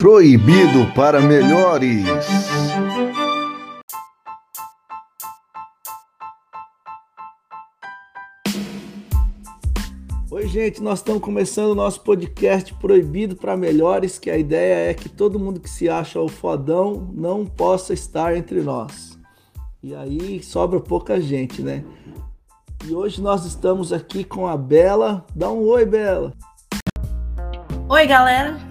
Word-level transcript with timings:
Proibido 0.00 0.86
para 0.94 1.20
melhores. 1.20 2.06
Oi, 10.30 10.46
gente, 10.46 10.80
nós 10.80 11.00
estamos 11.00 11.20
começando 11.20 11.72
o 11.72 11.74
nosso 11.74 12.00
podcast 12.02 12.72
Proibido 12.74 13.34
para 13.34 13.56
Melhores, 13.56 14.20
que 14.20 14.30
a 14.30 14.38
ideia 14.38 14.88
é 14.88 14.94
que 14.94 15.08
todo 15.08 15.36
mundo 15.36 15.58
que 15.58 15.68
se 15.68 15.88
acha 15.88 16.20
o 16.20 16.28
fodão 16.28 17.10
não 17.12 17.44
possa 17.44 17.92
estar 17.92 18.36
entre 18.36 18.60
nós. 18.60 19.18
E 19.82 19.96
aí 19.96 20.40
sobra 20.44 20.78
pouca 20.78 21.20
gente, 21.20 21.60
né? 21.60 21.84
E 22.86 22.94
hoje 22.94 23.20
nós 23.20 23.44
estamos 23.44 23.92
aqui 23.92 24.22
com 24.22 24.46
a 24.46 24.56
Bela. 24.56 25.26
Dá 25.34 25.50
um 25.50 25.66
oi, 25.66 25.84
Bela. 25.84 26.32
Oi, 27.88 28.06
galera. 28.06 28.67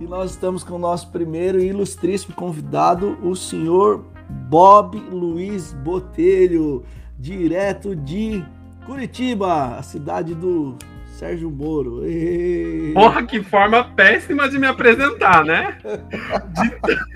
E 0.00 0.04
nós 0.04 0.32
estamos 0.32 0.64
com 0.64 0.74
o 0.74 0.78
nosso 0.78 1.10
primeiro 1.10 1.60
e 1.60 1.68
ilustríssimo 1.68 2.34
convidado, 2.34 3.18
o 3.22 3.34
senhor 3.36 4.04
Bob 4.28 4.98
Luiz 4.98 5.72
Botelho, 5.72 6.84
direto 7.18 7.94
de 7.94 8.44
Curitiba, 8.86 9.76
a 9.76 9.82
cidade 9.82 10.34
do 10.34 10.76
Sérgio 11.06 11.50
Moro. 11.50 12.04
Ei. 12.04 12.92
Porra, 12.92 13.22
que 13.24 13.42
forma 13.42 13.84
péssima 13.84 14.48
de 14.48 14.58
me 14.58 14.66
apresentar, 14.66 15.44
né? 15.44 15.78
De... 15.82 17.14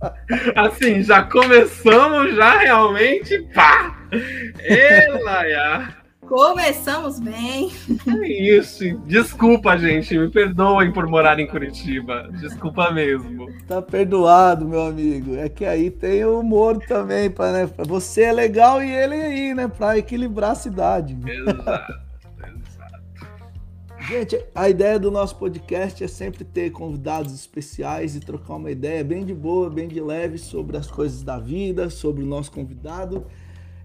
Assim, 0.56 1.02
já 1.02 1.22
começamos 1.22 2.34
já 2.34 2.58
realmente, 2.58 3.38
pá! 3.54 3.98
Elaia! 4.62 5.99
Começamos 6.30 7.18
bem. 7.18 7.72
É 8.06 8.28
isso. 8.28 8.84
Desculpa, 8.98 9.76
gente. 9.76 10.16
Me 10.16 10.30
perdoem 10.30 10.92
por 10.92 11.04
morar 11.08 11.40
em 11.40 11.46
Curitiba. 11.48 12.30
Desculpa 12.40 12.92
mesmo. 12.92 13.52
Tá 13.66 13.82
perdoado, 13.82 14.64
meu 14.64 14.82
amigo. 14.82 15.34
É 15.34 15.48
que 15.48 15.64
aí 15.64 15.90
tem 15.90 16.24
o 16.24 16.40
Moro 16.40 16.78
também, 16.86 17.28
pra, 17.28 17.50
né? 17.50 17.70
Você 17.78 18.22
é 18.22 18.32
legal 18.32 18.80
e 18.80 18.88
ele 18.88 19.16
aí, 19.16 19.54
né? 19.54 19.66
Pra 19.66 19.98
equilibrar 19.98 20.52
a 20.52 20.54
cidade. 20.54 21.18
Exato. 21.26 21.94
Gente, 24.08 24.40
a 24.54 24.68
ideia 24.68 25.00
do 25.00 25.10
nosso 25.10 25.36
podcast 25.36 26.02
é 26.02 26.08
sempre 26.08 26.44
ter 26.44 26.70
convidados 26.70 27.34
especiais 27.34 28.14
e 28.14 28.20
trocar 28.20 28.54
uma 28.54 28.70
ideia 28.70 29.02
bem 29.02 29.24
de 29.24 29.34
boa, 29.34 29.68
bem 29.68 29.88
de 29.88 30.00
leve 30.00 30.38
sobre 30.38 30.76
as 30.76 30.88
coisas 30.88 31.22
da 31.24 31.38
vida, 31.38 31.90
sobre 31.90 32.22
o 32.22 32.26
nosso 32.26 32.50
convidado. 32.52 33.26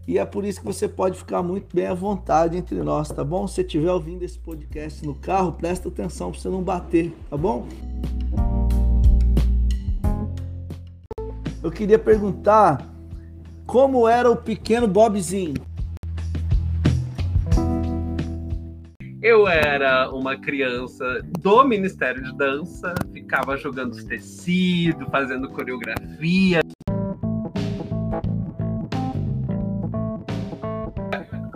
E 0.08 0.20
é 0.20 0.26
por 0.26 0.46
isso 0.46 0.60
que 0.60 0.66
você 0.66 0.88
pode 0.88 1.18
ficar 1.18 1.42
muito 1.42 1.76
bem 1.76 1.88
à 1.88 1.94
vontade 1.94 2.56
entre 2.56 2.82
nós, 2.84 3.10
tá 3.10 3.24
bom? 3.24 3.48
Se 3.48 3.62
estiver 3.62 3.92
ouvindo 3.92 4.24
esse 4.24 4.38
podcast 4.38 5.04
no 5.04 5.16
carro, 5.16 5.54
presta 5.54 5.90
atenção 5.90 6.32
para 6.32 6.40
você 6.40 6.48
não 6.48 6.62
bater, 6.62 7.12
tá 7.28 7.36
bom? 7.36 7.68
Eu 11.64 11.72
queria 11.72 11.98
perguntar 11.98 12.88
como 13.66 14.08
era 14.08 14.30
o 14.30 14.36
pequeno 14.36 14.88
Bobzinho. 14.88 15.56
Eu 19.24 19.48
era 19.48 20.12
uma 20.12 20.38
criança 20.38 21.04
do 21.40 21.64
Ministério 21.64 22.22
de 22.22 22.38
Dança, 22.38 22.94
ficava 23.12 23.58
jogando 23.58 23.94
os 23.94 24.04
tecidos, 24.04 25.08
fazendo 25.10 25.50
coreografia, 25.50 26.62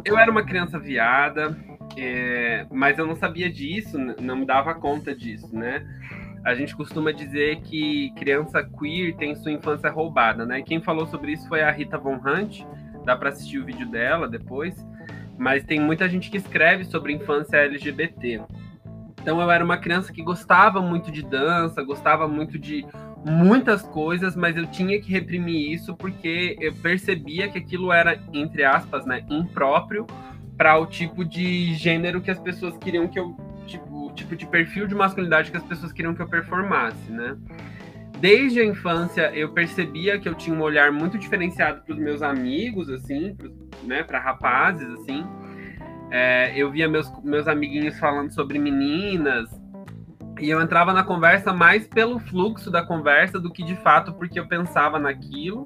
eu 0.10 0.18
era 0.18 0.32
uma 0.32 0.44
criança 0.44 0.80
viada, 0.80 1.56
é, 1.98 2.66
mas 2.72 2.98
eu 2.98 3.06
não 3.06 3.16
sabia 3.16 3.50
disso, 3.50 3.98
não 4.20 4.38
me 4.38 4.46
dava 4.46 4.74
conta 4.74 5.16
disso, 5.16 5.56
né? 5.56 5.86
A 6.44 6.56
gente 6.56 6.76
costuma 6.76 7.12
dizer 7.12 7.62
que 7.62 8.12
criança 8.16 8.64
queer 8.64 9.16
tem 9.16 9.36
sua 9.36 9.52
infância 9.52 9.90
roubada, 9.90 10.46
né? 10.46 10.62
Quem 10.62 10.82
falou 10.82 11.06
sobre 11.06 11.34
isso 11.34 11.48
foi 11.48 11.62
a 11.62 11.72
Rita 11.72 11.98
Von 11.98 12.20
Hunt, 12.26 12.62
dá 13.06 13.16
para 13.16 13.30
assistir 13.30 13.60
o 13.60 13.66
vídeo 13.66 13.88
dela 13.88 14.28
depois, 14.28 14.76
mas 15.38 15.64
tem 15.64 15.80
muita 15.80 16.10
gente 16.10 16.32
que 16.32 16.38
escreve 16.38 16.86
sobre 16.86 17.14
infância 17.14 17.58
LGBT. 17.58 18.42
Então 19.22 19.42
eu 19.42 19.52
era 19.52 19.64
uma 19.64 19.78
criança 19.78 20.14
que 20.14 20.24
gostava 20.24 20.82
muito 20.82 21.12
de 21.12 21.22
dança, 21.22 21.84
gostava 21.84 22.28
muito 22.28 22.58
de 22.58 22.86
muitas 23.26 23.82
coisas, 23.82 24.36
mas 24.36 24.56
eu 24.56 24.66
tinha 24.68 25.00
que 25.02 25.12
reprimir 25.12 25.72
isso 25.72 25.96
porque 25.96 26.58
eu 26.60 26.74
percebia 26.74 27.50
que 27.50 27.58
aquilo 27.58 27.92
era, 27.92 28.20
entre 28.34 28.64
aspas, 28.64 29.06
né, 29.06 29.26
impróprio 29.30 30.06
para 30.58 30.78
o 30.78 30.86
tipo 30.86 31.24
de 31.24 31.74
gênero 31.76 32.22
que 32.22 32.32
as 32.32 32.40
pessoas 32.40 32.78
queriam 32.78 33.08
que 33.08 33.20
eu. 33.20 33.36
Tipo, 33.66 34.08
o 34.08 34.12
tipo 34.14 34.36
de 34.36 34.48
perfil 34.48 34.88
de 34.88 34.96
masculinidade 34.96 35.52
que 35.52 35.58
as 35.58 35.64
pessoas 35.64 35.94
queriam 35.94 36.16
que 36.16 36.22
eu 36.22 36.28
performasse, 36.28 37.12
né? 37.12 37.38
Desde 38.20 38.60
a 38.60 38.66
infância 38.66 39.32
eu 39.34 39.54
percebia 39.54 40.20
que 40.20 40.28
eu 40.28 40.34
tinha 40.34 40.56
um 40.56 40.62
olhar 40.62 40.92
muito 40.92 41.18
diferenciado 41.18 41.82
para 41.84 41.94
os 41.94 42.00
meus 42.00 42.22
amigos, 42.22 42.90
assim, 42.90 43.36
pros, 43.36 43.52
né, 43.84 44.04
para 44.04 44.20
rapazes, 44.20 44.90
assim. 44.90 45.24
É, 46.12 46.52
eu 46.56 46.72
via 46.72 46.90
meus, 46.90 47.12
meus 47.24 47.48
amiguinhos 47.48 47.98
falando 48.00 48.32
sobre 48.32 48.58
meninas, 48.58 49.50
e 50.40 50.50
eu 50.50 50.62
entrava 50.62 50.94
na 50.94 51.04
conversa 51.04 51.54
mais 51.54 51.88
pelo 51.88 52.20
fluxo 52.20 52.72
da 52.72 52.86
conversa 52.86 53.40
do 53.40 53.52
que 53.52 53.64
de 53.64 53.76
fato 53.78 54.14
porque 54.14 54.40
eu 54.40 54.48
pensava 54.48 54.98
naquilo. 54.98 55.66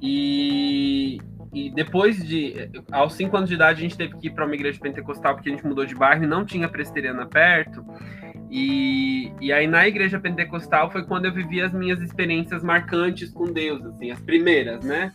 E, 0.00 1.20
e 1.52 1.70
depois 1.70 2.16
de. 2.26 2.70
Aos 2.90 3.14
cinco 3.14 3.36
anos 3.36 3.48
de 3.48 3.54
idade, 3.54 3.78
a 3.78 3.82
gente 3.82 3.96
teve 3.96 4.16
que 4.16 4.26
ir 4.28 4.30
para 4.30 4.44
uma 4.44 4.54
igreja 4.54 4.80
pentecostal 4.80 5.34
porque 5.34 5.50
a 5.50 5.52
gente 5.52 5.66
mudou 5.66 5.84
de 5.84 5.94
bairro 5.94 6.24
e 6.24 6.26
não 6.26 6.44
tinha 6.44 6.68
presteriana 6.68 7.26
perto. 7.26 7.84
E, 8.50 9.32
e 9.40 9.52
aí 9.52 9.66
na 9.66 9.86
igreja 9.86 10.18
pentecostal 10.18 10.90
foi 10.90 11.04
quando 11.04 11.26
eu 11.26 11.32
vivi 11.32 11.62
as 11.62 11.72
minhas 11.72 12.00
experiências 12.02 12.62
marcantes 12.62 13.30
com 13.30 13.44
Deus, 13.44 13.84
assim, 13.86 14.10
as 14.10 14.20
primeiras, 14.20 14.84
né? 14.84 15.12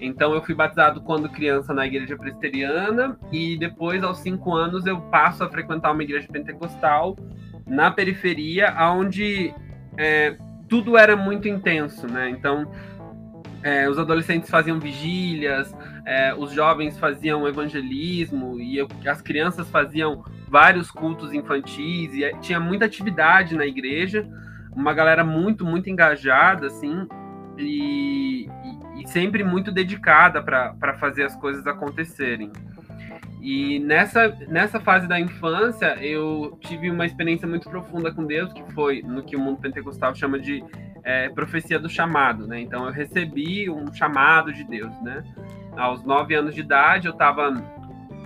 Então 0.00 0.34
eu 0.34 0.42
fui 0.42 0.54
batizado 0.54 1.00
quando 1.00 1.28
criança 1.30 1.72
na 1.72 1.86
igreja 1.86 2.16
presteriana 2.16 3.18
e 3.32 3.56
depois 3.56 4.02
aos 4.02 4.18
cinco 4.18 4.54
anos 4.54 4.84
eu 4.84 5.00
passo 5.02 5.44
a 5.44 5.48
frequentar 5.48 5.92
uma 5.92 6.02
igreja 6.02 6.28
pentecostal 6.30 7.16
na 7.66 7.90
periferia, 7.90 8.74
onde 8.92 9.54
é, 9.96 10.36
tudo 10.68 10.96
era 10.96 11.16
muito 11.16 11.48
intenso, 11.48 12.06
né? 12.06 12.28
Então, 12.30 12.70
é, 13.62 13.88
os 13.88 13.98
adolescentes 13.98 14.50
faziam 14.50 14.78
vigílias, 14.78 15.74
é, 16.04 16.34
os 16.34 16.52
jovens 16.52 16.98
faziam 16.98 17.48
evangelismo 17.48 18.60
e 18.60 18.76
eu, 18.76 18.86
as 19.06 19.22
crianças 19.22 19.70
faziam 19.70 20.22
vários 20.48 20.90
cultos 20.90 21.32
infantis 21.32 22.12
e 22.12 22.24
é, 22.24 22.36
tinha 22.38 22.60
muita 22.60 22.84
atividade 22.84 23.56
na 23.56 23.66
igreja, 23.66 24.28
uma 24.76 24.92
galera 24.92 25.24
muito, 25.24 25.64
muito 25.64 25.88
engajada, 25.88 26.66
assim, 26.66 27.08
e, 27.56 28.46
e, 28.46 29.02
e 29.02 29.08
sempre 29.08 29.42
muito 29.42 29.72
dedicada 29.72 30.42
para 30.42 30.94
fazer 30.98 31.24
as 31.24 31.34
coisas 31.36 31.66
acontecerem. 31.66 32.52
E 33.44 33.78
nessa, 33.78 34.34
nessa 34.48 34.80
fase 34.80 35.06
da 35.06 35.20
infância, 35.20 36.02
eu 36.02 36.56
tive 36.62 36.90
uma 36.90 37.04
experiência 37.04 37.46
muito 37.46 37.68
profunda 37.68 38.10
com 38.10 38.24
Deus, 38.24 38.50
que 38.54 38.62
foi 38.72 39.02
no 39.02 39.22
que 39.22 39.36
o 39.36 39.38
mundo 39.38 39.60
pentecostal 39.60 40.14
chama 40.14 40.38
de 40.38 40.64
é, 41.02 41.28
profecia 41.28 41.78
do 41.78 41.86
chamado, 41.86 42.46
né? 42.46 42.62
Então 42.62 42.86
eu 42.86 42.90
recebi 42.90 43.68
um 43.68 43.92
chamado 43.92 44.50
de 44.50 44.64
Deus, 44.64 44.98
né? 45.02 45.22
Aos 45.76 46.02
nove 46.04 46.34
anos 46.34 46.54
de 46.54 46.62
idade, 46.62 47.06
eu 47.06 47.12
estava 47.12 47.50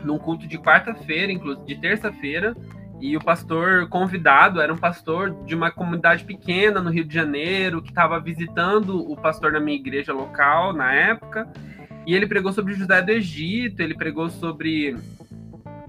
num 0.04 0.18
culto 0.18 0.46
de 0.46 0.56
quarta-feira, 0.56 1.32
inclusive 1.32 1.66
de 1.66 1.74
terça-feira, 1.74 2.56
e 3.00 3.16
o 3.16 3.20
pastor 3.20 3.88
convidado 3.88 4.60
era 4.60 4.72
um 4.72 4.78
pastor 4.78 5.34
de 5.44 5.52
uma 5.52 5.72
comunidade 5.72 6.22
pequena 6.22 6.80
no 6.80 6.90
Rio 6.90 7.04
de 7.04 7.12
Janeiro, 7.12 7.82
que 7.82 7.88
estava 7.88 8.20
visitando 8.20 9.10
o 9.10 9.16
pastor 9.16 9.50
na 9.50 9.58
minha 9.58 9.76
igreja 9.76 10.12
local 10.12 10.72
na 10.72 10.94
época. 10.94 11.48
E 12.08 12.14
ele 12.14 12.26
pregou 12.26 12.50
sobre 12.54 12.72
José 12.72 13.02
do 13.02 13.10
Egito, 13.10 13.82
ele 13.82 13.94
pregou 13.94 14.30
sobre 14.30 14.96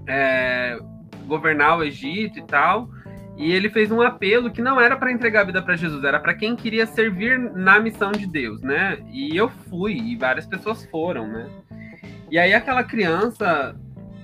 é, 0.06 0.78
governar 1.26 1.78
o 1.78 1.82
Egito 1.82 2.38
e 2.38 2.42
tal. 2.42 2.90
E 3.38 3.50
ele 3.50 3.70
fez 3.70 3.90
um 3.90 4.02
apelo 4.02 4.50
que 4.50 4.60
não 4.60 4.78
era 4.78 4.98
para 4.98 5.10
entregar 5.10 5.40
a 5.40 5.44
vida 5.44 5.62
para 5.62 5.76
Jesus, 5.76 6.04
era 6.04 6.20
para 6.20 6.34
quem 6.34 6.54
queria 6.54 6.84
servir 6.84 7.38
na 7.38 7.80
missão 7.80 8.12
de 8.12 8.26
Deus, 8.26 8.60
né? 8.60 8.98
E 9.10 9.34
eu 9.34 9.48
fui, 9.48 9.94
e 9.94 10.14
várias 10.14 10.46
pessoas 10.46 10.84
foram, 10.90 11.26
né? 11.26 11.48
E 12.30 12.38
aí 12.38 12.52
aquela 12.52 12.84
criança 12.84 13.74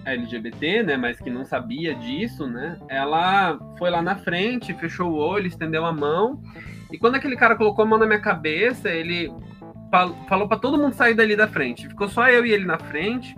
LGBT, 0.05 0.83
né, 0.83 0.97
mas 0.99 1.19
que 1.19 1.31
não 1.31 1.47
sabia 1.47 1.95
disso, 1.95 2.47
né? 2.47 2.79
Ela 2.91 3.59
foi 3.79 3.89
lá 3.89 4.03
na 4.03 4.17
frente, 4.17 4.75
fechou 4.75 5.13
o 5.13 5.17
olho, 5.17 5.47
estendeu 5.47 5.87
a 5.87 5.95
mão. 5.95 6.43
E 6.93 6.99
quando 6.99 7.15
aquele 7.15 7.37
cara 7.37 7.57
colocou 7.57 7.87
a 7.87 7.89
mão 7.89 7.99
na 7.99 8.05
minha 8.05 8.21
cabeça, 8.21 8.91
ele 8.91 9.33
falou 10.29 10.49
para 10.49 10.59
todo 10.59 10.79
mundo 10.79 10.95
sair 10.95 11.15
dali 11.15 11.37
da 11.37 11.49
frente. 11.49 11.89
Ficou 11.89 12.09
só 12.09 12.29
eu 12.29 12.45
e 12.45 12.53
ele 12.53 12.65
na 12.65 12.79
frente. 12.79 13.37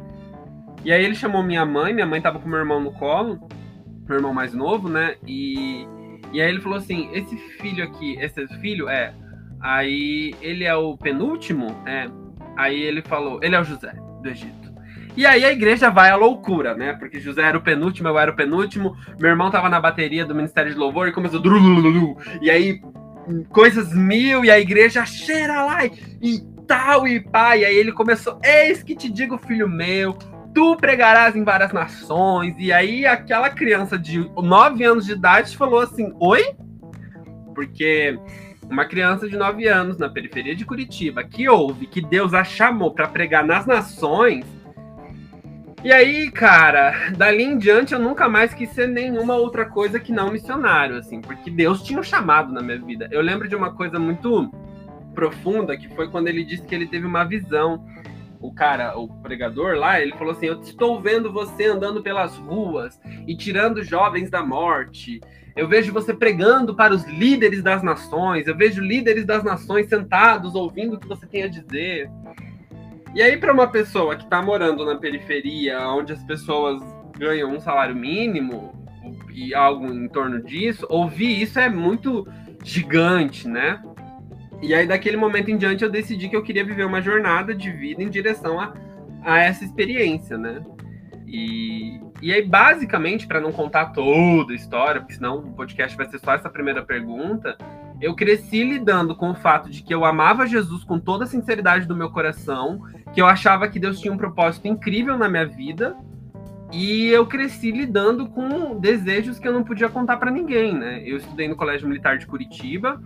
E 0.85 0.93
aí 0.93 1.05
ele 1.05 1.15
chamou 1.15 1.43
minha 1.43 1.67
mãe, 1.67 1.93
minha 1.93 2.07
mãe 2.07 2.21
tava 2.21 2.39
com 2.39 2.49
meu 2.49 2.59
irmão 2.59 2.81
no 2.81 2.93
colo, 2.93 3.41
meu 4.09 4.19
irmão 4.19 4.33
mais 4.33 4.55
novo, 4.55 4.89
né? 4.89 5.17
E, 5.27 5.87
e 6.33 6.41
aí 6.41 6.49
ele 6.49 6.61
falou 6.61 6.79
assim: 6.79 7.11
esse 7.13 7.37
filho 7.37 7.85
aqui, 7.85 8.17
esse 8.21 8.47
filho 8.61 8.89
é. 8.89 9.13
Aí 9.61 10.35
ele 10.41 10.65
é 10.65 10.75
o 10.75 10.97
penúltimo, 10.97 11.67
é. 11.85 12.07
Aí 12.57 12.81
ele 12.81 13.03
falou, 13.03 13.39
ele 13.43 13.55
é 13.55 13.61
o 13.61 13.65
José 13.65 13.93
do 14.23 14.29
Egito. 14.29 14.69
E 15.17 15.27
aí 15.27 15.45
a 15.45 15.53
igreja 15.53 15.91
vai 15.91 16.11
à 16.11 16.17
loucura, 16.17 16.75
né? 16.75 16.93
Porque 16.93 17.19
José 17.19 17.43
era 17.43 17.59
o 17.59 17.61
penúltimo, 17.61 18.09
eu 18.09 18.19
era 18.19 18.31
o 18.31 18.37
penúltimo. 18.37 18.97
Meu 19.19 19.31
irmão 19.31 19.51
tava 19.51 19.69
na 19.69 19.81
bateria 19.81 20.25
do 20.25 20.35
Ministério 20.35 20.73
de 20.73 20.79
Louvor 20.79 21.09
e 21.09 21.13
começou. 21.13 21.43
E 22.41 22.51
aí, 22.51 22.81
coisas 23.51 23.93
mil, 23.95 24.45
e 24.45 24.51
a 24.51 24.59
igreja 24.59 25.05
cheira 25.05 25.63
lá 25.63 25.85
e 25.85 26.41
tal, 26.67 27.09
e 27.09 27.21
pai. 27.21 27.65
Aí 27.65 27.77
ele 27.77 27.93
começou: 27.93 28.39
Eis 28.45 28.83
que 28.83 28.95
te 28.95 29.11
digo, 29.11 29.39
filho 29.39 29.69
meu, 29.69 30.13
tu 30.55 30.77
pregarás 30.77 31.35
em 31.35 31.45
várias 31.45 31.73
nações. 31.73 32.55
E 32.59 32.73
aí 32.73 33.07
aquela 33.07 33.51
criança 33.51 33.99
de 33.99 34.31
9 34.37 34.85
anos 34.85 35.07
de 35.07 35.13
idade 35.13 35.57
falou 35.57 35.81
assim: 35.81 36.13
Oi? 36.21 36.55
Porque 37.55 38.19
uma 38.71 38.85
criança 38.85 39.29
de 39.29 39.37
9 39.37 39.67
anos 39.67 39.99
na 39.99 40.09
periferia 40.09 40.55
de 40.55 40.65
Curitiba 40.65 41.25
que 41.25 41.49
ouve 41.49 41.87
que 41.87 42.01
Deus 42.01 42.35
a 42.35 42.45
chamou 42.45 42.93
para 42.93 43.09
pregar 43.09 43.45
nas 43.45 43.67
nações. 43.67 44.45
E 45.85 45.93
aí, 45.93 46.31
cara, 46.31 47.13
dali 47.17 47.45
em 47.45 47.57
diante 47.57 47.95
eu 47.95 48.01
nunca 48.01 48.29
mais 48.29 48.53
quis 48.53 48.69
ser 48.71 48.89
nenhuma 48.89 49.37
outra 49.37 49.65
coisa 49.65 50.01
que 50.01 50.13
não 50.13 50.33
missionário, 50.33 50.97
assim, 50.97 51.21
porque 51.21 51.51
Deus 51.51 51.83
tinha 51.83 52.01
um 52.01 52.03
chamado 52.03 52.53
na 52.53 52.61
minha 52.61 52.79
vida. 52.81 53.09
Eu 53.13 53.21
lembro 53.23 53.49
de 53.49 53.55
uma 53.55 53.73
coisa 53.73 53.99
muito 53.99 54.53
profunda 55.15 55.77
que 55.77 55.89
foi 55.95 56.09
quando 56.11 56.29
ele 56.29 56.45
disse 56.45 56.65
que 56.65 56.75
ele 56.75 56.87
teve 56.87 57.07
uma 57.07 57.25
visão. 57.25 57.87
O 58.41 58.53
cara, 58.53 58.99
o 58.99 59.09
pregador 59.21 59.77
lá, 59.77 60.01
ele 60.01 60.13
falou 60.13 60.33
assim: 60.33 60.47
Eu 60.47 60.61
estou 60.61 61.01
vendo 61.01 61.33
você 61.33 61.67
andando 61.67 62.03
pelas 62.03 62.37
ruas 62.37 63.01
e 63.27 63.37
tirando 63.37 63.83
jovens 63.83 64.31
da 64.31 64.45
morte 64.45 65.21
eu 65.59 65.67
vejo 65.67 65.93
você 65.93 66.15
pregando 66.15 66.73
para 66.73 66.95
os 66.95 67.05
líderes 67.05 67.65
das 67.65 67.83
nações. 67.83 68.47
Eu 68.47 68.57
vejo 68.57 68.81
líderes 68.81 69.27
das 69.27 69.43
nações 69.43 69.89
sentados 69.89 70.55
ouvindo 70.55 70.95
o 70.95 71.01
que 71.01 71.09
você 71.09 71.27
tem 71.27 71.43
a 71.43 71.49
dizer. 71.49 72.09
E 73.19 73.23
aí, 73.23 73.37
para 73.37 73.53
uma 73.53 73.67
pessoa 73.67 74.15
que 74.15 74.23
está 74.23 74.41
morando 74.41 74.85
na 74.85 74.95
periferia, 74.95 75.89
onde 75.89 76.13
as 76.13 76.23
pessoas 76.23 76.81
ganham 77.19 77.51
um 77.53 77.59
salário 77.59 77.97
mínimo 77.97 78.73
e 79.35 79.53
algo 79.53 79.93
em 79.93 80.07
torno 80.07 80.41
disso, 80.41 80.87
ouvir 80.89 81.43
isso 81.43 81.59
é 81.59 81.69
muito 81.69 82.29
gigante, 82.63 83.49
né? 83.49 83.83
E 84.63 84.73
aí, 84.73 84.87
daquele 84.87 85.17
momento 85.17 85.51
em 85.51 85.57
diante, 85.57 85.83
eu 85.83 85.91
decidi 85.91 86.29
que 86.29 86.37
eu 86.37 86.45
queria 86.45 86.65
viver 86.65 86.87
uma 86.87 87.03
jornada 87.03 87.53
de 87.57 87.73
vida 87.73 88.05
em 88.05 88.09
direção 88.09 88.61
a, 88.61 88.73
a 89.25 89.41
essa 89.41 89.65
experiência, 89.65 90.39
né? 90.39 90.65
E, 91.27 92.01
e 92.23 92.33
aí, 92.33 92.47
basicamente, 92.47 93.27
para 93.27 93.41
não 93.41 93.51
contar 93.51 93.87
toda 93.87 94.53
a 94.53 94.55
história, 94.55 95.01
porque 95.01 95.15
senão 95.15 95.39
o 95.39 95.55
podcast 95.55 95.97
vai 95.97 96.09
ser 96.09 96.21
só 96.21 96.35
essa 96.35 96.49
primeira 96.49 96.85
pergunta, 96.85 97.59
eu 98.01 98.15
cresci 98.15 98.63
lidando 98.63 99.15
com 99.15 99.31
o 99.31 99.35
fato 99.35 99.71
de 99.71 99.83
que 99.83 99.95
eu 99.95 100.05
amava 100.05 100.47
Jesus 100.47 100.85
com 100.85 100.99
toda 100.99 101.25
a 101.25 101.27
sinceridade 101.27 101.87
do 101.87 101.97
meu 101.97 102.11
coração, 102.11 102.83
que 103.13 103.21
eu 103.21 103.27
achava 103.27 103.69
que 103.69 103.79
Deus 103.79 104.01
tinha 104.01 104.13
um 104.13 104.19
propósito 104.19 104.69
incrível 104.69 105.19
na 105.19 105.29
minha 105.29 105.47
vida, 105.47 105.97
e 106.73 107.09
eu 107.09 107.27
cresci 107.27 107.71
lidando 107.71 108.29
com 108.29 108.79
desejos 108.79 109.39
que 109.39 109.49
eu 109.49 109.53
não 109.53 109.65
podia 109.65 109.89
contar 109.89 110.19
para 110.19 110.31
ninguém, 110.31 110.75
né? 110.75 111.03
Eu 111.05 111.17
estudei 111.17 111.49
no 111.49 111.57
Colégio 111.57 111.89
Militar 111.89 112.19
de 112.19 112.27
Curitiba, 112.27 113.01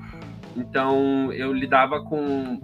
então 0.57 1.33
eu 1.33 1.53
lidava 1.53 2.03
com 2.03 2.61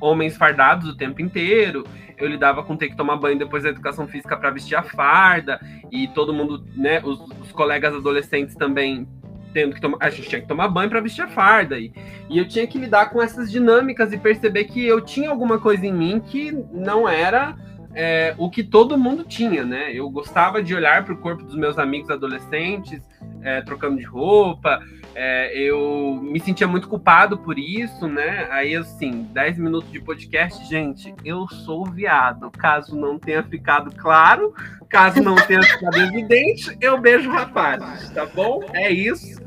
homens 0.00 0.36
fardados 0.36 0.88
o 0.88 0.96
tempo 0.96 1.20
inteiro 1.20 1.84
eu 2.18 2.28
lidava 2.28 2.62
com 2.62 2.76
ter 2.76 2.88
que 2.88 2.96
tomar 2.96 3.16
banho 3.16 3.38
depois 3.38 3.62
da 3.62 3.70
educação 3.70 4.06
física 4.06 4.36
para 4.36 4.50
vestir 4.50 4.74
a 4.74 4.82
farda, 4.82 5.60
e 5.90 6.08
todo 6.08 6.34
mundo, 6.34 6.64
né, 6.76 7.00
os, 7.02 7.20
os, 7.40 7.52
colegas 7.52 7.94
adolescentes 7.94 8.54
também 8.56 9.06
tendo 9.52 9.74
que 9.74 9.80
tomar, 9.80 9.98
a 10.00 10.10
gente 10.10 10.28
tinha 10.28 10.40
que 10.40 10.46
tomar 10.46 10.68
banho 10.68 10.90
para 10.90 11.00
vestir 11.00 11.22
a 11.22 11.28
farda, 11.28 11.78
e, 11.78 11.92
e 12.28 12.38
eu 12.38 12.46
tinha 12.46 12.66
que 12.66 12.78
lidar 12.78 13.10
com 13.10 13.22
essas 13.22 13.50
dinâmicas 13.50 14.12
e 14.12 14.18
perceber 14.18 14.64
que 14.64 14.84
eu 14.84 15.00
tinha 15.00 15.30
alguma 15.30 15.58
coisa 15.58 15.86
em 15.86 15.92
mim 15.92 16.20
que 16.20 16.52
não 16.72 17.08
era 17.08 17.56
é, 17.94 18.34
o 18.38 18.48
que 18.50 18.62
todo 18.62 18.98
mundo 18.98 19.24
tinha, 19.24 19.64
né? 19.64 19.92
Eu 19.92 20.08
gostava 20.10 20.62
de 20.62 20.74
olhar 20.74 21.04
para 21.04 21.14
o 21.14 21.18
corpo 21.18 21.42
dos 21.42 21.56
meus 21.56 21.78
amigos 21.78 22.10
adolescentes, 22.10 23.02
é, 23.42 23.60
trocando 23.62 23.96
de 23.96 24.04
roupa, 24.04 24.80
é, 25.14 25.56
eu 25.56 26.20
me 26.22 26.38
sentia 26.40 26.68
muito 26.68 26.88
culpado 26.88 27.38
por 27.38 27.58
isso, 27.58 28.06
né? 28.06 28.46
Aí, 28.50 28.76
assim, 28.76 29.28
10 29.32 29.58
minutos 29.58 29.90
de 29.90 30.00
podcast, 30.00 30.64
gente, 30.68 31.14
eu 31.24 31.48
sou 31.48 31.84
viado. 31.86 32.50
Caso 32.50 32.96
não 32.96 33.18
tenha 33.18 33.42
ficado 33.42 33.94
claro, 33.96 34.54
caso 34.88 35.22
não 35.22 35.36
tenha 35.36 35.62
ficado 35.62 35.96
evidente, 36.00 36.76
eu 36.80 36.98
beijo 36.98 37.30
rapazes, 37.30 38.10
tá 38.10 38.26
bom? 38.26 38.60
É 38.72 38.90
isso. 38.90 39.40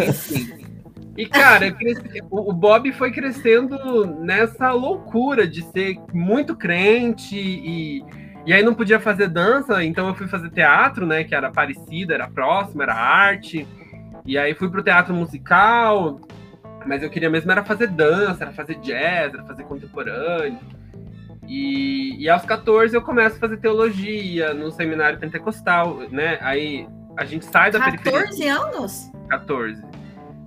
Enfim. 0.00 0.58
E, 1.18 1.26
cara, 1.26 1.72
cresci, 1.72 2.22
o 2.30 2.52
Bob 2.52 2.92
foi 2.92 3.10
crescendo 3.10 4.06
nessa 4.20 4.70
loucura 4.70 5.48
de 5.48 5.62
ser 5.62 5.98
muito 6.14 6.54
crente 6.54 7.36
e, 7.36 8.04
e 8.46 8.52
aí 8.52 8.62
não 8.62 8.72
podia 8.72 9.00
fazer 9.00 9.26
dança, 9.26 9.82
então 9.82 10.06
eu 10.06 10.14
fui 10.14 10.28
fazer 10.28 10.48
teatro, 10.50 11.04
né? 11.04 11.24
Que 11.24 11.34
era 11.34 11.50
parecido, 11.50 12.12
era 12.12 12.28
próximo, 12.28 12.82
era 12.82 12.94
arte. 12.94 13.66
E 14.28 14.36
aí 14.36 14.54
fui 14.54 14.68
pro 14.68 14.82
teatro 14.82 15.14
musical, 15.14 16.20
mas 16.86 17.02
eu 17.02 17.08
queria 17.08 17.30
mesmo 17.30 17.50
era 17.50 17.64
fazer 17.64 17.86
dança, 17.86 18.44
era 18.44 18.52
fazer 18.52 18.74
jazz, 18.74 19.32
era 19.32 19.42
fazer 19.42 19.64
contemporâneo. 19.64 20.58
E, 21.48 22.14
e 22.22 22.28
aos 22.28 22.44
14 22.44 22.94
eu 22.94 23.00
começo 23.00 23.36
a 23.36 23.38
fazer 23.38 23.56
teologia 23.56 24.52
no 24.52 24.70
seminário 24.70 25.18
pentecostal, 25.18 26.00
né? 26.10 26.36
Aí 26.42 26.86
a 27.16 27.24
gente 27.24 27.46
sai 27.46 27.70
da 27.70 27.78
14 27.78 28.02
periferia. 28.02 28.26
14 28.26 28.48
anos? 28.48 29.12
14. 29.30 29.82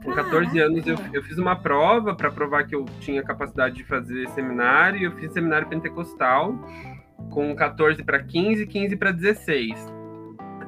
Com 0.04 0.14
14 0.14 0.60
anos 0.60 0.86
eu, 0.86 0.98
eu 1.12 1.24
fiz 1.24 1.40
uma 1.40 1.56
prova 1.56 2.14
para 2.14 2.30
provar 2.30 2.68
que 2.68 2.76
eu 2.76 2.86
tinha 3.00 3.24
capacidade 3.24 3.74
de 3.78 3.84
fazer 3.84 4.30
seminário, 4.30 5.00
e 5.00 5.04
eu 5.06 5.12
fiz 5.14 5.34
seminário 5.34 5.68
pentecostal 5.68 6.54
com 7.32 7.56
14 7.56 8.04
para 8.04 8.22
15, 8.22 8.68
15 8.68 8.96
para 8.96 9.12
16. 9.12 10.01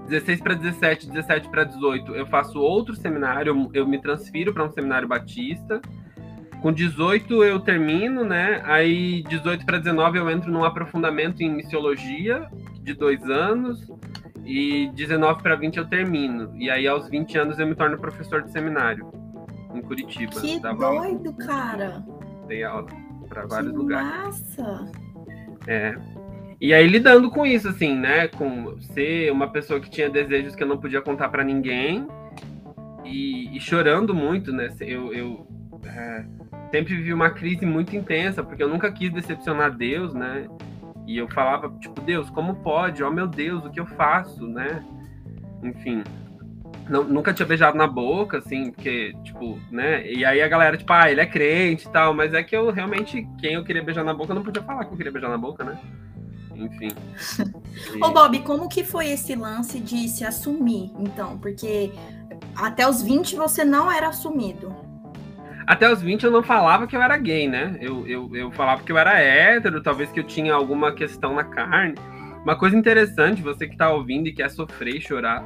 16 0.07 0.41
para 0.41 0.53
17, 0.53 1.07
17 1.09 1.49
para 1.49 1.63
18, 1.63 2.15
eu 2.15 2.25
faço 2.27 2.59
outro 2.59 2.95
seminário, 2.95 3.69
eu, 3.73 3.87
me 3.87 4.01
transfiro 4.01 4.53
para 4.53 4.63
um 4.63 4.71
seminário 4.71 5.07
batista. 5.07 5.81
Com 6.61 6.71
18 6.71 7.43
eu 7.43 7.59
termino, 7.59 8.23
né? 8.23 8.61
Aí 8.63 9.23
18 9.23 9.65
para 9.65 9.79
19 9.79 10.17
eu 10.17 10.29
entro 10.29 10.49
num 10.51 10.63
aprofundamento 10.63 11.41
em 11.41 11.53
missiologia 11.53 12.47
de 12.81 12.93
dois 12.93 13.21
anos. 13.29 13.91
E 14.45 14.89
19 14.93 15.41
para 15.41 15.55
20 15.55 15.77
eu 15.77 15.85
termino. 15.85 16.53
E 16.57 16.69
aí 16.69 16.87
aos 16.87 17.09
20 17.09 17.37
anos 17.37 17.59
eu 17.59 17.67
me 17.67 17.75
torno 17.75 17.97
professor 17.97 18.41
de 18.41 18.51
seminário 18.51 19.11
em 19.73 19.81
Curitiba. 19.81 20.31
Que 20.39 20.59
doido, 20.59 20.83
aula. 20.83 21.33
cara. 21.45 22.05
Dei 22.47 22.63
aula 22.63 22.87
para 23.27 23.45
vários 23.45 23.71
que 23.71 23.77
lugares. 23.77 24.57
Massa. 24.57 24.91
É. 25.67 25.95
E 26.63 26.73
aí 26.73 26.87
lidando 26.87 27.29
com 27.29 27.45
isso, 27.45 27.67
assim, 27.67 27.93
né? 27.93 28.29
Com 28.29 28.79
ser 28.79 29.29
uma 29.33 29.49
pessoa 29.49 29.81
que 29.81 29.89
tinha 29.89 30.09
desejos 30.09 30.55
que 30.55 30.63
eu 30.63 30.67
não 30.67 30.77
podia 30.77 31.01
contar 31.01 31.27
para 31.27 31.43
ninguém 31.43 32.07
e, 33.03 33.53
e, 33.53 33.59
chorando 33.59 34.15
muito, 34.15 34.53
né? 34.53 34.69
Eu, 34.79 35.13
eu 35.13 35.47
é, 35.85 36.23
sempre 36.71 36.95
vivi 36.95 37.13
uma 37.13 37.29
crise 37.31 37.65
muito 37.65 37.93
intensa 37.97 38.41
porque 38.41 38.63
eu 38.63 38.69
nunca 38.69 38.89
quis 38.93 39.11
decepcionar 39.11 39.75
Deus, 39.75 40.13
né? 40.13 40.47
E 41.05 41.17
eu 41.17 41.27
falava, 41.27 41.69
tipo, 41.81 41.99
Deus, 41.99 42.29
como 42.29 42.55
pode? 42.55 43.03
Oh 43.03 43.11
meu 43.11 43.27
Deus, 43.27 43.65
o 43.65 43.69
que 43.69 43.81
eu 43.81 43.85
faço, 43.85 44.47
né? 44.47 44.81
Enfim. 45.61 46.01
Não, 46.89 47.03
nunca 47.03 47.33
tinha 47.33 47.45
beijado 47.45 47.77
na 47.77 47.87
boca, 47.87 48.37
assim, 48.37 48.71
porque, 48.71 49.11
tipo, 49.25 49.59
né? 49.69 50.09
E 50.09 50.23
aí 50.23 50.41
a 50.41 50.47
galera, 50.47 50.77
tipo, 50.77 50.93
ah, 50.93 51.11
ele 51.11 51.19
é 51.19 51.25
crente 51.25 51.89
e 51.89 51.91
tal, 51.91 52.13
mas 52.13 52.33
é 52.33 52.41
que 52.41 52.55
eu 52.55 52.71
realmente, 52.71 53.27
quem 53.37 53.55
eu 53.55 53.65
queria 53.65 53.83
beijar 53.83 54.05
na 54.05 54.13
boca, 54.13 54.31
eu 54.31 54.35
não 54.35 54.43
podia 54.43 54.63
falar 54.63 54.85
que 54.85 54.93
eu 54.93 54.97
queria 54.97 55.11
beijar 55.11 55.29
na 55.29 55.37
boca, 55.37 55.65
né? 55.65 55.77
Enfim. 56.65 56.89
Ô, 58.01 58.09
Bob, 58.09 58.39
como 58.39 58.69
que 58.69 58.83
foi 58.83 59.09
esse 59.09 59.35
lance 59.35 59.79
de 59.79 60.07
se 60.07 60.25
assumir, 60.25 60.91
então? 60.97 61.37
Porque 61.37 61.91
até 62.55 62.87
os 62.87 63.01
20 63.01 63.35
você 63.35 63.63
não 63.63 63.91
era 63.91 64.07
assumido. 64.09 64.75
Até 65.65 65.91
os 65.91 66.01
20 66.01 66.23
eu 66.23 66.31
não 66.31 66.43
falava 66.43 66.85
que 66.87 66.95
eu 66.95 67.01
era 67.01 67.17
gay, 67.17 67.47
né? 67.47 67.77
Eu, 67.79 68.05
eu, 68.07 68.35
eu 68.35 68.51
falava 68.51 68.83
que 68.83 68.91
eu 68.91 68.97
era 68.97 69.19
hétero, 69.19 69.81
talvez 69.81 70.11
que 70.11 70.19
eu 70.19 70.23
tinha 70.23 70.53
alguma 70.53 70.93
questão 70.93 71.35
na 71.35 71.43
carne. 71.43 71.95
Uma 72.43 72.57
coisa 72.57 72.75
interessante, 72.75 73.41
você 73.41 73.67
que 73.67 73.77
tá 73.77 73.89
ouvindo 73.89 74.27
e 74.27 74.33
quer 74.33 74.49
sofrer 74.49 74.97
e 74.97 75.01
chorar, 75.01 75.45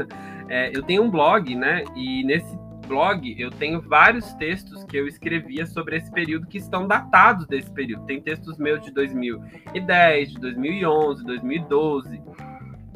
é, 0.48 0.74
eu 0.74 0.82
tenho 0.82 1.02
um 1.02 1.10
blog, 1.10 1.54
né? 1.54 1.84
E 1.94 2.24
nesse 2.24 2.56
blog, 2.88 3.34
eu 3.38 3.50
tenho 3.50 3.80
vários 3.80 4.32
textos 4.34 4.82
que 4.84 4.96
eu 4.96 5.06
escrevia 5.06 5.66
sobre 5.66 5.96
esse 5.96 6.10
período 6.10 6.46
que 6.46 6.58
estão 6.58 6.88
datados 6.88 7.46
desse 7.46 7.70
período. 7.70 8.06
Tem 8.06 8.20
textos 8.20 8.58
meus 8.58 8.82
de 8.82 8.90
2010, 8.90 10.32
de 10.32 10.40
2011, 10.40 11.24
2012. 11.24 12.20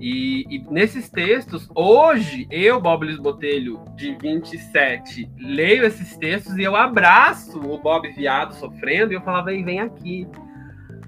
E, 0.01 0.47
e, 0.51 0.59
nesses 0.69 1.09
textos, 1.09 1.69
hoje, 1.75 2.49
eu, 2.51 2.81
Bob 2.81 3.05
Luiz 3.05 3.19
Botelho, 3.19 3.85
de 3.95 4.17
27, 4.21 5.31
leio 5.39 5.85
esses 5.85 6.17
textos 6.17 6.57
e 6.57 6.63
eu 6.63 6.75
abraço 6.75 7.61
o 7.61 7.79
Bob 7.79 8.11
viado 8.13 8.55
sofrendo 8.55 9.13
e 9.13 9.15
eu 9.15 9.21
falava, 9.21 9.53
vem 9.53 9.79
aqui. 9.79 10.27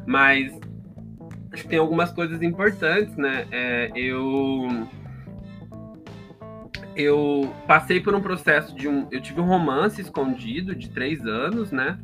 Mas 0.06 0.52
acho 1.52 1.62
que 1.62 1.68
tem 1.68 1.78
algumas 1.78 2.12
coisas 2.12 2.40
importantes, 2.42 3.16
né? 3.16 3.46
É, 3.50 3.90
eu 3.96 4.68
eu 6.96 7.52
passei 7.66 8.00
por 8.00 8.14
um 8.14 8.20
processo 8.20 8.74
de 8.74 8.88
um. 8.88 9.06
Eu 9.10 9.20
tive 9.20 9.40
um 9.40 9.46
romance 9.46 10.00
escondido 10.00 10.74
de 10.74 10.88
três 10.88 11.26
anos, 11.26 11.72
né? 11.72 11.98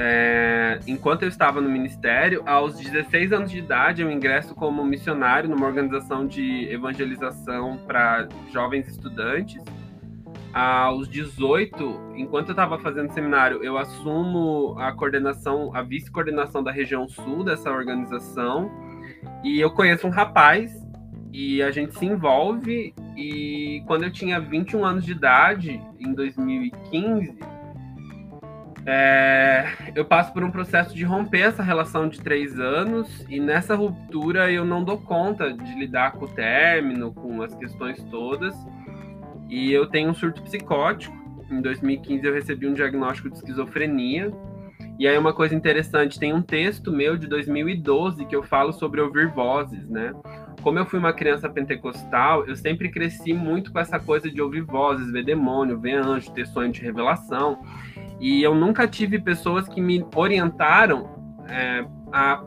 é, 0.00 0.78
enquanto 0.86 1.22
eu 1.22 1.28
estava 1.28 1.60
no 1.60 1.68
ministério, 1.68 2.44
aos 2.46 2.78
16 2.78 3.32
anos 3.32 3.50
de 3.50 3.58
idade, 3.58 4.00
eu 4.00 4.08
ingresso 4.08 4.54
como 4.54 4.84
missionário 4.84 5.50
numa 5.50 5.66
organização 5.66 6.24
de 6.24 6.68
evangelização 6.70 7.76
para 7.78 8.28
jovens 8.52 8.86
estudantes. 8.86 9.60
Aos 10.54 11.08
18, 11.08 12.12
enquanto 12.14 12.50
eu 12.50 12.52
estava 12.52 12.78
fazendo 12.78 13.12
seminário, 13.12 13.62
eu 13.64 13.76
assumo 13.76 14.76
a 14.78 14.92
coordenação, 14.92 15.74
a 15.74 15.82
vice-coordenação 15.82 16.62
da 16.62 16.70
região 16.70 17.08
sul 17.08 17.42
dessa 17.42 17.68
organização. 17.68 18.70
E 19.42 19.58
eu 19.58 19.72
conheço 19.72 20.06
um 20.06 20.10
rapaz 20.10 20.72
e 21.32 21.60
a 21.60 21.72
gente 21.72 21.98
se 21.98 22.06
envolve. 22.06 22.94
E 23.18 23.82
quando 23.84 24.04
eu 24.04 24.12
tinha 24.12 24.38
21 24.38 24.84
anos 24.84 25.04
de 25.04 25.10
idade, 25.10 25.82
em 25.98 26.14
2015, 26.14 27.36
é, 28.86 29.66
eu 29.92 30.04
passo 30.04 30.32
por 30.32 30.44
um 30.44 30.52
processo 30.52 30.94
de 30.94 31.02
romper 31.02 31.40
essa 31.40 31.60
relação 31.60 32.08
de 32.08 32.20
três 32.20 32.60
anos. 32.60 33.26
E 33.28 33.40
nessa 33.40 33.74
ruptura 33.74 34.52
eu 34.52 34.64
não 34.64 34.84
dou 34.84 34.98
conta 34.98 35.52
de 35.52 35.74
lidar 35.74 36.12
com 36.12 36.26
o 36.26 36.28
término, 36.28 37.12
com 37.12 37.42
as 37.42 37.52
questões 37.56 38.00
todas. 38.04 38.54
E 39.48 39.72
eu 39.72 39.86
tenho 39.86 40.10
um 40.10 40.14
surto 40.14 40.40
psicótico. 40.42 41.16
Em 41.50 41.60
2015 41.60 42.24
eu 42.24 42.32
recebi 42.32 42.68
um 42.68 42.72
diagnóstico 42.72 43.28
de 43.30 43.34
esquizofrenia. 43.34 44.32
E 44.96 45.08
aí 45.08 45.18
uma 45.18 45.32
coisa 45.32 45.56
interessante, 45.56 46.20
tem 46.20 46.32
um 46.32 46.42
texto 46.42 46.92
meu 46.92 47.16
de 47.16 47.26
2012 47.26 48.24
que 48.26 48.36
eu 48.36 48.44
falo 48.44 48.72
sobre 48.72 49.00
ouvir 49.00 49.26
vozes, 49.26 49.88
né? 49.88 50.14
Como 50.62 50.78
eu 50.78 50.86
fui 50.86 50.98
uma 50.98 51.12
criança 51.12 51.48
pentecostal, 51.48 52.46
eu 52.46 52.56
sempre 52.56 52.88
cresci 52.90 53.32
muito 53.32 53.72
com 53.72 53.78
essa 53.78 53.98
coisa 53.98 54.30
de 54.30 54.40
ouvir 54.42 54.62
vozes, 54.62 55.10
ver 55.12 55.24
demônio, 55.24 55.78
ver 55.78 55.94
anjo, 55.94 56.32
ter 56.32 56.46
sonho 56.46 56.72
de 56.72 56.80
revelação. 56.80 57.62
E 58.20 58.42
eu 58.42 58.54
nunca 58.54 58.86
tive 58.88 59.18
pessoas 59.20 59.68
que 59.68 59.80
me 59.80 60.04
orientaram 60.14 61.08
é, 61.48 61.84
a 62.12 62.42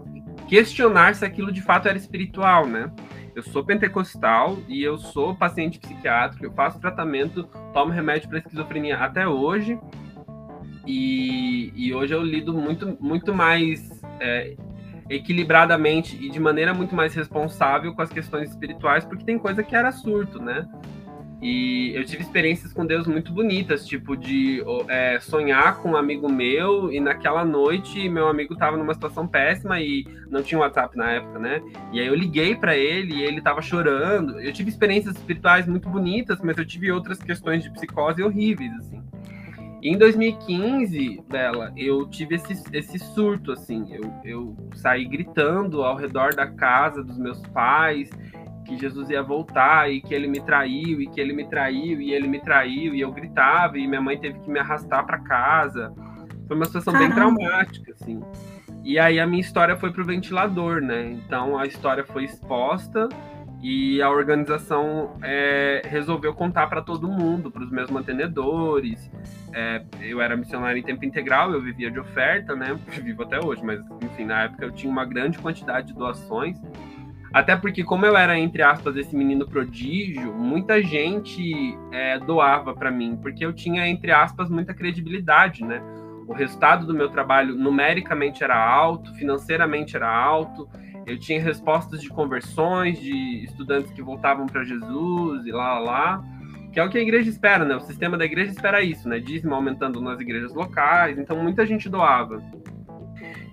questionar 0.47 1.15
se 1.15 1.23
aquilo 1.23 1.51
de 1.51 1.61
fato 1.61 1.87
era 1.87 1.97
espiritual, 1.97 2.67
né? 2.67 2.91
Eu 3.33 3.41
sou 3.41 3.63
pentecostal 3.63 4.57
e 4.67 4.83
eu 4.83 4.97
sou 4.97 5.33
paciente 5.33 5.79
psiquiátrico, 5.79 6.45
eu 6.45 6.51
faço 6.51 6.79
tratamento, 6.79 7.45
tomo 7.73 7.91
remédio 7.91 8.27
para 8.27 8.39
esquizofrenia 8.39 8.97
até 8.97 9.25
hoje. 9.25 9.79
E, 10.85 11.71
e, 11.75 11.93
hoje 11.93 12.13
eu 12.13 12.21
lido 12.23 12.53
muito, 12.53 12.97
muito 12.99 13.33
mais 13.33 14.01
é, 14.19 14.55
equilibradamente 15.15 16.17
e 16.19 16.29
de 16.29 16.39
maneira 16.39 16.73
muito 16.73 16.95
mais 16.95 17.13
responsável 17.13 17.93
com 17.93 18.01
as 18.01 18.09
questões 18.09 18.49
espirituais, 18.49 19.03
porque 19.03 19.25
tem 19.25 19.37
coisa 19.37 19.61
que 19.61 19.75
era 19.75 19.91
surto, 19.91 20.41
né? 20.41 20.67
E 21.41 21.91
eu 21.95 22.05
tive 22.05 22.21
experiências 22.21 22.71
com 22.71 22.85
Deus 22.85 23.07
muito 23.07 23.33
bonitas, 23.33 23.83
tipo 23.83 24.15
de 24.15 24.63
é, 24.87 25.19
sonhar 25.19 25.77
com 25.77 25.91
um 25.91 25.97
amigo 25.97 26.31
meu 26.31 26.93
e 26.93 26.99
naquela 26.99 27.43
noite 27.43 28.07
meu 28.07 28.27
amigo 28.27 28.53
estava 28.53 28.77
numa 28.77 28.93
situação 28.93 29.27
péssima 29.27 29.81
e 29.81 30.05
não 30.29 30.43
tinha 30.43 30.61
WhatsApp 30.61 30.95
na 30.95 31.13
época, 31.13 31.39
né? 31.39 31.63
E 31.91 31.99
aí 31.99 32.05
eu 32.05 32.13
liguei 32.13 32.55
para 32.55 32.77
ele 32.77 33.15
e 33.15 33.23
ele 33.23 33.39
estava 33.39 33.59
chorando. 33.59 34.39
Eu 34.39 34.53
tive 34.53 34.69
experiências 34.69 35.15
espirituais 35.15 35.67
muito 35.67 35.89
bonitas, 35.89 36.39
mas 36.43 36.55
eu 36.59 36.65
tive 36.65 36.91
outras 36.91 37.17
questões 37.17 37.63
de 37.63 37.71
psicose 37.71 38.21
horríveis, 38.21 38.71
assim. 38.77 39.01
Em 39.83 39.97
2015, 39.97 41.23
Bela, 41.27 41.73
eu 41.75 42.07
tive 42.07 42.35
esse, 42.35 42.63
esse 42.71 42.99
surto, 42.99 43.51
assim. 43.51 43.85
Eu, 43.91 44.13
eu 44.23 44.57
saí 44.75 45.05
gritando 45.05 45.83
ao 45.83 45.95
redor 45.95 46.35
da 46.35 46.47
casa 46.47 47.03
dos 47.03 47.17
meus 47.17 47.41
pais 47.47 48.09
que 48.65 48.77
Jesus 48.77 49.09
ia 49.09 49.23
voltar 49.23 49.91
e 49.91 49.99
que 49.99 50.13
ele 50.13 50.27
me 50.27 50.39
traiu 50.39 51.01
e 51.01 51.07
que 51.07 51.19
ele 51.19 51.33
me 51.33 51.47
traiu 51.49 51.99
e 51.99 52.13
ele 52.13 52.27
me 52.27 52.39
traiu 52.39 52.93
e 52.93 53.01
eu 53.01 53.11
gritava 53.11 53.77
e 53.77 53.87
minha 53.87 54.01
mãe 54.01 54.19
teve 54.19 54.39
que 54.39 54.49
me 54.51 54.59
arrastar 54.59 55.05
para 55.05 55.17
casa. 55.19 55.91
Foi 56.47 56.55
uma 56.55 56.65
situação 56.65 56.93
Caramba. 56.93 57.07
bem 57.09 57.15
traumática, 57.15 57.91
assim. 57.91 58.21
E 58.83 58.99
aí 58.99 59.19
a 59.19 59.25
minha 59.25 59.41
história 59.41 59.75
foi 59.75 59.91
pro 59.91 60.05
ventilador, 60.05 60.79
né? 60.79 61.11
Então 61.11 61.57
a 61.57 61.65
história 61.65 62.03
foi 62.03 62.25
exposta 62.25 63.09
e 63.61 64.01
a 64.01 64.09
organização 64.09 65.15
é, 65.21 65.83
resolveu 65.85 66.33
contar 66.33 66.67
para 66.67 66.81
todo 66.81 67.07
mundo, 67.07 67.51
para 67.51 67.63
os 67.63 67.69
meus 67.69 67.91
mantenedores. 67.91 69.09
É, 69.53 69.83
eu 70.01 70.19
era 70.19 70.35
missionário 70.35 70.79
em 70.79 70.83
tempo 70.83 71.05
integral, 71.05 71.51
eu 71.51 71.61
vivia 71.61 71.91
de 71.91 71.99
oferta, 71.99 72.55
né? 72.55 72.77
Vivo 73.03 73.21
até 73.21 73.39
hoje, 73.39 73.63
mas 73.63 73.79
enfim, 74.01 74.25
na 74.25 74.43
época 74.43 74.65
eu 74.65 74.71
tinha 74.71 74.91
uma 74.91 75.05
grande 75.05 75.37
quantidade 75.37 75.87
de 75.87 75.93
doações. 75.93 76.59
Até 77.31 77.55
porque, 77.55 77.83
como 77.83 78.05
eu 78.05 78.17
era, 78.17 78.37
entre 78.37 78.61
aspas, 78.61 78.97
esse 78.97 79.15
menino 79.15 79.47
prodígio, 79.47 80.33
muita 80.33 80.81
gente 80.81 81.77
é, 81.91 82.19
doava 82.19 82.73
para 82.73 82.91
mim, 82.91 83.17
porque 83.21 83.45
eu 83.45 83.53
tinha, 83.53 83.87
entre 83.87 84.11
aspas, 84.11 84.49
muita 84.49 84.73
credibilidade, 84.73 85.63
né? 85.63 85.81
O 86.27 86.33
resultado 86.33 86.85
do 86.85 86.93
meu 86.93 87.09
trabalho 87.09 87.55
numericamente 87.55 88.43
era 88.43 88.57
alto, 88.57 89.13
financeiramente 89.15 89.95
era 89.95 90.09
alto, 90.09 90.67
eu 91.05 91.19
tinha 91.19 91.41
respostas 91.41 92.01
de 92.01 92.09
conversões, 92.09 92.99
de 92.99 93.43
estudantes 93.43 93.91
que 93.91 94.01
voltavam 94.01 94.45
para 94.45 94.63
Jesus 94.63 95.45
e 95.45 95.51
lá, 95.51 95.79
lá, 95.79 96.23
que 96.71 96.79
é 96.79 96.83
o 96.83 96.89
que 96.89 96.97
a 96.97 97.01
igreja 97.01 97.29
espera, 97.29 97.65
né? 97.65 97.75
O 97.75 97.81
sistema 97.81 98.17
da 98.17 98.25
igreja 98.25 98.51
espera 98.51 98.81
isso, 98.81 99.07
né? 99.09 99.19
Dízimo 99.19 99.53
aumentando 99.53 99.99
nas 99.99 100.19
igrejas 100.19 100.53
locais, 100.53 101.17
então 101.17 101.41
muita 101.41 101.65
gente 101.65 101.89
doava. 101.89 102.41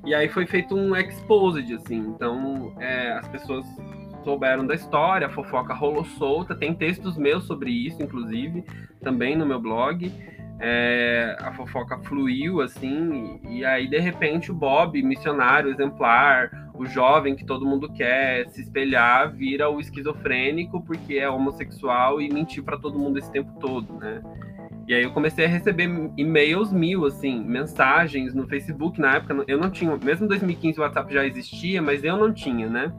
E 0.04 0.14
aí 0.14 0.28
foi 0.28 0.46
feito 0.46 0.74
um 0.74 0.94
exposed, 0.96 1.74
assim. 1.74 1.98
Então, 1.98 2.72
é, 2.78 3.12
as 3.12 3.28
pessoas 3.28 3.66
souberam 4.24 4.66
da 4.66 4.74
história, 4.74 5.26
a 5.26 5.30
fofoca 5.30 5.74
rolou 5.74 6.04
solta. 6.04 6.54
Tem 6.54 6.72
textos 6.74 7.16
meus 7.16 7.44
sobre 7.44 7.70
isso, 7.70 8.02
inclusive, 8.02 8.64
também 9.02 9.36
no 9.36 9.44
meu 9.44 9.60
blog. 9.60 10.12
É, 10.60 11.36
a 11.40 11.52
fofoca 11.52 11.98
fluiu, 11.98 12.60
assim, 12.60 13.40
e, 13.44 13.58
e 13.58 13.64
aí, 13.64 13.86
de 13.88 13.98
repente, 13.98 14.50
o 14.50 14.54
Bob, 14.54 15.00
missionário, 15.02 15.70
exemplar, 15.70 16.50
o 16.78 16.86
jovem 16.86 17.34
que 17.34 17.44
todo 17.44 17.66
mundo 17.66 17.92
quer 17.92 18.48
se 18.50 18.62
espelhar, 18.62 19.32
vira 19.32 19.68
o 19.68 19.80
esquizofrênico 19.80 20.80
porque 20.80 21.16
é 21.16 21.28
homossexual 21.28 22.22
e 22.22 22.32
mentiu 22.32 22.62
para 22.62 22.78
todo 22.78 22.98
mundo 22.98 23.18
esse 23.18 23.30
tempo 23.32 23.52
todo, 23.58 23.94
né? 23.94 24.22
E 24.86 24.94
aí 24.94 25.02
eu 25.02 25.10
comecei 25.10 25.44
a 25.44 25.48
receber 25.48 25.90
e-mails 26.16 26.72
mil, 26.72 27.04
assim, 27.04 27.44
mensagens 27.44 28.32
no 28.32 28.46
Facebook. 28.46 28.98
Na 28.98 29.16
época, 29.16 29.44
eu 29.46 29.58
não 29.58 29.70
tinha, 29.70 29.94
mesmo 30.02 30.24
em 30.24 30.28
2015 30.28 30.78
o 30.78 30.82
WhatsApp 30.82 31.12
já 31.12 31.26
existia, 31.26 31.82
mas 31.82 32.02
eu 32.04 32.16
não 32.16 32.32
tinha, 32.32 32.68
né? 32.68 32.90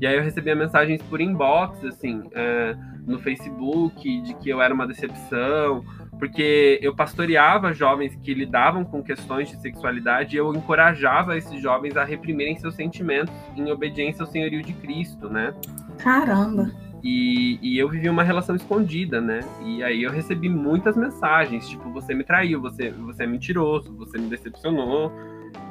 E 0.00 0.06
aí 0.06 0.16
eu 0.16 0.22
recebia 0.22 0.56
mensagens 0.56 1.00
por 1.02 1.20
inbox, 1.20 1.84
assim, 1.84 2.22
é, 2.32 2.74
no 3.06 3.18
Facebook, 3.18 4.22
de 4.22 4.34
que 4.34 4.48
eu 4.48 4.60
era 4.60 4.72
uma 4.72 4.86
decepção, 4.86 5.84
porque 6.20 6.78
eu 6.82 6.94
pastoreava 6.94 7.72
jovens 7.72 8.14
que 8.22 8.34
lidavam 8.34 8.84
com 8.84 9.02
questões 9.02 9.48
de 9.48 9.56
sexualidade 9.56 10.36
e 10.36 10.38
eu 10.38 10.54
encorajava 10.54 11.36
esses 11.36 11.60
jovens 11.60 11.96
a 11.96 12.04
reprimirem 12.04 12.56
seus 12.58 12.74
sentimentos 12.74 13.34
em 13.56 13.72
obediência 13.72 14.22
ao 14.22 14.30
senhorio 14.30 14.62
de 14.62 14.74
Cristo, 14.74 15.30
né? 15.30 15.54
Caramba! 15.98 16.70
E, 17.02 17.58
e, 17.62 17.78
eu 17.78 17.88
vivi 17.88 18.10
uma 18.10 18.22
relação 18.22 18.54
escondida, 18.54 19.22
né? 19.22 19.40
E 19.64 19.82
aí 19.82 20.02
eu 20.02 20.10
recebi 20.10 20.50
muitas 20.50 20.94
mensagens, 20.94 21.66
tipo, 21.66 21.90
você 21.90 22.12
me 22.12 22.22
traiu, 22.22 22.60
você, 22.60 22.90
você 22.90 23.22
é 23.22 23.26
mentiroso, 23.26 23.96
você 23.96 24.18
me 24.18 24.28
decepcionou. 24.28 25.10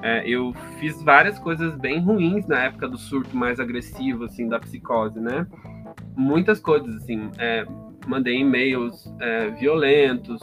É, 0.02 0.28
eu 0.28 0.52
fiz 0.80 1.00
várias 1.04 1.38
coisas 1.38 1.76
bem 1.76 2.02
ruins 2.02 2.48
na 2.48 2.64
época 2.64 2.88
do 2.88 2.98
surto 2.98 3.38
mais 3.38 3.60
agressivo, 3.60 4.24
assim, 4.24 4.48
da 4.48 4.60
psicose, 4.60 5.20
né? 5.20 5.46
Muitas 6.18 6.60
coisas, 6.60 6.96
assim, 6.96 7.30
é, 7.38 7.64
mandei 8.10 8.40
e-mails 8.40 9.14
é, 9.20 9.50
violentos, 9.52 10.42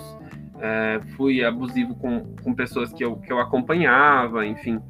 é, 0.61 1.01
fui 1.17 1.45
abusivo 1.45 1.95
com, 1.97 2.35
com 2.43 2.55
pessoas 2.55 2.93
que 2.93 3.05
eu, 3.05 3.17
que 3.17 3.33
eu 3.33 3.41
acompanhava, 3.41 4.47
enfim, 4.47 4.81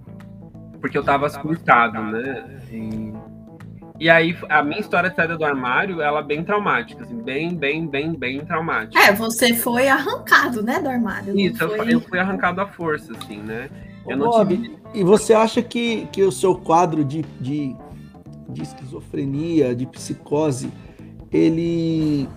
porque 0.81 0.97
eu 0.97 1.03
tava 1.03 1.29
surtado, 1.29 2.01
né? 2.03 2.61
E 2.71 3.13
e 3.99 4.11
aí, 4.11 4.37
a 4.51 4.63
minha 4.63 4.79
história 4.81 5.09
de 5.09 5.17
saída 5.17 5.39
do 5.39 5.45
armário, 5.45 6.03
ela 6.03 6.21
é 6.21 6.23
bem 6.23 6.45
traumática, 6.45 7.03
assim, 7.03 7.17
bem, 7.17 7.57
bem, 7.57 7.87
bem, 7.87 8.13
bem 8.13 8.45
traumática. 8.45 8.99
É, 9.03 9.13
você 9.13 9.55
foi 9.55 9.89
arrancado, 9.89 10.63
né, 10.63 10.79
do 10.81 10.89
armário. 10.89 11.39
Isso, 11.39 11.67
foi... 11.67 11.95
eu 11.95 12.01
fui 12.01 12.19
arrancado 12.19 12.61
à 12.61 12.67
força, 12.67 13.13
assim, 13.17 13.39
né? 13.39 13.71
Eu 14.07 14.19
não 14.19 14.27
Bob, 14.27 14.55
tive... 14.55 14.77
E 14.93 15.03
você 15.03 15.33
acha 15.33 15.63
que, 15.63 16.07
que 16.13 16.23
o 16.23 16.31
seu 16.31 16.55
quadro 16.55 17.03
de, 17.05 17.23
de, 17.41 17.75
de 18.51 18.63
esquizofrenia, 18.63 19.75
de 19.75 19.87
psicose, 19.87 20.71
ele 21.33 22.29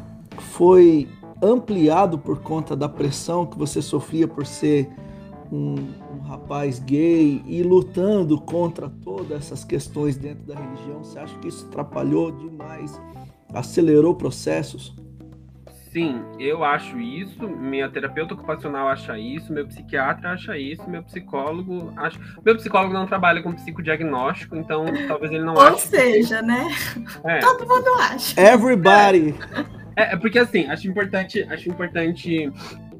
foi 0.41 1.07
ampliado 1.41 2.17
por 2.17 2.41
conta 2.41 2.75
da 2.75 2.89
pressão 2.89 3.45
que 3.45 3.57
você 3.57 3.81
sofria 3.81 4.27
por 4.27 4.45
ser 4.45 4.89
um, 5.51 5.75
um, 6.13 6.19
rapaz 6.27 6.79
gay 6.79 7.41
e 7.45 7.63
lutando 7.63 8.39
contra 8.39 8.89
todas 8.89 9.31
essas 9.31 9.63
questões 9.63 10.15
dentro 10.15 10.45
da 10.45 10.55
religião, 10.55 11.03
você 11.03 11.17
acha 11.17 11.37
que 11.39 11.47
isso 11.47 11.65
atrapalhou 11.67 12.31
demais, 12.31 13.01
acelerou 13.53 14.13
processos? 14.13 14.95
Sim, 15.91 16.21
eu 16.37 16.63
acho 16.63 16.99
isso, 16.99 17.47
minha 17.47 17.89
terapeuta 17.89 18.35
ocupacional 18.35 18.87
acha 18.89 19.17
isso, 19.17 19.51
meu 19.51 19.65
psiquiatra 19.65 20.33
acha 20.33 20.55
isso, 20.55 20.87
meu 20.87 21.01
psicólogo 21.01 21.91
acha. 21.97 22.19
Meu 22.45 22.55
psicólogo 22.55 22.93
não 22.93 23.07
trabalha 23.07 23.41
com 23.41 23.51
psicodiagnóstico, 23.53 24.55
então 24.55 24.85
talvez 25.07 25.31
ele 25.31 25.43
não 25.43 25.55
Ou 25.55 25.61
ache. 25.61 25.71
Ou 25.71 25.79
seja, 25.79 26.41
que... 26.41 26.45
né? 26.45 26.67
É. 27.23 27.39
Todo 27.39 27.67
mundo 27.67 27.87
acha. 28.01 28.39
Everybody! 28.39 29.33
É, 29.51 29.78
é 30.03 30.15
porque 30.15 30.39
assim, 30.39 30.65
acho 30.67 30.87
importante, 30.87 31.43
acho 31.49 31.69
importante 31.69 32.51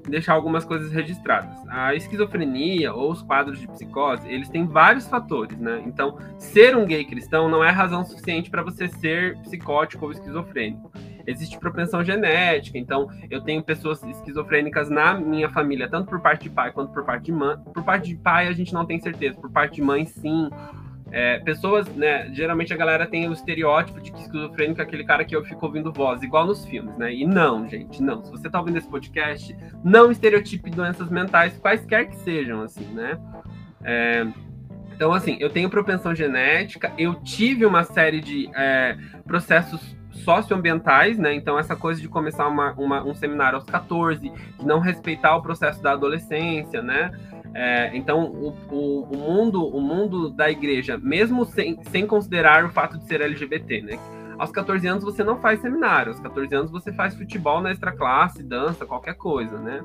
deixar 0.10 0.34
algumas 0.34 0.65
coisas 0.65 0.91
registradas. 0.91 1.58
A 1.70 1.94
esquizofrenia 1.96 2.94
ou 2.94 3.12
os 3.12 3.22
quadros 3.22 3.60
de 3.60 3.68
psicose, 3.68 4.27
eles 4.27 4.50
têm 4.50 4.65
vários 4.65 5.08
fatores, 5.08 5.58
né? 5.58 5.82
Então, 5.86 6.18
ser 6.38 6.75
um 6.75 6.86
gay 6.86 7.06
cristão 7.06 7.50
não 7.50 7.63
é 7.63 7.70
razão 7.70 8.03
suficiente 8.03 8.50
para 8.50 8.63
você 8.63 8.88
ser 8.88 9.38
psicótico 9.41 10.06
ou 10.06 10.12
esquizofrênico. 10.12 10.91
Existe 11.27 11.60
propensão 11.60 12.03
genética, 12.03 12.77
então 12.77 13.08
eu 13.29 13.41
tenho 13.41 13.62
pessoas 13.62 14.01
esquizofrênicas 14.03 14.89
na 14.89 15.13
minha 15.13 15.50
família, 15.50 15.88
tanto 15.88 16.10
por 16.10 16.20
parte 16.20 16.44
de 16.44 16.50
pai 16.50 16.72
quanto 16.72 16.91
por 16.91 17.06
parte 17.06 17.25
de 17.25 17.32
mãe. 17.32 17.58
Por 17.74 17.84
parte 17.84 18.10
de 18.10 18.15
pai 18.15 18.48
a 18.48 18.53
gente 18.53 18.74
não 18.74 18.86
tem 18.86 19.00
certeza, 19.00 19.39
por 19.39 19.51
parte 19.51 19.75
de 19.75 19.82
mãe 19.82 20.06
sim. 20.06 20.50
É, 21.12 21.39
pessoas, 21.39 21.88
né? 21.96 22.30
Geralmente 22.34 22.74
a 22.74 22.78
galera 22.78 23.06
tem 23.06 23.28
o 23.28 23.34
estereótipo 23.34 24.00
de 24.00 24.12
que 24.12 24.22
esquizofrênico 24.22 24.80
é 24.80 24.84
aquele 24.84 25.04
cara 25.04 25.25
que 25.25 25.36
eu 25.36 25.44
fico 25.44 25.66
ouvindo 25.66 25.92
voz, 25.92 26.22
igual 26.22 26.46
nos 26.46 26.66
filmes, 26.66 26.96
né? 26.98 27.13
E 27.13 27.25
não, 27.25 27.68
gente, 27.68 28.01
não. 28.01 28.24
Se 28.24 28.32
você 28.32 28.50
tá 28.50 28.60
ouvindo 28.60 28.78
esse 28.78 28.89
podcast, 28.89 29.56
não 29.84 30.12
estereotipe 30.12 30.70
doenças 30.70 31.10
mentais, 31.10 31.58
quaisquer 31.58 32.10
que 32.10 32.16
sejam, 32.18 32.62
assim, 32.62 32.86
né? 32.94 33.18
É, 33.84 34.28
então, 35.00 35.13
assim, 35.13 35.38
eu 35.39 35.50
tenho 35.50 35.70
propensão 35.70 36.13
genética, 36.13 36.92
eu 36.98 37.16
tive 37.16 37.66
uma 37.66 37.86
série 37.86 38.20
de 38.20 38.50
é, 38.54 38.98
processos 39.25 39.96
socioambientais, 40.12 41.18
né? 41.18 41.34
Então, 41.34 41.58
essa 41.58 41.75
coisa 41.75 42.01
de 42.01 42.08
começar 42.10 42.48
uma, 42.48 42.74
uma, 42.74 43.04
um 43.04 43.13
seminário 43.13 43.56
aos 43.56 43.66
14, 43.66 44.20
de 44.30 44.66
não 44.66 44.80
respeitar 44.80 45.38
o 45.38 45.42
processo 45.42 45.82
da 45.82 45.94
adolescência, 45.94 46.82
né? 46.82 47.12
É, 47.53 47.96
então, 47.96 48.25
o, 48.25 48.56
o, 48.72 49.03
o, 49.12 49.18
mundo, 49.18 49.65
o 49.65 49.82
mundo 49.82 50.29
da 50.29 50.50
igreja, 50.50 50.98
mesmo 50.98 51.46
sem, 51.46 51.79
sem 51.91 52.06
considerar 52.06 52.63
o 52.63 52.70
fato 52.70 52.98
de 52.98 53.06
ser 53.06 53.22
LGBT, 53.22 53.82
né? 53.82 54.00
Aos 54.38 54.51
14 54.51 54.88
anos 54.88 55.03
você 55.03 55.24
não 55.24 55.38
faz 55.39 55.60
seminário, 55.60 56.13
aos 56.13 56.22
14 56.22 56.56
anos 56.56 56.72
você 56.72 56.94
faz 56.94 57.13
futebol 57.15 57.60
na 57.60 57.72
extra 57.72 57.91
classe, 57.91 58.41
dança, 58.41 58.86
qualquer 58.86 59.15
coisa, 59.15 59.58
né? 59.58 59.84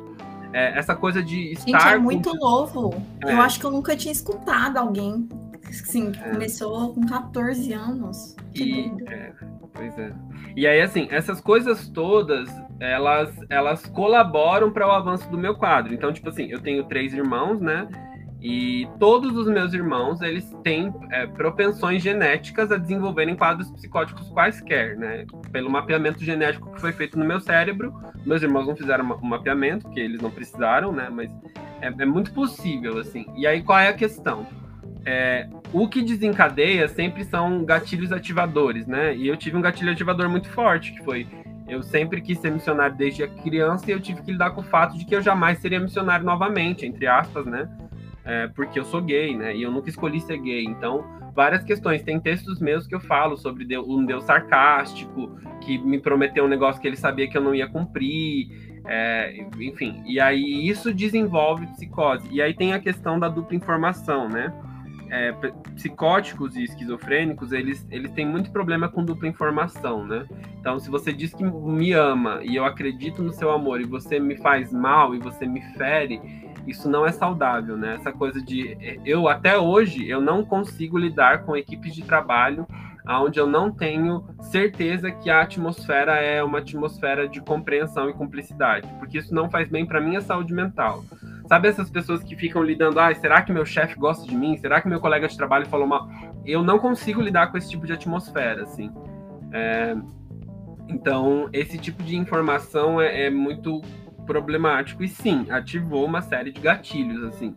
É, 0.52 0.78
essa 0.78 0.94
coisa 0.94 1.20
de 1.20 1.52
estar. 1.52 1.80
Gente, 1.80 1.94
é 1.94 1.98
muito 1.98 2.30
com... 2.30 2.36
novo. 2.36 3.02
É. 3.24 3.32
Eu 3.32 3.40
acho 3.40 3.58
que 3.58 3.66
eu 3.66 3.70
nunca 3.72 3.96
tinha 3.96 4.12
escutado 4.12 4.76
alguém 4.76 5.28
assim, 5.68 6.12
que 6.12 6.22
começou 6.22 6.94
com 6.94 7.06
14 7.06 7.72
anos. 7.72 8.36
Que 8.52 8.64
e, 8.64 9.04
é, 9.08 9.32
pois 9.72 9.98
é. 9.98 10.12
E 10.56 10.66
aí, 10.66 10.80
assim, 10.80 11.08
essas 11.10 11.40
coisas 11.40 11.88
todas 11.88 12.48
elas, 12.80 13.34
elas 13.48 13.86
colaboram 13.86 14.72
para 14.72 14.86
o 14.86 14.90
avanço 14.90 15.28
do 15.30 15.38
meu 15.38 15.54
quadro. 15.54 15.94
Então, 15.94 16.12
tipo 16.12 16.28
assim, 16.28 16.46
eu 16.50 16.60
tenho 16.60 16.84
três 16.84 17.12
irmãos, 17.14 17.60
né? 17.60 17.88
E 18.40 18.86
todos 18.98 19.34
os 19.38 19.46
meus 19.46 19.72
irmãos, 19.72 20.20
eles 20.20 20.44
têm 20.62 20.92
é, 21.10 21.26
propensões 21.26 22.02
genéticas 22.02 22.70
a 22.70 22.76
desenvolverem 22.76 23.34
quadros 23.34 23.70
psicóticos 23.70 24.28
quaisquer, 24.28 24.98
né? 24.98 25.24
Pelo 25.50 25.70
mapeamento 25.70 26.22
genético 26.22 26.70
que 26.72 26.80
foi 26.80 26.92
feito 26.92 27.18
no 27.18 27.24
meu 27.24 27.40
cérebro. 27.40 27.94
Meus 28.26 28.42
irmãos 28.42 28.66
não 28.66 28.76
fizeram 28.76 29.18
um 29.22 29.26
mapeamento, 29.26 29.86
porque 29.86 30.00
eles 30.00 30.20
não 30.20 30.30
precisaram, 30.30 30.92
né? 30.92 31.08
Mas 31.10 31.30
é, 31.80 31.86
é 31.86 32.06
muito 32.06 32.34
possível, 32.34 32.98
assim. 32.98 33.24
E 33.34 33.46
aí, 33.46 33.62
qual 33.62 33.78
é 33.78 33.88
a 33.88 33.94
questão? 33.94 34.46
É, 35.06 35.48
o 35.72 35.86
que 35.86 36.02
desencadeia 36.02 36.88
sempre 36.88 37.24
são 37.24 37.64
gatilhos 37.64 38.10
ativadores, 38.10 38.86
né? 38.86 39.14
E 39.14 39.28
eu 39.28 39.36
tive 39.36 39.56
um 39.56 39.60
gatilho 39.60 39.92
ativador 39.92 40.28
muito 40.28 40.48
forte, 40.48 40.92
que 40.92 41.04
foi 41.04 41.26
eu 41.66 41.82
sempre 41.82 42.20
quis 42.20 42.38
ser 42.38 42.50
missionário 42.50 42.94
desde 42.94 43.22
a 43.22 43.28
criança 43.28 43.88
e 43.88 43.92
eu 43.92 44.00
tive 44.00 44.22
que 44.22 44.32
lidar 44.32 44.50
com 44.50 44.60
o 44.60 44.64
fato 44.64 44.98
de 44.98 45.04
que 45.04 45.14
eu 45.14 45.22
jamais 45.22 45.58
seria 45.58 45.80
missionário 45.80 46.24
novamente, 46.24 46.84
entre 46.84 47.06
aspas, 47.06 47.46
né? 47.46 47.68
É, 48.24 48.48
porque 48.48 48.78
eu 48.78 48.84
sou 48.84 49.02
gay, 49.02 49.36
né? 49.36 49.54
E 49.56 49.62
eu 49.62 49.70
nunca 49.70 49.88
escolhi 49.88 50.20
ser 50.20 50.38
gay. 50.38 50.64
Então, 50.64 51.04
várias 51.34 51.62
questões. 51.64 52.02
Tem 52.02 52.20
textos 52.20 52.60
meus 52.60 52.86
que 52.86 52.94
eu 52.94 53.00
falo 53.00 53.36
sobre 53.36 53.66
um 53.78 54.04
Deus 54.04 54.24
sarcástico, 54.24 55.38
que 55.60 55.78
me 55.78 55.98
prometeu 55.98 56.44
um 56.44 56.48
negócio 56.48 56.80
que 56.80 56.86
ele 56.86 56.96
sabia 56.96 57.28
que 57.28 57.36
eu 57.36 57.42
não 57.42 57.54
ia 57.54 57.66
cumprir. 57.66 58.74
É, 58.86 59.34
enfim, 59.58 60.02
e 60.06 60.20
aí 60.20 60.68
isso 60.68 60.92
desenvolve 60.92 61.66
psicose. 61.68 62.28
E 62.30 62.42
aí 62.42 62.52
tem 62.52 62.74
a 62.74 62.78
questão 62.78 63.18
da 63.18 63.28
dupla 63.28 63.56
informação, 63.56 64.28
né? 64.28 64.52
É, 65.14 65.32
psicóticos 65.76 66.56
e 66.56 66.64
esquizofrênicos, 66.64 67.52
eles, 67.52 67.86
eles 67.88 68.10
têm 68.10 68.26
muito 68.26 68.50
problema 68.50 68.88
com 68.88 69.04
dupla 69.04 69.28
informação, 69.28 70.04
né? 70.04 70.26
Então, 70.58 70.80
se 70.80 70.90
você 70.90 71.12
diz 71.12 71.32
que 71.32 71.44
me 71.44 71.92
ama 71.92 72.40
e 72.42 72.56
eu 72.56 72.64
acredito 72.64 73.22
no 73.22 73.32
seu 73.32 73.52
amor 73.52 73.80
e 73.80 73.84
você 73.84 74.18
me 74.18 74.36
faz 74.36 74.72
mal 74.72 75.14
e 75.14 75.20
você 75.20 75.46
me 75.46 75.60
fere, 75.76 76.20
isso 76.66 76.90
não 76.90 77.06
é 77.06 77.12
saudável, 77.12 77.76
né? 77.76 77.94
Essa 77.94 78.10
coisa 78.10 78.42
de 78.42 78.76
eu 79.04 79.28
até 79.28 79.56
hoje 79.56 80.08
eu 80.08 80.20
não 80.20 80.44
consigo 80.44 80.98
lidar 80.98 81.44
com 81.44 81.56
equipes 81.56 81.94
de 81.94 82.02
trabalho 82.02 82.66
onde 83.06 83.38
eu 83.38 83.46
não 83.46 83.70
tenho 83.70 84.24
certeza 84.40 85.12
que 85.12 85.28
a 85.28 85.42
atmosfera 85.42 86.16
é 86.16 86.42
uma 86.42 86.58
atmosfera 86.58 87.28
de 87.28 87.40
compreensão 87.40 88.08
e 88.08 88.14
cumplicidade, 88.14 88.88
porque 88.98 89.18
isso 89.18 89.34
não 89.34 89.50
faz 89.50 89.68
bem 89.68 89.84
para 89.84 90.00
minha 90.00 90.22
saúde 90.22 90.54
mental. 90.54 91.04
Sabe 91.46 91.68
essas 91.68 91.90
pessoas 91.90 92.22
que 92.22 92.34
ficam 92.34 92.62
lidando, 92.62 92.98
ah, 92.98 93.14
será 93.14 93.42
que 93.42 93.52
meu 93.52 93.66
chefe 93.66 93.96
gosta 93.96 94.26
de 94.26 94.34
mim? 94.34 94.56
Será 94.56 94.80
que 94.80 94.88
meu 94.88 94.98
colega 95.00 95.28
de 95.28 95.36
trabalho 95.36 95.66
falou 95.66 95.86
mal? 95.86 96.08
Eu 96.44 96.62
não 96.62 96.78
consigo 96.78 97.20
lidar 97.20 97.48
com 97.48 97.58
esse 97.58 97.68
tipo 97.68 97.86
de 97.86 97.92
atmosfera, 97.92 98.62
assim. 98.62 98.90
É... 99.52 99.94
Então, 100.88 101.48
esse 101.52 101.78
tipo 101.78 102.02
de 102.02 102.16
informação 102.16 103.00
é, 103.00 103.26
é, 103.26 103.30
muito 103.30 103.80
problemático 104.26 105.02
e 105.02 105.08
sim, 105.08 105.46
ativou 105.50 106.04
uma 106.04 106.22
série 106.22 106.50
de 106.50 106.60
gatilhos, 106.60 107.22
assim, 107.24 107.54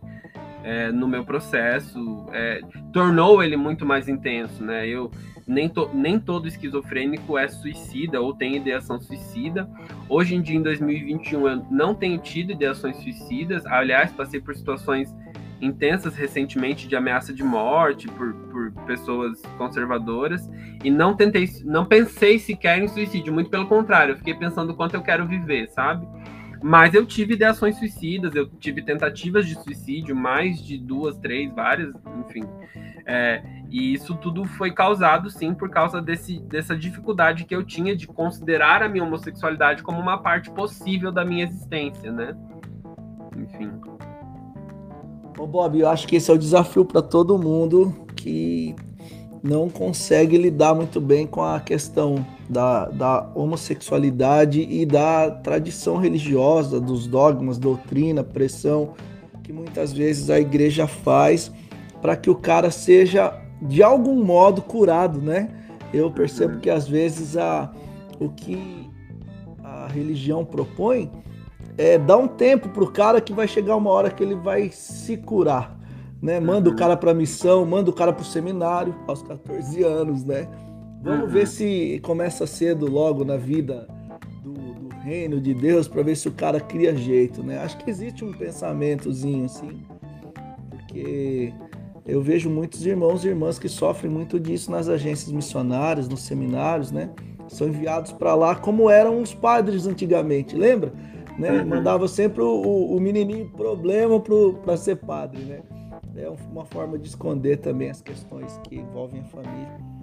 é, 0.63 0.91
no 0.91 1.08
meu 1.08 1.26
processo, 1.26 2.26
é, 2.32 2.62
tornou 2.91 3.41
ele 3.43 3.56
muito 3.56 3.86
mais 3.86 4.08
intenso, 4.08 4.63
né? 4.63 4.88
Eu 4.88 5.12
nem, 5.47 5.69
to, 5.69 5.89
nem 5.93 6.19
todo 6.19 6.47
esquizofrênico 6.47 7.38
é 7.38 7.47
suicida 7.47 8.19
ou 8.19 8.33
tem 8.33 8.57
ideação 8.57 8.99
suicida. 8.99 9.69
Hoje 10.10 10.36
em 10.36 10.41
dia, 10.41 10.57
em 10.57 10.62
2021, 10.62 11.47
eu 11.47 11.65
não 11.71 11.95
tenho 11.95 12.17
tido 12.17 12.51
ideações 12.51 12.97
suicidas. 12.97 13.65
Aliás, 13.65 14.12
passei 14.12 14.41
por 14.41 14.55
situações 14.55 15.15
intensas 15.62 16.15
recentemente 16.15 16.88
de 16.88 16.95
ameaça 16.95 17.33
de 17.33 17.43
morte 17.43 18.07
por, 18.10 18.33
por 18.33 18.71
pessoas 18.86 19.41
conservadoras 19.57 20.47
e 20.83 20.91
não 20.91 21.15
tentei, 21.15 21.49
não 21.63 21.86
pensei 21.86 22.38
sequer 22.38 22.79
em 22.79 22.88
suicídio, 22.88 23.33
muito 23.33 23.49
pelo 23.49 23.67
contrário, 23.67 24.13
eu 24.13 24.17
fiquei 24.17 24.36
pensando 24.36 24.75
quanto 24.75 24.93
eu 24.93 25.01
quero 25.01 25.25
viver, 25.25 25.67
sabe? 25.69 26.07
Mas 26.61 26.93
eu 26.93 27.05
tive 27.05 27.33
ideações 27.33 27.77
suicidas, 27.77 28.35
eu 28.35 28.47
tive 28.47 28.81
tentativas 28.81 29.45
de 29.45 29.55
suicídio, 29.55 30.15
mais 30.15 30.63
de 30.63 30.77
duas, 30.77 31.17
três, 31.17 31.53
várias, 31.53 31.93
enfim. 32.19 32.43
É, 33.05 33.41
e 33.69 33.93
isso 33.93 34.15
tudo 34.15 34.45
foi 34.45 34.71
causado, 34.71 35.29
sim, 35.29 35.53
por 35.53 35.69
causa 35.69 36.01
desse, 36.01 36.39
dessa 36.39 36.75
dificuldade 36.75 37.45
que 37.45 37.55
eu 37.55 37.63
tinha 37.63 37.95
de 37.95 38.07
considerar 38.07 38.81
a 38.81 38.89
minha 38.89 39.03
homossexualidade 39.03 39.83
como 39.83 39.99
uma 39.99 40.17
parte 40.17 40.49
possível 40.51 41.11
da 41.11 41.23
minha 41.23 41.45
existência, 41.45 42.11
né? 42.11 42.35
Enfim. 43.37 43.71
Ô 45.37 45.45
Bob, 45.45 45.79
eu 45.79 45.87
acho 45.87 46.07
que 46.07 46.15
esse 46.15 46.31
é 46.31 46.33
o 46.33 46.37
desafio 46.37 46.83
para 46.83 47.01
todo 47.01 47.37
mundo 47.37 48.07
que 48.15 48.75
não 49.43 49.69
consegue 49.69 50.38
lidar 50.38 50.73
muito 50.73 51.00
bem 51.00 51.28
com 51.28 51.43
a 51.43 51.60
questão 51.60 52.26
da, 52.50 52.86
da 52.86 53.30
homossexualidade 53.36 54.62
e 54.62 54.86
da 54.86 55.30
tradição 55.30 55.97
religiosa, 55.97 56.80
dos 56.80 57.08
dogmas, 57.08 57.58
doutrina, 57.58 58.23
pressão 58.23 58.93
que 59.47 59.54
muitas 59.54 59.93
vezes 59.93 60.30
a 60.30 60.38
igreja 60.38 60.86
faz 60.86 61.50
para 62.02 62.17
que 62.17 62.30
o 62.30 62.36
cara 62.36 62.69
seja 62.69 63.34
de 63.62 63.82
algum 63.82 64.21
modo 64.21 64.62
curado, 64.62 65.21
né? 65.21 65.50
Eu 65.93 66.12
percebo 66.12 66.60
que 66.60 66.69
às 66.69 66.86
vezes 66.86 67.38
a, 67.38 67.71
o 68.19 68.28
que 68.28 68.89
a 69.63 69.88
religião 69.88 70.43
propõe 70.43 71.10
é 71.78 71.97
dar 71.97 72.17
um 72.17 72.28
tempo 72.28 72.67
para 72.67 72.84
o 72.84 72.91
cara 72.91 73.21
que 73.21 73.32
vai 73.32 73.47
chegar 73.47 73.78
uma 73.78 73.89
hora 73.89 74.12
que 74.12 74.21
ele 74.21 74.36
vai 74.36 74.69
se 74.69 75.15
curar, 75.15 75.76
né? 76.21 76.39
Manda 76.39 76.69
o 76.69 76.75
cara 76.75 76.97
para 76.97 77.13
missão, 77.13 77.65
manda 77.65 77.89
o 77.89 77.93
cara 77.93 78.12
para 78.12 78.21
o 78.21 78.25
seminário 78.25 78.95
aos 79.08 79.21
14 79.21 79.84
anos, 79.84 80.23
né? 80.23 80.47
Vamos 81.01 81.32
ver 81.32 81.47
se 81.47 81.99
começa 82.03 82.47
cedo 82.47 82.89
logo 82.89 83.23
na 83.23 83.38
vida 83.38 83.88
do, 84.43 84.53
do 84.53 84.95
reino 85.03 85.39
de 85.39 85.53
Deus 85.53 85.88
para 85.88 86.01
ver 86.01 86.17
se 86.17 86.27
o 86.27 86.32
cara 86.32 86.60
cria 86.60 86.95
jeito, 86.95 87.43
né? 87.43 87.60
Acho 87.60 87.77
que 87.77 87.89
existe 87.89 88.25
um 88.25 88.34
pensamentozinho 88.34 89.45
assim, 89.45 89.86
porque 90.69 91.53
eu 92.06 92.21
vejo 92.21 92.49
muitos 92.49 92.86
irmãos 92.86 93.23
e 93.23 93.27
irmãs 93.27 93.60
que 93.60 93.69
sofrem 93.69 94.12
muito 94.12 94.39
disso 94.39 94.71
nas 94.71 94.89
agências 94.89 95.32
missionárias, 95.32 96.10
nos 96.10 96.21
seminários, 96.21 96.91
né? 96.91 97.10
São 97.47 97.67
enviados 97.67 98.12
para 98.12 98.36
lá 98.36 98.56
como 98.56 98.89
eram 98.89 99.21
os 99.21 99.34
padres 99.34 99.86
antigamente, 99.86 100.56
lembra? 100.56 100.91
Né? 101.38 101.51
Uhum. 101.51 101.67
Mandava 101.67 102.08
sempre 102.08 102.41
o, 102.41 102.95
o 102.95 102.99
menininho 102.99 103.49
problema 103.51 104.21
para 104.63 104.75
ser 104.75 104.97
padre, 104.97 105.43
né? 105.43 105.60
É 106.17 106.30
uma 106.51 106.65
forma 106.65 106.97
de 106.97 107.08
esconder 107.08 107.58
também 107.58 107.89
as 107.89 108.01
questões 108.01 108.60
que 108.67 108.75
envolvem 108.75 109.21
a 109.21 109.25
família. 109.25 109.97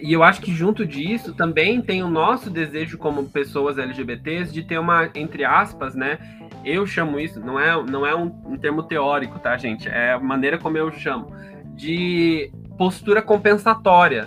E 0.00 0.12
eu 0.12 0.22
acho 0.22 0.40
que 0.40 0.52
junto 0.52 0.84
disso 0.84 1.32
também 1.32 1.80
tem 1.80 2.02
o 2.02 2.08
nosso 2.08 2.50
desejo 2.50 2.98
como 2.98 3.28
pessoas 3.28 3.78
LGBTs 3.78 4.52
de 4.52 4.64
ter 4.64 4.78
uma, 4.78 5.08
entre 5.14 5.44
aspas, 5.44 5.94
né, 5.94 6.18
eu 6.64 6.84
chamo 6.84 7.20
isso, 7.20 7.38
não 7.38 7.60
é, 7.60 7.80
não 7.84 8.04
é 8.04 8.14
um, 8.14 8.24
um 8.44 8.56
termo 8.56 8.82
teórico, 8.82 9.38
tá, 9.38 9.56
gente? 9.56 9.88
É 9.88 10.14
a 10.14 10.18
maneira 10.18 10.58
como 10.58 10.76
eu 10.76 10.90
chamo, 10.90 11.32
de 11.76 12.50
postura 12.76 13.22
compensatória. 13.22 14.26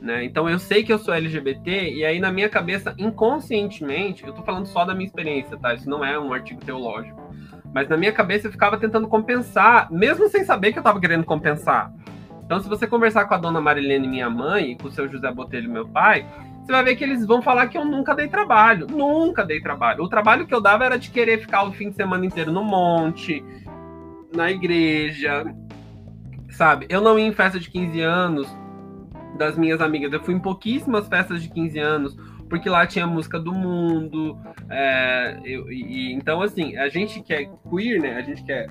Né? 0.00 0.24
Então 0.24 0.48
eu 0.48 0.58
sei 0.58 0.82
que 0.82 0.92
eu 0.92 0.98
sou 0.98 1.12
LGBT 1.12 1.92
e 1.92 2.04
aí 2.04 2.18
na 2.18 2.32
minha 2.32 2.48
cabeça, 2.48 2.94
inconscientemente, 2.96 4.26
eu 4.26 4.32
tô 4.32 4.42
falando 4.42 4.66
só 4.66 4.84
da 4.84 4.94
minha 4.94 5.06
experiência, 5.06 5.58
tá? 5.58 5.74
Isso 5.74 5.90
não 5.90 6.04
é 6.04 6.18
um 6.18 6.32
artigo 6.32 6.64
teológico. 6.64 7.25
Mas 7.76 7.90
na 7.90 7.96
minha 7.98 8.10
cabeça 8.10 8.46
eu 8.46 8.50
ficava 8.50 8.78
tentando 8.78 9.06
compensar, 9.06 9.92
mesmo 9.92 10.30
sem 10.30 10.46
saber 10.46 10.72
que 10.72 10.78
eu 10.78 10.82
tava 10.82 10.98
querendo 10.98 11.26
compensar. 11.26 11.92
Então 12.42 12.58
se 12.58 12.66
você 12.70 12.86
conversar 12.86 13.26
com 13.26 13.34
a 13.34 13.36
dona 13.36 13.60
Marilene, 13.60 14.08
minha 14.08 14.30
mãe, 14.30 14.72
e 14.72 14.76
com 14.78 14.88
o 14.88 14.90
seu 14.90 15.06
José 15.06 15.30
Botelho, 15.30 15.70
meu 15.70 15.86
pai, 15.86 16.26
você 16.64 16.72
vai 16.72 16.82
ver 16.82 16.96
que 16.96 17.04
eles 17.04 17.26
vão 17.26 17.42
falar 17.42 17.66
que 17.66 17.76
eu 17.76 17.84
nunca 17.84 18.14
dei 18.14 18.28
trabalho. 18.28 18.86
Nunca 18.86 19.44
dei 19.44 19.60
trabalho. 19.60 20.02
O 20.02 20.08
trabalho 20.08 20.46
que 20.46 20.54
eu 20.54 20.60
dava 20.62 20.86
era 20.86 20.98
de 20.98 21.10
querer 21.10 21.38
ficar 21.38 21.64
o 21.64 21.72
fim 21.72 21.90
de 21.90 21.96
semana 21.96 22.24
inteiro 22.24 22.50
no 22.50 22.64
monte, 22.64 23.44
na 24.34 24.50
igreja, 24.50 25.44
sabe? 26.48 26.86
Eu 26.88 27.02
não 27.02 27.18
ia 27.18 27.26
em 27.26 27.32
festa 27.34 27.60
de 27.60 27.68
15 27.68 28.00
anos 28.00 28.56
das 29.36 29.54
minhas 29.58 29.82
amigas. 29.82 30.10
Eu 30.14 30.24
fui 30.24 30.32
em 30.32 30.40
pouquíssimas 30.40 31.06
festas 31.08 31.42
de 31.42 31.50
15 31.50 31.78
anos, 31.78 32.16
porque 32.48 32.68
lá 32.68 32.86
tinha 32.86 33.06
música 33.06 33.38
do 33.38 33.52
mundo. 33.52 34.38
É, 34.70 35.38
eu, 35.44 35.70
e, 35.70 36.12
então, 36.12 36.42
assim, 36.42 36.76
a 36.76 36.88
gente 36.88 37.22
que 37.22 37.32
é 37.32 37.48
queer, 37.70 38.00
né? 38.00 38.16
A 38.16 38.22
gente 38.22 38.42
que 38.42 38.52
é. 38.52 38.66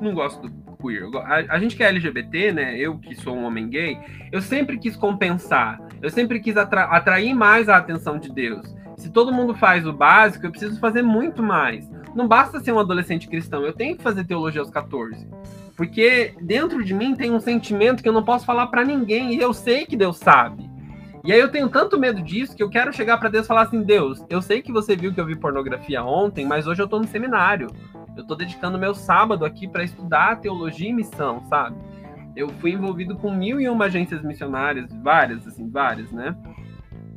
Não 0.00 0.14
gosto 0.14 0.48
do 0.48 0.76
queer. 0.76 1.04
A, 1.24 1.54
a, 1.54 1.58
gente 1.58 1.76
que 1.76 1.82
é 1.82 1.88
LGBT, 1.88 2.52
né? 2.52 2.78
Eu 2.78 2.98
que 2.98 3.14
sou 3.14 3.36
um 3.36 3.44
homem 3.44 3.68
gay, 3.68 3.98
eu 4.30 4.40
sempre 4.40 4.78
quis 4.78 4.96
compensar. 4.96 5.80
Eu 6.00 6.10
sempre 6.10 6.40
quis 6.40 6.56
atra 6.56 6.84
atrair 6.84 7.34
mais 7.34 7.68
a 7.68 7.76
atenção 7.76 8.18
de 8.18 8.32
Deus. 8.32 8.74
Se 8.96 9.10
todo 9.10 9.32
mundo 9.32 9.54
faz 9.54 9.86
o 9.86 9.92
básico, 9.92 10.46
eu 10.46 10.50
preciso 10.50 10.78
fazer 10.80 11.02
muito 11.02 11.42
mais. 11.42 11.88
Não 12.14 12.26
basta 12.26 12.58
ser 12.58 12.72
um 12.72 12.80
adolescente 12.80 13.28
cristão, 13.28 13.64
eu 13.64 13.72
tenho 13.72 13.96
que 13.96 14.02
fazer 14.02 14.24
teologia 14.24 14.60
aos 14.60 14.70
14. 14.70 15.28
Porque 15.76 16.34
dentro 16.40 16.82
de 16.82 16.92
mim 16.92 17.14
tem 17.14 17.30
um 17.30 17.38
sentimento 17.38 18.02
que 18.02 18.08
eu 18.08 18.12
não 18.12 18.24
posso 18.24 18.44
falar 18.44 18.66
para 18.66 18.84
ninguém 18.84 19.34
e 19.34 19.38
eu 19.38 19.52
sei 19.52 19.86
que 19.86 19.96
Deus 19.96 20.16
sabe. 20.16 20.67
E 21.24 21.32
aí 21.32 21.40
eu 21.40 21.50
tenho 21.50 21.68
tanto 21.68 21.98
medo 21.98 22.22
disso 22.22 22.56
que 22.56 22.62
eu 22.62 22.70
quero 22.70 22.92
chegar 22.92 23.18
para 23.18 23.28
Deus 23.28 23.44
e 23.44 23.48
falar 23.48 23.62
assim: 23.62 23.82
Deus, 23.82 24.24
eu 24.28 24.40
sei 24.40 24.62
que 24.62 24.72
você 24.72 24.96
viu 24.96 25.12
que 25.12 25.20
eu 25.20 25.26
vi 25.26 25.36
pornografia 25.36 26.02
ontem, 26.02 26.46
mas 26.46 26.66
hoje 26.66 26.82
eu 26.82 26.88
tô 26.88 26.98
no 26.98 27.06
seminário. 27.06 27.68
Eu 28.16 28.26
tô 28.26 28.34
dedicando 28.34 28.78
meu 28.78 28.94
sábado 28.94 29.44
aqui 29.44 29.68
para 29.68 29.84
estudar 29.84 30.40
teologia 30.40 30.88
e 30.88 30.92
missão, 30.92 31.44
sabe? 31.44 31.76
Eu 32.34 32.48
fui 32.48 32.72
envolvido 32.72 33.16
com 33.16 33.32
mil 33.32 33.60
e 33.60 33.68
uma 33.68 33.86
agências 33.86 34.22
missionárias, 34.22 34.92
várias, 35.02 35.46
assim, 35.46 35.68
várias, 35.68 36.10
né? 36.12 36.36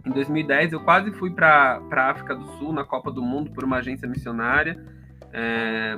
Em 0.06 0.12
2010 0.12 0.74
eu 0.74 0.80
quase 0.80 1.12
fui 1.12 1.32
para 1.32 1.82
África 1.92 2.36
do 2.36 2.46
Sul 2.58 2.74
na 2.74 2.84
Copa 2.84 3.12
do 3.12 3.22
Mundo 3.22 3.52
por 3.52 3.64
uma 3.64 3.78
agência 3.78 4.08
missionária. 4.08 4.84
É, 5.32 5.96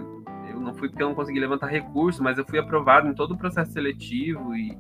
eu 0.50 0.60
não 0.60 0.74
fui 0.74 0.90
porque 0.90 1.02
eu 1.02 1.08
não 1.08 1.16
consegui 1.16 1.40
levantar 1.40 1.68
recurso, 1.68 2.22
mas 2.22 2.38
eu 2.38 2.46
fui 2.46 2.60
aprovado 2.60 3.08
em 3.08 3.14
todo 3.14 3.34
o 3.34 3.38
processo 3.38 3.72
seletivo 3.72 4.56
e, 4.56 4.78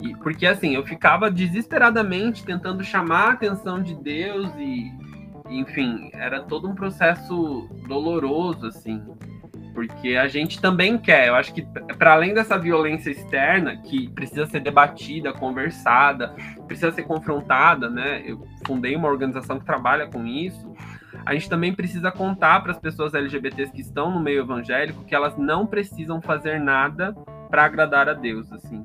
e 0.00 0.14
porque 0.16 0.46
assim 0.46 0.74
eu 0.74 0.84
ficava 0.84 1.30
desesperadamente 1.30 2.44
tentando 2.44 2.84
chamar 2.84 3.28
a 3.28 3.32
atenção 3.32 3.82
de 3.82 3.94
Deus 3.94 4.50
e 4.56 4.92
enfim 5.48 6.10
era 6.12 6.42
todo 6.42 6.68
um 6.68 6.74
processo 6.74 7.68
doloroso 7.88 8.66
assim 8.66 9.02
porque 9.74 10.16
a 10.16 10.26
gente 10.26 10.58
também 10.58 10.96
quer. 10.96 11.28
Eu 11.28 11.34
acho 11.34 11.52
que 11.52 11.60
para 11.98 12.14
além 12.14 12.32
dessa 12.32 12.58
violência 12.58 13.10
externa 13.10 13.76
que 13.76 14.08
precisa 14.08 14.46
ser 14.46 14.60
debatida, 14.60 15.34
conversada, 15.34 16.34
precisa 16.66 16.90
ser 16.92 17.02
confrontada, 17.02 17.90
né? 17.90 18.22
Eu 18.24 18.42
fundei 18.66 18.96
uma 18.96 19.06
organização 19.06 19.58
que 19.58 19.66
trabalha 19.66 20.06
com 20.06 20.26
isso 20.26 20.74
a 21.26 21.34
gente 21.34 21.48
também 21.48 21.74
precisa 21.74 22.12
contar 22.12 22.60
para 22.60 22.70
as 22.70 22.78
pessoas 22.78 23.12
LGBTs 23.12 23.72
que 23.72 23.80
estão 23.80 24.12
no 24.12 24.20
meio 24.20 24.42
evangélico 24.42 25.04
que 25.04 25.14
elas 25.14 25.36
não 25.36 25.66
precisam 25.66 26.22
fazer 26.22 26.60
nada 26.60 27.12
para 27.50 27.64
agradar 27.64 28.08
a 28.08 28.14
Deus, 28.14 28.52
assim. 28.52 28.84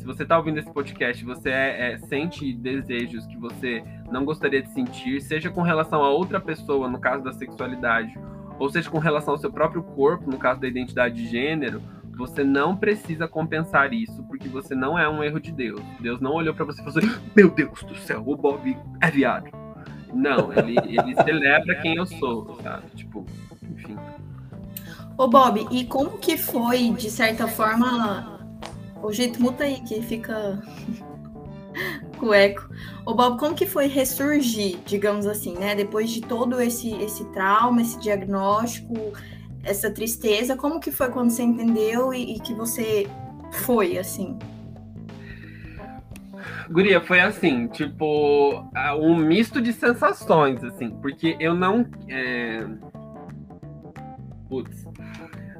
Se 0.00 0.06
você 0.06 0.22
está 0.22 0.38
ouvindo 0.38 0.58
esse 0.58 0.72
podcast, 0.72 1.22
você 1.22 1.50
é, 1.50 1.92
é, 1.92 1.98
sente 1.98 2.54
desejos 2.54 3.26
que 3.26 3.36
você 3.36 3.84
não 4.10 4.24
gostaria 4.24 4.62
de 4.62 4.70
sentir, 4.70 5.20
seja 5.20 5.50
com 5.50 5.60
relação 5.60 6.02
a 6.02 6.08
outra 6.08 6.40
pessoa, 6.40 6.88
no 6.88 6.98
caso 6.98 7.22
da 7.22 7.34
sexualidade, 7.34 8.18
ou 8.58 8.70
seja 8.70 8.88
com 8.88 8.98
relação 8.98 9.34
ao 9.34 9.38
seu 9.38 9.52
próprio 9.52 9.82
corpo, 9.82 10.30
no 10.30 10.38
caso 10.38 10.58
da 10.58 10.66
identidade 10.66 11.16
de 11.16 11.28
gênero, 11.28 11.82
você 12.16 12.42
não 12.42 12.74
precisa 12.74 13.28
compensar 13.28 13.92
isso, 13.92 14.22
porque 14.22 14.48
você 14.48 14.74
não 14.74 14.98
é 14.98 15.06
um 15.06 15.22
erro 15.22 15.38
de 15.38 15.52
Deus. 15.52 15.82
Deus 16.00 16.18
não 16.18 16.32
olhou 16.32 16.54
para 16.54 16.64
você 16.64 16.80
e 16.80 16.84
falou 16.84 16.98
assim: 16.98 17.20
Meu 17.36 17.50
Deus 17.50 17.82
do 17.82 17.94
céu, 17.96 18.22
o 18.26 18.34
Bob 18.34 18.74
é 19.02 19.10
viado. 19.10 19.50
Não, 20.14 20.50
ele, 20.54 20.78
ele 20.78 21.14
celebra 21.14 21.74
quem 21.82 21.96
eu 21.96 22.06
sou, 22.06 22.58
sabe? 22.62 22.86
Tipo, 22.96 23.26
enfim. 23.70 23.98
Ô, 25.18 25.28
Bob, 25.28 25.66
e 25.70 25.84
como 25.84 26.16
que 26.16 26.38
foi, 26.38 26.88
de 26.90 27.10
certa 27.10 27.46
forma. 27.46 28.39
O 29.02 29.12
jeito 29.12 29.42
muta 29.42 29.64
aí, 29.64 29.80
que 29.80 30.02
fica 30.02 30.62
com 32.18 32.34
eco. 32.34 32.68
Ô, 33.06 33.14
Bob, 33.14 33.38
como 33.38 33.54
que 33.54 33.66
foi 33.66 33.86
ressurgir, 33.86 34.78
digamos 34.84 35.26
assim, 35.26 35.56
né? 35.56 35.74
Depois 35.74 36.10
de 36.10 36.20
todo 36.20 36.60
esse, 36.60 36.92
esse 37.02 37.24
trauma, 37.32 37.80
esse 37.80 37.98
diagnóstico, 37.98 38.94
essa 39.62 39.90
tristeza, 39.90 40.56
como 40.56 40.80
que 40.80 40.90
foi 40.90 41.08
quando 41.10 41.30
você 41.30 41.42
entendeu 41.42 42.12
e, 42.12 42.36
e 42.36 42.40
que 42.40 42.54
você 42.54 43.06
foi, 43.52 43.98
assim? 43.98 44.38
Guria, 46.70 47.00
foi 47.00 47.20
assim, 47.20 47.66
tipo, 47.66 48.64
um 49.00 49.16
misto 49.16 49.60
de 49.60 49.72
sensações, 49.72 50.62
assim, 50.62 50.90
porque 51.02 51.36
eu 51.40 51.52
não. 51.52 51.84
É... 52.08 52.64
Putz. 54.48 54.86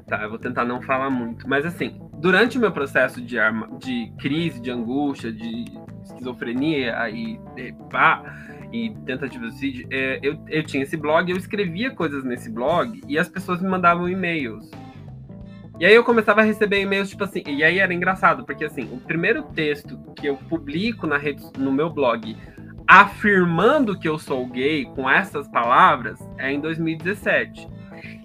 Tá, 0.07 0.23
eu 0.23 0.29
vou 0.29 0.39
tentar 0.39 0.63
não 0.63 0.81
falar 0.81 1.09
muito. 1.09 1.47
Mas 1.47 1.65
assim, 1.65 1.99
durante 2.21 2.57
o 2.57 2.61
meu 2.61 2.71
processo 2.71 3.19
de, 3.19 3.37
arma... 3.37 3.67
de 3.79 4.13
crise, 4.19 4.61
de 4.61 4.69
angústia, 4.69 5.31
de 5.31 5.65
esquizofrenia 6.03 7.09
e, 7.09 7.39
e 7.57 7.73
pá, 7.89 8.23
e 8.71 8.91
tentativa 9.05 9.45
de 9.45 9.51
suicídio, 9.51 9.87
é, 9.91 10.19
eu, 10.21 10.39
eu 10.47 10.63
tinha 10.63 10.83
esse 10.83 10.95
blog, 10.95 11.29
eu 11.29 11.35
escrevia 11.35 11.91
coisas 11.91 12.23
nesse 12.23 12.49
blog 12.49 13.01
e 13.07 13.17
as 13.17 13.27
pessoas 13.27 13.61
me 13.61 13.67
mandavam 13.67 14.07
e-mails. 14.07 14.69
E 15.79 15.85
aí 15.85 15.95
eu 15.95 16.03
começava 16.03 16.41
a 16.41 16.43
receber 16.43 16.79
e-mails, 16.79 17.09
tipo 17.09 17.23
assim, 17.23 17.41
e 17.45 17.63
aí 17.63 17.79
era 17.79 17.91
engraçado, 17.91 18.45
porque 18.45 18.63
assim, 18.63 18.83
o 18.93 18.97
primeiro 18.99 19.41
texto 19.41 19.97
que 20.15 20.27
eu 20.27 20.37
publico 20.37 21.07
na 21.07 21.17
rede, 21.17 21.43
no 21.57 21.71
meu 21.71 21.89
blog, 21.89 22.37
afirmando 22.87 23.97
que 23.97 24.07
eu 24.07 24.19
sou 24.19 24.45
gay 24.45 24.85
com 24.85 25.09
essas 25.09 25.47
palavras, 25.47 26.19
é 26.37 26.51
em 26.51 26.59
2017. 26.59 27.67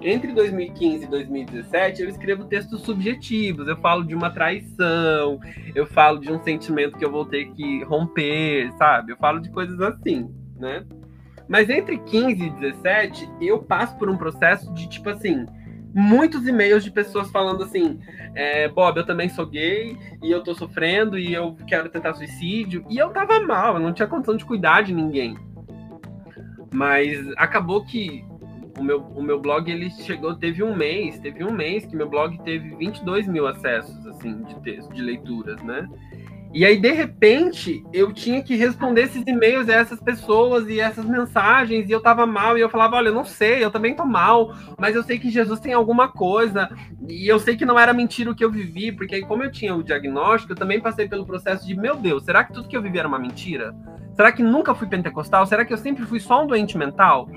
Entre 0.01 0.33
2015 0.33 1.05
e 1.05 1.09
2017, 1.09 2.03
eu 2.03 2.09
escrevo 2.09 2.45
textos 2.45 2.83
subjetivos. 2.83 3.69
Eu 3.69 3.77
falo 3.77 4.05
de 4.05 4.15
uma 4.15 4.31
traição, 4.31 5.41
eu 5.75 5.87
falo 5.87 6.19
de 6.19 6.31
um 6.31 6.43
sentimento 6.43 6.99
que 6.99 7.05
eu 7.05 7.11
vou 7.11 7.25
ter 7.25 7.47
que 7.53 7.83
romper, 7.85 8.73
sabe? 8.79 9.13
Eu 9.13 9.17
falo 9.17 9.41
de 9.41 9.51
coisas 9.51 9.81
assim, 9.81 10.31
né? 10.59 10.85
Mas 11.49 11.71
entre 11.71 11.99
15 11.99 12.43
e 12.45 12.51
17, 12.51 13.29
eu 13.41 13.63
passo 13.63 13.97
por 13.97 14.09
um 14.11 14.17
processo 14.17 14.73
de 14.75 14.89
tipo 14.89 15.09
assim, 15.09 15.47
muitos 15.95 16.47
e-mails 16.47 16.85
de 16.85 16.91
pessoas 16.91 17.31
falando 17.31 17.63
assim: 17.63 17.99
é, 18.35 18.69
Bob, 18.69 18.99
eu 18.99 19.07
também 19.07 19.29
sou 19.29 19.47
gay 19.47 19.97
e 20.23 20.31
eu 20.31 20.43
tô 20.43 20.55
sofrendo 20.55 21.19
e 21.19 21.33
eu 21.33 21.57
quero 21.67 21.89
tentar 21.89 22.15
suicídio. 22.15 22.85
E 22.91 22.99
eu 22.99 23.11
tava 23.11 23.41
mal, 23.41 23.75
eu 23.75 23.81
não 23.81 23.93
tinha 23.93 24.07
condição 24.07 24.37
de 24.37 24.45
cuidar 24.45 24.83
de 24.83 24.93
ninguém. 24.93 25.37
Mas 26.75 27.27
acabou 27.39 27.85
que 27.85 28.25
o 28.79 28.83
meu, 28.83 29.01
o 29.01 29.23
meu 29.23 29.41
blog 29.41 29.71
ele 29.71 29.91
chegou, 29.91 30.35
teve 30.35 30.63
um 30.63 30.75
mês, 30.75 31.19
teve 31.19 31.45
um 31.45 31.53
mês 31.53 31.87
que 31.87 31.97
meu 31.97 32.09
blog 32.09 32.39
teve 32.43 32.75
22 32.77 33.27
mil 33.27 33.47
acessos 33.47 34.07
assim 34.07 34.43
de 34.43 34.55
texto, 34.61 34.93
de 34.93 35.03
leituras, 35.03 35.63
né? 35.63 35.89
E 36.53 36.65
aí, 36.65 36.81
de 36.81 36.91
repente, 36.91 37.85
eu 37.93 38.15
tinha 38.15 38.43
que 38.43 38.57
responder 38.57 39.03
esses 39.03 39.23
e-mails 39.27 39.69
a 39.69 39.75
essas 39.75 40.01
pessoas 40.01 40.67
e 40.69 40.81
essas 40.81 41.05
mensagens, 41.05 41.87
e 41.87 41.93
eu 41.93 42.01
tava 42.01 42.25
mal, 42.25 42.57
e 42.57 42.63
eu 42.63 42.71
falava, 42.71 42.97
olha, 42.97 43.09
eu 43.09 43.15
não 43.15 43.27
sei, 43.27 43.63
eu 43.63 43.71
também 43.71 43.95
tô 43.95 44.07
mal, 44.07 44.55
mas 44.79 44.97
eu 44.97 45.03
sei 45.03 45.19
que 45.19 45.29
Jesus 45.29 45.61
tem 45.61 45.75
alguma 45.75 46.09
coisa, 46.09 46.71
e 47.07 47.31
eu 47.31 47.39
sei 47.39 47.59
que 47.59 47.67
não 47.67 47.79
era 47.79 47.93
mentira 47.93 48.31
o 48.31 48.35
que 48.35 48.43
eu 48.43 48.51
vivi, 48.51 48.91
porque 48.91 49.17
aí, 49.17 49.23
como 49.23 49.43
eu 49.43 49.53
tinha 49.53 49.75
o 49.75 49.83
diagnóstico, 49.83 50.53
eu 50.53 50.57
também 50.57 50.81
passei 50.81 51.07
pelo 51.07 51.27
processo 51.27 51.67
de, 51.67 51.77
meu 51.77 51.95
Deus, 51.95 52.25
será 52.25 52.43
que 52.43 52.55
tudo 52.55 52.69
que 52.69 52.77
eu 52.77 52.81
vivi 52.81 52.99
era 52.99 53.09
uma 53.09 53.19
mentira? 53.19 53.75
Será 54.15 54.33
que 54.33 54.43
nunca 54.43 54.75
fui 54.75 54.87
pentecostal? 54.89 55.45
Será 55.45 55.63
que 55.63 55.75
eu 55.75 55.79
sempre 55.79 56.07
fui 56.07 56.21
só 56.21 56.43
um 56.43 56.47
doente 56.47 56.79
mental? 56.79 57.29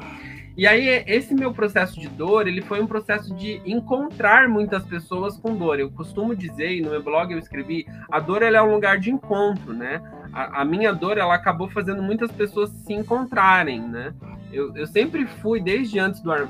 E 0.59 0.67
aí, 0.67 1.05
esse 1.07 1.33
meu 1.33 1.53
processo 1.53 1.97
de 1.97 2.09
dor, 2.09 2.45
ele 2.45 2.61
foi 2.61 2.81
um 2.81 2.85
processo 2.85 3.33
de 3.33 3.61
encontrar 3.65 4.49
muitas 4.49 4.83
pessoas 4.83 5.37
com 5.37 5.55
dor. 5.55 5.79
Eu 5.79 5.89
costumo 5.89 6.35
dizer, 6.35 6.75
e 6.75 6.81
no 6.81 6.89
meu 6.89 7.01
blog 7.01 7.31
eu 7.31 7.39
escrevi, 7.39 7.87
a 8.11 8.19
dor 8.19 8.43
é 8.43 8.61
um 8.61 8.73
lugar 8.73 8.99
de 8.99 9.09
encontro, 9.09 9.71
né? 9.71 10.01
A, 10.33 10.59
a, 10.59 10.65
minha 10.65 10.91
dor, 10.91 11.17
ela 11.17 11.33
acabou 11.33 11.69
fazendo 11.69 12.03
muitas 12.03 12.29
pessoas 12.29 12.71
se 12.71 12.91
encontrarem, 12.91 13.79
né? 13.79 14.13
Eu, 14.51 14.75
eu 14.75 14.85
sempre 14.85 15.25
fui, 15.25 15.61
desde 15.61 15.97
antes 15.97 16.19
do 16.19 16.29
ar, 16.29 16.49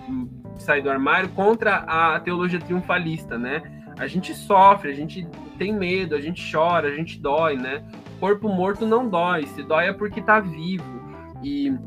sair 0.58 0.82
do 0.82 0.90
armário, 0.90 1.30
contra 1.30 1.76
a 1.76 2.20
teologia 2.20 2.60
triunfalista, 2.60 3.38
né? 3.38 3.62
A 4.00 4.08
gente 4.08 4.34
sofre, 4.34 4.90
a 4.90 4.96
gente 4.96 5.28
tem 5.60 5.72
medo, 5.72 6.16
a 6.16 6.20
gente 6.20 6.52
chora, 6.52 6.88
a 6.88 6.96
gente 6.96 7.20
dói, 7.20 7.58
né? 7.58 7.84
Corpo 8.20 8.50
morto 8.50 8.88
não 8.88 9.08
dói, 9.08 9.46
se 9.46 9.62
dói 9.62 9.86
é 9.86 9.94
porque 9.94 10.20
tá 10.20 10.40
vivo. 10.40 11.00
E 11.44 11.78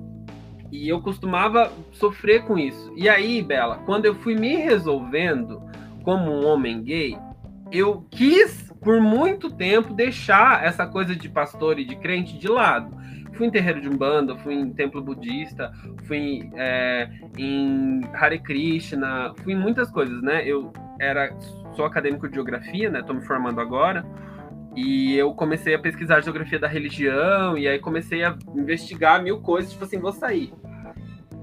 e 0.72 0.88
eu 0.88 1.02
costumava 1.02 1.70
sofrer 1.92 2.44
com 2.44 2.58
isso. 2.58 2.92
E 2.96 3.08
aí, 3.08 3.42
Bela, 3.42 3.76
quando 3.84 4.06
eu 4.06 4.14
fui 4.14 4.34
me 4.34 4.56
resolvendo 4.56 5.62
como 6.02 6.32
um 6.32 6.46
homem 6.46 6.82
gay, 6.82 7.16
eu 7.70 8.04
quis 8.10 8.72
por 8.80 9.00
muito 9.00 9.50
tempo, 9.50 9.94
deixar 9.94 10.64
essa 10.64 10.86
coisa 10.86 11.14
de 11.14 11.28
pastor 11.28 11.78
e 11.78 11.84
de 11.84 11.94
crente 11.96 12.36
de 12.36 12.48
lado. 12.48 13.00
Fui 13.34 13.46
em 13.46 13.50
terreiro 13.50 13.80
de 13.80 13.88
Umbanda, 13.88 14.36
fui 14.36 14.54
em 14.54 14.70
templo 14.72 15.00
budista, 15.00 15.72
fui 16.04 16.50
é, 16.54 17.08
em 17.38 18.00
Hare 18.14 18.38
Krishna, 18.40 19.32
fui 19.42 19.52
em 19.52 19.56
muitas 19.56 19.90
coisas, 19.90 20.20
né? 20.20 20.42
Eu 20.44 20.72
era, 20.98 21.34
sou 21.74 21.84
acadêmico 21.84 22.28
de 22.28 22.34
geografia, 22.34 22.90
né? 22.90 23.02
Tô 23.02 23.14
me 23.14 23.22
formando 23.22 23.60
agora. 23.60 24.04
E 24.74 25.14
eu 25.14 25.34
comecei 25.34 25.74
a 25.74 25.78
pesquisar 25.78 26.16
a 26.16 26.20
geografia 26.20 26.58
da 26.58 26.66
religião, 26.66 27.58
e 27.58 27.68
aí 27.68 27.78
comecei 27.78 28.24
a 28.24 28.36
investigar 28.54 29.22
mil 29.22 29.40
coisas, 29.40 29.72
tipo 29.72 29.84
assim, 29.84 29.98
vou 29.98 30.12
sair. 30.12 30.52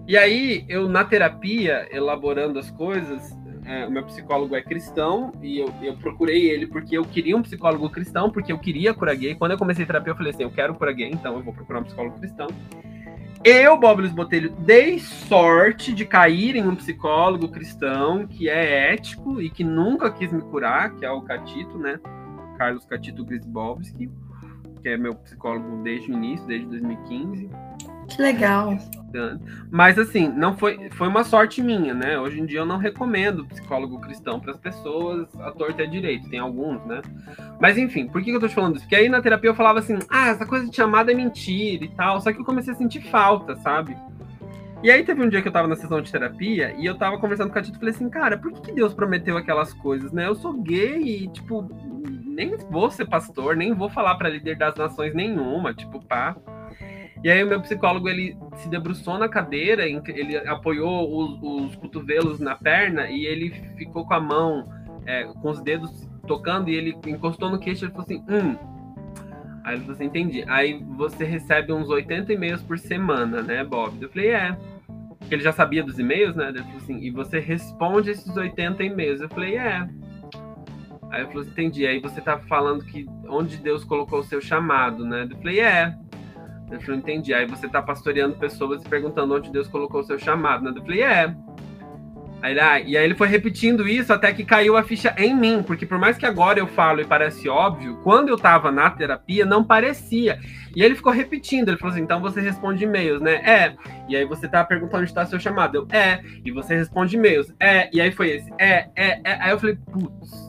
E 0.07 0.17
aí, 0.17 0.65
eu 0.67 0.89
na 0.89 1.03
terapia, 1.03 1.87
elaborando 1.91 2.57
as 2.57 2.71
coisas, 2.71 3.37
é, 3.63 3.85
o 3.85 3.91
meu 3.91 4.03
psicólogo 4.05 4.55
é 4.55 4.61
cristão, 4.61 5.31
e 5.43 5.59
eu, 5.59 5.71
eu 5.83 5.95
procurei 5.97 6.49
ele 6.49 6.65
porque 6.65 6.97
eu 6.97 7.05
queria 7.05 7.37
um 7.37 7.43
psicólogo 7.43 7.87
cristão, 7.91 8.31
porque 8.31 8.51
eu 8.51 8.57
queria 8.57 8.93
curar 8.93 9.15
gay. 9.15 9.35
Quando 9.35 9.51
eu 9.51 9.57
comecei 9.59 9.83
a 9.83 9.87
terapia, 9.87 10.11
eu 10.11 10.17
falei 10.17 10.31
assim, 10.31 10.43
eu 10.43 10.51
quero 10.51 10.73
curar 10.73 10.93
gay, 10.93 11.11
então 11.11 11.35
eu 11.35 11.43
vou 11.43 11.53
procurar 11.53 11.81
um 11.81 11.83
psicólogo 11.83 12.17
cristão. 12.17 12.47
Eu, 13.43 13.77
Bob 13.77 14.01
Luiz 14.01 14.11
Botelho, 14.11 14.49
dei 14.49 14.99
sorte 14.99 15.93
de 15.93 16.03
cair 16.03 16.57
em 16.57 16.67
um 16.67 16.75
psicólogo 16.75 17.47
cristão 17.47 18.27
que 18.27 18.49
é 18.49 18.91
ético 18.91 19.39
e 19.41 19.49
que 19.49 19.63
nunca 19.63 20.11
quis 20.11 20.33
me 20.33 20.41
curar, 20.41 20.95
que 20.95 21.05
é 21.05 21.11
o 21.11 21.21
Catito, 21.21 21.77
né? 21.77 21.99
Carlos 22.59 22.83
Catito 22.83 23.23
Grisbowski, 23.23 24.11
que 24.81 24.89
é 24.89 24.97
meu 24.97 25.15
psicólogo 25.15 25.81
desde 25.81 26.11
o 26.11 26.13
início, 26.13 26.45
desde 26.45 26.67
2015. 26.67 27.49
Que 28.09 28.21
legal. 28.21 28.77
Mas 29.71 29.97
assim, 29.97 30.27
não 30.27 30.57
foi, 30.57 30.89
foi 30.91 31.07
uma 31.07 31.23
sorte 31.23 31.61
minha, 31.61 31.93
né? 31.93 32.19
Hoje 32.19 32.39
em 32.39 32.45
dia 32.45 32.59
eu 32.59 32.65
não 32.65 32.77
recomendo 32.77 33.45
psicólogo 33.45 34.01
cristão 34.01 34.39
para 34.39 34.51
as 34.51 34.57
pessoas, 34.57 35.27
a 35.39 35.51
torta 35.51 35.83
é 35.83 35.85
direito, 35.85 36.29
tem 36.29 36.39
alguns, 36.39 36.83
né? 36.85 37.01
Mas 37.61 37.77
enfim, 37.77 38.07
por 38.07 38.21
que 38.21 38.31
eu 38.31 38.39
tô 38.39 38.47
te 38.47 38.55
falando 38.55 38.75
isso? 38.75 38.83
Porque 38.83 38.95
aí 38.95 39.07
na 39.07 39.21
terapia 39.21 39.51
eu 39.51 39.55
falava 39.55 39.79
assim: 39.79 39.97
"Ah, 40.09 40.29
essa 40.29 40.45
coisa 40.45 40.67
de 40.67 40.75
chamada 40.75 41.11
é 41.11 41.15
mentira 41.15 41.85
e 41.85 41.89
tal". 41.89 42.19
Só 42.19 42.33
que 42.33 42.39
eu 42.39 42.45
comecei 42.45 42.73
a 42.73 42.77
sentir 42.77 43.01
falta, 43.09 43.55
sabe? 43.57 43.95
E 44.81 44.89
aí 44.89 45.03
teve 45.03 45.21
um 45.21 45.29
dia 45.29 45.41
que 45.41 45.47
eu 45.47 45.51
tava 45.51 45.67
na 45.67 45.75
sessão 45.75 46.01
de 46.01 46.11
terapia 46.11 46.73
e 46.77 46.85
eu 46.85 46.97
tava 46.97 47.17
conversando 47.19 47.51
com 47.51 47.59
a 47.59 47.61
Tito 47.61 47.75
e 47.75 47.79
falei 47.79 47.93
assim, 47.93 48.09
cara, 48.09 48.37
por 48.37 48.53
que, 48.53 48.61
que 48.61 48.71
Deus 48.71 48.93
prometeu 48.93 49.35
aquelas 49.35 49.73
coisas, 49.73 50.13
né? 50.13 50.25
Eu 50.25 50.35
sou 50.35 50.53
gay 50.53 51.01
e, 51.01 51.27
tipo, 51.27 51.69
nem 52.39 52.55
vou 52.55 52.89
ser 52.89 53.05
pastor, 53.05 53.57
nem 53.57 53.73
vou 53.73 53.89
falar 53.89 54.15
para 54.15 54.29
líder 54.29 54.57
das 54.57 54.73
nações 54.75 55.13
nenhuma, 55.13 55.73
tipo, 55.73 55.99
pá. 56.05 56.37
E 57.21 57.29
aí 57.29 57.43
o 57.43 57.47
meu 57.47 57.59
psicólogo, 57.59 58.07
ele 58.07 58.37
se 58.55 58.69
debruçou 58.69 59.17
na 59.17 59.27
cadeira, 59.27 59.83
ele 59.85 60.37
apoiou 60.47 61.17
os, 61.19 61.39
os 61.41 61.75
cotovelos 61.75 62.39
na 62.39 62.55
perna 62.55 63.09
e 63.09 63.25
ele 63.25 63.51
ficou 63.77 64.05
com 64.05 64.13
a 64.13 64.21
mão, 64.21 64.69
é, 65.05 65.25
com 65.25 65.49
os 65.49 65.61
dedos 65.61 66.07
tocando 66.25 66.69
e 66.69 66.75
ele 66.75 66.97
encostou 67.07 67.49
no 67.49 67.59
queixo 67.59 67.85
e 67.85 67.89
falou 67.89 68.03
assim, 68.03 68.23
hum. 68.29 68.55
Aí 69.65 69.73
ele 69.73 69.81
falou 69.81 69.95
assim, 69.95 70.05
entendi. 70.05 70.45
Aí 70.47 70.81
você 70.95 71.25
recebe 71.25 71.73
uns 71.73 71.89
80 71.89 72.31
e-mails 72.31 72.61
por 72.61 72.79
semana, 72.79 73.41
né, 73.41 73.65
Bob? 73.65 74.01
Eu 74.01 74.09
falei, 74.09 74.29
é. 74.29 74.57
Porque 75.19 75.35
ele 75.35 75.43
já 75.43 75.51
sabia 75.51 75.83
dos 75.83 75.99
e-mails, 75.99 76.37
né? 76.37 76.47
Ele 76.47 76.59
falou 76.59 76.77
assim, 76.77 76.99
e 76.99 77.11
você 77.11 77.37
responde 77.37 78.11
esses 78.11 78.35
80 78.35 78.81
e-mails. 78.81 79.19
Eu 79.19 79.27
falei, 79.27 79.57
é. 79.57 79.89
Aí 81.09 81.23
eu 81.23 81.27
falei, 81.27 81.47
entendi. 81.47 81.87
Aí 81.87 81.99
você 81.99 82.21
tá 82.21 82.37
falando 82.37 82.83
que 82.85 83.07
onde 83.27 83.57
Deus 83.57 83.83
colocou 83.83 84.19
o 84.19 84.23
seu 84.23 84.39
chamado, 84.39 85.05
né? 85.05 85.27
Eu 85.29 85.37
falei, 85.37 85.59
é. 85.59 85.95
Eu 86.71 86.79
falei, 86.81 86.99
entendi. 86.99 87.33
Aí 87.33 87.45
você 87.47 87.67
tá 87.67 87.81
pastoreando 87.81 88.35
pessoas 88.35 88.83
e 88.83 88.89
perguntando 88.89 89.35
onde 89.35 89.51
Deus 89.51 89.67
colocou 89.67 90.01
o 90.01 90.03
seu 90.03 90.19
chamado, 90.19 90.63
né? 90.63 90.73
Eu 90.75 90.81
falei, 90.83 91.01
é. 91.01 91.35
Aí 92.41 92.53
ele, 92.53 92.59
ah, 92.61 92.79
e 92.79 92.95
aí 92.95 93.03
ele 93.03 93.15
foi 93.15 93.27
repetindo 93.27 93.85
isso 93.85 94.13
até 94.13 94.31
que 94.31 94.45
caiu 94.45 94.77
a 94.77 94.83
ficha 94.83 95.13
em 95.17 95.35
mim, 95.35 95.61
porque 95.61 95.85
por 95.85 95.97
mais 95.97 96.17
que 96.17 96.25
agora 96.25 96.57
eu 96.57 96.67
falo 96.67 97.01
e 97.01 97.05
parece 97.05 97.49
óbvio, 97.49 97.99
quando 98.01 98.29
eu 98.29 98.37
tava 98.37 98.71
na 98.71 98.89
terapia 98.89 99.45
não 99.45 99.61
parecia. 99.61 100.39
E 100.73 100.81
ele 100.81 100.95
ficou 100.95 101.11
repetindo, 101.11 101.67
ele 101.67 101.77
falou 101.77 101.91
assim: 101.91 102.03
então 102.03 102.21
você 102.21 102.39
responde 102.39 102.85
e-mails, 102.85 103.21
né? 103.21 103.35
É. 103.43 103.75
E 104.07 104.15
aí 104.15 104.23
você 104.23 104.47
tá 104.47 104.63
perguntando 104.63 105.03
onde 105.03 105.13
tá 105.13 105.25
seu 105.25 105.39
chamado. 105.39 105.75
Eu, 105.75 105.87
é. 105.91 106.21
E 106.45 106.51
você 106.51 106.75
responde 106.75 107.17
e-mails. 107.17 107.53
É. 107.59 107.89
E 107.91 107.99
aí 107.99 108.11
foi 108.11 108.29
esse. 108.29 108.49
É, 108.57 108.87
é, 108.95 109.19
é. 109.23 109.37
Aí 109.41 109.51
eu 109.51 109.59
falei, 109.59 109.77
putz 109.91 110.48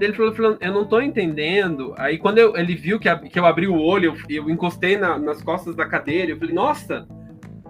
ele 0.00 0.12
falou, 0.12 0.58
eu 0.60 0.72
não 0.72 0.84
tô 0.84 1.00
entendendo. 1.00 1.94
Aí 1.96 2.18
quando 2.18 2.38
eu, 2.38 2.56
ele 2.56 2.74
viu 2.74 2.98
que, 2.98 3.08
a, 3.08 3.18
que 3.18 3.38
eu 3.38 3.46
abri 3.46 3.66
o 3.66 3.78
olho, 3.78 4.14
eu, 4.28 4.44
eu 4.44 4.50
encostei 4.50 4.96
na, 4.96 5.18
nas 5.18 5.42
costas 5.42 5.74
da 5.74 5.86
cadeira, 5.86 6.32
eu 6.32 6.38
falei, 6.38 6.54
nossa! 6.54 7.06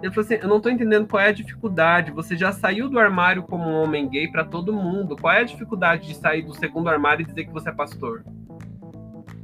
Ele 0.02 0.12
falou 0.12 0.26
assim, 0.26 0.38
eu 0.42 0.48
não 0.48 0.60
tô 0.60 0.68
entendendo 0.68 1.06
qual 1.06 1.22
é 1.22 1.28
a 1.28 1.32
dificuldade. 1.32 2.10
Você 2.12 2.36
já 2.36 2.52
saiu 2.52 2.88
do 2.88 2.98
armário 2.98 3.42
como 3.42 3.64
um 3.64 3.82
homem 3.82 4.08
gay 4.08 4.28
para 4.28 4.44
todo 4.44 4.72
mundo. 4.72 5.16
Qual 5.16 5.32
é 5.32 5.40
a 5.40 5.44
dificuldade 5.44 6.08
de 6.08 6.14
sair 6.14 6.42
do 6.42 6.54
segundo 6.54 6.88
armário 6.88 7.22
e 7.22 7.26
dizer 7.26 7.46
que 7.46 7.52
você 7.52 7.70
é 7.70 7.72
pastor? 7.72 8.22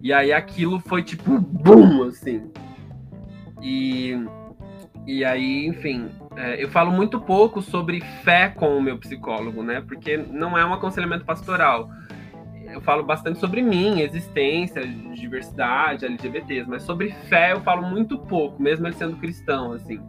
E 0.02 0.12
aí 0.12 0.32
aquilo 0.32 0.78
foi 0.78 1.02
tipo, 1.02 1.38
bum, 1.38 2.02
assim. 2.02 2.50
E, 3.62 4.14
e 5.06 5.24
aí, 5.24 5.66
enfim, 5.66 6.10
é, 6.36 6.62
eu 6.62 6.68
falo 6.68 6.90
muito 6.90 7.20
pouco 7.20 7.62
sobre 7.62 8.00
fé 8.22 8.48
com 8.48 8.76
o 8.76 8.82
meu 8.82 8.98
psicólogo, 8.98 9.62
né? 9.62 9.80
Porque 9.80 10.16
não 10.16 10.58
é 10.58 10.64
um 10.66 10.74
aconselhamento 10.74 11.24
pastoral 11.24 11.88
eu 12.72 12.80
falo 12.80 13.02
bastante 13.02 13.38
sobre 13.38 13.62
mim, 13.62 14.00
existência, 14.00 14.86
diversidade, 15.14 16.04
LGBTs, 16.04 16.68
mas 16.68 16.82
sobre 16.82 17.10
fé 17.28 17.52
eu 17.52 17.60
falo 17.60 17.82
muito 17.82 18.18
pouco, 18.18 18.62
mesmo 18.62 18.86
ele 18.86 18.94
sendo 18.94 19.16
cristão, 19.16 19.72
assim. 19.72 20.00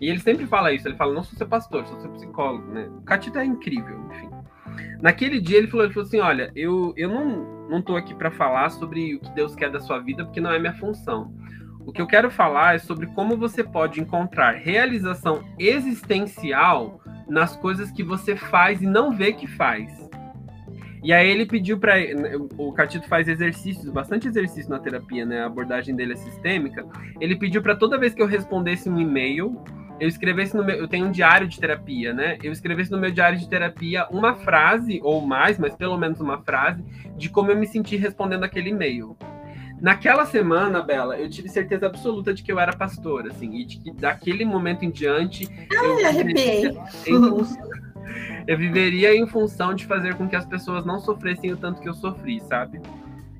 E 0.00 0.08
ele 0.08 0.18
sempre 0.18 0.46
fala 0.46 0.72
isso, 0.72 0.88
ele 0.88 0.96
fala, 0.96 1.12
não 1.12 1.22
sou 1.22 1.36
seu 1.36 1.46
pastor, 1.46 1.86
sou 1.86 2.00
seu 2.00 2.10
psicólogo, 2.10 2.72
né? 2.72 2.88
O 2.98 3.02
Catito 3.02 3.38
é 3.38 3.44
incrível, 3.44 4.00
enfim. 4.10 4.30
Naquele 5.02 5.40
dia 5.40 5.58
ele 5.58 5.66
falou, 5.66 5.84
ele 5.84 5.92
falou 5.92 6.06
assim, 6.06 6.20
olha, 6.20 6.50
eu, 6.54 6.94
eu 6.96 7.08
não, 7.08 7.68
não 7.68 7.82
tô 7.82 7.96
aqui 7.96 8.14
para 8.14 8.30
falar 8.30 8.70
sobre 8.70 9.14
o 9.14 9.20
que 9.20 9.30
Deus 9.34 9.54
quer 9.54 9.70
da 9.70 9.80
sua 9.80 9.98
vida, 9.98 10.24
porque 10.24 10.40
não 10.40 10.52
é 10.52 10.58
minha 10.58 10.74
função. 10.74 11.32
O 11.80 11.92
que 11.92 12.00
eu 12.00 12.06
quero 12.06 12.30
falar 12.30 12.76
é 12.76 12.78
sobre 12.78 13.06
como 13.08 13.36
você 13.36 13.64
pode 13.64 14.00
encontrar 14.00 14.52
realização 14.52 15.42
existencial 15.58 17.00
nas 17.28 17.56
coisas 17.56 17.90
que 17.90 18.02
você 18.02 18.36
faz 18.36 18.82
e 18.82 18.86
não 18.86 19.12
vê 19.12 19.32
que 19.32 19.46
faz. 19.46 19.99
E 21.02 21.12
aí 21.12 21.28
ele 21.30 21.46
pediu 21.46 21.78
para 21.78 21.94
o 22.58 22.72
Catito 22.72 23.08
faz 23.08 23.26
exercícios, 23.26 23.88
bastante 23.90 24.28
exercício 24.28 24.70
na 24.70 24.78
terapia, 24.78 25.24
né? 25.24 25.42
A 25.42 25.46
abordagem 25.46 25.94
dele 25.94 26.12
é 26.12 26.16
sistêmica. 26.16 26.86
Ele 27.20 27.36
pediu 27.36 27.62
para 27.62 27.74
toda 27.74 27.98
vez 27.98 28.14
que 28.14 28.20
eu 28.20 28.26
respondesse 28.26 28.88
um 28.88 28.98
e-mail, 29.00 29.62
eu 29.98 30.08
escrevesse 30.08 30.56
no 30.56 30.64
meu, 30.64 30.76
eu 30.76 30.88
tenho 30.88 31.06
um 31.06 31.10
diário 31.10 31.46
de 31.46 31.58
terapia, 31.58 32.12
né? 32.12 32.38
Eu 32.42 32.52
escrevesse 32.52 32.90
no 32.90 32.98
meu 32.98 33.10
diário 33.10 33.38
de 33.38 33.48
terapia 33.48 34.06
uma 34.10 34.34
frase 34.34 35.00
ou 35.02 35.20
mais, 35.20 35.58
mas 35.58 35.74
pelo 35.74 35.96
menos 35.98 36.20
uma 36.20 36.42
frase 36.42 36.82
de 37.16 37.28
como 37.28 37.50
eu 37.50 37.56
me 37.56 37.66
senti 37.66 37.96
respondendo 37.96 38.44
aquele 38.44 38.70
e-mail. 38.70 39.16
Naquela 39.80 40.26
semana, 40.26 40.82
Bela, 40.82 41.18
eu 41.18 41.28
tive 41.28 41.48
certeza 41.48 41.86
absoluta 41.86 42.34
de 42.34 42.42
que 42.42 42.52
eu 42.52 42.60
era 42.60 42.76
pastor, 42.76 43.26
assim, 43.26 43.54
e 43.56 43.64
de 43.64 43.78
que 43.78 43.90
daquele 43.90 44.44
momento 44.44 44.84
em 44.84 44.90
diante. 44.90 45.48
Ai, 45.78 45.86
eu 45.86 46.06
arrepiei. 46.06 46.78
eu 47.06 47.46
viveria 48.56 49.14
em 49.14 49.26
função 49.26 49.74
de 49.74 49.86
fazer 49.86 50.14
com 50.14 50.28
que 50.28 50.36
as 50.36 50.46
pessoas 50.46 50.84
não 50.84 50.98
sofressem 50.98 51.52
o 51.52 51.56
tanto 51.56 51.80
que 51.80 51.88
eu 51.88 51.94
sofri, 51.94 52.40
sabe? 52.40 52.80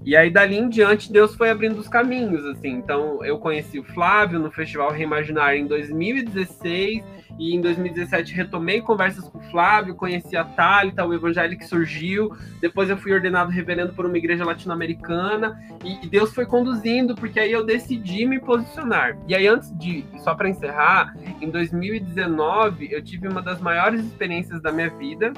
E 0.03 0.17
aí, 0.17 0.31
dali 0.31 0.57
em 0.57 0.69
diante, 0.69 1.13
Deus 1.13 1.35
foi 1.35 1.51
abrindo 1.51 1.79
os 1.79 1.87
caminhos, 1.87 2.45
assim. 2.47 2.71
Então, 2.71 3.23
eu 3.23 3.39
conheci 3.39 3.79
o 3.79 3.85
Flávio 3.85 4.39
no 4.39 4.51
Festival 4.51 4.91
Reimaginar 4.91 5.55
em 5.55 5.67
2016 5.67 7.05
e 7.39 7.55
em 7.55 7.61
2017 7.61 8.35
retomei 8.35 8.81
conversas 8.81 9.29
com 9.29 9.39
o 9.39 9.43
Flávio, 9.51 9.95
conheci 9.95 10.37
a 10.37 10.45
Thalita, 10.45 11.05
o 11.05 11.13
evangelho 11.13 11.57
que 11.57 11.67
surgiu. 11.67 12.35
Depois 12.61 12.89
eu 12.89 12.97
fui 12.97 13.13
ordenado 13.13 13.51
reverendo 13.51 13.93
por 13.93 14.07
uma 14.07 14.17
igreja 14.17 14.45
latino-americana 14.45 15.59
e, 15.85 16.07
Deus 16.07 16.35
foi 16.35 16.47
conduzindo, 16.47 17.15
porque 17.15 17.39
aí 17.39 17.53
eu 17.53 17.65
decidi 17.65 18.25
me 18.27 18.41
posicionar. 18.41 19.19
E 19.29 19.35
aí, 19.35 19.47
antes 19.47 19.71
de, 19.79 20.05
só 20.25 20.35
para 20.35 20.49
encerrar, 20.49 21.15
em 21.41 21.51
2019 21.51 22.91
eu 22.91 23.03
tive 23.03 23.29
uma 23.29 23.43
das 23.43 23.61
maiores 23.61 24.05
experiências 24.05 24.63
da 24.63 24.73
minha 24.73 24.91
vida 24.91 25.33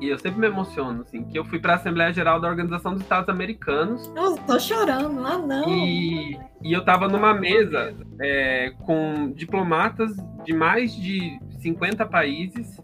e 0.00 0.08
eu 0.08 0.18
sempre 0.18 0.40
me 0.40 0.46
emociono, 0.46 1.02
assim, 1.02 1.24
que 1.24 1.38
eu 1.38 1.44
fui 1.44 1.58
para 1.58 1.72
a 1.72 1.76
Assembleia 1.76 2.12
Geral 2.12 2.40
da 2.40 2.48
Organização 2.48 2.92
dos 2.92 3.02
Estados 3.02 3.28
Americanos. 3.28 4.12
Eu 4.14 4.36
tô 4.36 4.58
chorando, 4.58 5.26
ah 5.26 5.38
não. 5.38 5.68
E, 5.68 6.38
e 6.62 6.72
eu 6.72 6.84
tava 6.84 7.08
numa 7.08 7.32
mesa 7.32 7.94
é, 8.20 8.72
com 8.84 9.32
diplomatas 9.32 10.14
de 10.44 10.52
mais 10.52 10.94
de 10.94 11.38
50 11.60 12.04
países 12.06 12.80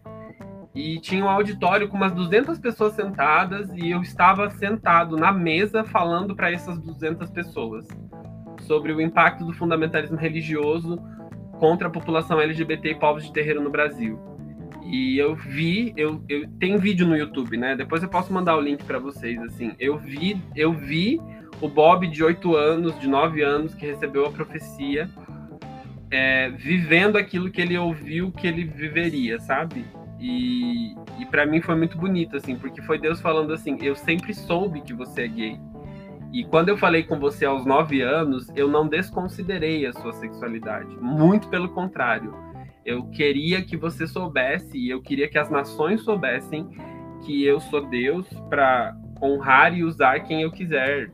e 0.74 0.98
tinha 1.00 1.24
um 1.24 1.28
auditório 1.28 1.86
com 1.88 1.96
umas 1.96 2.12
200 2.12 2.58
pessoas 2.58 2.94
sentadas 2.94 3.70
e 3.74 3.90
eu 3.90 4.00
estava 4.00 4.48
sentado 4.50 5.16
na 5.16 5.30
mesa 5.30 5.84
falando 5.84 6.34
para 6.34 6.50
essas 6.50 6.78
200 6.78 7.30
pessoas 7.30 7.86
sobre 8.62 8.92
o 8.92 9.00
impacto 9.00 9.44
do 9.44 9.52
fundamentalismo 9.52 10.16
religioso 10.16 10.98
contra 11.58 11.88
a 11.88 11.90
população 11.90 12.40
LGBT 12.40 12.90
e 12.90 12.94
povos 12.94 13.24
de 13.24 13.32
terreiro 13.32 13.60
no 13.60 13.70
Brasil. 13.70 14.18
E 14.84 15.18
eu 15.18 15.34
vi, 15.34 15.92
eu, 15.96 16.22
eu 16.28 16.48
tem 16.58 16.76
vídeo 16.76 17.06
no 17.06 17.16
YouTube, 17.16 17.56
né? 17.56 17.76
Depois 17.76 18.02
eu 18.02 18.08
posso 18.08 18.32
mandar 18.32 18.56
o 18.56 18.60
link 18.60 18.84
para 18.84 18.98
vocês, 18.98 19.40
assim. 19.42 19.72
Eu 19.78 19.96
vi, 19.96 20.40
eu 20.56 20.72
vi 20.72 21.20
o 21.60 21.68
Bob 21.68 22.06
de 22.08 22.22
8 22.22 22.56
anos, 22.56 22.98
de 22.98 23.08
9 23.08 23.42
anos, 23.42 23.74
que 23.74 23.86
recebeu 23.86 24.26
a 24.26 24.30
profecia, 24.30 25.08
é, 26.10 26.50
vivendo 26.50 27.16
aquilo 27.16 27.50
que 27.50 27.60
ele 27.60 27.78
ouviu 27.78 28.32
que 28.32 28.46
ele 28.46 28.64
viveria, 28.64 29.38
sabe? 29.40 29.84
E, 30.18 30.94
e 31.18 31.26
para 31.30 31.46
mim 31.46 31.60
foi 31.60 31.74
muito 31.74 31.96
bonito, 31.96 32.36
assim, 32.36 32.56
porque 32.56 32.82
foi 32.82 32.98
Deus 32.98 33.20
falando 33.20 33.52
assim: 33.52 33.78
eu 33.80 33.96
sempre 33.96 34.34
soube 34.34 34.80
que 34.82 34.92
você 34.92 35.22
é 35.22 35.28
gay. 35.28 35.60
E 36.32 36.44
quando 36.44 36.70
eu 36.70 36.78
falei 36.78 37.02
com 37.02 37.18
você 37.18 37.44
aos 37.44 37.66
nove 37.66 38.00
anos, 38.00 38.48
eu 38.56 38.66
não 38.66 38.88
desconsiderei 38.88 39.84
a 39.84 39.92
sua 39.92 40.12
sexualidade. 40.14 40.96
Muito 40.98 41.48
pelo 41.48 41.68
contrário. 41.68 42.34
Eu 42.84 43.04
queria 43.04 43.62
que 43.62 43.76
você 43.76 44.06
soubesse, 44.06 44.76
e 44.76 44.90
eu 44.90 45.00
queria 45.00 45.28
que 45.28 45.38
as 45.38 45.50
nações 45.50 46.02
soubessem 46.02 46.68
que 47.24 47.44
eu 47.44 47.60
sou 47.60 47.86
Deus 47.86 48.26
para 48.48 48.96
honrar 49.22 49.76
e 49.76 49.84
usar 49.84 50.20
quem 50.20 50.42
eu 50.42 50.50
quiser, 50.50 51.10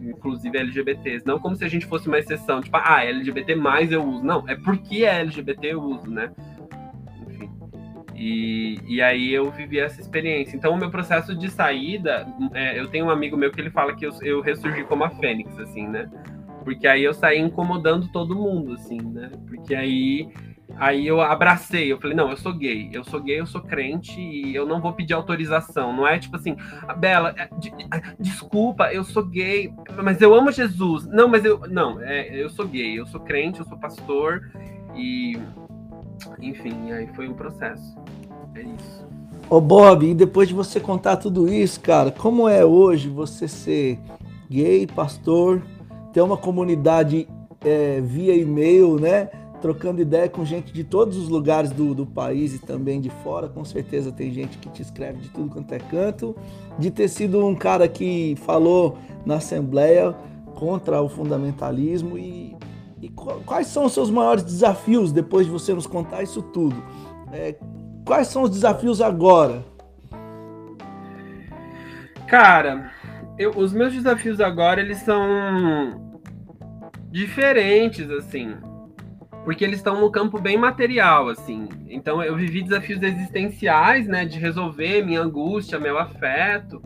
inclusive 0.00 0.56
LGBTs. 0.56 1.26
Não 1.26 1.38
como 1.38 1.56
se 1.56 1.64
a 1.64 1.68
gente 1.68 1.86
fosse 1.86 2.06
uma 2.06 2.18
exceção, 2.18 2.60
tipo, 2.60 2.76
ah, 2.76 3.04
LGBT 3.04 3.56
mais 3.56 3.90
eu 3.90 4.04
uso. 4.04 4.24
Não, 4.24 4.48
é 4.48 4.54
porque 4.54 5.04
é 5.04 5.20
LGBT 5.20 5.72
eu 5.72 5.82
uso, 5.82 6.08
né? 6.08 6.30
Enfim. 7.28 7.50
E, 8.14 8.78
e 8.86 9.02
aí 9.02 9.32
eu 9.32 9.50
vivi 9.50 9.80
essa 9.80 10.00
experiência. 10.00 10.56
Então, 10.56 10.72
o 10.72 10.78
meu 10.78 10.90
processo 10.90 11.34
de 11.34 11.50
saída, 11.50 12.26
é, 12.54 12.78
eu 12.78 12.86
tenho 12.86 13.06
um 13.06 13.10
amigo 13.10 13.36
meu 13.36 13.50
que 13.50 13.60
ele 13.60 13.70
fala 13.70 13.94
que 13.94 14.06
eu, 14.06 14.12
eu 14.22 14.40
ressurgi 14.40 14.84
como 14.84 15.02
a 15.02 15.10
Fênix, 15.10 15.58
assim, 15.58 15.88
né? 15.88 16.08
Porque 16.64 16.86
aí 16.86 17.02
eu 17.02 17.14
saí 17.14 17.38
incomodando 17.38 18.08
todo 18.12 18.36
mundo, 18.36 18.74
assim, 18.74 19.00
né? 19.00 19.30
Porque 19.48 19.74
aí 19.74 20.28
Aí 20.76 21.06
eu 21.06 21.20
abracei, 21.20 21.90
eu 21.90 21.98
falei, 21.98 22.16
não, 22.16 22.30
eu 22.30 22.36
sou 22.36 22.52
gay, 22.52 22.90
eu 22.92 23.02
sou 23.02 23.20
gay, 23.20 23.40
eu 23.40 23.46
sou 23.46 23.60
crente 23.60 24.20
e 24.20 24.54
eu 24.54 24.66
não 24.66 24.80
vou 24.80 24.92
pedir 24.92 25.14
autorização. 25.14 25.96
Não 25.96 26.06
é 26.06 26.18
tipo 26.18 26.36
assim, 26.36 26.56
ah, 26.86 26.94
Bela, 26.94 27.34
é, 27.36 27.48
desculpa, 28.20 28.92
eu 28.92 29.02
sou 29.02 29.24
gay, 29.24 29.72
mas 30.02 30.20
eu 30.20 30.34
amo 30.34 30.52
Jesus. 30.52 31.06
Não, 31.06 31.26
mas 31.26 31.44
eu. 31.44 31.60
Não, 31.68 32.00
é, 32.00 32.28
eu 32.34 32.50
sou 32.50 32.66
gay, 32.66 32.98
eu 32.98 33.06
sou 33.06 33.20
crente, 33.20 33.60
eu 33.60 33.66
sou 33.66 33.78
pastor 33.78 34.50
e. 34.94 35.38
Enfim, 36.40 36.92
aí 36.92 37.08
foi 37.14 37.28
um 37.28 37.34
processo. 37.34 37.96
É 38.54 38.62
isso. 38.62 39.08
Ô 39.48 39.60
Bob, 39.60 40.06
e 40.06 40.14
depois 40.14 40.46
de 40.46 40.54
você 40.54 40.78
contar 40.78 41.16
tudo 41.16 41.48
isso, 41.48 41.80
cara, 41.80 42.10
como 42.10 42.48
é 42.48 42.64
hoje 42.64 43.08
você 43.08 43.48
ser 43.48 43.98
gay, 44.50 44.86
pastor, 44.86 45.62
ter 46.12 46.20
uma 46.20 46.36
comunidade 46.36 47.26
é, 47.64 48.00
via 48.00 48.34
e-mail, 48.36 49.00
né? 49.00 49.30
Trocando 49.60 50.00
ideia 50.00 50.28
com 50.28 50.44
gente 50.44 50.72
de 50.72 50.82
todos 50.84 51.16
os 51.16 51.28
lugares 51.28 51.70
do, 51.70 51.94
do 51.94 52.06
país 52.06 52.54
e 52.54 52.58
também 52.58 53.00
de 53.00 53.10
fora. 53.10 53.48
Com 53.48 53.64
certeza 53.64 54.10
tem 54.10 54.32
gente 54.32 54.58
que 54.58 54.68
te 54.68 54.82
escreve 54.82 55.18
de 55.18 55.28
tudo 55.28 55.50
quanto 55.50 55.72
é 55.72 55.78
canto. 55.78 56.36
De 56.78 56.90
ter 56.90 57.08
sido 57.08 57.44
um 57.44 57.54
cara 57.54 57.86
que 57.88 58.36
falou 58.44 58.98
na 59.26 59.36
Assembleia 59.36 60.14
contra 60.54 61.00
o 61.02 61.08
fundamentalismo 61.08 62.18
e, 62.18 62.56
e 63.00 63.08
quais 63.08 63.66
são 63.68 63.84
os 63.84 63.92
seus 63.92 64.10
maiores 64.10 64.42
desafios 64.42 65.12
depois 65.12 65.46
de 65.46 65.52
você 65.52 65.74
nos 65.74 65.86
contar 65.86 66.22
isso 66.22 66.42
tudo? 66.42 66.82
É, 67.32 67.54
quais 68.04 68.28
são 68.28 68.42
os 68.42 68.50
desafios 68.50 69.00
agora? 69.00 69.64
Cara, 72.26 72.90
eu, 73.38 73.52
os 73.56 73.72
meus 73.72 73.92
desafios 73.92 74.40
agora 74.40 74.80
eles 74.80 74.98
são 74.98 76.08
diferentes 77.10 78.10
assim 78.10 78.54
porque 79.48 79.64
eles 79.64 79.78
estão 79.78 79.98
no 79.98 80.10
campo 80.10 80.38
bem 80.38 80.58
material, 80.58 81.30
assim. 81.30 81.70
Então 81.88 82.22
eu 82.22 82.36
vivi 82.36 82.60
desafios 82.60 83.02
existenciais, 83.02 84.06
né, 84.06 84.26
de 84.26 84.38
resolver 84.38 85.02
minha 85.02 85.22
angústia, 85.22 85.80
meu 85.80 85.98
afeto. 85.98 86.82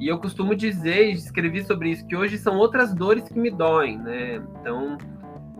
E 0.00 0.08
eu 0.08 0.18
costumo 0.18 0.56
dizer, 0.56 1.06
e 1.06 1.12
escrevi 1.12 1.62
sobre 1.62 1.90
isso, 1.90 2.04
que 2.04 2.16
hoje 2.16 2.38
são 2.38 2.56
outras 2.56 2.92
dores 2.92 3.28
que 3.28 3.38
me 3.38 3.52
doem, 3.52 3.98
né? 3.98 4.42
Então, 4.60 4.98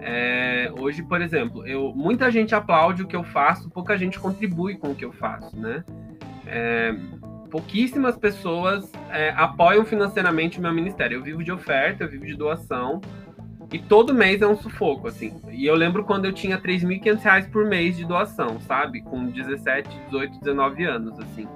é, 0.01 0.69
hoje, 0.77 1.01
por 1.05 1.23
exemplo, 1.23 1.65
eu, 1.65 1.93
muita 1.95 2.29
gente 2.29 2.57
aplaude 2.57 3.05
o 3.05 3.07
que 3.07 3.15
eu 3.15 3.23
faço, 3.23 3.71
pouca 3.71 3.97
gente 3.97 4.19
contribui 4.19 4.77
com 4.79 4.91
o 4.91 4.97
que 4.97 5.05
eu 5.05 5.13
faço, 5.13 5.57
né? 5.57 5.85
É, 6.45 6.93
pouquíssimas 7.53 8.19
pessoas 8.19 8.91
é, 9.13 9.31
apoiam 9.37 9.85
financeiramente 9.85 10.59
o 10.59 10.63
meu 10.63 10.73
ministério. 10.75 11.19
Eu 11.19 11.23
vivo 11.23 11.45
de 11.45 11.53
oferta, 11.53 12.03
eu 12.03 12.09
vivo 12.09 12.27
de 12.27 12.35
doação, 12.35 13.01
e 13.73 13.79
todo 13.79 14.15
mês 14.15 14.43
é 14.43 14.47
um 14.47 14.57
sufoco, 14.57 15.09
assim. 15.09 15.35
E 15.51 15.67
eu 15.67 15.75
lembro 15.75 16.05
quando 16.05 16.25
eu 16.25 16.33
tinha 16.33 16.59
3.500 16.59 17.23
reais 17.23 17.47
por 17.47 17.67
mês 17.67 17.97
de 17.97 18.05
doação, 18.05 18.61
sabe? 18.61 19.01
Com 19.03 19.27
17, 19.27 19.89
18, 20.07 20.41
19 20.41 20.85
anos, 20.85 21.19
assim. 21.19 21.49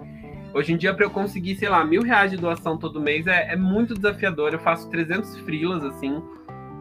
Hoje 0.53 0.73
em 0.73 0.77
dia, 0.77 0.93
para 0.93 1.05
eu 1.05 1.11
conseguir, 1.11 1.55
sei 1.55 1.69
lá, 1.69 1.85
mil 1.85 2.03
reais 2.03 2.33
de 2.33 2.37
doação 2.37 2.77
todo 2.77 3.01
mês 3.01 3.29
é, 3.29 3.53
é 3.53 3.57
muito 3.57 3.95
desafiador. 3.95 4.53
Eu 4.53 4.59
faço 4.59 4.91
300 4.91 5.37
frilas, 5.39 5.85
assim. 5.85 6.21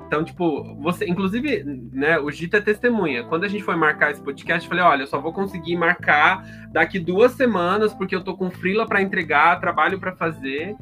Então, 0.08 0.24
tipo, 0.24 0.74
você, 0.82 1.06
inclusive, 1.08 1.64
né, 1.94 2.18
o 2.18 2.32
Gita 2.32 2.58
é 2.58 2.62
testemunha. 2.62 3.24
Quando 3.26 3.44
a 3.44 3.48
gente 3.48 3.64
foi 3.64 3.76
marcar 3.76 4.10
esse 4.10 4.22
podcast, 4.22 4.64
eu 4.64 4.70
falei: 4.70 4.84
olha, 4.84 5.04
eu 5.04 5.08
só 5.08 5.22
vou 5.22 5.32
conseguir 5.32 5.76
marcar 5.76 6.44
daqui 6.72 6.98
duas 6.98 7.34
semanas, 7.34 7.94
porque 7.94 8.16
eu 8.16 8.24
tô 8.24 8.36
com 8.36 8.50
frila 8.50 8.88
para 8.88 9.04
entregar, 9.04 9.60
trabalho 9.60 10.00
para 10.00 10.16
fazer. 10.16 10.76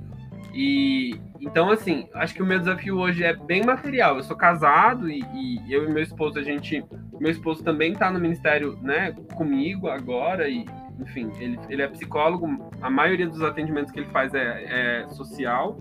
E 0.54 1.20
então, 1.48 1.72
assim, 1.72 2.10
acho 2.14 2.34
que 2.34 2.44
o 2.44 2.46
meu 2.46 2.60
desafio 2.60 2.98
hoje 2.98 3.24
é 3.24 3.34
bem 3.34 3.64
material. 3.64 4.18
Eu 4.18 4.24
sou 4.24 4.36
casado 4.36 5.10
e, 5.10 5.22
e 5.34 5.74
eu 5.74 5.86
e 5.86 5.94
meu 5.94 6.04
esposo, 6.04 6.38
a 6.38 6.44
gente. 6.44 6.84
Meu 7.22 7.32
esposo 7.32 7.64
também 7.64 7.94
está 7.94 8.12
no 8.12 8.20
ministério, 8.20 8.78
né, 8.82 9.16
comigo 9.34 9.88
agora, 9.88 10.50
e, 10.50 10.66
enfim, 11.00 11.32
ele, 11.40 11.58
ele 11.70 11.82
é 11.82 11.88
psicólogo. 11.88 12.70
A 12.82 12.90
maioria 12.90 13.28
dos 13.28 13.42
atendimentos 13.42 13.92
que 13.92 14.00
ele 14.02 14.10
faz 14.10 14.34
é, 14.34 15.04
é 15.04 15.08
social. 15.08 15.80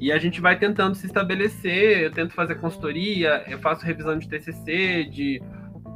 E 0.00 0.10
a 0.10 0.18
gente 0.18 0.40
vai 0.40 0.58
tentando 0.58 0.96
se 0.96 1.06
estabelecer. 1.06 2.00
Eu 2.00 2.10
tento 2.10 2.34
fazer 2.34 2.56
consultoria, 2.56 3.44
eu 3.46 3.60
faço 3.60 3.86
revisão 3.86 4.18
de 4.18 4.28
TCC, 4.28 5.04
de 5.04 5.40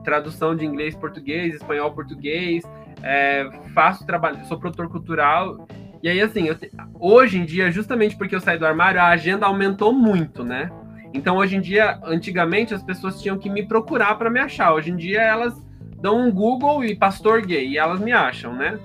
tradução 0.05 0.55
de 0.55 0.65
inglês, 0.65 0.95
português, 0.95 1.57
espanhol, 1.57 1.93
português. 1.93 2.63
É, 3.03 3.51
faço 3.75 4.07
trabalho, 4.07 4.45
sou 4.47 4.57
produtor 4.57 4.89
cultural 4.89 5.67
e 6.03 6.09
aí, 6.09 6.21
assim, 6.21 6.53
te... 6.55 6.71
hoje 6.99 7.39
em 7.39 7.45
dia, 7.45 7.71
justamente 7.71 8.17
porque 8.17 8.35
eu 8.35 8.41
saí 8.41 8.59
do 8.59 8.67
armário, 8.67 9.01
a 9.01 9.09
agenda 9.09 9.47
aumentou 9.47 9.93
muito, 9.93 10.45
né? 10.45 10.71
Então, 11.13 11.37
hoje 11.37 11.57
em 11.57 11.61
dia, 11.61 11.99
antigamente, 12.05 12.75
as 12.75 12.83
pessoas 12.83 13.21
tinham 13.21 13.39
que 13.39 13.49
me 13.49 13.67
procurar 13.67 14.15
para 14.17 14.31
me 14.31 14.39
achar. 14.39 14.73
Hoje 14.75 14.91
em 14.91 14.97
dia, 14.97 15.23
elas 15.23 15.61
dão 16.01 16.27
um 16.27 16.31
Google 16.31 16.85
e 16.85 16.95
pastor 16.95 17.45
gay 17.45 17.67
e 17.67 17.79
elas 17.79 18.01
me 18.01 18.13
acham, 18.13 18.55
né? 18.55 18.79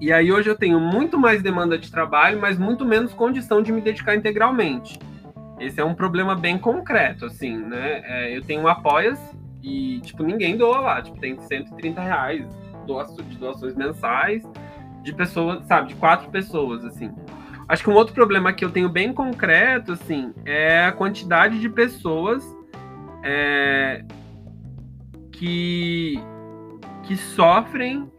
E 0.00 0.12
aí, 0.12 0.32
hoje 0.32 0.50
eu 0.50 0.56
tenho 0.56 0.80
muito 0.80 1.18
mais 1.18 1.42
demanda 1.42 1.78
de 1.78 1.90
trabalho, 1.90 2.40
mas 2.40 2.58
muito 2.58 2.84
menos 2.84 3.12
condição 3.12 3.62
de 3.62 3.72
me 3.72 3.80
dedicar 3.80 4.14
integralmente. 4.14 4.98
Esse 5.58 5.80
é 5.80 5.84
um 5.84 5.94
problema 5.94 6.34
bem 6.34 6.58
concreto, 6.58 7.26
assim, 7.26 7.56
né? 7.56 8.02
É, 8.04 8.36
eu 8.36 8.42
tenho 8.42 8.62
um 8.62 8.68
apoias 8.68 9.18
e, 9.62 10.00
tipo, 10.00 10.22
ninguém 10.22 10.56
doa 10.56 10.80
lá. 10.80 11.02
Tipo, 11.02 11.18
tem 11.18 11.38
130 11.38 12.00
reais 12.00 12.46
de 13.28 13.38
doações 13.38 13.74
mensais 13.76 14.42
de 15.02 15.12
pessoas, 15.14 15.64
sabe, 15.66 15.88
de 15.88 15.94
quatro 15.94 16.30
pessoas, 16.30 16.84
assim. 16.84 17.10
Acho 17.68 17.84
que 17.84 17.90
um 17.90 17.94
outro 17.94 18.14
problema 18.14 18.52
que 18.52 18.64
eu 18.64 18.70
tenho 18.70 18.88
bem 18.88 19.12
concreto, 19.12 19.92
assim, 19.92 20.32
é 20.44 20.84
a 20.84 20.92
quantidade 20.92 21.60
de 21.60 21.68
pessoas 21.68 22.44
é, 23.22 24.04
que, 25.30 26.20
que 27.04 27.16
sofrem 27.16 28.10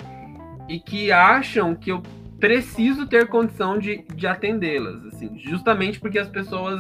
e 0.70 0.80
que 0.80 1.12
acham 1.12 1.76
que 1.76 1.92
eu 1.92 2.02
preciso 2.40 3.06
ter 3.06 3.28
condição 3.28 3.78
de, 3.78 4.04
de 4.16 4.26
atendê-las, 4.26 5.06
assim, 5.06 5.38
justamente 5.38 6.00
porque 6.00 6.18
as 6.18 6.30
pessoas 6.30 6.80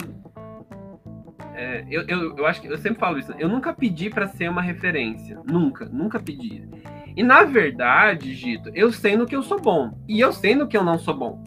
é, 1.53 1.85
eu, 1.91 2.03
eu, 2.07 2.37
eu 2.37 2.45
acho 2.47 2.59
que 2.59 2.67
eu 2.67 2.77
sempre 2.77 2.99
falo 2.99 3.19
isso. 3.19 3.31
Eu 3.37 3.47
nunca 3.47 3.71
pedi 3.71 4.09
para 4.09 4.27
ser 4.27 4.49
uma 4.49 4.63
referência. 4.63 5.39
Nunca, 5.45 5.85
nunca 5.85 6.19
pedi. 6.19 6.67
E 7.15 7.23
na 7.23 7.43
verdade, 7.43 8.33
Gito, 8.33 8.71
eu 8.73 8.91
sei 8.91 9.15
no 9.15 9.25
que 9.25 9.35
eu 9.35 9.43
sou 9.43 9.59
bom. 9.59 9.91
E 10.07 10.19
eu 10.19 10.31
sei 10.31 10.55
no 10.55 10.67
que 10.67 10.77
eu 10.77 10.83
não 10.83 10.97
sou 10.97 11.15
bom. 11.15 11.43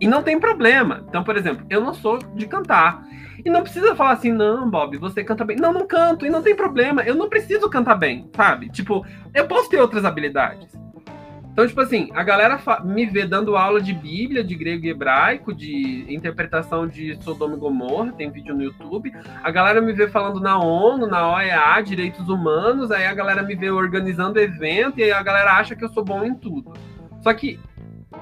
E 0.00 0.06
não 0.06 0.22
tem 0.22 0.38
problema. 0.38 1.04
Então, 1.08 1.24
por 1.24 1.36
exemplo, 1.36 1.66
eu 1.68 1.80
não 1.80 1.92
sou 1.92 2.18
de 2.18 2.46
cantar. 2.46 3.04
E 3.44 3.50
não 3.50 3.62
precisa 3.62 3.94
falar 3.94 4.12
assim, 4.12 4.32
não, 4.32 4.68
Bob, 4.68 4.96
você 4.98 5.24
canta 5.24 5.44
bem. 5.44 5.56
Não, 5.56 5.72
não 5.72 5.86
canto. 5.86 6.26
E 6.26 6.30
não 6.30 6.42
tem 6.42 6.54
problema. 6.54 7.02
Eu 7.02 7.14
não 7.14 7.28
preciso 7.28 7.68
cantar 7.68 7.96
bem, 7.96 8.30
sabe? 8.34 8.68
Tipo, 8.68 9.04
eu 9.34 9.46
posso 9.46 9.68
ter 9.68 9.80
outras 9.80 10.04
habilidades. 10.04 10.68
Então, 11.58 11.66
tipo 11.66 11.80
assim, 11.80 12.08
a 12.14 12.22
galera 12.22 12.56
me 12.84 13.04
vê 13.04 13.26
dando 13.26 13.56
aula 13.56 13.80
de 13.82 13.92
Bíblia, 13.92 14.44
de 14.44 14.54
grego 14.54 14.86
e 14.86 14.90
hebraico, 14.90 15.52
de 15.52 16.06
interpretação 16.08 16.86
de 16.86 17.20
Sodoma 17.20 17.56
e 17.56 17.58
Gomorra, 17.58 18.12
tem 18.12 18.30
vídeo 18.30 18.54
no 18.54 18.62
YouTube. 18.62 19.12
A 19.42 19.50
galera 19.50 19.80
me 19.80 19.92
vê 19.92 20.06
falando 20.06 20.38
na 20.38 20.56
ONU, 20.56 21.08
na 21.08 21.28
OEA, 21.32 21.82
direitos 21.82 22.28
humanos, 22.28 22.92
aí 22.92 23.06
a 23.06 23.12
galera 23.12 23.42
me 23.42 23.56
vê 23.56 23.72
organizando 23.72 24.38
evento 24.38 25.00
e 25.00 25.10
a 25.10 25.20
galera 25.20 25.54
acha 25.54 25.74
que 25.74 25.84
eu 25.84 25.88
sou 25.88 26.04
bom 26.04 26.22
em 26.22 26.32
tudo. 26.32 26.72
Só 27.22 27.34
que 27.34 27.58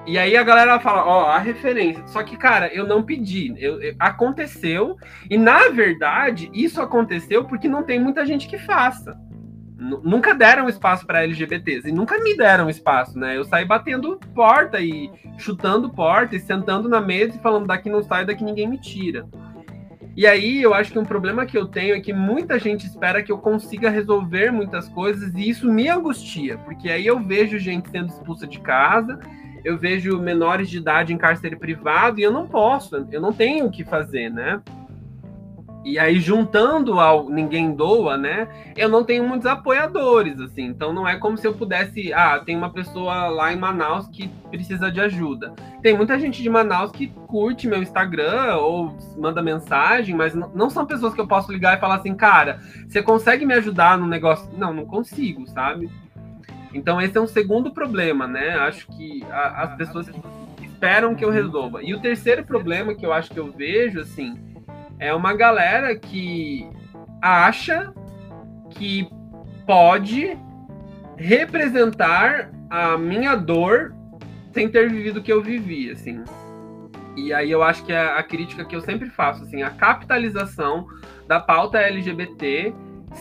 e 0.07 0.16
aí 0.16 0.35
a 0.35 0.42
galera 0.42 0.81
fala, 0.81 1.05
ó, 1.05 1.27
a 1.27 1.38
referência. 1.38 2.07
Só 2.07 2.22
que, 2.22 2.38
cara, 2.38 2.72
eu 2.72 2.87
não 2.87 3.03
pedi. 3.03 3.53
Eu, 3.59 3.83
eu, 3.83 3.94
aconteceu. 3.99 4.96
E 5.29 5.37
na 5.37 5.68
verdade, 5.68 6.49
isso 6.55 6.81
aconteceu 6.81 7.44
porque 7.44 7.69
não 7.69 7.83
tem 7.83 8.00
muita 8.00 8.25
gente 8.25 8.48
que 8.48 8.56
faça 8.56 9.25
nunca 9.77 10.35
deram 10.35 10.68
espaço 10.68 11.06
para 11.06 11.22
LGBTs 11.22 11.88
e 11.88 11.92
nunca 11.92 12.18
me 12.18 12.37
deram 12.37 12.70
espaço, 12.70 13.18
né? 13.18 13.37
Eu 13.37 13.44
saí 13.44 13.64
batendo 13.64 14.18
porta 14.35 14.81
e 14.81 15.10
chutando 15.37 15.90
porta 15.90 16.35
e 16.35 16.40
sentando 16.40 16.88
na 16.88 17.00
mesa 17.00 17.37
e 17.37 17.42
falando 17.42 17.66
daqui 17.66 17.90
não 17.90 18.02
sai, 18.02 18.24
daqui 18.24 18.42
ninguém 18.42 18.66
me 18.66 18.79
tira. 18.79 19.27
E 20.16 20.27
aí 20.27 20.62
eu 20.62 20.72
acho 20.72 20.92
que 20.92 20.98
um 20.98 21.04
problema 21.04 21.44
que 21.44 21.58
eu 21.58 21.66
tenho 21.66 21.94
é 21.94 22.00
que 22.00 22.10
muita 22.10 22.58
gente 22.58 22.87
espera 22.87 23.22
que 23.22 23.31
eu 23.31 23.37
consiga 23.37 23.90
resolver 23.90 24.50
muitas 24.50 24.88
coisas 24.88 25.35
e 25.35 25.46
isso 25.46 25.70
me 25.70 25.90
angustia, 25.90 26.56
porque 26.56 26.88
aí 26.88 27.06
eu 27.06 27.20
vejo 27.20 27.58
gente 27.58 27.90
sendo 27.90 28.08
expulsa 28.08 28.46
de 28.46 28.58
casa, 28.58 29.20
eu 29.62 29.77
vejo 29.77 30.18
menores 30.18 30.70
de 30.70 30.79
idade 30.79 31.12
em 31.12 31.18
cárcere 31.18 31.54
privado 31.54 32.18
e 32.18 32.22
eu 32.22 32.33
não 32.33 32.46
posso, 32.46 33.06
eu 33.10 33.20
não 33.20 33.31
tenho 33.31 33.66
o 33.66 33.70
que 33.70 33.85
fazer, 33.85 34.31
né? 34.31 34.62
E 35.87 36.01
aí, 36.01 36.19
juntando 36.19 36.99
ao 36.99 37.31
Ninguém 37.31 37.73
Doa, 37.73 38.17
né? 38.17 38.49
Eu 38.77 38.89
não 38.89 39.05
tenho 39.05 39.23
muitos 39.23 39.47
apoiadores, 39.47 40.41
assim. 40.41 40.65
Então, 40.65 40.93
não 40.93 41.07
é 41.07 41.17
como 41.17 41.39
se 41.39 41.47
eu 41.47 41.55
pudesse. 41.55 42.13
Ah, 42.13 42.41
tem 42.45 42.57
uma 42.57 42.71
pessoa 42.71 43.29
lá 43.29 43.53
em 43.53 43.57
Manaus 43.57 44.09
que 44.09 44.27
precisa 44.51 44.91
de 44.91 45.01
ajuda. 45.01 45.55
Tem 45.83 45.97
muita 45.97 46.19
gente 46.19 46.43
de 46.43 46.51
Manaus 46.51 46.91
que 46.91 47.07
curte 47.29 47.69
meu 47.69 47.81
Instagram 47.81 48.57
ou 48.57 48.97
manda 49.17 49.41
mensagem, 49.41 50.13
mas 50.13 50.35
não 50.35 50.69
são 50.69 50.85
pessoas 50.85 51.15
que 51.15 51.21
eu 51.21 51.29
posso 51.29 51.53
ligar 51.53 51.77
e 51.77 51.81
falar 51.81 51.95
assim, 51.95 52.17
cara, 52.17 52.59
você 52.89 53.01
consegue 53.01 53.47
me 53.47 53.55
ajudar 53.55 53.97
no 53.97 54.09
negócio? 54.09 54.51
Não, 54.59 54.75
não 54.75 54.87
consigo, 54.87 55.47
sabe? 55.47 55.89
Então, 56.75 57.01
esse 57.01 57.17
é 57.17 57.21
um 57.21 57.29
segundo 57.29 57.71
problema, 57.71 58.27
né? 58.27 58.57
Acho 58.57 58.89
que 58.89 59.25
a, 59.31 59.63
as 59.63 59.77
pessoas 59.77 60.11
esperam 60.61 61.15
que 61.15 61.25
eu 61.25 61.31
resolva. 61.31 61.81
E 61.81 61.95
o 61.95 62.01
terceiro 62.01 62.45
problema 62.45 62.93
que 62.93 63.07
eu 63.07 63.13
acho 63.13 63.31
que 63.31 63.39
eu 63.39 63.53
vejo, 63.53 64.01
assim 64.01 64.56
é 64.99 65.15
uma 65.15 65.35
galera 65.35 65.94
que 65.97 66.69
acha 67.21 67.92
que 68.71 69.09
pode 69.67 70.38
representar 71.17 72.51
a 72.71 72.97
minha 72.97 73.35
dor 73.35 73.94
sem 74.53 74.69
ter 74.69 74.88
vivido 74.90 75.21
o 75.21 75.23
que 75.23 75.33
eu 75.33 75.42
vivi, 75.42 75.90
assim. 75.90 76.23
E 77.17 77.33
aí 77.33 77.51
eu 77.51 77.63
acho 77.63 77.85
que 77.85 77.92
é 77.92 77.99
a 77.99 78.23
crítica 78.23 78.65
que 78.65 78.77
eu 78.77 78.81
sempre 78.81 79.09
faço, 79.09 79.42
assim, 79.42 79.63
a 79.63 79.71
capitalização 79.71 80.87
da 81.27 81.40
pauta 81.40 81.79
LGBT 81.79 82.75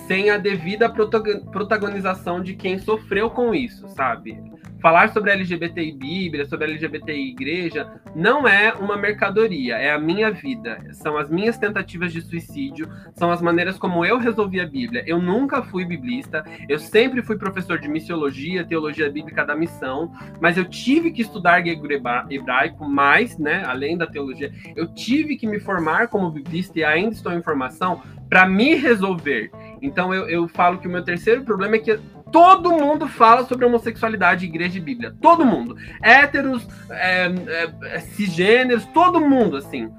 sem 0.07 0.30
a 0.30 0.38
devida 0.38 0.89
protagonização 0.89 2.41
de 2.41 2.55
quem 2.55 2.78
sofreu 2.78 3.30
com 3.30 3.53
isso, 3.53 3.88
sabe? 3.89 4.38
Falar 4.80 5.09
sobre 5.09 5.32
LGBTI 5.32 5.91
Bíblia, 5.93 6.45
sobre 6.45 6.65
LGBTI 6.65 7.30
Igreja, 7.30 7.88
não 8.15 8.47
é 8.47 8.73
uma 8.73 8.97
mercadoria, 8.97 9.76
é 9.76 9.91
a 9.91 9.99
minha 9.99 10.32
vida. 10.32 10.80
São 10.91 11.17
as 11.17 11.30
minhas 11.30 11.57
tentativas 11.57 12.13
de 12.13 12.21
suicídio, 12.21 12.88
são 13.13 13.32
as 13.32 13.41
maneiras 13.41 13.78
como 13.78 14.05
eu 14.05 14.17
resolvi 14.17 14.59
a 14.59 14.67
Bíblia. 14.67 15.03
Eu 15.07 15.19
nunca 15.19 15.61
fui 15.61 15.86
biblista, 15.86 16.43
eu 16.69 16.80
sempre 16.80 17.21
fui 17.21 17.38
professor 17.38 17.80
de 17.80 17.88
missiologia, 17.88 18.63
teologia 18.63 19.09
bíblica 19.09 19.45
da 19.45 19.55
missão, 19.55 20.11
mas 20.39 20.57
eu 20.57 20.65
tive 20.65 21.11
que 21.11 21.21
estudar 21.21 21.61
grego 21.61 21.88
hebraico 22.30 22.88
mais, 22.88 23.38
né, 23.38 23.63
além 23.65 23.97
da 23.97 24.07
teologia. 24.07 24.51
Eu 24.76 24.88
tive 24.88 25.36
que 25.36 25.47
me 25.47 25.59
formar 25.59 26.07
como 26.07 26.30
biblista 26.30 26.80
e 26.80 26.84
ainda 26.84 27.13
estou 27.15 27.34
em 27.34 27.41
formação 27.41 28.01
para 28.30 28.47
me 28.47 28.76
resolver. 28.76 29.51
Então 29.82 30.13
eu, 30.13 30.28
eu 30.28 30.47
falo 30.47 30.80
que 30.80 30.88
o 30.88 30.91
meu 30.91 31.03
terceiro 31.03 31.43
problema 31.43 31.76
é 31.76 31.80
que 31.80 31.99
todo 32.36 32.69
mundo 32.69 33.07
fala 33.07 33.45
sobre 33.45 33.63
homossexualidade, 33.65 34.43
igreja 34.43 34.77
e 34.77 34.81
Bíblia. 34.81 35.15
Todo 35.21 35.45
mundo. 35.45 35.77
Héteros, 36.03 36.67
é, 36.89 37.27
é, 37.27 37.73
é, 37.83 37.99
cisgêneros, 38.01 38.86
todo 38.88 39.21
mundo, 39.21 39.55
assim. 39.55 39.89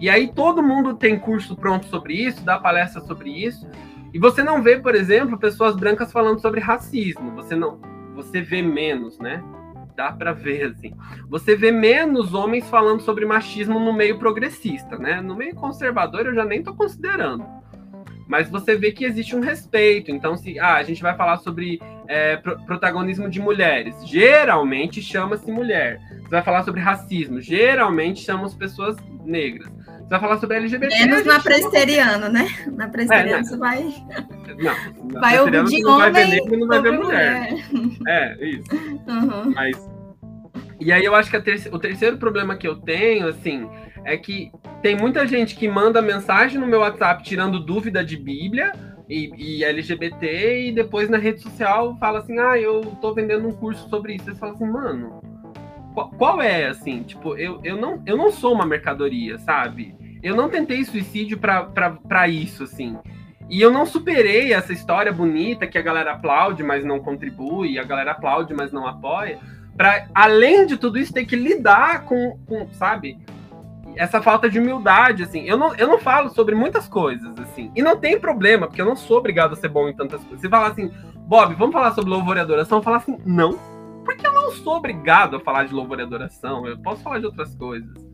E 0.00 0.08
aí 0.08 0.32
todo 0.32 0.62
mundo 0.62 0.94
tem 0.94 1.18
curso 1.18 1.56
pronto 1.56 1.86
sobre 1.86 2.14
isso, 2.14 2.44
dá 2.44 2.60
palestra 2.60 3.00
sobre 3.00 3.30
isso. 3.30 3.68
E 4.14 4.20
você 4.20 4.40
não 4.40 4.62
vê, 4.62 4.78
por 4.78 4.94
exemplo, 4.94 5.36
pessoas 5.36 5.74
brancas 5.74 6.12
falando 6.12 6.40
sobre 6.40 6.60
racismo. 6.60 7.32
Você 7.32 7.56
não. 7.56 7.80
Você 8.14 8.40
vê 8.40 8.62
menos, 8.62 9.18
né? 9.18 9.42
Dá 9.96 10.12
para 10.12 10.32
ver, 10.32 10.66
assim. 10.66 10.94
Você 11.28 11.56
vê 11.56 11.72
menos 11.72 12.34
homens 12.34 12.70
falando 12.70 13.00
sobre 13.00 13.26
machismo 13.26 13.80
no 13.80 13.92
meio 13.92 14.16
progressista, 14.16 14.96
né? 14.96 15.20
No 15.20 15.34
meio 15.34 15.56
conservador 15.56 16.26
eu 16.26 16.34
já 16.36 16.44
nem 16.44 16.62
tô 16.62 16.72
considerando 16.72 17.59
mas 18.30 18.48
você 18.48 18.76
vê 18.76 18.92
que 18.92 19.04
existe 19.04 19.34
um 19.34 19.40
respeito. 19.40 20.12
Então, 20.12 20.36
se 20.36 20.56
ah, 20.60 20.76
a 20.76 20.84
gente 20.84 21.02
vai 21.02 21.16
falar 21.16 21.38
sobre 21.38 21.82
é, 22.06 22.36
pro 22.36 22.56
protagonismo 22.64 23.28
de 23.28 23.40
mulheres, 23.40 23.92
geralmente 24.06 25.02
chama-se 25.02 25.50
mulher. 25.50 26.00
Você 26.22 26.30
vai 26.30 26.42
falar 26.42 26.62
sobre 26.62 26.80
racismo, 26.80 27.40
geralmente 27.40 28.22
chamam-se 28.22 28.56
pessoas 28.56 28.96
negras. 29.24 29.68
Você 29.68 30.08
vai 30.10 30.20
falar 30.20 30.38
sobre 30.38 30.58
LGBT. 30.58 31.06
Menos 31.06 31.24
na 31.24 31.40
presteriana, 31.40 32.28
né? 32.28 32.46
Na 32.68 32.88
presteriana 32.88 33.40
é, 33.40 33.42
você 33.42 33.56
vai. 33.56 33.82
Não, 34.56 35.20
vai 35.20 35.40
ouvir 35.40 35.64
de 35.64 35.82
não 35.82 35.96
homem. 35.96 36.12
Vai 36.12 36.24
ver 36.24 36.30
negro, 36.30 36.56
não 36.56 36.68
vai 36.68 36.82
ver 36.82 36.92
mulher. 36.92 37.50
mulher. 37.72 37.98
É, 38.06 38.46
isso. 38.46 38.68
Uhum. 39.08 39.52
Mas. 39.56 39.90
E 40.78 40.92
aí 40.92 41.04
eu 41.04 41.16
acho 41.16 41.28
que 41.30 41.36
o 41.72 41.78
terceiro 41.78 42.16
problema 42.16 42.56
que 42.56 42.66
eu 42.66 42.76
tenho, 42.76 43.26
assim, 43.26 43.68
é 44.04 44.16
que 44.16 44.50
tem 44.82 44.96
muita 44.96 45.26
gente 45.26 45.54
que 45.54 45.68
manda 45.68 46.00
mensagem 46.00 46.58
no 46.58 46.66
meu 46.66 46.80
WhatsApp 46.80 47.22
tirando 47.22 47.60
dúvida 47.60 48.04
de 48.04 48.16
Bíblia 48.16 48.72
e, 49.08 49.32
e, 49.36 49.64
LGBT 49.64 50.68
e 50.68 50.72
depois 50.72 51.08
na 51.08 51.18
rede 51.18 51.42
social 51.42 51.96
fala 51.98 52.20
assim, 52.20 52.38
ah, 52.38 52.58
eu 52.58 52.80
tô 53.00 53.12
vendendo 53.12 53.46
um 53.48 53.52
curso 53.52 53.88
sobre 53.88 54.14
isso. 54.14 54.26
Você 54.26 54.34
fala 54.36 54.52
assim, 54.52 54.66
mano, 54.66 55.20
qual, 55.92 56.10
qual, 56.10 56.42
é, 56.42 56.66
assim, 56.66 57.02
tipo, 57.02 57.36
eu, 57.36 57.60
eu, 57.64 57.76
não, 57.76 58.02
eu 58.06 58.16
não 58.16 58.30
sou 58.30 58.54
uma 58.54 58.64
mercadoria, 58.64 59.38
sabe? 59.38 59.94
Eu 60.22 60.36
não 60.36 60.48
tentei 60.48 60.84
suicídio 60.84 61.38
para 61.38 62.28
isso, 62.28 62.64
assim. 62.64 62.96
E 63.48 63.60
eu 63.60 63.72
não 63.72 63.84
superei 63.84 64.52
essa 64.52 64.72
história 64.72 65.12
bonita 65.12 65.66
que 65.66 65.76
a 65.76 65.82
galera 65.82 66.12
aplaude, 66.12 66.62
mas 66.62 66.84
não 66.84 67.00
contribui, 67.00 67.80
a 67.80 67.82
galera 67.82 68.12
aplaude, 68.12 68.54
mas 68.54 68.70
não 68.70 68.86
apoia. 68.86 69.40
Para 69.76 70.06
além 70.14 70.66
de 70.66 70.76
tudo 70.76 70.98
isso, 70.98 71.12
ter 71.12 71.24
que 71.24 71.34
lidar 71.34 72.04
com, 72.04 72.38
com 72.46 72.68
sabe? 72.72 73.18
Essa 74.00 74.22
falta 74.22 74.48
de 74.48 74.58
humildade, 74.58 75.24
assim. 75.24 75.42
Eu 75.44 75.58
não, 75.58 75.74
eu 75.74 75.86
não 75.86 75.98
falo 75.98 76.30
sobre 76.30 76.54
muitas 76.54 76.88
coisas, 76.88 77.38
assim. 77.38 77.70
E 77.76 77.82
não 77.82 77.98
tem 77.98 78.18
problema, 78.18 78.66
porque 78.66 78.80
eu 78.80 78.86
não 78.86 78.96
sou 78.96 79.18
obrigado 79.18 79.52
a 79.52 79.56
ser 79.56 79.68
bom 79.68 79.90
em 79.90 79.94
tantas 79.94 80.22
coisas. 80.22 80.40
Você 80.40 80.48
fala 80.48 80.68
assim, 80.68 80.90
Bob, 81.26 81.54
vamos 81.54 81.74
falar 81.74 81.92
sobre 81.92 82.08
louvor 82.08 82.38
e 82.38 82.40
adoração? 82.40 82.82
Falo 82.82 82.96
assim, 82.96 83.18
não. 83.26 83.58
Porque 84.02 84.26
eu 84.26 84.32
não 84.32 84.52
sou 84.52 84.76
obrigado 84.76 85.36
a 85.36 85.40
falar 85.40 85.64
de 85.64 85.74
louvor 85.74 85.98
e 85.98 86.02
adoração. 86.02 86.66
Eu 86.66 86.78
posso 86.78 87.02
falar 87.02 87.18
de 87.18 87.26
outras 87.26 87.54
coisas. 87.54 88.09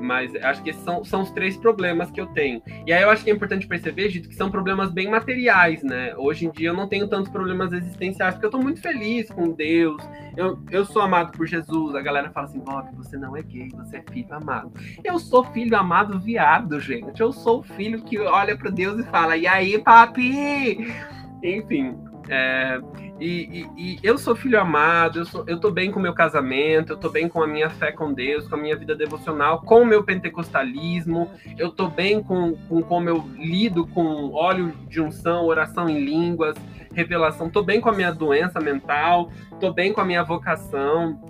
Mas 0.00 0.34
acho 0.36 0.62
que 0.62 0.70
esses 0.70 0.82
são, 0.82 1.04
são 1.04 1.22
os 1.22 1.30
três 1.30 1.56
problemas 1.56 2.10
que 2.10 2.20
eu 2.20 2.26
tenho. 2.26 2.62
E 2.86 2.92
aí 2.92 3.02
eu 3.02 3.10
acho 3.10 3.24
que 3.24 3.30
é 3.30 3.34
importante 3.34 3.66
perceber, 3.66 4.08
Dito, 4.08 4.28
que 4.28 4.34
são 4.34 4.50
problemas 4.50 4.90
bem 4.90 5.08
materiais, 5.08 5.82
né? 5.82 6.14
Hoje 6.16 6.46
em 6.46 6.50
dia 6.50 6.68
eu 6.68 6.74
não 6.74 6.88
tenho 6.88 7.08
tantos 7.08 7.30
problemas 7.30 7.72
existenciais, 7.72 8.34
porque 8.34 8.46
eu 8.46 8.50
tô 8.50 8.58
muito 8.58 8.80
feliz 8.80 9.28
com 9.30 9.52
Deus. 9.52 10.02
Eu, 10.36 10.58
eu 10.70 10.84
sou 10.84 11.02
amado 11.02 11.36
por 11.36 11.46
Jesus. 11.46 11.94
A 11.94 12.00
galera 12.00 12.30
fala 12.30 12.46
assim, 12.46 12.60
Bob, 12.60 12.88
você 12.96 13.16
não 13.16 13.36
é 13.36 13.42
gay, 13.42 13.68
você 13.70 13.98
é 13.98 14.12
filho 14.12 14.32
amado. 14.34 14.72
Eu 15.02 15.18
sou 15.18 15.44
filho 15.44 15.76
amado 15.76 16.18
viado, 16.18 16.78
gente. 16.80 17.20
Eu 17.20 17.32
sou 17.32 17.60
o 17.60 17.62
filho 17.62 18.02
que 18.02 18.18
olha 18.18 18.56
para 18.56 18.70
Deus 18.70 19.00
e 19.00 19.04
fala, 19.04 19.36
e 19.36 19.46
aí, 19.46 19.78
papi? 19.78 20.94
Enfim, 21.42 21.96
é, 22.28 22.80
e, 23.20 23.66
e, 23.76 23.94
e, 23.94 23.98
eu 24.02 24.18
sou 24.18 24.36
filho 24.36 24.60
amado, 24.60 25.20
eu, 25.20 25.24
sou, 25.24 25.44
eu 25.46 25.58
tô 25.58 25.70
bem 25.70 25.90
com 25.90 25.98
o 25.98 26.02
meu 26.02 26.14
casamento, 26.14 26.92
eu 26.92 26.96
tô 26.96 27.08
bem 27.08 27.28
com 27.28 27.42
a 27.42 27.46
minha 27.46 27.70
fé 27.70 27.90
com 27.90 28.12
Deus, 28.12 28.46
com 28.46 28.54
a 28.54 28.58
minha 28.58 28.76
vida 28.76 28.94
devocional, 28.94 29.62
com 29.62 29.82
o 29.82 29.86
meu 29.86 30.04
pentecostalismo, 30.04 31.30
eu 31.56 31.70
tô 31.70 31.88
bem 31.88 32.22
com, 32.22 32.56
com 32.68 32.82
como 32.82 33.08
eu 33.08 33.28
lido 33.36 33.86
com 33.86 34.32
óleo 34.32 34.72
de 34.88 35.00
unção, 35.00 35.46
oração 35.46 35.88
em 35.88 36.04
línguas, 36.04 36.56
revelação, 36.92 37.48
tô 37.48 37.62
bem 37.62 37.80
com 37.80 37.88
a 37.88 37.92
minha 37.92 38.12
doença 38.12 38.60
mental, 38.60 39.30
tô 39.58 39.72
bem 39.72 39.92
com 39.92 40.00
a 40.00 40.04
minha 40.04 40.22
vocação. 40.22 41.20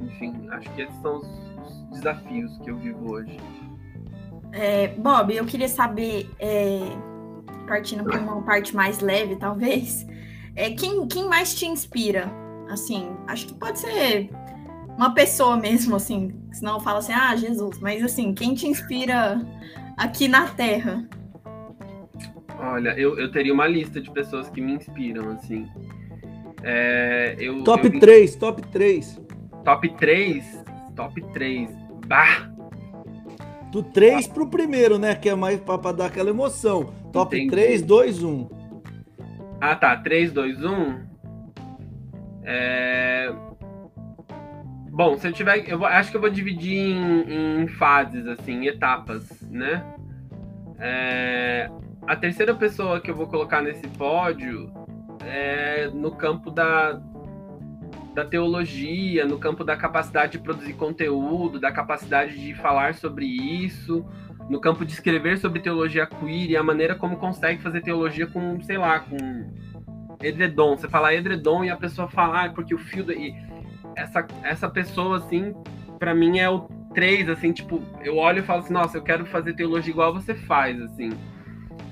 Enfim, 0.00 0.46
acho 0.50 0.70
que 0.72 0.82
esses 0.82 0.96
são 1.00 1.18
os, 1.18 1.26
os 1.66 1.90
desafios 1.90 2.58
que 2.58 2.70
eu 2.70 2.76
vivo 2.76 3.12
hoje. 3.12 3.36
É, 4.52 4.88
Bob, 4.88 5.34
eu 5.34 5.44
queria 5.44 5.68
saber, 5.68 6.30
é, 6.38 6.78
partindo 7.66 8.04
para 8.04 8.20
uma 8.20 8.42
parte 8.42 8.74
mais 8.74 9.00
leve, 9.00 9.36
talvez. 9.36 10.06
É, 10.56 10.70
quem, 10.70 11.06
quem 11.06 11.28
mais 11.28 11.54
te 11.54 11.66
inspira? 11.66 12.30
Assim, 12.68 13.10
acho 13.26 13.46
que 13.46 13.54
pode 13.54 13.78
ser 13.78 14.30
uma 14.96 15.12
pessoa 15.12 15.56
mesmo, 15.56 15.96
assim, 15.96 16.32
senão 16.52 16.80
fala 16.80 16.98
assim, 16.98 17.12
ah, 17.12 17.34
Jesus, 17.36 17.78
mas 17.80 18.02
assim, 18.02 18.32
quem 18.32 18.54
te 18.54 18.66
inspira 18.66 19.44
aqui 19.96 20.28
na 20.28 20.48
Terra? 20.48 21.06
Olha, 22.58 22.90
eu, 22.98 23.18
eu 23.18 23.30
teria 23.30 23.52
uma 23.52 23.66
lista 23.66 24.00
de 24.00 24.10
pessoas 24.10 24.48
que 24.48 24.60
me 24.60 24.74
inspiram, 24.74 25.32
assim. 25.32 25.68
É, 26.62 27.36
eu, 27.38 27.62
top 27.62 27.86
eu... 27.92 28.00
3, 28.00 28.36
top 28.36 28.62
3. 28.68 29.20
Top 29.64 29.88
3? 29.96 30.64
Top 30.96 31.22
3. 31.32 31.70
Bah! 32.06 32.50
Do 33.70 33.82
3 33.82 34.28
pro 34.28 34.46
primeiro, 34.46 34.98
né? 34.98 35.14
Que 35.14 35.28
é 35.28 35.34
mais 35.34 35.60
pra, 35.60 35.76
pra 35.76 35.92
dar 35.92 36.06
aquela 36.06 36.30
emoção. 36.30 36.94
Top 37.14 37.34
Entendi. 37.36 37.50
3, 37.52 37.82
2, 37.82 38.22
1. 38.24 38.48
Ah, 39.60 39.76
tá. 39.76 39.96
3, 39.96 40.32
2, 40.32 40.64
1. 40.64 41.00
É... 42.42 43.32
Bom, 44.90 45.16
se 45.16 45.28
eu 45.28 45.32
tiver. 45.32 45.68
Eu 45.68 45.84
acho 45.84 46.10
que 46.10 46.16
eu 46.16 46.20
vou 46.20 46.28
dividir 46.28 46.76
em, 46.76 47.62
em 47.62 47.68
fases, 47.68 48.26
assim, 48.26 48.64
em 48.64 48.66
etapas, 48.66 49.40
né? 49.42 49.84
É... 50.80 51.70
A 52.04 52.16
terceira 52.16 52.52
pessoa 52.52 53.00
que 53.00 53.12
eu 53.12 53.14
vou 53.14 53.28
colocar 53.28 53.62
nesse 53.62 53.86
pódio 53.90 54.72
é 55.24 55.88
no 55.94 56.10
campo 56.10 56.50
da, 56.50 57.00
da 58.12 58.24
teologia, 58.24 59.24
no 59.24 59.38
campo 59.38 59.62
da 59.62 59.76
capacidade 59.76 60.32
de 60.32 60.38
produzir 60.40 60.72
conteúdo, 60.72 61.60
da 61.60 61.70
capacidade 61.70 62.40
de 62.40 62.54
falar 62.54 62.94
sobre 62.94 63.24
isso. 63.24 64.04
No 64.48 64.60
campo 64.60 64.84
de 64.84 64.92
escrever 64.92 65.38
sobre 65.38 65.60
teologia 65.60 66.06
queer 66.06 66.50
e 66.50 66.56
a 66.56 66.62
maneira 66.62 66.94
como 66.94 67.16
consegue 67.16 67.62
fazer 67.62 67.80
teologia 67.80 68.26
com, 68.26 68.60
sei 68.62 68.78
lá, 68.78 69.00
com 69.00 69.16
edredom. 70.22 70.76
Você 70.76 70.88
fala 70.88 71.14
edredom 71.14 71.64
e 71.64 71.70
a 71.70 71.76
pessoa 71.76 72.08
fala, 72.08 72.44
ah, 72.44 72.50
porque 72.50 72.74
o 72.74 72.78
fio. 72.78 73.10
E 73.10 73.34
essa, 73.96 74.26
essa 74.42 74.68
pessoa, 74.68 75.18
assim, 75.18 75.54
para 75.98 76.14
mim 76.14 76.38
é 76.38 76.48
o 76.48 76.60
3, 76.94 77.28
assim, 77.28 77.52
tipo, 77.52 77.82
eu 78.02 78.16
olho 78.16 78.40
e 78.40 78.42
falo 78.42 78.60
assim, 78.60 78.72
nossa, 78.72 78.98
eu 78.98 79.02
quero 79.02 79.26
fazer 79.26 79.54
teologia 79.54 79.92
igual 79.92 80.12
você 80.12 80.34
faz, 80.34 80.80
assim. 80.80 81.10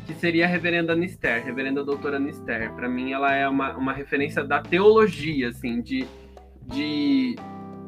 Que 0.06 0.14
seria 0.14 0.44
a 0.44 0.48
reverenda 0.48 0.94
Nister, 0.94 1.44
reverenda 1.44 1.84
doutora 1.84 2.18
Nister. 2.18 2.72
Para 2.72 2.88
mim, 2.88 3.12
ela 3.12 3.32
é 3.32 3.48
uma, 3.48 3.76
uma 3.76 3.92
referência 3.92 4.44
da 4.44 4.60
teologia, 4.60 5.48
assim, 5.48 5.80
de, 5.80 6.06
de, 6.66 7.36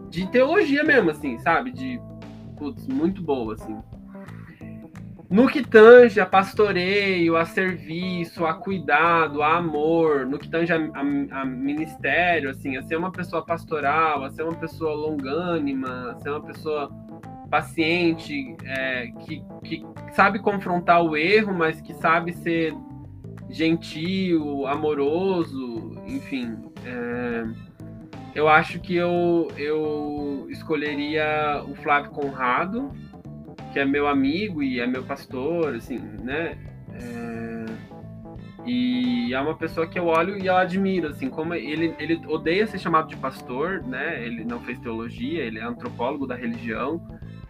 de 0.09 0.27
teologia 0.31 0.85
mesmo, 0.85 1.11
assim, 1.11 1.39
sabe? 1.39 1.73
De, 1.73 2.01
putz, 2.57 2.87
muito 2.87 3.23
boa, 3.23 3.55
assim. 3.55 3.77
No 5.31 5.49
que 5.49 5.63
tange 5.63 6.21
a 6.21 6.27
pastoreio, 6.27 7.37
a 7.37 7.45
serviço, 7.45 8.45
a 8.45 8.55
cuidado, 8.55 9.43
a 9.43 9.57
amor, 9.57 10.27
no 10.27 10.39
que 10.39 10.49
tange 10.49 10.73
a, 10.73 10.77
a, 10.77 11.41
a, 11.41 11.45
ministério, 11.45 12.51
assim, 12.51 12.77
a 12.77 12.83
ser 12.83 12.97
uma 12.97 13.11
pessoa 13.11 13.45
pastoral, 13.45 14.23
a 14.23 14.31
ser 14.31 14.43
uma 14.43 14.55
pessoa 14.55 14.95
longânima, 14.95 16.13
a 16.13 16.19
ser 16.21 16.31
uma 16.31 16.43
pessoa 16.43 16.91
paciente, 17.51 18.57
é, 18.65 19.07
que, 19.25 19.43
que 19.65 19.85
sabe 20.13 20.39
confrontar 20.39 21.03
o 21.03 21.17
erro, 21.17 21.55
mas 21.55 21.81
que 21.81 21.95
sabe 21.95 22.33
ser 22.33 22.75
gentil, 23.49 24.67
amoroso, 24.67 25.93
enfim. 26.07 26.57
É, 26.85 27.45
eu 28.35 28.49
acho 28.49 28.81
que 28.81 28.97
eu, 28.97 29.49
eu 29.57 30.47
escolheria 30.51 31.63
o 31.67 31.75
Flávio 31.77 32.11
Conrado, 32.11 32.93
que 33.75 33.81
é 33.81 33.85
meu 33.85 34.07
amigo 34.07 34.63
e 34.63 34.79
é 34.79 34.87
meu 34.87 35.03
pastor, 35.03 35.75
assim, 35.75 35.99
né? 35.99 36.57
É... 36.95 37.65
E 38.65 39.35
é 39.35 39.41
uma 39.41 39.57
pessoa 39.57 39.85
que 39.85 39.99
eu 39.99 40.07
olho 40.07 40.39
e 40.39 40.47
eu 40.47 40.57
admiro, 40.57 41.09
assim, 41.09 41.29
como 41.29 41.53
ele, 41.55 41.93
ele 41.99 42.25
odeia 42.29 42.67
ser 42.69 42.79
chamado 42.79 43.09
de 43.09 43.17
pastor, 43.17 43.83
né? 43.83 44.25
Ele 44.25 44.45
não 44.45 44.61
fez 44.61 44.79
teologia, 44.79 45.43
ele 45.43 45.59
é 45.59 45.65
antropólogo 45.65 46.25
da 46.25 46.37
religião, 46.37 47.05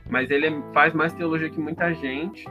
mas 0.08 0.30
ele 0.30 0.50
faz 0.72 0.94
mais 0.94 1.12
teologia 1.12 1.50
que 1.50 1.60
muita 1.60 1.92
gente. 1.92 2.46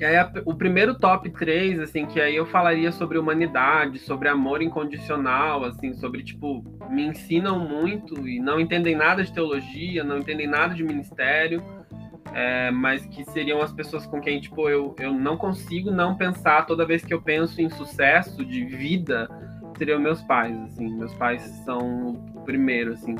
E 0.00 0.04
aí, 0.04 0.16
o 0.46 0.54
primeiro 0.54 0.98
top 0.98 1.28
3, 1.28 1.78
assim, 1.78 2.06
que 2.06 2.18
aí 2.18 2.34
eu 2.34 2.46
falaria 2.46 2.90
sobre 2.90 3.18
humanidade, 3.18 3.98
sobre 3.98 4.28
amor 4.28 4.62
incondicional, 4.62 5.62
assim, 5.62 5.92
sobre, 5.92 6.24
tipo, 6.24 6.64
me 6.88 7.02
ensinam 7.02 7.58
muito 7.60 8.26
e 8.26 8.40
não 8.40 8.58
entendem 8.58 8.96
nada 8.96 9.22
de 9.22 9.30
teologia, 9.30 10.02
não 10.02 10.16
entendem 10.16 10.46
nada 10.46 10.74
de 10.74 10.82
ministério, 10.82 11.62
é, 12.34 12.70
mas 12.70 13.04
que 13.06 13.24
seriam 13.30 13.60
as 13.60 13.72
pessoas 13.72 14.06
com 14.06 14.20
quem, 14.20 14.40
tipo, 14.40 14.68
eu, 14.68 14.94
eu 14.98 15.12
não 15.12 15.36
consigo 15.36 15.90
não 15.90 16.16
pensar 16.16 16.66
toda 16.66 16.86
vez 16.86 17.04
que 17.04 17.12
eu 17.12 17.20
penso 17.20 17.60
em 17.60 17.68
sucesso 17.68 18.44
de 18.44 18.64
vida, 18.64 19.28
seriam 19.76 19.98
meus 19.98 20.22
pais, 20.22 20.56
assim, 20.64 20.88
meus 20.94 21.14
pais 21.14 21.42
são 21.64 22.10
o 22.34 22.42
primeiro, 22.44 22.92
assim, 22.92 23.16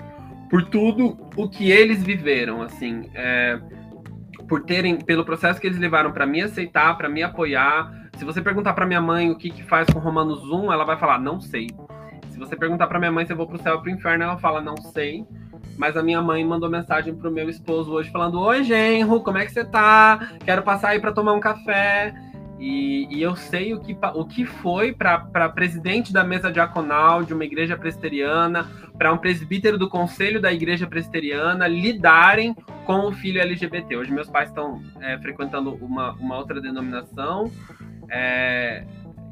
por 0.48 0.64
tudo 0.64 1.16
o 1.36 1.48
que 1.48 1.70
eles 1.70 2.02
viveram, 2.02 2.62
assim, 2.62 3.10
é, 3.14 3.60
por 4.48 4.62
terem, 4.64 4.96
pelo 4.96 5.24
processo 5.24 5.60
que 5.60 5.66
eles 5.66 5.78
levaram 5.78 6.12
para 6.12 6.26
me 6.26 6.42
aceitar, 6.42 6.96
para 6.96 7.08
me 7.08 7.22
apoiar. 7.22 8.10
Se 8.16 8.24
você 8.24 8.42
perguntar 8.42 8.74
para 8.74 8.84
minha 8.84 9.00
mãe 9.00 9.30
o 9.30 9.36
que 9.36 9.48
que 9.48 9.62
faz 9.62 9.88
com 9.88 10.00
Romanos 10.00 10.42
1, 10.50 10.72
ela 10.72 10.84
vai 10.84 10.98
falar, 10.98 11.20
não 11.20 11.40
sei. 11.40 11.68
Você 12.40 12.56
perguntar 12.56 12.86
para 12.86 12.98
minha 12.98 13.12
mãe 13.12 13.26
se 13.26 13.32
eu 13.32 13.36
vou 13.36 13.46
pro 13.46 13.62
céu 13.62 13.74
ou 13.74 13.82
pro 13.82 13.90
inferno, 13.90 14.24
ela 14.24 14.38
fala, 14.38 14.60
não 14.60 14.76
sei. 14.76 15.26
Mas 15.76 15.96
a 15.96 16.02
minha 16.02 16.20
mãe 16.20 16.44
mandou 16.44 16.68
mensagem 16.68 17.14
pro 17.14 17.30
meu 17.30 17.48
esposo 17.48 17.92
hoje 17.92 18.10
falando: 18.10 18.40
Oi, 18.40 18.64
genro, 18.64 19.20
como 19.20 19.38
é 19.38 19.44
que 19.46 19.52
você 19.52 19.64
tá? 19.64 20.30
Quero 20.44 20.62
passar 20.62 20.90
aí 20.90 21.00
para 21.00 21.12
tomar 21.12 21.32
um 21.32 21.40
café. 21.40 22.14
E, 22.58 23.06
e, 23.10 23.22
eu 23.22 23.34
sei 23.34 23.72
o 23.72 23.80
que, 23.80 23.96
o 24.14 24.24
que 24.26 24.44
foi 24.44 24.92
para 24.92 25.48
presidente 25.48 26.12
da 26.12 26.22
mesa 26.22 26.52
diaconal 26.52 27.22
de 27.22 27.32
uma 27.32 27.42
igreja 27.42 27.74
presteriana, 27.74 28.68
para 28.98 29.10
um 29.10 29.16
presbítero 29.16 29.78
do 29.78 29.88
conselho 29.88 30.42
da 30.42 30.52
igreja 30.52 30.86
presteriana 30.86 31.66
lidarem 31.66 32.54
com 32.84 33.06
o 33.06 33.12
filho 33.12 33.40
LGBT. 33.40 33.96
Hoje 33.96 34.12
meus 34.12 34.28
pais 34.28 34.50
estão 34.50 34.82
é, 35.00 35.16
frequentando 35.16 35.74
uma, 35.76 36.12
uma 36.12 36.36
outra 36.36 36.60
denominação. 36.60 37.50
É, 38.10 38.84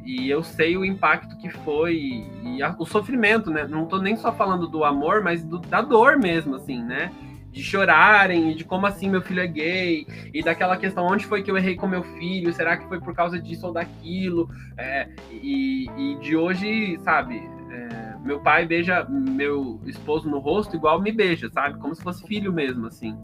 e 0.04 0.28
eu 0.30 0.42
sei 0.42 0.76
o 0.76 0.84
impacto 0.84 1.36
que 1.36 1.50
foi 1.50 2.24
e 2.42 2.62
a, 2.62 2.74
o 2.78 2.86
sofrimento, 2.86 3.50
né? 3.50 3.66
Não 3.66 3.86
tô 3.86 3.98
nem 3.98 4.16
só 4.16 4.32
falando 4.32 4.66
do 4.66 4.84
amor, 4.84 5.22
mas 5.22 5.44
do, 5.44 5.58
da 5.58 5.82
dor 5.82 6.16
mesmo, 6.18 6.56
assim, 6.56 6.82
né? 6.82 7.12
De 7.52 7.62
chorarem, 7.62 8.54
de 8.54 8.64
como 8.64 8.86
assim 8.86 9.08
meu 9.08 9.22
filho 9.22 9.40
é 9.40 9.46
gay, 9.46 10.06
e 10.32 10.42
daquela 10.42 10.76
questão, 10.76 11.06
onde 11.06 11.26
foi 11.26 11.42
que 11.42 11.50
eu 11.50 11.56
errei 11.56 11.76
com 11.76 11.86
meu 11.86 12.02
filho? 12.02 12.52
Será 12.52 12.76
que 12.76 12.86
foi 12.86 13.00
por 13.00 13.14
causa 13.14 13.38
disso 13.38 13.66
ou 13.66 13.72
daquilo? 13.72 14.48
É, 14.76 15.08
e, 15.30 15.86
e, 15.96 16.18
de 16.20 16.36
hoje, 16.36 16.98
sabe, 17.02 17.36
é, 17.70 18.16
meu 18.22 18.40
pai 18.40 18.66
beija 18.66 19.06
meu 19.08 19.80
esposo 19.86 20.28
no 20.28 20.38
rosto 20.38 20.76
igual 20.76 21.00
me 21.00 21.12
beija, 21.12 21.48
sabe? 21.50 21.78
Como 21.78 21.94
se 21.94 22.02
fosse 22.02 22.26
filho 22.26 22.52
mesmo, 22.52 22.86
assim. 22.86 23.16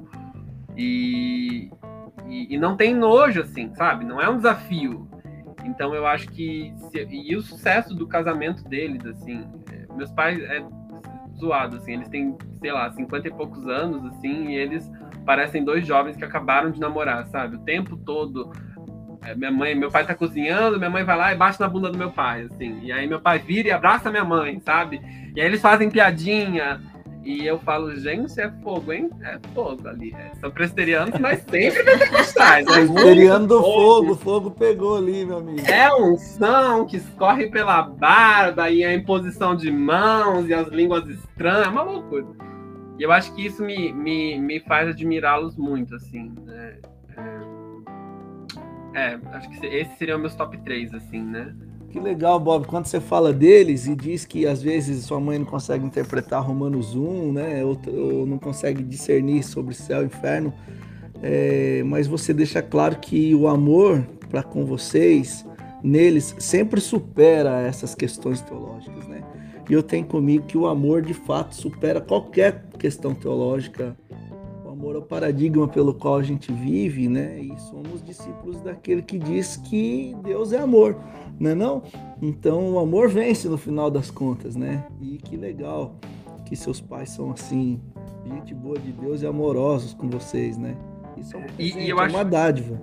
E, 0.76 1.70
e, 2.28 2.54
e 2.54 2.58
não 2.58 2.76
tem 2.76 2.94
nojo, 2.94 3.40
assim, 3.42 3.72
sabe? 3.74 4.04
Não 4.04 4.20
é 4.20 4.28
um 4.28 4.36
desafio. 4.36 5.08
Então 5.64 5.94
eu 5.94 6.06
acho 6.06 6.28
que. 6.28 6.72
Se, 6.90 7.06
e 7.10 7.36
o 7.36 7.42
sucesso 7.42 7.94
do 7.94 8.06
casamento 8.06 8.62
deles, 8.64 9.04
assim. 9.06 9.44
É, 9.72 9.94
meus 9.94 10.10
pais 10.10 10.38
é 10.38 10.64
zoado, 11.38 11.76
assim. 11.76 11.94
Eles 11.94 12.08
têm, 12.08 12.36
sei 12.60 12.72
lá, 12.72 12.90
50 12.90 13.28
e 13.28 13.30
poucos 13.30 13.66
anos, 13.66 14.04
assim, 14.06 14.48
e 14.48 14.56
eles 14.56 14.90
parecem 15.24 15.64
dois 15.64 15.86
jovens 15.86 16.16
que 16.16 16.24
acabaram 16.24 16.70
de 16.70 16.80
namorar, 16.80 17.26
sabe? 17.26 17.56
O 17.56 17.60
tempo 17.60 17.96
todo. 17.96 18.52
É, 19.22 19.34
minha 19.34 19.50
mãe, 19.50 19.74
meu 19.74 19.90
pai 19.90 20.06
tá 20.06 20.14
cozinhando, 20.14 20.76
minha 20.78 20.90
mãe 20.90 21.02
vai 21.02 21.16
lá 21.16 21.32
e 21.32 21.36
bate 21.36 21.58
na 21.58 21.68
bunda 21.68 21.90
do 21.90 21.96
meu 21.96 22.10
pai, 22.10 22.42
assim. 22.42 22.80
E 22.82 22.92
aí 22.92 23.06
meu 23.06 23.20
pai 23.20 23.38
vira 23.38 23.68
e 23.68 23.72
abraça 23.72 24.10
minha 24.10 24.24
mãe, 24.24 24.60
sabe? 24.60 25.00
E 25.34 25.40
aí 25.40 25.46
eles 25.46 25.62
fazem 25.62 25.90
piadinha. 25.90 26.80
E 27.24 27.46
eu 27.46 27.58
falo, 27.58 27.96
gente, 27.96 28.38
é 28.38 28.50
fogo, 28.62 28.92
hein? 28.92 29.08
É 29.22 29.38
fogo 29.54 29.88
ali. 29.88 30.14
É. 30.14 30.34
São 30.34 30.50
presterianos, 30.50 31.18
mas 31.18 31.40
sempre 31.48 31.82
pentecostais. 31.82 32.66
É 32.66 32.86
presteriano 32.86 33.46
do 33.46 33.62
fogo, 33.62 34.12
o 34.12 34.16
fogo 34.16 34.50
pegou 34.50 34.98
ali, 34.98 35.24
meu 35.24 35.38
amigo. 35.38 35.66
É 35.66 35.92
um 35.94 36.18
som 36.18 36.84
que 36.84 36.98
escorre 36.98 37.48
pela 37.48 37.80
barba 37.82 38.68
e 38.68 38.84
a 38.84 38.92
imposição 38.92 39.56
de 39.56 39.70
mãos 39.70 40.46
e 40.48 40.54
as 40.54 40.68
línguas 40.68 41.08
estranhas, 41.08 41.66
é 41.66 41.70
uma 41.70 41.82
loucura. 41.82 42.26
E 42.98 43.02
eu 43.02 43.10
acho 43.10 43.34
que 43.34 43.46
isso 43.46 43.64
me, 43.64 43.90
me, 43.92 44.38
me 44.38 44.60
faz 44.60 44.90
admirá-los 44.90 45.56
muito, 45.56 45.94
assim, 45.94 46.30
né? 46.44 46.76
É, 47.16 49.14
é, 49.14 49.18
acho 49.32 49.48
que 49.48 49.66
esses 49.66 49.96
seriam 49.96 50.18
meus 50.18 50.34
top 50.34 50.56
3, 50.58 50.92
assim, 50.92 51.22
né? 51.22 51.54
Que 51.94 52.00
legal, 52.00 52.40
Bob. 52.40 52.66
Quando 52.66 52.86
você 52.86 52.98
fala 52.98 53.32
deles 53.32 53.86
e 53.86 53.94
diz 53.94 54.24
que 54.24 54.48
às 54.48 54.60
vezes 54.60 55.04
sua 55.04 55.20
mãe 55.20 55.38
não 55.38 55.46
consegue 55.46 55.86
interpretar 55.86 56.44
Romanos 56.44 56.96
1, 56.96 57.32
né? 57.32 57.64
Ou, 57.64 57.78
ou 57.86 58.26
não 58.26 58.36
consegue 58.36 58.82
discernir 58.82 59.44
sobre 59.44 59.76
céu 59.76 60.02
e 60.02 60.06
inferno, 60.06 60.52
é, 61.22 61.84
mas 61.84 62.08
você 62.08 62.34
deixa 62.34 62.60
claro 62.60 62.98
que 62.98 63.32
o 63.32 63.46
amor 63.46 64.04
para 64.28 64.42
com 64.42 64.66
vocês, 64.66 65.46
neles, 65.84 66.34
sempre 66.40 66.80
supera 66.80 67.60
essas 67.60 67.94
questões 67.94 68.40
teológicas, 68.40 69.06
né? 69.06 69.22
E 69.70 69.72
eu 69.72 69.80
tenho 69.80 70.04
comigo 70.04 70.46
que 70.46 70.58
o 70.58 70.66
amor 70.66 71.00
de 71.00 71.14
fato 71.14 71.54
supera 71.54 72.00
qualquer 72.00 72.64
questão 72.76 73.14
teológica. 73.14 73.96
O 74.84 74.90
amor 74.90 74.96
é 74.96 74.98
o 74.98 75.02
paradigma 75.02 75.66
pelo 75.66 75.94
qual 75.94 76.16
a 76.16 76.22
gente 76.22 76.52
vive, 76.52 77.08
né? 77.08 77.40
E 77.40 77.58
somos 77.58 78.02
discípulos 78.02 78.60
daquele 78.60 79.00
que 79.00 79.18
diz 79.18 79.56
que 79.56 80.14
Deus 80.22 80.52
é 80.52 80.58
amor 80.58 81.00
não 81.38 81.50
é 81.50 81.54
não? 81.54 81.82
Então 82.22 82.72
o 82.72 82.78
amor 82.78 83.08
vence 83.08 83.48
no 83.48 83.58
final 83.58 83.90
das 83.90 84.10
contas, 84.10 84.56
né? 84.56 84.84
E 85.00 85.18
que 85.18 85.36
legal 85.36 85.96
que 86.46 86.54
seus 86.54 86.80
pais 86.80 87.10
são 87.10 87.32
assim, 87.32 87.80
gente 88.26 88.54
boa 88.54 88.78
de 88.78 88.92
Deus 88.92 89.22
e 89.22 89.26
amorosos 89.26 89.94
com 89.94 90.08
vocês, 90.08 90.56
né? 90.56 90.76
Isso 91.16 91.36
é, 91.36 91.38
um 91.38 91.42
presente, 91.42 91.78
e, 91.78 91.86
e 91.86 91.90
eu 91.90 91.98
é 92.00 92.04
acho, 92.04 92.14
uma 92.14 92.24
dádiva. 92.24 92.80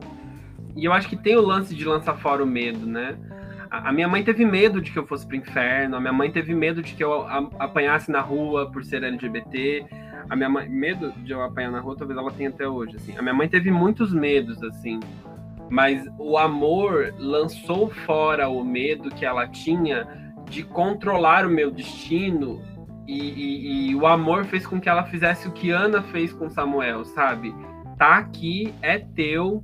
E 0.76 0.86
eu 0.86 0.94
acho 0.94 1.08
que 1.08 1.16
tem 1.16 1.36
o 1.36 1.42
lance 1.42 1.76
de 1.76 1.86
lançar 1.86 2.18
fora 2.18 2.44
o 2.44 2.48
medo, 2.48 2.86
né? 2.86 3.18
A, 3.70 3.94
minha 3.94 4.08
mãe 4.08 4.22
teve 4.22 4.46
medo 4.46 4.82
de 4.82 4.92
que 4.92 5.00
eu 5.00 5.08
fosse 5.08 5.26
pro 5.26 5.38
inferno, 5.38 5.96
a 5.96 6.00
minha 6.00 6.12
mãe 6.12 6.30
teve 6.30 6.54
medo 6.54 6.82
de 6.82 6.94
que 6.94 7.04
eu 7.04 7.26
apanhasse 7.58 8.12
na 8.12 8.20
rua 8.20 8.70
por 8.70 8.84
ser 8.84 9.02
LGBT. 9.02 9.86
A 10.30 10.36
minha 10.36 10.50
mãe, 10.50 10.68
medo 10.70 11.12
de 11.24 11.32
eu 11.32 11.42
apanhar 11.42 11.72
na 11.72 11.80
rua, 11.80 11.96
talvez 11.96 12.18
ela 12.18 12.32
tenha 12.32 12.50
até 12.50 12.68
hoje, 12.68 12.96
assim. 12.96 13.18
A 13.18 13.22
minha 13.22 13.34
mãe 13.34 13.48
teve 13.48 13.72
muitos 13.72 14.14
medos, 14.14 14.62
assim 14.64 15.00
mas 15.72 16.06
o 16.20 16.38
amor 16.38 17.16
lançou 17.18 17.90
fora 17.90 18.50
o 18.50 18.62
medo 18.62 19.10
que 19.10 19.26
ela 19.26 19.48
tinha 19.48 20.06
de 20.50 20.64
controlar 20.64 21.46
o 21.46 21.50
meu 21.50 21.72
destino 21.72 22.62
e, 23.08 23.18
e, 23.18 23.90
e, 23.90 23.96
o 23.96 24.06
amor 24.06 24.44
fez 24.44 24.68
com 24.68 24.82
que 24.82 24.90
ela 24.90 25.06
fizesse 25.06 25.48
o 25.48 25.52
que 25.52 25.72
Ana 25.72 26.02
fez 26.04 26.34
com 26.34 26.50
Samuel, 26.50 27.06
sabe? 27.06 27.56
Tá 27.98 28.18
aqui, 28.18 28.74
é 28.82 29.00
teu 29.00 29.64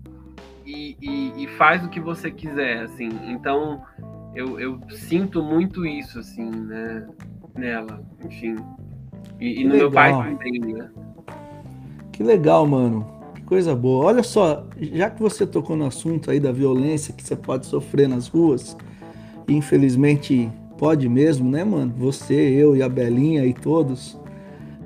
e, 0.66 0.98
e 1.44 1.48
faz 1.58 1.84
o 1.84 1.90
que 1.90 2.00
você 2.00 2.32
quiser, 2.32 2.84
assim. 2.84 3.10
Então 3.26 3.84
eu, 4.34 4.58
eu, 4.60 4.80
sinto 4.90 5.44
muito 5.44 5.86
isso, 5.86 6.20
assim, 6.20 6.50
né? 6.50 7.06
Nela, 7.54 8.02
enfim. 8.24 8.56
E, 9.40 9.64
no 9.64 9.74
legal. 9.74 9.78
meu 9.78 9.92
pai 9.92 10.12
também, 10.12 10.60
né? 10.60 10.90
Que 12.12 12.24
legal, 12.24 12.66
mano 12.66 13.18
coisa 13.48 13.74
boa. 13.74 14.06
Olha 14.06 14.24
só, 14.24 14.68
já 14.78 15.10
que 15.10 15.22
você 15.22 15.48
tocou 15.48 15.76
no 15.76 15.86
assunto 15.86 16.30
aí 16.30 16.40
da 16.40 16.52
violência 16.52 17.14
que 17.14 17.24
você 17.24 17.36
pode 17.36 17.66
sofrer 17.66 18.08
nas 18.08 18.28
ruas, 18.28 18.76
e 19.48 19.56
infelizmente 19.56 20.52
pode 20.78 21.08
mesmo, 21.08 21.50
né, 21.50 21.64
mano? 21.64 21.94
Você, 21.98 22.36
eu 22.36 22.76
e 22.76 22.84
a 22.84 22.90
Belinha 22.90 23.46
e 23.46 23.54
todos 23.54 24.20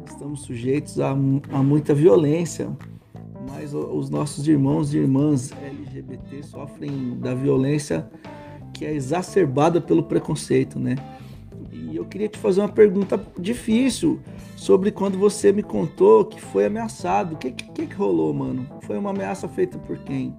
estamos 0.07 0.43
sujeitos 0.43 0.99
a, 0.99 1.09
a 1.09 1.63
muita 1.63 1.93
violência. 1.93 2.69
Mas 3.49 3.73
os 3.73 4.09
nossos 4.09 4.47
irmãos 4.47 4.93
e 4.93 4.99
irmãs 4.99 5.51
LGBT 5.51 6.43
sofrem 6.43 7.17
da 7.19 7.33
violência 7.33 8.07
que 8.73 8.85
é 8.85 8.93
exacerbada 8.93 9.81
pelo 9.81 10.03
preconceito, 10.03 10.79
né? 10.79 10.95
E 11.71 11.95
eu 11.95 12.05
queria 12.05 12.29
te 12.29 12.37
fazer 12.37 12.61
uma 12.61 12.69
pergunta 12.69 13.19
difícil 13.37 14.19
sobre 14.61 14.91
quando 14.91 15.17
você 15.17 15.51
me 15.51 15.63
contou 15.63 16.23
que 16.23 16.39
foi 16.39 16.67
ameaçado. 16.67 17.33
O 17.33 17.37
que, 17.37 17.51
que, 17.51 17.87
que 17.87 17.95
rolou, 17.95 18.31
mano? 18.31 18.69
Foi 18.83 18.95
uma 18.95 19.09
ameaça 19.09 19.49
feita 19.49 19.79
por 19.79 19.97
quem? 19.97 20.37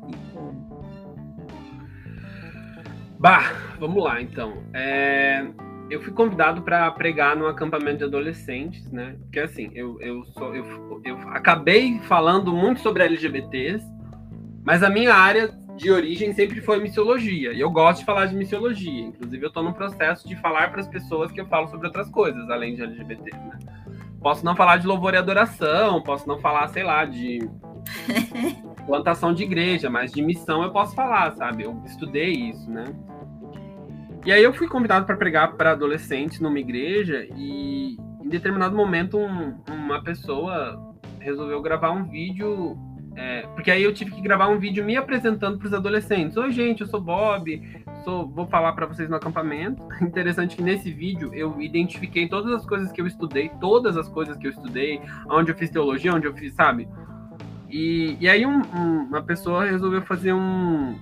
Bah, 3.18 3.52
vamos 3.80 4.02
lá 4.02 4.22
então. 4.22 4.62
É, 4.72 5.44
eu 5.90 6.00
fui 6.00 6.12
convidado 6.12 6.62
para 6.62 6.88
pregar 6.92 7.36
num 7.36 7.48
acampamento 7.48 7.98
de 7.98 8.04
adolescentes, 8.04 8.88
né? 8.92 9.16
Porque 9.22 9.40
assim, 9.40 9.72
eu, 9.74 10.00
eu, 10.00 10.24
sou, 10.26 10.54
eu, 10.54 11.02
eu 11.04 11.16
acabei 11.30 11.98
falando 12.04 12.52
muito 12.52 12.80
sobre 12.80 13.02
LGBTs, 13.02 13.84
mas 14.64 14.84
a 14.84 14.88
minha 14.88 15.12
área 15.12 15.48
de 15.76 15.90
origem 15.90 16.32
sempre 16.32 16.60
foi 16.60 16.80
missiologia. 16.80 17.52
E 17.52 17.58
eu 17.58 17.70
gosto 17.70 18.00
de 18.00 18.04
falar 18.04 18.26
de 18.26 18.36
missiologia. 18.36 19.02
Inclusive, 19.02 19.44
eu 19.44 19.48
estou 19.48 19.64
no 19.64 19.74
processo 19.74 20.28
de 20.28 20.36
falar 20.36 20.70
para 20.70 20.80
as 20.80 20.86
pessoas 20.86 21.32
que 21.32 21.40
eu 21.40 21.46
falo 21.46 21.66
sobre 21.66 21.88
outras 21.88 22.08
coisas, 22.08 22.48
além 22.48 22.76
de 22.76 22.82
LGBT, 22.82 23.30
né? 23.32 23.58
Posso 24.22 24.44
não 24.44 24.54
falar 24.54 24.76
de 24.76 24.86
louvor 24.86 25.14
e 25.14 25.16
adoração, 25.16 26.00
posso 26.02 26.28
não 26.28 26.38
falar, 26.38 26.68
sei 26.68 26.84
lá, 26.84 27.04
de 27.04 27.40
plantação 28.86 29.34
de 29.34 29.42
igreja, 29.42 29.90
mas 29.90 30.12
de 30.12 30.22
missão 30.22 30.62
eu 30.62 30.70
posso 30.70 30.94
falar, 30.94 31.32
sabe? 31.32 31.64
Eu 31.64 31.82
estudei 31.84 32.30
isso, 32.30 32.70
né? 32.70 32.84
E 34.24 34.30
aí 34.30 34.42
eu 34.42 34.52
fui 34.52 34.68
convidado 34.68 35.04
para 35.04 35.16
pregar 35.16 35.54
para 35.54 35.72
adolescentes 35.72 36.38
numa 36.38 36.60
igreja 36.60 37.26
e 37.34 37.96
em 38.22 38.28
determinado 38.28 38.76
momento 38.76 39.18
um, 39.18 39.56
uma 39.68 40.02
pessoa 40.04 40.94
resolveu 41.18 41.60
gravar 41.60 41.90
um 41.90 42.04
vídeo 42.04 42.78
é, 43.14 43.42
porque 43.54 43.70
aí 43.70 43.82
eu 43.82 43.92
tive 43.92 44.10
que 44.10 44.20
gravar 44.20 44.48
um 44.48 44.58
vídeo 44.58 44.84
me 44.84 44.96
apresentando 44.96 45.58
para 45.58 45.66
os 45.66 45.74
adolescentes. 45.74 46.36
Oi, 46.36 46.50
gente, 46.50 46.80
eu 46.80 46.86
sou 46.86 47.00
Bob, 47.00 47.62
sou, 48.04 48.26
vou 48.26 48.46
falar 48.46 48.72
para 48.72 48.86
vocês 48.86 49.08
no 49.08 49.16
acampamento. 49.16 49.86
Interessante 50.00 50.56
que 50.56 50.62
nesse 50.62 50.90
vídeo 50.90 51.32
eu 51.34 51.60
identifiquei 51.60 52.26
todas 52.26 52.52
as 52.52 52.64
coisas 52.64 52.90
que 52.90 53.00
eu 53.00 53.06
estudei, 53.06 53.50
todas 53.60 53.96
as 53.96 54.08
coisas 54.08 54.36
que 54.38 54.46
eu 54.46 54.50
estudei, 54.50 55.00
onde 55.28 55.50
eu 55.50 55.56
fiz 55.56 55.68
teologia, 55.68 56.14
onde 56.14 56.26
eu 56.26 56.34
fiz, 56.34 56.54
sabe? 56.54 56.88
E, 57.68 58.16
e 58.18 58.28
aí 58.28 58.46
um, 58.46 58.62
um, 58.74 59.04
uma 59.04 59.22
pessoa 59.22 59.64
resolveu 59.64 60.02
fazer 60.02 60.32
um, 60.32 60.98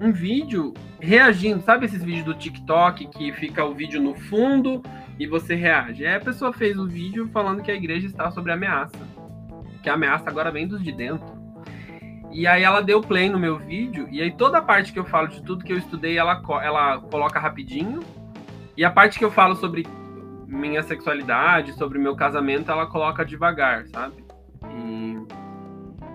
um 0.00 0.12
vídeo 0.12 0.72
reagindo, 1.00 1.62
sabe 1.62 1.86
esses 1.86 2.02
vídeos 2.02 2.24
do 2.24 2.34
TikTok 2.34 3.08
que 3.08 3.32
fica 3.32 3.64
o 3.64 3.74
vídeo 3.74 4.00
no 4.00 4.14
fundo 4.14 4.82
e 5.18 5.26
você 5.26 5.56
reage? 5.56 6.06
Aí 6.06 6.14
a 6.14 6.20
pessoa 6.20 6.52
fez 6.52 6.78
o 6.78 6.86
vídeo 6.86 7.28
falando 7.32 7.60
que 7.60 7.72
a 7.72 7.74
igreja 7.74 8.06
está 8.06 8.30
sobre 8.30 8.52
ameaça 8.52 9.11
que 9.82 9.90
a 9.90 9.94
ameaça 9.94 10.28
agora 10.28 10.50
vem 10.50 10.66
dos 10.66 10.82
de 10.82 10.92
dentro. 10.92 11.42
E 12.30 12.46
aí 12.46 12.62
ela 12.62 12.80
deu 12.80 13.02
play 13.02 13.28
no 13.28 13.38
meu 13.38 13.58
vídeo, 13.58 14.08
e 14.10 14.22
aí 14.22 14.32
toda 14.32 14.58
a 14.58 14.62
parte 14.62 14.92
que 14.92 14.98
eu 14.98 15.04
falo 15.04 15.28
de 15.28 15.42
tudo 15.42 15.64
que 15.64 15.72
eu 15.72 15.76
estudei, 15.76 16.16
ela, 16.16 16.42
ela 16.62 16.98
coloca 16.98 17.38
rapidinho. 17.38 18.00
E 18.74 18.84
a 18.84 18.90
parte 18.90 19.18
que 19.18 19.24
eu 19.24 19.30
falo 19.30 19.54
sobre 19.54 19.86
minha 20.46 20.82
sexualidade, 20.82 21.74
sobre 21.74 21.98
meu 21.98 22.16
casamento, 22.16 22.70
ela 22.70 22.86
coloca 22.86 23.24
devagar, 23.24 23.86
sabe? 23.88 24.24
E, 24.70 25.18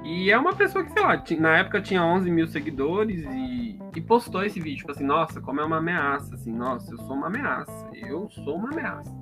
e 0.04 0.32
é 0.32 0.38
uma 0.38 0.54
pessoa 0.54 0.84
que, 0.84 0.92
sei 0.92 1.04
lá, 1.04 1.24
na 1.40 1.58
época 1.58 1.82
tinha 1.82 2.04
11 2.04 2.32
mil 2.32 2.48
seguidores 2.48 3.24
e, 3.24 3.80
e 3.96 4.02
postou 4.02 4.44
esse 4.44 4.60
vídeo, 4.60 4.80
tipo 4.80 4.92
assim, 4.92 5.04
nossa, 5.04 5.40
como 5.40 5.62
é 5.62 5.66
uma 5.66 5.78
ameaça, 5.78 6.34
assim, 6.34 6.52
nossa, 6.52 6.92
eu 6.92 6.98
sou 6.98 7.16
uma 7.16 7.28
ameaça, 7.28 7.90
eu 7.94 8.28
sou 8.30 8.56
uma 8.56 8.72
ameaça. 8.72 9.16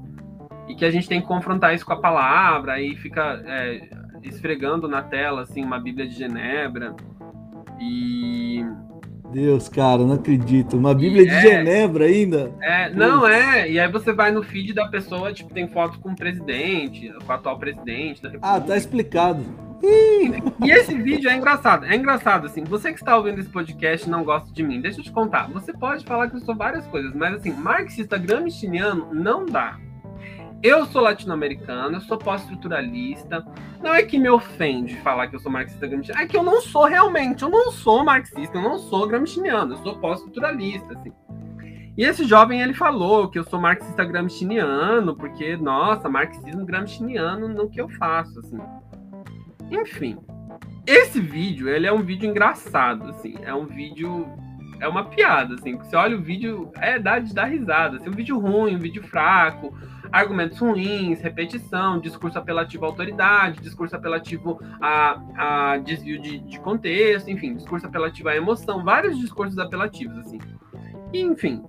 E 0.70 0.76
que 0.76 0.86
a 0.86 0.92
gente 0.92 1.10
tem 1.10 1.20
que 1.20 1.28
confrontar 1.28 1.76
isso 1.76 1.86
com 1.86 1.94
a 1.94 2.00
palavra, 2.00 2.74
aí 2.74 2.96
fica... 2.96 3.44
É, 3.46 4.05
esfregando 4.28 4.88
na 4.88 5.02
tela, 5.02 5.42
assim, 5.42 5.64
uma 5.64 5.80
Bíblia 5.80 6.08
de 6.08 6.16
Genebra. 6.16 6.96
E. 7.80 8.66
Deus, 9.32 9.68
cara, 9.68 10.04
não 10.04 10.16
acredito. 10.16 10.78
Uma 10.78 10.94
Bíblia 10.94 11.26
de 11.26 11.34
é, 11.34 11.42
Genebra 11.42 12.06
ainda? 12.06 12.54
É, 12.62 12.90
não 12.90 13.28
é. 13.28 13.70
E 13.70 13.80
aí 13.80 13.92
você 13.92 14.14
vai 14.14 14.32
no 14.32 14.44
feed 14.44 14.74
da 14.74 14.88
pessoa, 14.88 15.34
tipo, 15.34 15.54
tem 15.54 15.68
foto 15.68 16.00
com 16.00 16.12
o 16.12 16.16
presidente, 16.16 17.12
com 17.26 17.32
o 17.32 17.36
atual 17.36 17.60
presidente 17.60 18.22
da 18.22 18.30
República. 18.30 18.56
Ah, 18.56 18.62
tá 18.62 18.78
explicado. 18.78 19.44
E 20.64 20.72
esse 20.72 20.96
vídeo 20.96 21.30
é 21.30 21.36
engraçado. 21.36 21.86
É 21.86 21.96
engraçado, 21.96 22.48
assim. 22.48 22.64
Você 22.64 22.92
que 22.92 23.00
está 23.00 23.18
ouvindo 23.18 23.40
esse 23.40 23.50
podcast 23.50 24.08
e 24.08 24.10
não 24.10 24.24
gosta 24.24 24.52
de 24.52 24.64
mim, 24.64 24.82
deixa 24.82 25.00
eu 25.00 25.04
te 25.04 25.12
contar. 25.12 25.48
Você 25.50 25.74
pode 25.74 26.06
falar 26.06 26.30
que 26.30 26.38
eu 26.38 26.42
sou 26.42 26.56
várias 26.56 26.86
coisas, 26.88 27.14
mas 27.14 27.36
assim, 27.36 27.52
marxista 27.52 28.18
gramsciano 28.18 29.14
não 29.14 29.46
dá. 29.46 29.78
Eu 30.66 30.84
sou 30.88 31.00
latino-americano, 31.00 31.98
eu 31.98 32.02
sou 32.02 32.18
pós-estruturalista. 32.18 33.46
Não 33.84 33.94
é 33.94 34.02
que 34.02 34.18
me 34.18 34.28
ofende 34.28 34.96
falar 34.96 35.28
que 35.28 35.36
eu 35.36 35.40
sou 35.40 35.52
marxista 35.52 35.86
gramsciano, 35.86 36.20
é 36.20 36.26
que 36.26 36.36
eu 36.36 36.42
não 36.42 36.60
sou 36.60 36.86
realmente, 36.86 37.44
eu 37.44 37.52
não 37.52 37.72
sou 37.72 38.04
marxista, 38.04 38.58
eu 38.58 38.64
não 38.64 38.80
sou 38.80 39.08
gramsciano, 39.08 39.76
eu 39.76 39.78
sou 39.84 40.00
pós-estruturalista, 40.00 40.94
assim. 40.96 41.14
E 41.96 42.04
esse 42.04 42.26
jovem, 42.26 42.64
ele 42.64 42.74
falou 42.74 43.30
que 43.30 43.38
eu 43.38 43.44
sou 43.44 43.62
marxista 43.62 44.04
gramsciano, 44.04 45.16
porque, 45.16 45.56
nossa, 45.56 46.10
marxismo 46.10 46.66
gramsciano 46.66 47.48
no 47.48 47.70
que 47.70 47.80
eu 47.80 47.88
faço, 47.88 48.40
assim. 48.40 48.58
Enfim, 49.70 50.18
esse 50.88 51.22
vídeo, 51.22 51.70
ele 51.70 51.86
é 51.86 51.94
um 51.94 52.02
vídeo 52.02 52.28
engraçado, 52.28 53.10
assim, 53.10 53.36
é 53.44 53.54
um 53.54 53.68
vídeo 53.68 54.28
é 54.80 54.88
uma 54.88 55.06
piada, 55.06 55.56
assim. 55.56 55.78
Você 55.78 55.96
olha 55.96 56.18
o 56.18 56.22
vídeo, 56.22 56.72
é 56.76 57.00
dá 57.00 57.20
de 57.20 57.34
dar 57.34 57.46
risada. 57.46 57.98
Assim, 57.98 58.10
um 58.10 58.14
vídeo 58.14 58.38
ruim, 58.38 58.76
um 58.76 58.80
vídeo 58.80 59.04
fraco, 59.04 59.74
argumentos 60.16 60.60
ruins, 60.60 61.20
repetição, 61.20 62.00
discurso 62.00 62.40
apelativo 62.40 62.86
à 62.86 62.88
autoridade, 62.88 63.60
discurso 63.60 63.98
apelativo 63.98 64.62
a, 64.80 65.74
a 65.74 65.78
desvio 65.78 66.22
de, 66.22 66.40
de 66.40 66.58
contexto, 66.62 67.30
enfim, 67.30 67.54
discurso 67.56 67.86
apelativo 67.86 68.30
à 68.30 68.36
emoção, 68.36 68.82
vários 68.82 69.20
discursos 69.20 69.60
apelativos, 69.60 70.18
assim. 70.20 70.40
E, 71.12 71.22
enfim, 71.22 71.66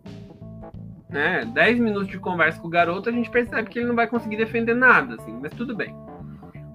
né, 1.10 1.44
10 1.44 1.80
minutos 1.80 2.06
de 2.06 2.20
conversa 2.20 2.60
com 2.60 2.68
o 2.68 2.70
garoto, 2.70 3.08
a 3.08 3.12
gente 3.12 3.28
percebe 3.28 3.68
que 3.68 3.80
ele 3.80 3.88
não 3.88 3.96
vai 3.96 4.06
conseguir 4.06 4.36
defender 4.36 4.76
nada, 4.76 5.16
assim, 5.16 5.36
mas 5.42 5.52
tudo 5.52 5.74
bem. 5.74 5.92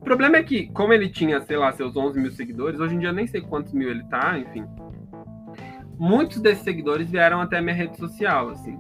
O 0.02 0.04
problema 0.04 0.36
é 0.36 0.44
que, 0.44 0.68
como 0.74 0.92
ele 0.92 1.08
tinha, 1.08 1.40
sei 1.40 1.56
lá, 1.56 1.72
seus 1.72 1.96
11 1.96 2.20
mil 2.20 2.32
seguidores, 2.32 2.82
hoje 2.82 2.96
em 2.96 3.00
dia 3.00 3.14
nem 3.14 3.28
sei 3.28 3.40
quantos 3.40 3.72
mil 3.72 3.90
ele 3.90 4.04
tá, 4.10 4.38
enfim. 4.38 4.66
Muitos 5.98 6.42
desses 6.42 6.66
seguidores 6.66 7.10
vieram 7.10 7.40
até 7.40 7.62
minha 7.62 7.76
rede 7.76 7.96
social, 7.96 8.50
assim 8.50 8.78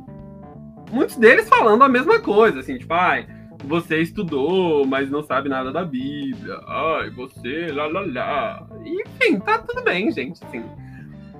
muitos 0.91 1.15
deles 1.15 1.49
falando 1.49 1.83
a 1.83 1.89
mesma 1.89 2.19
coisa, 2.19 2.59
assim, 2.59 2.77
tipo, 2.77 2.93
ai, 2.93 3.25
você 3.63 4.01
estudou, 4.01 4.85
mas 4.85 5.09
não 5.09 5.23
sabe 5.23 5.49
nada 5.49 5.71
da 5.71 5.83
Bíblia. 5.83 6.59
Ai, 6.67 7.09
você, 7.11 7.67
lá, 7.71 7.87
lá, 7.87 8.01
lá. 8.05 8.67
Enfim, 8.85 9.39
tá 9.39 9.59
tudo 9.59 9.83
bem, 9.83 10.11
gente, 10.11 10.43
assim. 10.43 10.63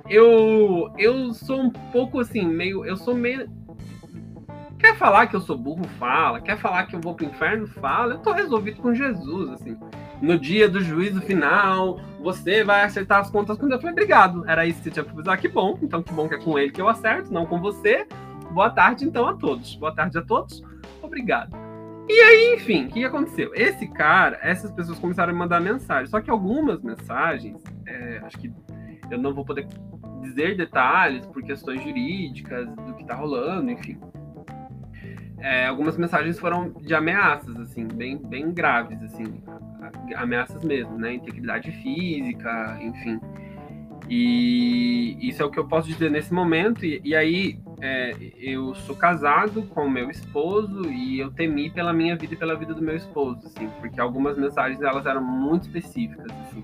Eu, 0.10 0.92
eu 0.98 1.34
sou 1.34 1.62
um 1.62 1.70
pouco, 1.70 2.20
assim, 2.20 2.46
meio... 2.46 2.86
Eu 2.86 2.98
sou 2.98 3.16
meio... 3.16 3.50
Quer 4.78 4.98
falar 4.98 5.28
que 5.28 5.36
eu 5.36 5.42
sou 5.42 5.58
burro? 5.58 5.84
Fala. 6.00 6.42
Quer 6.42 6.58
falar 6.58 6.86
que 6.86 6.96
eu 6.96 7.00
vou 7.00 7.14
pro 7.14 7.26
inferno? 7.26 7.68
Fala. 7.68 8.16
Eu 8.16 8.20
tô 8.20 8.34
resolvido 8.34 8.82
com 8.82 8.96
Jesus, 8.96 9.52
assim. 9.52 9.78
No 10.22 10.40
dia 10.40 10.68
do 10.68 10.82
juízo 10.82 11.22
final, 11.22 12.00
você 12.20 12.64
vai 12.64 12.84
acertar 12.84 13.20
as 13.20 13.30
contas 13.30 13.58
com 13.58 13.68
Deus. 13.68 13.78
Eu 13.78 13.82
falei, 13.82 13.94
obrigado. 13.94 14.44
Era 14.48 14.66
isso 14.66 14.80
que 14.80 14.86
você 14.86 14.92
tinha 14.92 15.04
pra 15.04 15.14
avisar. 15.14 15.38
Que 15.38 15.48
bom. 15.48 15.78
Então, 15.82 16.02
que 16.02 16.12
bom 16.12 16.28
que 16.28 16.34
é 16.36 16.40
com 16.40 16.58
ele 16.58 16.72
que 16.72 16.82
eu 16.82 16.90
acerto, 16.90 17.32
não 17.32 17.46
com 17.46 17.60
você. 17.60 18.08
Boa 18.54 18.70
tarde, 18.70 19.06
então, 19.06 19.28
a 19.28 19.34
todos. 19.34 19.76
Boa 19.76 19.96
tarde 19.96 20.18
a 20.18 20.22
todos. 20.22 20.62
Obrigado. 21.02 21.56
E 22.10 22.20
aí, 22.20 22.56
enfim, 22.56 22.86
o 22.86 22.90
que 22.90 23.06
aconteceu? 23.06 23.52
Esse 23.56 23.88
cara, 23.88 24.38
essas 24.42 24.70
pessoas 24.72 25.00
começaram 25.00 25.30
a 25.30 25.34
me 25.34 25.40
mandar 25.40 25.62
mensagens. 25.62 26.10
Só 26.10 26.20
que 26.20 26.30
algumas 26.30 26.82
mensagens, 26.82 27.64
é, 27.88 28.20
acho 28.24 28.38
que 28.38 28.52
eu 29.10 29.18
não 29.18 29.34
vou 29.34 29.46
poder 29.46 29.68
dizer 30.22 30.58
detalhes 30.58 31.26
por 31.26 31.42
questões 31.42 31.82
jurídicas 31.82 32.68
do 32.76 32.94
que 32.96 33.06
tá 33.06 33.16
rolando, 33.16 33.72
enfim. 33.72 33.98
É, 35.40 35.68
algumas 35.68 35.98
mensagens 35.98 36.38
foram 36.38 36.72
de 36.82 36.94
ameaças, 36.94 37.56
assim, 37.58 37.88
bem, 37.88 38.18
bem 38.18 38.52
graves, 38.52 39.02
assim, 39.02 39.42
ameaças 40.16 40.64
mesmo, 40.64 40.98
né? 40.98 41.14
Integridade 41.14 41.72
física, 41.72 42.78
enfim. 42.82 43.20
E 44.10 45.18
isso 45.22 45.42
é 45.42 45.46
o 45.46 45.50
que 45.50 45.58
eu 45.58 45.68
posso 45.68 45.88
dizer 45.88 46.12
nesse 46.12 46.34
momento. 46.34 46.86
E, 46.86 47.02
e 47.04 47.16
aí, 47.16 47.60
é, 47.82 48.16
eu 48.38 48.76
sou 48.76 48.96
casado 48.96 49.64
com 49.64 49.90
meu 49.90 50.10
esposo 50.10 50.90
e 50.90 51.20
eu 51.20 51.32
temi 51.32 51.70
pela 51.70 51.92
minha 51.92 52.16
vida 52.16 52.36
e 52.36 52.38
pela 52.38 52.56
vida 52.56 52.76
do 52.76 52.82
meu 52.82 52.96
esposo, 52.96 53.48
assim, 53.48 53.68
porque 53.80 54.00
algumas 54.00 54.38
mensagens 54.38 54.82
elas 54.82 55.06
eram 55.08 55.24
muito 55.24 55.64
específicas, 55.64 56.32
assim. 56.46 56.64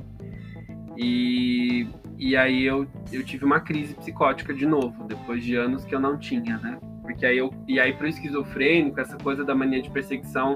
E, 0.95 1.87
e 2.17 2.37
aí 2.37 2.63
eu, 2.63 2.87
eu 3.11 3.23
tive 3.23 3.45
uma 3.45 3.59
crise 3.59 3.95
psicótica 3.95 4.53
de 4.53 4.65
novo, 4.65 5.05
depois 5.05 5.43
de 5.43 5.55
anos 5.55 5.83
que 5.83 5.93
eu 5.93 5.99
não 5.99 6.17
tinha, 6.17 6.57
né? 6.57 6.77
Porque 7.01 7.25
aí 7.25 7.37
eu 7.37 7.51
e 7.67 7.79
aí 7.79 7.93
pro 7.93 8.07
esquizofrênico, 8.07 8.99
essa 8.99 9.17
coisa 9.17 9.43
da 9.43 9.55
mania 9.55 9.81
de 9.81 9.89
perseguição, 9.89 10.53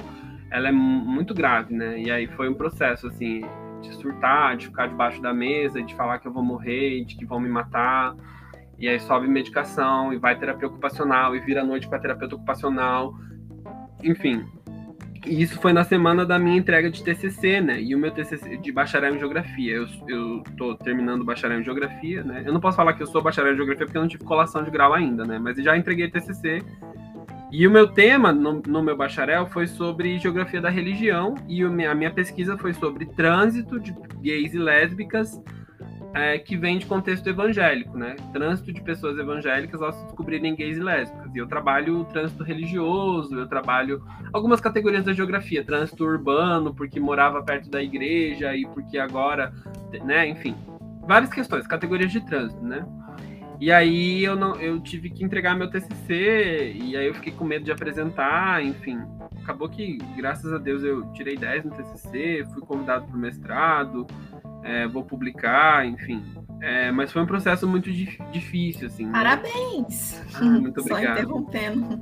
ela 0.52 0.68
é 0.68 0.72
muito 0.72 1.34
grave, 1.34 1.74
né? 1.74 2.00
E 2.00 2.12
aí 2.12 2.28
foi 2.28 2.48
um 2.50 2.54
processo 2.54 3.08
assim, 3.08 3.42
surtar, 3.94 4.58
de 4.58 4.68
ficar 4.68 4.88
debaixo 4.88 5.22
da 5.22 5.34
mesa, 5.34 5.82
de 5.82 5.96
falar 5.96 6.20
que 6.20 6.28
eu 6.28 6.34
vou 6.34 6.44
morrer, 6.44 7.04
de 7.06 7.16
que 7.16 7.26
vão 7.26 7.40
me 7.40 7.50
matar. 7.50 8.16
E 8.82 8.90
aí 8.90 9.00
sobe 9.00 9.28
medicação 9.28 10.12
e 10.12 10.18
vai 10.18 10.36
terapia 10.36 10.68
ocupacional 10.68 11.36
e 11.36 11.40
vira 11.40 11.64
noite 11.64 11.88
para 11.88 12.00
terapeuta 12.00 12.36
ocupacional. 12.36 13.14
Enfim. 14.04 14.44
E 15.24 15.40
isso 15.40 15.62
foi 15.62 15.72
na 15.72 15.84
semana 15.84 16.26
da 16.26 16.40
minha 16.40 16.58
entrega 16.58 16.90
de 16.90 17.04
TCC, 17.04 17.62
né? 17.62 17.80
E 17.80 17.94
o 17.94 18.00
meu 18.00 18.10
TCC 18.10 18.58
de 18.58 18.72
bacharel 18.72 19.14
em 19.14 19.20
geografia. 19.20 19.76
Eu, 19.76 19.88
eu 20.08 20.44
tô 20.58 20.74
terminando 20.74 21.22
o 21.22 21.24
bacharel 21.24 21.60
em 21.60 21.64
geografia, 21.64 22.24
né? 22.24 22.42
Eu 22.44 22.52
não 22.52 22.60
posso 22.60 22.76
falar 22.76 22.94
que 22.94 23.04
eu 23.04 23.08
sou 23.08 23.22
bacharel 23.22 23.54
em 23.54 23.56
geografia 23.56 23.86
porque 23.86 24.00
eu 24.00 24.02
não 24.02 24.10
tive 24.10 24.24
colação 24.24 24.64
de 24.64 24.72
grau 24.72 24.96
ainda, 24.96 25.26
né? 25.26 25.38
Mas 25.38 25.58
já 25.58 25.78
entreguei 25.78 26.10
TCC. 26.10 26.64
E 27.52 27.68
o 27.68 27.72
meu 27.72 27.88
tema 27.88 28.34
no, 28.34 28.64
no 28.66 28.82
meu 28.82 28.98
bacharel 28.98 29.46
foi 29.46 29.68
sobre 29.68 30.18
geografia 30.18 30.60
da 30.60 30.72
religião 30.72 31.36
e 31.48 31.64
o, 31.64 31.68
a 31.68 31.94
minha 31.94 32.12
pesquisa 32.12 32.58
foi 32.58 32.74
sobre 32.74 33.06
trânsito 33.06 33.80
de 33.80 33.94
gays 34.24 34.56
e 34.56 34.58
lésbicas 34.58 35.40
é, 36.14 36.38
que 36.38 36.58
vem 36.58 36.78
de 36.78 36.86
contexto 36.86 37.28
evangélico, 37.28 37.98
né? 37.98 38.16
Trânsito 38.34 38.74
de 38.74 38.82
pessoas 38.82 39.18
evangélicas 39.18 39.82
ao 39.82 39.94
se 39.94 40.04
descobrirem 40.06 40.56
gays 40.56 40.78
e 40.78 40.82
lésbicas. 40.82 41.34
E 41.34 41.38
eu 41.38 41.48
trabalho 41.48 42.00
o 42.00 42.06
trânsito 42.06 42.44
religioso, 42.44 43.38
eu 43.38 43.48
trabalho 43.48 44.04
algumas 44.34 44.60
categorias 44.60 45.06
da 45.06 45.14
geografia, 45.14 45.64
trânsito 45.64 46.04
urbano, 46.04 46.74
porque 46.74 47.00
morava 47.00 47.42
perto 47.42 47.70
da 47.70 47.82
igreja 47.82 48.56
e 48.56 48.66
porque 48.68 48.98
agora, 48.98 49.54
né? 50.04 50.28
Enfim, 50.28 50.56
várias 51.08 51.32
questões, 51.32 51.66
categorias 51.66 52.12
de 52.12 52.22
trânsito, 52.22 52.64
né? 52.64 52.86
E 53.62 53.72
aí 53.72 54.24
eu 54.24 54.36
não, 54.36 54.56
eu 54.56 54.80
tive 54.80 55.12
que 55.12 55.24
entregar 55.24 55.56
meu 55.56 55.70
TCC 55.70 56.74
e 56.74 56.98
aí 56.98 57.06
eu 57.06 57.14
fiquei 57.14 57.32
com 57.32 57.46
medo 57.46 57.64
de 57.64 57.72
apresentar, 57.72 58.66
enfim. 58.66 59.00
Acabou 59.44 59.70
que, 59.70 60.00
graças 60.18 60.52
a 60.52 60.58
Deus, 60.58 60.84
eu 60.84 61.06
tirei 61.14 61.38
10 61.38 61.66
no 61.66 61.72
TCC, 61.72 62.44
fui 62.54 62.62
convidado 62.64 63.06
para 63.06 63.16
o 63.16 63.20
mestrado, 63.20 64.08
é, 64.64 64.88
vou 64.88 65.04
publicar, 65.04 65.86
enfim. 65.86 66.24
É, 66.62 66.92
mas 66.92 67.12
foi 67.12 67.22
um 67.22 67.26
processo 67.26 67.68
muito 67.68 67.92
difícil, 67.92 68.88
assim. 68.88 69.06
Né? 69.06 69.12
Parabéns! 69.12 70.22
Ah, 70.36 70.44
muito 70.46 70.80
obrigado. 70.82 71.06
Só 71.06 71.12
interrompendo. 71.12 72.02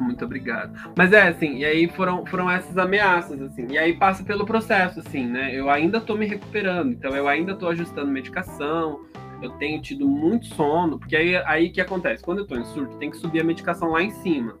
Muito 0.00 0.24
obrigado. 0.24 0.72
Mas 0.96 1.12
é 1.12 1.28
assim, 1.28 1.58
e 1.58 1.64
aí 1.64 1.88
foram, 1.88 2.26
foram 2.26 2.50
essas 2.50 2.76
ameaças, 2.76 3.40
assim. 3.40 3.66
E 3.70 3.78
aí 3.78 3.92
passa 3.92 4.24
pelo 4.24 4.44
processo, 4.44 4.98
assim, 4.98 5.26
né? 5.26 5.54
Eu 5.54 5.70
ainda 5.70 6.00
tô 6.00 6.16
me 6.16 6.26
recuperando, 6.26 6.92
então 6.92 7.14
eu 7.14 7.28
ainda 7.28 7.54
tô 7.54 7.68
ajustando 7.68 8.10
medicação, 8.10 9.02
eu 9.40 9.50
tenho 9.50 9.80
tido 9.80 10.08
muito 10.08 10.46
sono, 10.46 10.98
porque 10.98 11.14
aí 11.14 11.36
aí 11.36 11.70
que 11.70 11.80
acontece? 11.80 12.24
Quando 12.24 12.38
eu 12.38 12.46
tô 12.46 12.56
em 12.56 12.64
surto, 12.64 12.96
tem 12.96 13.10
que 13.10 13.16
subir 13.16 13.40
a 13.40 13.44
medicação 13.44 13.90
lá 13.90 14.02
em 14.02 14.10
cima. 14.10 14.56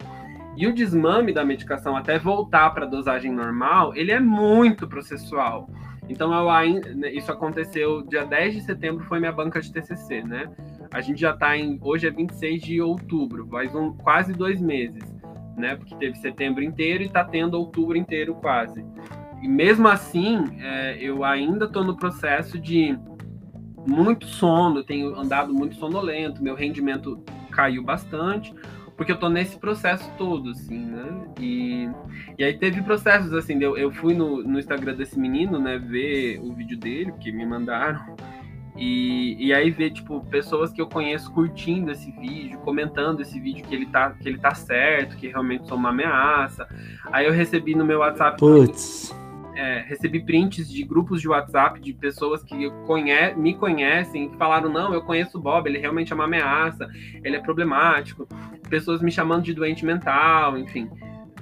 E 0.56 0.68
o 0.68 0.72
desmame 0.72 1.32
da 1.32 1.44
medicação 1.44 1.96
até 1.96 2.16
voltar 2.16 2.70
para 2.70 2.84
a 2.84 2.88
dosagem 2.88 3.32
normal, 3.32 3.92
ele 3.96 4.12
é 4.12 4.20
muito 4.20 4.86
processual. 4.86 5.68
Então, 6.08 6.30
né, 6.94 7.12
isso 7.12 7.32
aconteceu 7.32 8.02
dia 8.02 8.24
10 8.24 8.54
de 8.54 8.60
setembro, 8.62 9.04
foi 9.04 9.18
minha 9.18 9.32
banca 9.32 9.60
de 9.60 9.72
TCC, 9.72 10.22
né? 10.22 10.50
A 10.92 11.00
gente 11.00 11.20
já 11.20 11.30
está 11.30 11.56
em. 11.56 11.78
Hoje 11.82 12.06
é 12.06 12.10
26 12.10 12.62
de 12.62 12.80
outubro, 12.80 13.46
faz 13.46 13.74
um, 13.74 13.92
quase 13.92 14.32
dois 14.32 14.60
meses, 14.60 15.02
né? 15.56 15.76
Porque 15.76 15.94
teve 15.96 16.16
setembro 16.16 16.62
inteiro 16.62 17.02
e 17.02 17.06
está 17.06 17.24
tendo 17.24 17.54
outubro 17.54 17.96
inteiro 17.96 18.34
quase. 18.34 18.84
E 19.42 19.48
mesmo 19.48 19.88
assim, 19.88 20.44
é, 20.60 20.98
eu 21.00 21.24
ainda 21.24 21.64
estou 21.64 21.84
no 21.84 21.96
processo 21.96 22.58
de 22.58 22.98
muito 23.86 24.26
sono, 24.26 24.82
tenho 24.82 25.18
andado 25.18 25.52
muito 25.52 25.74
sonolento, 25.74 26.42
meu 26.42 26.54
rendimento 26.54 27.22
caiu 27.50 27.82
bastante 27.82 28.54
porque 28.96 29.12
eu 29.12 29.16
tô 29.16 29.28
nesse 29.28 29.56
processo 29.58 30.10
todo, 30.16 30.50
assim, 30.50 30.78
né? 30.78 31.26
E, 31.40 31.88
e 32.38 32.44
aí 32.44 32.56
teve 32.56 32.82
processos, 32.82 33.32
assim, 33.32 33.62
eu, 33.62 33.76
eu 33.76 33.90
fui 33.90 34.14
no, 34.14 34.42
no 34.42 34.58
Instagram 34.58 34.94
desse 34.94 35.18
menino, 35.18 35.58
né, 35.58 35.78
ver 35.78 36.38
o 36.40 36.52
vídeo 36.52 36.78
dele, 36.78 37.12
que 37.20 37.32
me 37.32 37.44
mandaram, 37.44 38.14
e, 38.76 39.36
e 39.46 39.54
aí 39.54 39.70
ver, 39.70 39.90
tipo, 39.90 40.24
pessoas 40.26 40.72
que 40.72 40.80
eu 40.80 40.88
conheço 40.88 41.32
curtindo 41.32 41.92
esse 41.92 42.10
vídeo, 42.12 42.58
comentando 42.60 43.20
esse 43.20 43.38
vídeo 43.38 43.64
que 43.64 43.74
ele 43.74 43.86
tá, 43.86 44.10
que 44.10 44.28
ele 44.28 44.38
tá 44.38 44.54
certo, 44.54 45.16
que 45.16 45.28
realmente 45.28 45.66
sou 45.68 45.76
uma 45.76 45.90
ameaça. 45.90 46.66
Aí 47.12 47.26
eu 47.26 47.32
recebi 47.32 47.74
no 47.74 47.84
meu 47.84 48.00
WhatsApp. 48.00 48.38
Putz 48.38 49.23
é, 49.56 49.84
recebi 49.86 50.24
prints 50.24 50.68
de 50.70 50.82
grupos 50.82 51.20
de 51.20 51.28
WhatsApp 51.28 51.80
de 51.80 51.92
pessoas 51.92 52.42
que 52.42 52.70
conhe 52.86 53.34
me 53.34 53.54
conhecem, 53.54 54.28
que 54.28 54.36
falaram: 54.36 54.70
não, 54.70 54.92
eu 54.92 55.02
conheço 55.02 55.38
o 55.38 55.40
Bob, 55.40 55.68
ele 55.68 55.78
realmente 55.78 56.12
é 56.12 56.14
uma 56.14 56.24
ameaça, 56.24 56.88
ele 57.22 57.36
é 57.36 57.40
problemático. 57.40 58.26
Pessoas 58.68 59.02
me 59.02 59.10
chamando 59.10 59.44
de 59.44 59.54
doente 59.54 59.84
mental, 59.84 60.58
enfim. 60.58 60.90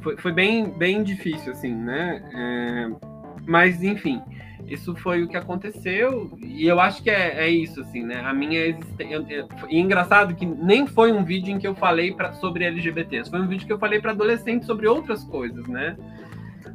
Foi, 0.00 0.16
foi 0.16 0.32
bem, 0.32 0.68
bem 0.70 1.02
difícil, 1.02 1.52
assim, 1.52 1.74
né? 1.74 2.22
É, 2.34 3.12
mas, 3.46 3.82
enfim, 3.82 4.20
isso 4.66 4.94
foi 4.94 5.22
o 5.22 5.28
que 5.28 5.36
aconteceu, 5.36 6.30
e 6.40 6.66
eu 6.66 6.80
acho 6.80 7.02
que 7.02 7.10
é, 7.10 7.44
é 7.44 7.50
isso, 7.50 7.80
assim, 7.80 8.02
né? 8.02 8.20
A 8.24 8.32
minha 8.32 8.66
existência. 8.66 9.46
E 9.68 9.78
engraçado 9.78 10.34
que 10.34 10.46
nem 10.46 10.86
foi 10.86 11.12
um 11.12 11.24
vídeo 11.24 11.52
em 11.52 11.58
que 11.58 11.66
eu 11.66 11.74
falei 11.74 12.12
pra, 12.12 12.32
sobre 12.34 12.64
LGBTs, 12.64 13.30
foi 13.30 13.40
um 13.40 13.48
vídeo 13.48 13.66
que 13.66 13.72
eu 13.72 13.78
falei 13.78 14.00
para 14.00 14.12
adolescentes 14.12 14.66
sobre 14.66 14.86
outras 14.86 15.24
coisas, 15.24 15.66
né? 15.66 15.96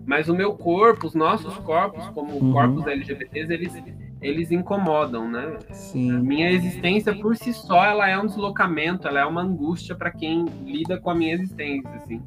Mas 0.08 0.30
o 0.30 0.34
meu 0.34 0.54
corpo, 0.54 1.06
os 1.06 1.14
nossos 1.14 1.54
corpos, 1.58 2.08
como 2.12 2.32
uhum. 2.36 2.54
corpos 2.54 2.88
LGBTs, 2.88 3.52
eles, 3.52 3.84
eles 4.22 4.52
incomodam, 4.54 5.30
né? 5.30 5.58
Sim. 5.74 6.20
Minha 6.22 6.50
existência 6.50 7.14
por 7.14 7.36
si 7.36 7.54
só, 7.54 7.84
ela 7.84 8.08
é 8.08 8.18
um 8.18 8.26
deslocamento, 8.26 9.06
ela 9.06 9.20
é 9.20 9.26
uma 9.26 9.42
angústia 9.42 9.94
para 9.96 10.10
quem 10.10 10.46
lida 10.64 10.98
com 10.98 11.10
a 11.10 11.16
minha 11.16 11.34
existência, 11.34 11.92
assim. 11.96 12.24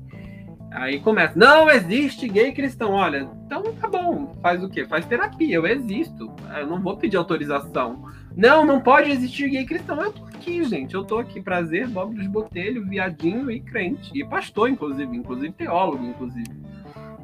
Aí 0.70 1.00
começa, 1.00 1.38
não 1.38 1.70
existe 1.70 2.28
gay 2.28 2.52
cristão. 2.52 2.92
Olha, 2.92 3.26
então 3.46 3.62
tá 3.72 3.88
bom, 3.88 4.36
faz 4.42 4.62
o 4.62 4.68
quê? 4.68 4.84
Faz 4.84 5.06
terapia, 5.06 5.56
eu 5.56 5.66
existo. 5.66 6.30
Eu 6.54 6.66
não 6.66 6.82
vou 6.82 6.98
pedir 6.98 7.16
autorização. 7.16 8.04
Não, 8.36 8.62
não 8.64 8.78
pode 8.78 9.10
existir 9.10 9.48
gay 9.48 9.64
cristão. 9.64 10.02
Eu 10.02 10.12
tô 10.12 10.24
aqui, 10.26 10.62
gente. 10.64 10.94
Eu 10.94 11.02
tô 11.02 11.16
aqui, 11.16 11.40
prazer, 11.40 11.88
Bob 11.88 12.14
dos 12.14 12.26
Botelho, 12.26 12.86
viadinho 12.86 13.50
e 13.50 13.58
crente. 13.58 14.12
E 14.14 14.22
pastor, 14.22 14.68
inclusive, 14.68 15.16
inclusive 15.16 15.50
teólogo, 15.52 16.04
inclusive 16.04 16.60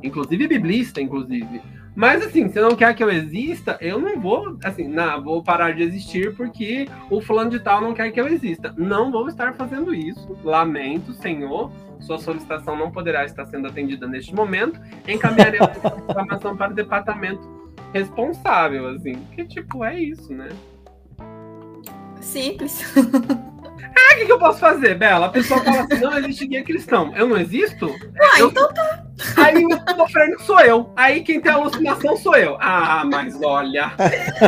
inclusive 0.07 0.47
biblista, 0.47 1.01
inclusive. 1.01 1.61
Mas 1.97 2.23
assim, 2.23 2.51
se 2.51 2.61
não 2.61 2.77
quer 2.77 2.95
que 2.95 3.03
eu 3.03 3.11
exista, 3.11 3.79
eu 3.81 3.99
não 3.99 4.21
vou, 4.21 4.59
assim, 4.63 4.87
não, 4.87 5.23
vou 5.25 5.43
parar 5.43 5.73
de 5.73 5.83
existir 5.83 6.37
porque 6.37 6.87
o 7.11 7.23
fulano 7.23 7.51
de 7.51 7.59
tal 7.59 7.81
não 7.81 7.95
quer 7.95 8.11
que 8.11 8.21
eu 8.21 8.29
exista. 8.29 8.75
Não 8.77 9.11
vou 9.11 9.29
estar 9.29 9.55
fazendo 9.55 9.95
isso. 9.95 10.37
Lamento, 10.45 11.15
Senhor. 11.15 11.73
Sua 12.01 12.19
solicitação 12.19 12.77
não 12.77 12.91
poderá 12.91 13.25
estar 13.25 13.47
sendo 13.47 13.67
atendida 13.67 14.07
neste 14.07 14.35
momento. 14.35 14.79
Encaminharemos 15.09 15.71
a 15.83 15.97
informação 16.11 16.55
para 16.55 16.73
o 16.73 16.75
departamento 16.75 17.41
responsável, 17.95 18.89
assim. 18.89 19.15
Que 19.35 19.47
tipo, 19.47 19.83
é 19.83 19.99
isso, 19.99 20.35
né? 20.35 20.49
Simples. 22.21 22.85
Ah, 23.83 24.15
o 24.15 24.19
que, 24.19 24.27
que, 24.27 24.33
eu 24.33 24.39
posso 24.39 24.59
fazer, 24.59 24.95
Bela? 24.95 25.27
A 25.27 25.31
pessoa 25.31 25.61
fala 25.63 25.83
assim: 25.83 26.01
não 26.01 26.19
existe 26.19 26.47
guia 26.47 26.65
cristão. 26.65 27.13
Eu 27.17 27.29
não 27.29 27.37
existo? 27.37 27.95
Ah, 28.21 28.41
eu... 28.41 28.49
então 28.49 28.73
tá. 28.73 29.07
Aí 29.37 29.65
o 29.65 29.71
sofrendo 29.97 30.41
sou 30.43 30.61
eu. 30.61 30.93
Aí 30.95 31.23
quem 31.23 31.41
tem 31.41 31.53
alucinação 31.53 32.17
sou 32.17 32.37
eu. 32.37 32.57
Ah, 32.61 33.03
mas 33.05 33.41
olha. 33.43 33.93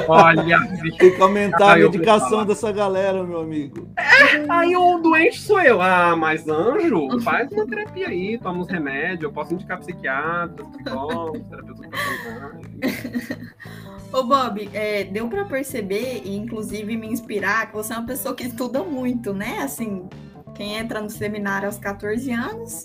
Olha. 0.06 0.58
Tem 0.98 1.14
que 1.14 1.22
aumentar 1.22 1.72
a 1.72 1.76
medicação 1.76 2.44
dessa 2.44 2.70
galera, 2.70 3.24
meu 3.24 3.40
amigo. 3.40 3.88
É, 3.96 4.44
aí 4.48 4.76
o 4.76 4.98
doente 4.98 5.40
sou 5.40 5.60
eu. 5.60 5.80
Ah, 5.80 6.14
mas 6.16 6.46
anjo, 6.48 7.20
faz 7.20 7.50
uma 7.50 7.66
terapia 7.66 8.08
aí, 8.08 8.38
toma 8.38 8.60
uns 8.60 8.68
remédios. 8.68 9.22
Eu 9.22 9.32
posso 9.32 9.54
indicar 9.54 9.78
psiquiatra, 9.78 10.64
psicólogo, 10.64 11.40
terapeuta 11.48 11.88
Ô 14.12 14.22
Bob, 14.22 14.70
é, 14.72 15.04
deu 15.04 15.28
para 15.28 15.44
perceber 15.44 16.22
e 16.24 16.34
inclusive 16.36 16.96
me 16.96 17.08
inspirar 17.08 17.66
que 17.66 17.74
você 17.74 17.92
é 17.92 17.96
uma 17.96 18.06
pessoa 18.06 18.34
que 18.34 18.44
estuda 18.44 18.82
muito, 18.82 19.34
né? 19.34 19.58
Assim, 19.60 20.08
quem 20.54 20.76
entra 20.76 21.00
no 21.00 21.10
seminário 21.10 21.66
aos 21.66 21.78
14 21.78 22.30
anos, 22.32 22.82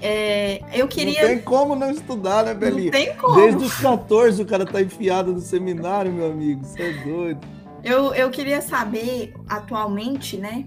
é, 0.00 0.62
eu 0.72 0.88
queria. 0.88 1.22
Não 1.22 1.28
tem 1.28 1.40
como 1.40 1.74
não 1.74 1.90
estudar, 1.90 2.44
né, 2.44 2.54
Belinha? 2.54 2.84
Não 2.84 2.90
tem 2.92 3.16
como. 3.16 3.34
Desde 3.34 3.64
os 3.64 3.74
14 3.78 4.42
o 4.42 4.46
cara 4.46 4.64
tá 4.64 4.80
enfiado 4.80 5.32
no 5.32 5.40
seminário, 5.40 6.12
meu 6.12 6.30
amigo. 6.30 6.64
Você 6.64 6.82
é 6.82 7.04
doido. 7.04 7.40
Eu, 7.84 8.14
eu 8.14 8.30
queria 8.30 8.60
saber, 8.60 9.34
atualmente, 9.48 10.36
né? 10.36 10.66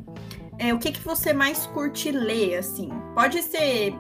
É, 0.60 0.74
o 0.74 0.78
que, 0.78 0.92
que 0.92 1.02
você 1.02 1.34
mais 1.34 1.66
curte 1.66 2.12
ler, 2.12 2.58
assim? 2.58 2.90
Pode 3.16 3.42
ser 3.42 3.96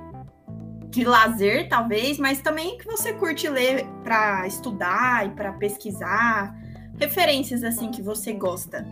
de 0.92 1.06
lazer, 1.06 1.70
talvez, 1.70 2.20
mas 2.20 2.42
também 2.42 2.78
que 2.78 2.86
você 2.86 3.14
curte 3.14 3.48
ler 3.48 3.86
para 4.04 4.46
estudar 4.46 5.26
e 5.26 5.30
para 5.30 5.54
pesquisar, 5.54 6.54
referências 7.00 7.64
assim 7.64 7.90
que 7.90 8.02
você 8.02 8.34
gosta. 8.34 8.86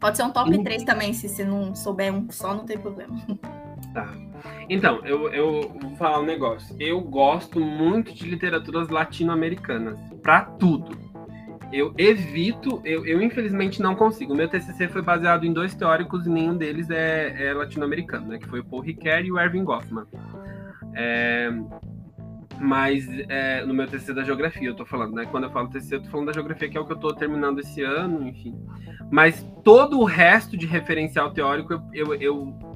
Pode 0.00 0.16
ser 0.16 0.24
um 0.24 0.32
top 0.32 0.50
uhum. 0.50 0.64
3 0.64 0.82
também, 0.82 1.12
se 1.12 1.28
você 1.28 1.44
não 1.44 1.74
souber 1.76 2.12
um 2.12 2.28
só, 2.30 2.54
não 2.54 2.64
tem 2.64 2.78
problema. 2.78 3.14
Tá. 3.92 4.08
Então, 4.70 5.04
eu, 5.04 5.28
eu 5.32 5.70
vou 5.80 5.96
falar 5.96 6.20
um 6.20 6.24
negócio. 6.24 6.74
Eu 6.80 7.00
gosto 7.00 7.60
muito 7.60 8.12
de 8.14 8.24
literaturas 8.24 8.88
latino-americanas, 8.88 9.98
para 10.22 10.40
tudo. 10.42 10.96
Eu 11.70 11.94
evito, 11.98 12.80
eu, 12.84 13.06
eu, 13.06 13.20
infelizmente 13.22 13.82
não 13.82 13.94
consigo. 13.94 14.32
O 14.32 14.36
meu 14.36 14.48
TCC 14.48 14.88
foi 14.88 15.02
baseado 15.02 15.44
em 15.44 15.52
dois 15.52 15.74
teóricos 15.74 16.26
e 16.26 16.30
nenhum 16.30 16.56
deles 16.56 16.90
é, 16.90 17.48
é 17.48 17.52
latino-americano, 17.52 18.28
né? 18.28 18.38
Que 18.38 18.48
foi 18.48 18.60
o 18.60 18.64
Paul 18.64 18.82
Ricoeur 18.82 19.24
e 19.24 19.32
o 19.32 19.38
Erving 19.38 19.64
Goffman. 19.64 20.06
É... 20.94 21.50
Mas 22.60 23.08
é, 23.28 23.64
no 23.64 23.74
meu 23.74 23.88
TCC 23.88 24.14
da 24.14 24.22
geografia, 24.22 24.68
eu 24.68 24.74
tô 24.74 24.86
falando, 24.86 25.14
né? 25.14 25.26
Quando 25.26 25.44
eu 25.44 25.50
falo 25.50 25.68
TCC, 25.68 25.96
eu 25.96 26.02
tô 26.02 26.10
falando 26.10 26.26
da 26.26 26.32
geografia, 26.32 26.68
que 26.68 26.78
é 26.78 26.80
o 26.80 26.86
que 26.86 26.92
eu 26.92 26.98
tô 26.98 27.12
terminando 27.12 27.58
esse 27.58 27.82
ano, 27.82 28.26
enfim. 28.28 28.56
Mas 29.10 29.44
todo 29.64 29.98
o 29.98 30.04
resto 30.04 30.56
de 30.56 30.64
referencial 30.64 31.32
teórico, 31.32 31.72
eu, 31.72 31.82
eu, 31.92 32.14
eu 32.14 32.72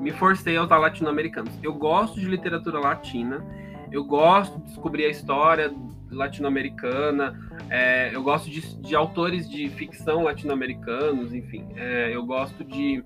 me 0.00 0.10
forcei 0.10 0.56
a 0.56 0.64
usar 0.64 0.78
latino-americanos. 0.78 1.52
Eu 1.62 1.74
gosto 1.74 2.18
de 2.18 2.26
literatura 2.26 2.80
latina, 2.80 3.44
eu 3.92 4.04
gosto 4.04 4.58
de 4.58 4.64
descobrir 4.64 5.04
a 5.04 5.10
história 5.10 5.72
latino-americana, 6.10 7.38
é, 7.68 8.14
eu 8.14 8.22
gosto 8.22 8.50
de, 8.50 8.60
de, 8.80 8.96
autores 8.96 9.48
de 9.48 9.68
ficção 9.70 10.24
latino-americanos, 10.24 11.32
enfim, 11.32 11.68
é, 11.76 12.14
eu 12.14 12.24
gosto 12.24 12.64
de 12.64 13.02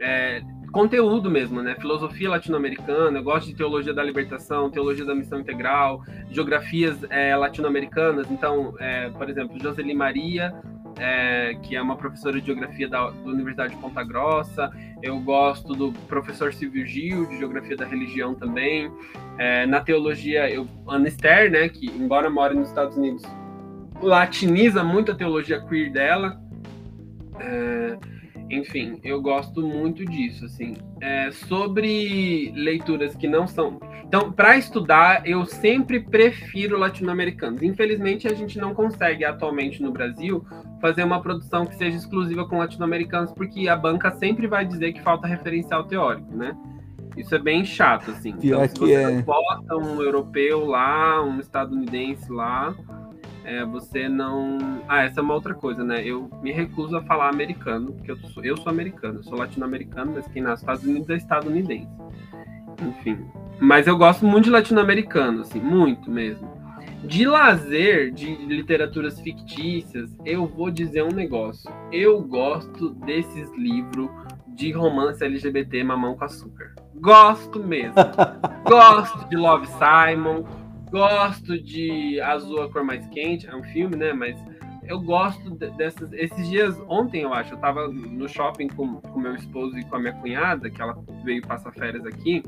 é, 0.00 0.42
conteúdo 0.72 1.30
mesmo, 1.30 1.62
né? 1.62 1.76
Filosofia 1.78 2.30
latino-americana, 2.30 3.18
eu 3.18 3.22
gosto 3.22 3.46
de 3.46 3.54
teologia 3.54 3.92
da 3.92 4.02
libertação, 4.02 4.70
teologia 4.70 5.04
da 5.04 5.14
missão 5.14 5.38
integral, 5.38 6.02
geografias 6.30 6.98
é, 7.10 7.36
latino-americanas. 7.36 8.28
Então, 8.30 8.74
é, 8.80 9.10
por 9.10 9.28
exemplo, 9.28 9.58
Joseli 9.60 9.94
Maria, 9.94 10.52
é, 10.98 11.54
que 11.62 11.76
é 11.76 11.82
uma 11.82 11.96
professora 11.96 12.40
de 12.40 12.46
geografia 12.46 12.88
da, 12.88 13.10
da, 13.10 13.30
Universidade 13.30 13.74
de 13.74 13.80
Ponta 13.80 14.02
Grossa. 14.02 14.70
Eu 15.02 15.20
gosto 15.20 15.74
do 15.74 15.92
professor 16.08 16.52
Silvio 16.52 16.86
Gil, 16.86 17.26
de 17.26 17.38
geografia 17.38 17.76
da 17.76 17.84
religião 17.84 18.34
também. 18.34 18.90
É, 19.38 19.66
na 19.66 19.80
teologia, 19.80 20.50
eu, 20.50 20.66
Ana 20.88 21.08
Esther, 21.08 21.50
né, 21.50 21.68
que 21.68 21.86
embora 21.86 22.30
more 22.30 22.54
nos 22.54 22.68
Estados 22.68 22.96
Unidos, 22.96 23.22
latiniza 24.00 24.82
muito 24.82 25.12
a 25.12 25.14
teologia 25.14 25.60
queer 25.60 25.92
dela. 25.92 26.40
É, 27.38 27.98
enfim, 28.52 29.00
eu 29.02 29.20
gosto 29.22 29.66
muito 29.66 30.04
disso, 30.04 30.44
assim. 30.44 30.76
É, 31.00 31.30
sobre 31.30 32.52
leituras 32.54 33.16
que 33.16 33.26
não 33.26 33.46
são. 33.46 33.80
Então, 34.04 34.30
para 34.30 34.58
estudar, 34.58 35.26
eu 35.26 35.46
sempre 35.46 35.98
prefiro 36.00 36.78
latino-americanos. 36.78 37.62
Infelizmente, 37.62 38.28
a 38.28 38.34
gente 38.34 38.58
não 38.58 38.74
consegue 38.74 39.24
atualmente 39.24 39.82
no 39.82 39.90
Brasil 39.90 40.44
fazer 40.82 41.02
uma 41.02 41.22
produção 41.22 41.64
que 41.64 41.74
seja 41.76 41.96
exclusiva 41.96 42.46
com 42.46 42.58
latino-americanos, 42.58 43.32
porque 43.32 43.68
a 43.68 43.76
banca 43.76 44.10
sempre 44.12 44.46
vai 44.46 44.66
dizer 44.66 44.92
que 44.92 45.00
falta 45.00 45.26
referencial 45.26 45.84
teórico, 45.84 46.36
né? 46.36 46.54
Isso 47.16 47.34
é 47.34 47.38
bem 47.38 47.64
chato, 47.64 48.10
assim. 48.10 48.32
Pior 48.32 48.64
então, 48.64 48.86
se 48.86 48.92
você 48.92 48.94
é... 48.94 49.22
bota 49.22 49.76
um 49.76 50.02
europeu 50.02 50.66
lá, 50.66 51.22
um 51.22 51.40
estadunidense 51.40 52.30
lá, 52.30 52.74
é, 53.44 53.64
você 53.64 54.08
não. 54.08 54.58
Ah, 54.88 55.02
essa 55.02 55.20
é 55.20 55.22
uma 55.22 55.34
outra 55.34 55.54
coisa, 55.54 55.82
né? 55.82 56.04
Eu 56.04 56.30
me 56.42 56.52
recuso 56.52 56.96
a 56.96 57.02
falar 57.02 57.28
americano, 57.28 57.92
porque 57.92 58.10
eu 58.10 58.16
sou, 58.16 58.44
eu 58.44 58.56
sou 58.56 58.70
americano, 58.70 59.18
eu 59.18 59.24
sou 59.24 59.36
latino-americano, 59.36 60.12
mas 60.14 60.26
quem 60.28 60.42
nasce 60.42 60.64
nos 60.64 60.80
Estados 60.80 60.84
Unidos 60.84 61.10
é 61.10 61.16
estadunidense. 61.16 61.90
Enfim. 62.80 63.18
Mas 63.60 63.86
eu 63.86 63.96
gosto 63.96 64.24
muito 64.26 64.44
de 64.44 64.50
latino-americano, 64.50 65.42
assim, 65.42 65.60
muito 65.60 66.10
mesmo. 66.10 66.50
De 67.04 67.26
lazer, 67.26 68.12
de 68.12 68.34
literaturas 68.46 69.20
fictícias, 69.20 70.16
eu 70.24 70.46
vou 70.46 70.70
dizer 70.70 71.02
um 71.02 71.12
negócio. 71.12 71.70
Eu 71.90 72.22
gosto 72.22 72.90
desses 72.90 73.52
livros 73.56 74.08
de 74.48 74.70
romance 74.70 75.24
LGBT 75.24 75.82
mamão 75.82 76.14
com 76.14 76.24
açúcar. 76.24 76.74
Gosto 76.94 77.58
mesmo. 77.58 77.94
gosto 78.68 79.28
de 79.28 79.36
Love 79.36 79.66
Simon 79.66 80.44
Gosto 80.92 81.58
de 81.58 82.20
Azul 82.20 82.62
a 82.62 82.70
Cor 82.70 82.84
Mais 82.84 83.06
Quente, 83.08 83.48
é 83.48 83.56
um 83.56 83.62
filme, 83.62 83.96
né? 83.96 84.12
Mas 84.12 84.36
eu 84.84 85.00
gosto 85.00 85.50
dessas. 85.50 86.12
Esses 86.12 86.50
dias, 86.50 86.78
ontem 86.86 87.22
eu 87.22 87.32
acho, 87.32 87.54
eu 87.54 87.58
tava 87.58 87.88
no 87.88 88.28
shopping 88.28 88.68
com, 88.68 88.96
com 88.96 89.18
meu 89.18 89.34
esposo 89.34 89.78
e 89.78 89.84
com 89.84 89.96
a 89.96 89.98
minha 89.98 90.12
cunhada, 90.12 90.68
que 90.68 90.82
ela 90.82 91.02
veio 91.24 91.40
passar 91.46 91.72
férias 91.72 92.04
aqui, 92.04 92.42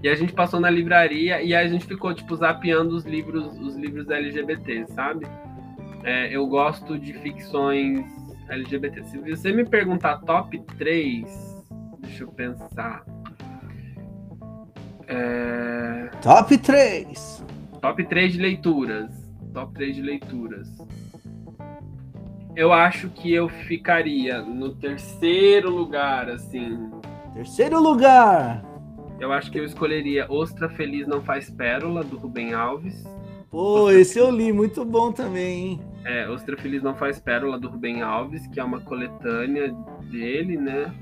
e 0.00 0.08
a 0.08 0.14
gente 0.14 0.32
passou 0.32 0.60
na 0.60 0.70
livraria 0.70 1.42
e 1.42 1.52
a 1.52 1.66
gente 1.66 1.84
ficou, 1.84 2.14
tipo, 2.14 2.36
zapeando 2.36 2.94
os 2.94 3.04
livros, 3.04 3.58
os 3.58 3.74
livros 3.74 4.08
LGBT, 4.08 4.86
sabe? 4.86 5.26
É, 6.04 6.34
eu 6.34 6.46
gosto 6.46 6.96
de 6.96 7.12
ficções 7.14 8.06
LGBT. 8.48 9.02
Se 9.02 9.18
você 9.18 9.52
me 9.52 9.64
perguntar 9.64 10.18
top 10.20 10.60
3, 10.78 11.64
deixa 11.98 12.22
eu 12.22 12.28
pensar. 12.28 13.04
É... 15.08 16.08
Top 16.22 16.56
3! 16.56 17.49
Top 17.80 18.04
3 18.04 18.32
de 18.34 18.38
leituras. 18.38 19.10
Top 19.54 19.72
3 19.74 19.96
de 19.96 20.02
leituras. 20.02 20.68
Eu 22.54 22.72
acho 22.72 23.08
que 23.08 23.32
eu 23.32 23.48
ficaria 23.48 24.42
no 24.42 24.74
terceiro 24.74 25.70
lugar, 25.70 26.28
assim. 26.28 26.90
Terceiro 27.32 27.80
lugar! 27.80 28.64
Eu 29.18 29.32
acho 29.32 29.50
que 29.50 29.58
eu 29.58 29.64
escolheria 29.64 30.26
Ostra 30.30 30.68
Feliz 30.68 31.06
Não 31.06 31.22
Faz 31.22 31.48
Pérola, 31.48 32.02
do 32.02 32.18
Rubem 32.18 32.52
Alves. 32.52 33.04
Pô, 33.50 33.84
Ostra 33.84 34.00
esse 34.00 34.18
eu 34.18 34.30
li, 34.30 34.52
muito 34.52 34.84
bom 34.84 35.12
também, 35.12 35.68
hein? 35.68 35.80
É, 36.04 36.28
Ostra 36.28 36.56
Feliz 36.56 36.82
Não 36.82 36.94
Faz 36.94 37.20
Pérola, 37.20 37.58
do 37.58 37.68
Rubem 37.68 38.02
Alves, 38.02 38.46
que 38.48 38.58
é 38.58 38.64
uma 38.64 38.80
coletânea 38.80 39.74
dele, 40.10 40.56
né? 40.56 40.92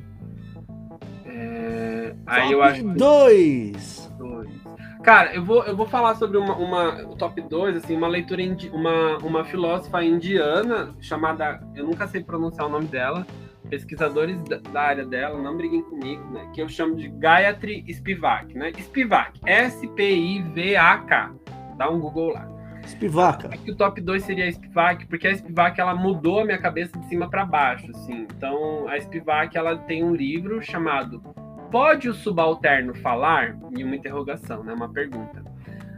É... 1.25 2.15
Aí 2.27 2.53
eu 2.53 2.63
acho. 2.63 2.85
Dois! 2.89 4.13
Dois. 4.19 4.68
Cara, 5.03 5.35
eu 5.35 5.45
vou, 5.45 5.65
eu 5.65 5.77
vou 5.77 5.87
falar 5.87 6.17
sobre 6.17 6.37
uma, 6.37 6.57
uma 6.57 6.93
top 7.17 7.41
2, 7.41 7.77
assim, 7.77 7.97
uma 7.97 8.09
leitura, 8.09 8.43
indi, 8.43 8.69
uma, 8.71 9.19
uma 9.19 9.45
filósofa 9.45 10.03
indiana 10.03 10.95
chamada, 11.01 11.61
eu 11.75 11.85
nunca 11.87 12.07
sei 12.09 12.23
pronunciar 12.23 12.67
o 12.67 12.71
nome 12.71 12.87
dela, 12.87 13.27
pesquisadores 13.71 14.43
da, 14.43 14.57
da 14.57 14.83
área 14.83 15.05
dela, 15.05 15.41
não 15.41 15.57
briguem 15.57 15.83
comigo, 15.83 16.25
né, 16.31 16.51
que 16.53 16.61
eu 16.61 16.69
chamo 16.69 16.97
de 16.97 17.09
Gayatri 17.09 17.85
Spivak, 17.93 18.57
né, 18.57 18.73
Spivak, 18.73 19.41
S-P-I-V-A-K, 19.47 21.35
dá 21.77 21.89
um 21.89 22.01
Google 22.01 22.33
lá. 22.33 22.49
Spivak. 22.87 23.71
o 23.71 23.77
top 23.77 24.01
2 24.01 24.25
seria 24.25 24.47
a 24.47 24.53
Spivak, 24.53 25.07
porque 25.07 25.29
a 25.29 25.37
Spivak, 25.37 25.81
ela 25.81 25.95
mudou 25.95 26.41
a 26.41 26.45
minha 26.45 26.59
cabeça 26.59 26.99
de 26.99 27.07
cima 27.07 27.29
para 27.29 27.45
baixo, 27.45 27.91
assim, 27.91 28.27
então 28.35 28.89
a 28.89 28.99
Spivak, 29.01 29.57
ela 29.57 29.77
tem 29.77 30.03
um 30.03 30.15
livro 30.15 30.61
chamado 30.63 31.23
Pode 31.71 32.09
o 32.09 32.15
subalterno 32.15 32.95
falar? 32.95 33.57
E 33.77 33.85
uma 33.85 33.97
interrogação, 33.97 34.65
né? 34.65 34.73
Uma 34.73 34.89
pergunta. 34.89 35.43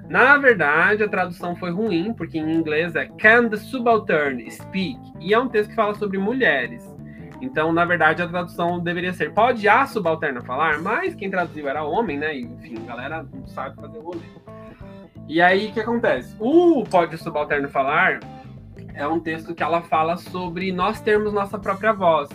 Na 0.09 0.37
verdade, 0.37 1.05
a 1.05 1.09
tradução 1.09 1.55
foi 1.55 1.71
ruim, 1.71 2.12
porque 2.12 2.37
em 2.37 2.53
inglês 2.53 2.97
é 2.97 3.07
Can 3.07 3.49
the 3.49 3.57
subaltern 3.57 4.51
speak? 4.51 4.99
E 5.21 5.33
é 5.33 5.39
um 5.39 5.49
texto 5.49 5.71
que 5.71 5.77
fala 5.77 5.95
sobre 5.95 6.18
mulheres. 6.18 6.85
Então, 7.41 7.73
na 7.73 7.85
verdade, 7.85 8.21
a 8.21 8.29
tradução 8.29 8.81
deveria 8.81 9.12
ser 9.12 9.33
Pode 9.33 9.68
a 9.68 9.87
subalterna 9.87 10.43
falar? 10.43 10.81
Mas 10.83 11.14
quem 11.14 11.31
traduziu 11.31 11.68
era 11.68 11.85
homem, 11.85 12.18
né? 12.18 12.37
Enfim, 12.37 12.77
a 12.83 12.87
galera 12.89 13.27
não 13.33 13.47
sabe 13.47 13.77
fazer 13.77 13.99
rolê. 14.01 14.18
E 15.29 15.41
aí, 15.41 15.68
o 15.68 15.73
que 15.73 15.81
acontece? 15.81 16.35
O 16.41 16.85
Pode 16.91 17.14
o 17.14 17.18
subalterno 17.18 17.68
falar 17.68 18.18
é 18.95 19.07
um 19.07 19.21
texto 19.21 19.55
que 19.55 19.62
ela 19.62 19.81
fala 19.83 20.16
sobre 20.16 20.73
nós 20.73 21.01
termos 21.01 21.33
nossa 21.33 21.59
própria 21.59 21.93
voz. 21.93 22.29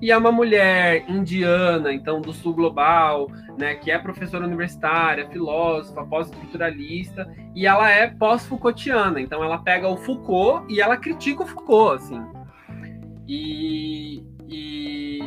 E 0.00 0.10
é 0.10 0.16
uma 0.16 0.32
mulher 0.32 1.04
indiana, 1.08 1.92
então 1.92 2.20
do 2.20 2.32
sul 2.32 2.54
global, 2.54 3.30
né, 3.58 3.74
que 3.74 3.90
é 3.90 3.98
professora 3.98 4.46
universitária, 4.46 5.28
filósofa, 5.28 6.04
pós-estruturalista, 6.06 7.30
e 7.54 7.66
ela 7.66 7.90
é 7.90 8.06
pós-Foucaultiana, 8.06 9.20
então 9.20 9.44
ela 9.44 9.58
pega 9.58 9.86
o 9.88 9.98
Foucault 9.98 10.72
e 10.72 10.80
ela 10.80 10.96
critica 10.96 11.42
o 11.42 11.46
Foucault, 11.46 12.02
assim. 12.02 12.22
E, 13.28 14.24
e, 14.48 15.20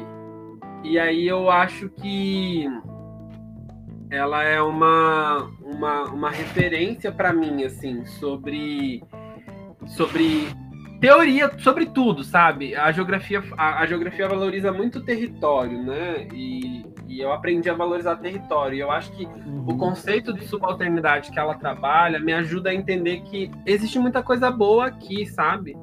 e 0.83 0.99
aí 0.99 1.27
eu 1.27 1.51
acho 1.51 1.89
que 1.89 2.67
ela 4.09 4.43
é 4.43 4.61
uma, 4.61 5.49
uma, 5.61 6.03
uma 6.05 6.29
referência 6.29 7.11
para 7.11 7.31
mim, 7.31 7.63
assim, 7.63 8.05
sobre, 8.05 9.03
sobre 9.85 10.47
teoria 11.03 11.51
sobre 11.59 11.87
tudo, 11.87 12.23
sabe? 12.23 12.73
A 12.77 12.89
geografia, 12.93 13.43
a, 13.57 13.81
a, 13.81 13.85
geografia 13.85 14.25
valoriza 14.25 14.71
muito 14.71 14.99
o 14.99 15.03
território, 15.03 15.83
né? 15.83 16.29
E, 16.33 16.85
e, 17.09 17.19
eu 17.19 17.33
aprendi 17.33 17.69
a 17.69 17.73
valorizar 17.73 18.15
território. 18.15 18.77
E 18.77 18.79
eu 18.79 18.89
acho 18.89 19.11
que 19.11 19.25
uhum. 19.25 19.65
o 19.67 19.77
conceito 19.77 20.31
de 20.31 20.47
subalternidade 20.47 21.29
que 21.29 21.37
ela 21.37 21.55
trabalha 21.55 22.21
me 22.21 22.31
ajuda 22.31 22.69
a 22.69 22.73
entender 22.73 23.19
que 23.23 23.51
existe 23.65 23.99
muita 23.99 24.23
coisa 24.23 24.49
boa 24.49 24.85
aqui, 24.85 25.25
sabe? 25.25 25.75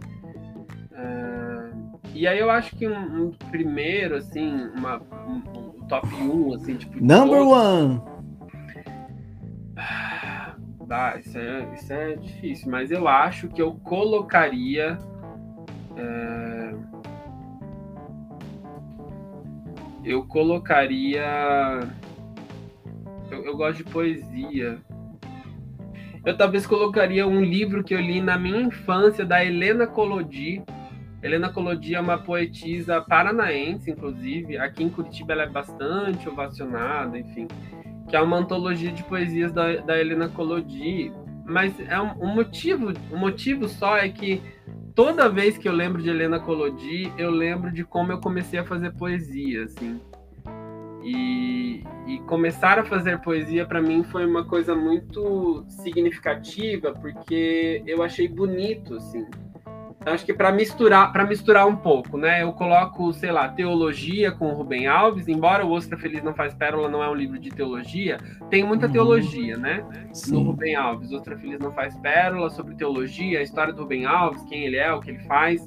Uh, 0.91 1.99
e 2.15 2.27
aí 2.27 2.39
eu 2.39 2.51
acho 2.51 2.75
que 2.75 2.89
um, 2.89 3.27
um 3.27 3.31
primeiro, 3.51 4.17
assim, 4.17 4.71
uma, 4.75 5.03
um, 5.29 5.43
um, 5.55 5.87
top 5.87 6.09
1, 6.09 6.55
assim, 6.55 6.77
tipo. 6.77 6.97
Number 6.99 7.43
one! 7.43 8.01
Ah, 10.93 11.19
isso 11.21 11.39
é, 11.39 11.75
isso 11.75 11.93
é 11.93 12.17
difícil, 12.17 12.69
mas 12.69 12.91
eu 12.91 13.07
acho 13.07 13.49
que 13.49 13.63
eu 13.63 13.75
colocaria 13.75 14.99
é... 16.01 16.75
Eu 20.05 20.25
colocaria. 20.27 21.23
Eu, 23.31 23.45
eu 23.45 23.57
gosto 23.57 23.79
de 23.79 23.85
poesia. 23.85 24.79
Eu 26.25 26.37
talvez 26.37 26.67
colocaria 26.67 27.27
um 27.27 27.43
livro 27.43 27.85
que 27.85 27.95
eu 27.95 28.01
li 28.01 28.21
na 28.21 28.39
minha 28.39 28.61
infância, 28.61 29.25
da 29.25 29.45
Helena 29.45 29.87
Colodi. 29.87 30.63
Helena 31.23 31.51
Colodi 31.51 31.95
é 31.95 32.01
uma 32.01 32.19
poetisa 32.19 33.01
paranaense, 33.01 33.91
inclusive. 33.91 34.57
Aqui 34.59 34.83
em 34.83 34.89
Curitiba 34.89 35.33
ela 35.33 35.43
é 35.43 35.49
bastante 35.49 36.29
ovacionada, 36.29 37.19
enfim. 37.19 37.47
Que 38.09 38.17
é 38.17 38.21
uma 38.21 38.39
antologia 38.39 38.91
de 38.91 39.05
poesias 39.05 39.53
da, 39.53 39.77
da 39.77 39.99
Helena 39.99 40.29
Colodi 40.29 41.13
mas 41.51 41.75
é 41.81 42.01
um, 42.01 42.13
um 42.23 42.29
motivo, 42.29 42.93
o 43.11 43.17
um 43.17 43.19
motivo 43.19 43.69
só 43.69 43.97
é 43.97 44.09
que 44.09 44.41
toda 44.95 45.29
vez 45.29 45.57
que 45.59 45.69
eu 45.69 45.73
lembro 45.73 46.03
de 46.03 46.09
Helena 46.09 46.41
Collodi, 46.41 47.13
eu 47.17 47.31
lembro 47.31 47.73
de 47.73 47.85
como 47.85 48.13
eu 48.13 48.19
comecei 48.19 48.59
a 48.59 48.65
fazer 48.65 48.93
poesia, 48.93 49.65
assim. 49.65 50.01
E, 51.03 51.83
e 52.07 52.19
começar 52.27 52.79
a 52.79 52.85
fazer 52.85 53.21
poesia 53.21 53.65
para 53.65 53.81
mim 53.81 54.03
foi 54.05 54.27
uma 54.27 54.45
coisa 54.45 54.75
muito 54.75 55.65
significativa, 55.69 56.93
porque 56.93 57.83
eu 57.87 58.03
achei 58.03 58.29
bonito, 58.29 58.95
assim. 58.97 59.27
Então, 60.01 60.15
acho 60.15 60.25
que 60.25 60.33
para 60.33 60.51
misturar, 60.51 61.13
para 61.13 61.27
misturar 61.27 61.67
um 61.67 61.77
pouco, 61.77 62.17
né? 62.17 62.43
Eu 62.43 62.55
coloco, 62.55 63.13
sei 63.13 63.31
lá, 63.31 63.49
teologia 63.51 64.33
com 64.33 64.47
o 64.47 64.55
Rubem 64.55 64.87
Alves, 64.87 65.29
embora 65.29 65.65
o 65.67 65.73
Ostra 65.73 65.99
Feliz 65.99 66.23
não 66.23 66.33
faz 66.33 66.55
pérola 66.55 66.89
não 66.89 67.05
é 67.05 67.11
um 67.11 67.15
livro 67.15 67.39
de 67.39 67.51
teologia, 67.51 68.19
tem 68.49 68.65
muita 68.65 68.87
uhum. 68.87 68.93
teologia, 68.93 69.59
né? 69.59 69.85
Sim. 70.15 70.33
No 70.33 70.43
Rubem 70.45 70.75
Alves, 70.75 71.13
Ostra 71.13 71.37
Feliz 71.37 71.59
não 71.59 71.71
faz 71.73 71.95
pérola 71.99 72.49
sobre 72.49 72.75
teologia, 72.77 73.41
a 73.41 73.43
história 73.43 73.75
do 73.75 73.83
Rubem 73.83 74.07
Alves, 74.07 74.43
quem 74.45 74.65
ele 74.65 74.77
é, 74.77 74.91
o 74.91 75.01
que 75.01 75.11
ele 75.11 75.21
faz. 75.25 75.67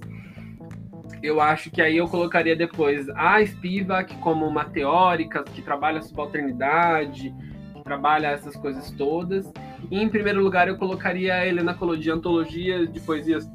Eu 1.21 1.39
acho 1.39 1.69
que 1.69 1.79
aí 1.79 1.95
eu 1.95 2.07
colocaria 2.07 2.55
depois 2.55 3.07
a 3.11 3.45
Spivak 3.45 4.15
como 4.17 4.47
uma 4.47 4.65
teórica 4.65 5.43
que 5.43 5.61
trabalha 5.61 5.99
a 5.99 6.01
subalternidade, 6.01 7.31
que 7.75 7.83
trabalha 7.83 8.27
essas 8.27 8.55
coisas 8.55 8.89
todas. 8.89 9.53
E 9.91 10.01
em 10.01 10.09
primeiro 10.09 10.41
lugar 10.41 10.67
eu 10.67 10.75
colocaria 10.75 11.35
a 11.35 11.45
Helena 11.45 11.75
Collodi, 11.75 12.09
antologia 12.09 12.87
de 12.87 12.99
poesias 12.99 13.47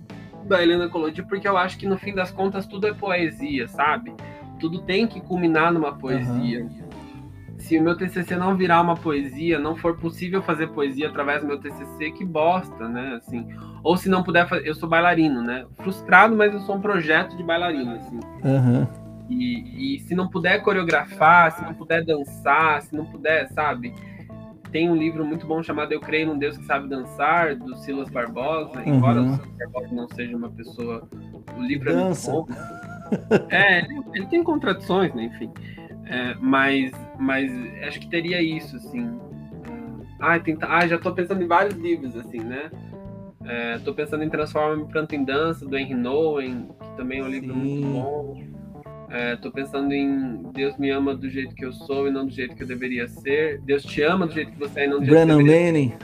da 0.45 0.63
Helena 0.63 0.89
Collodi, 0.89 1.23
porque 1.23 1.49
eu 1.49 1.57
acho 1.57 1.79
que 1.79 1.87
no 1.87 1.99
fim 1.99 2.15
das 2.15 2.31
contas 2.31 2.67
tudo 2.67 2.87
é 2.87 2.95
poesia, 2.95 3.69
sabe? 3.69 4.13
Tudo 4.59 4.81
tem 4.83 5.07
que 5.07 5.21
culminar 5.21 5.73
numa 5.73 5.93
poesia. 5.93 6.65
Uhum. 6.65 6.89
Se 7.59 7.77
o 7.77 7.83
meu 7.83 7.97
TCC 7.97 8.37
não 8.37 8.57
virar 8.57 8.81
uma 8.81 8.97
poesia, 8.97 9.59
não 9.59 9.77
for 9.77 9.97
possível 9.97 10.41
fazer 10.41 10.69
poesia 10.69 11.09
através 11.09 11.43
do 11.43 11.49
meu 11.49 11.59
TCC, 11.59 12.13
que 12.13 12.25
bosta, 12.25 12.89
né? 12.89 13.17
Assim, 13.17 13.49
ou 13.83 13.97
se 13.97 14.09
não 14.09 14.23
puder 14.23 14.49
fazer, 14.49 14.67
eu 14.67 14.75
sou 14.75 14.89
bailarino, 14.89 15.43
né? 15.43 15.67
Frustrado, 15.77 16.37
mas 16.37 16.53
eu 16.55 16.61
sou 16.61 16.77
um 16.77 16.81
projeto 16.81 17.37
de 17.37 17.43
bailarino, 17.43 17.95
assim. 17.97 18.21
Uhum. 18.45 18.87
E, 19.29 19.97
e 19.97 20.01
se 20.01 20.15
não 20.15 20.29
puder 20.29 20.63
coreografar, 20.63 21.53
se 21.53 21.63
não 21.63 21.75
puder 21.75 22.05
dançar, 22.05 22.81
se 22.83 22.95
não 22.95 23.05
puder, 23.05 23.49
sabe? 23.49 23.93
Tem 24.71 24.91
um 24.91 24.97
livro 24.97 25.25
muito 25.25 25.47
bom 25.47 25.63
chamado 25.63 25.93
Eu 25.93 26.01
Creio 26.01 26.29
num 26.29 26.39
Deus 26.39 26.57
que 26.57 26.65
Sabe 26.65 26.89
Dançar, 26.89 27.57
do 27.57 27.77
Silas 27.77 28.09
Barbosa, 28.11 28.79
uhum. 28.81 28.97
embora 28.97 29.23
o 29.23 29.35
Silas 29.35 29.57
Barbosa 29.59 29.95
não 29.95 30.09
seja 30.09 30.37
uma 30.37 30.51
pessoa. 30.51 31.09
O 31.57 31.63
livro 31.63 31.93
Dança. 31.93 32.31
é 32.31 32.35
muito 32.35 32.53
bom. 32.53 32.59
É, 33.51 33.79
ele, 33.79 34.03
ele 34.15 34.27
tem 34.27 34.43
contradições, 34.43 35.15
né? 35.15 35.25
Enfim. 35.25 35.51
É, 36.05 36.35
mas, 36.41 36.91
mas 37.19 37.51
acho 37.87 38.01
que 38.01 38.09
teria 38.09 38.41
isso, 38.43 38.77
assim. 38.77 39.19
Ah, 40.21 40.39
tem, 40.39 40.57
ah, 40.63 40.87
já 40.87 40.99
tô 40.99 41.13
pensando 41.13 41.43
em 41.43 41.47
vários 41.47 41.75
livros, 41.75 42.17
assim, 42.17 42.41
né? 42.41 42.71
É, 43.45 43.79
tô 43.79 43.95
pensando 43.95 44.25
em 44.25 44.29
Transforma-me 44.29 44.85
Pranto 44.87 45.15
em 45.15 45.25
Dança, 45.25 45.65
do 45.65 45.77
Henry 45.77 45.95
Nowen, 45.95 46.69
que 46.81 46.97
também 46.97 47.21
é 47.21 47.23
um 47.23 47.29
livro 47.29 47.55
Sim. 47.55 47.61
muito 47.61 47.87
bom. 47.87 48.58
É, 49.11 49.37
tô 49.37 49.51
pensando 49.51 49.93
em 49.93 50.43
Deus 50.53 50.77
me 50.77 50.91
ama 50.91 51.15
do 51.15 51.29
jeito 51.31 51.55
que 51.55 51.65
eu 51.65 51.73
sou 51.73 52.09
e 52.09 52.11
não 52.11 52.27
do 52.27 52.33
jeito 52.33 52.55
que 52.55 52.63
eu 52.63 52.67
deveria 52.67 53.09
ser. 53.09 53.61
Deus 53.63 53.83
te 53.83 54.03
ama 54.03 54.27
do 54.27 54.35
jeito 54.35 54.53
que 54.53 54.59
você 54.59 54.81
é 54.81 54.85
e 54.85 54.89
não 54.89 54.99
do 54.99 55.07
jeito 55.07 55.15
Brennan 55.15 55.37
que 55.37 55.43
eu 55.43 55.47
deveria 55.47 55.99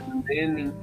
Manning. 0.47 0.73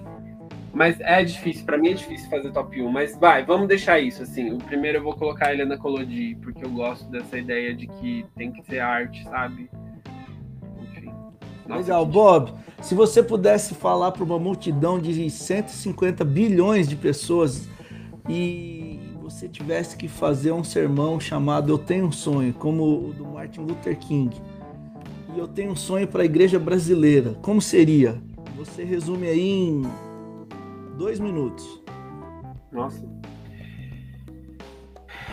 Mas 0.73 0.99
é 1.01 1.23
difícil, 1.23 1.67
para 1.67 1.77
mim 1.77 1.91
é 1.91 1.95
difícil 1.95 2.31
fazer 2.31 2.51
top 2.51 2.81
1, 2.81 2.91
mas 2.91 3.17
vai, 3.19 3.45
vamos 3.45 3.69
deixar 3.69 4.01
isso 4.01 4.23
assim. 4.23 4.53
O 4.53 4.59
primeiro 4.59 4.99
eu 4.99 5.03
vou 5.03 5.15
colocar 5.15 5.49
a 5.49 5.53
Helena 5.53 5.77
Collodi, 5.77 6.35
porque 6.41 6.65
eu 6.65 6.71
gosto 6.71 7.05
dessa 7.11 7.39
ideia 7.39 7.75
de 7.75 7.87
que 7.87 8.25
tem 8.37 8.51
que 8.51 8.63
ser 8.63 8.79
arte, 8.79 9.23
sabe? 9.25 9.69
Enfim. 10.81 11.13
Legal, 11.69 12.07
que... 12.07 12.13
Bob. 12.13 12.53
Se 12.81 12.95
você 12.95 13.23
pudesse 13.23 13.75
falar 13.75 14.13
para 14.13 14.25
uma 14.25 14.39
multidão 14.39 14.99
de 14.99 15.29
150 15.29 16.25
bilhões 16.25 16.89
de 16.89 16.97
pessoas 16.97 17.69
e 18.29 18.82
você 19.43 19.49
tivesse 19.49 19.97
que 19.97 20.07
fazer 20.07 20.53
um 20.53 20.63
sermão 20.63 21.19
chamado 21.19 21.73
Eu 21.73 21.79
Tenho 21.79 22.07
um 22.07 22.13
Sonho, 22.13 22.55
como 22.55 23.09
o 23.09 23.13
do 23.13 23.25
Martin 23.25 23.63
Luther 23.63 23.99
King, 23.99 24.41
e 25.35 25.39
eu 25.39 25.49
tenho 25.49 25.73
um 25.73 25.77
sonho 25.77 26.07
para 26.07 26.23
a 26.23 26.25
igreja 26.25 26.61
brasileira, 26.61 27.35
como 27.43 27.61
seria? 27.61 28.23
Você 28.57 28.85
resume 28.85 29.27
aí 29.27 29.51
em 29.51 29.83
dois 30.97 31.19
minutos. 31.19 31.83
Nossa. 32.71 33.05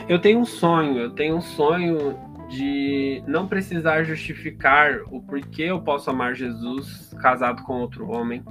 Eu 0.07 0.19
tenho 0.19 0.39
um 0.39 0.45
sonho, 0.45 0.97
eu 0.97 1.11
tenho 1.11 1.35
um 1.35 1.41
sonho 1.41 2.17
de 2.49 3.21
não 3.27 3.47
precisar 3.47 4.01
justificar 4.03 5.01
o 5.11 5.21
porquê 5.21 5.63
eu 5.63 5.81
posso 5.81 6.09
amar 6.09 6.33
Jesus 6.33 7.13
casado 7.21 7.61
com 7.61 7.81
outro 7.81 8.09
homem. 8.09 8.43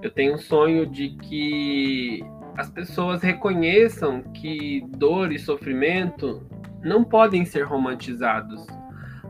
Eu 0.00 0.10
tenho 0.10 0.36
um 0.36 0.38
sonho 0.38 0.86
de 0.86 1.10
que 1.10 2.24
as 2.56 2.68
pessoas 2.68 3.22
reconheçam 3.22 4.22
que 4.22 4.84
dor 4.88 5.32
e 5.32 5.38
sofrimento 5.38 6.46
não 6.82 7.04
podem 7.04 7.44
ser 7.44 7.62
romantizados, 7.62 8.66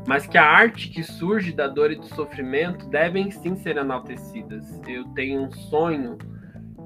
mas 0.07 0.27
que 0.27 0.39
a 0.39 0.45
arte 0.45 0.89
que 0.89 1.03
surge 1.03 1.53
da 1.53 1.67
dor 1.67 1.93
e 1.93 1.97
do 1.97 2.07
sofrimento 2.07 2.89
devem 2.89 3.31
sim 3.31 3.57
ser 3.57 3.77
enaltecidas. 3.77 4.81
Eu 4.89 5.05
tenho 5.15 5.43
um 5.43 5.51
sonho 5.51 6.17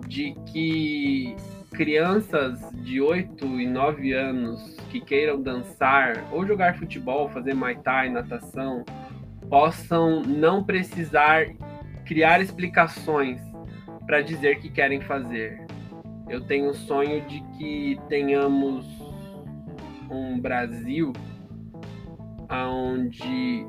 de 0.09 0.35
que 0.53 1.37
crianças 1.73 2.61
de 2.73 3.01
8 3.01 3.45
e 3.61 3.67
9 3.67 4.13
anos 4.13 4.77
que 4.91 5.01
queiram 5.01 5.43
dançar 5.43 6.25
ou 6.31 6.47
jogar 6.47 6.79
futebol, 6.79 7.29
fazer 7.29 7.55
muay 7.55 7.77
thai, 7.77 8.09
natação, 8.11 8.85
possam 9.49 10.23
não 10.23 10.63
precisar 10.63 11.47
criar 12.05 12.41
explicações 12.41 13.41
para 14.07 14.21
dizer 14.21 14.61
que 14.61 14.69
querem 14.69 15.01
fazer. 15.01 15.67
Eu 16.29 16.41
tenho 16.41 16.71
o 16.71 16.75
sonho 16.75 17.21
de 17.27 17.41
que 17.57 17.99
tenhamos 18.09 18.87
um 20.11 20.41
Brasil 20.41 21.13
onde 22.51 23.67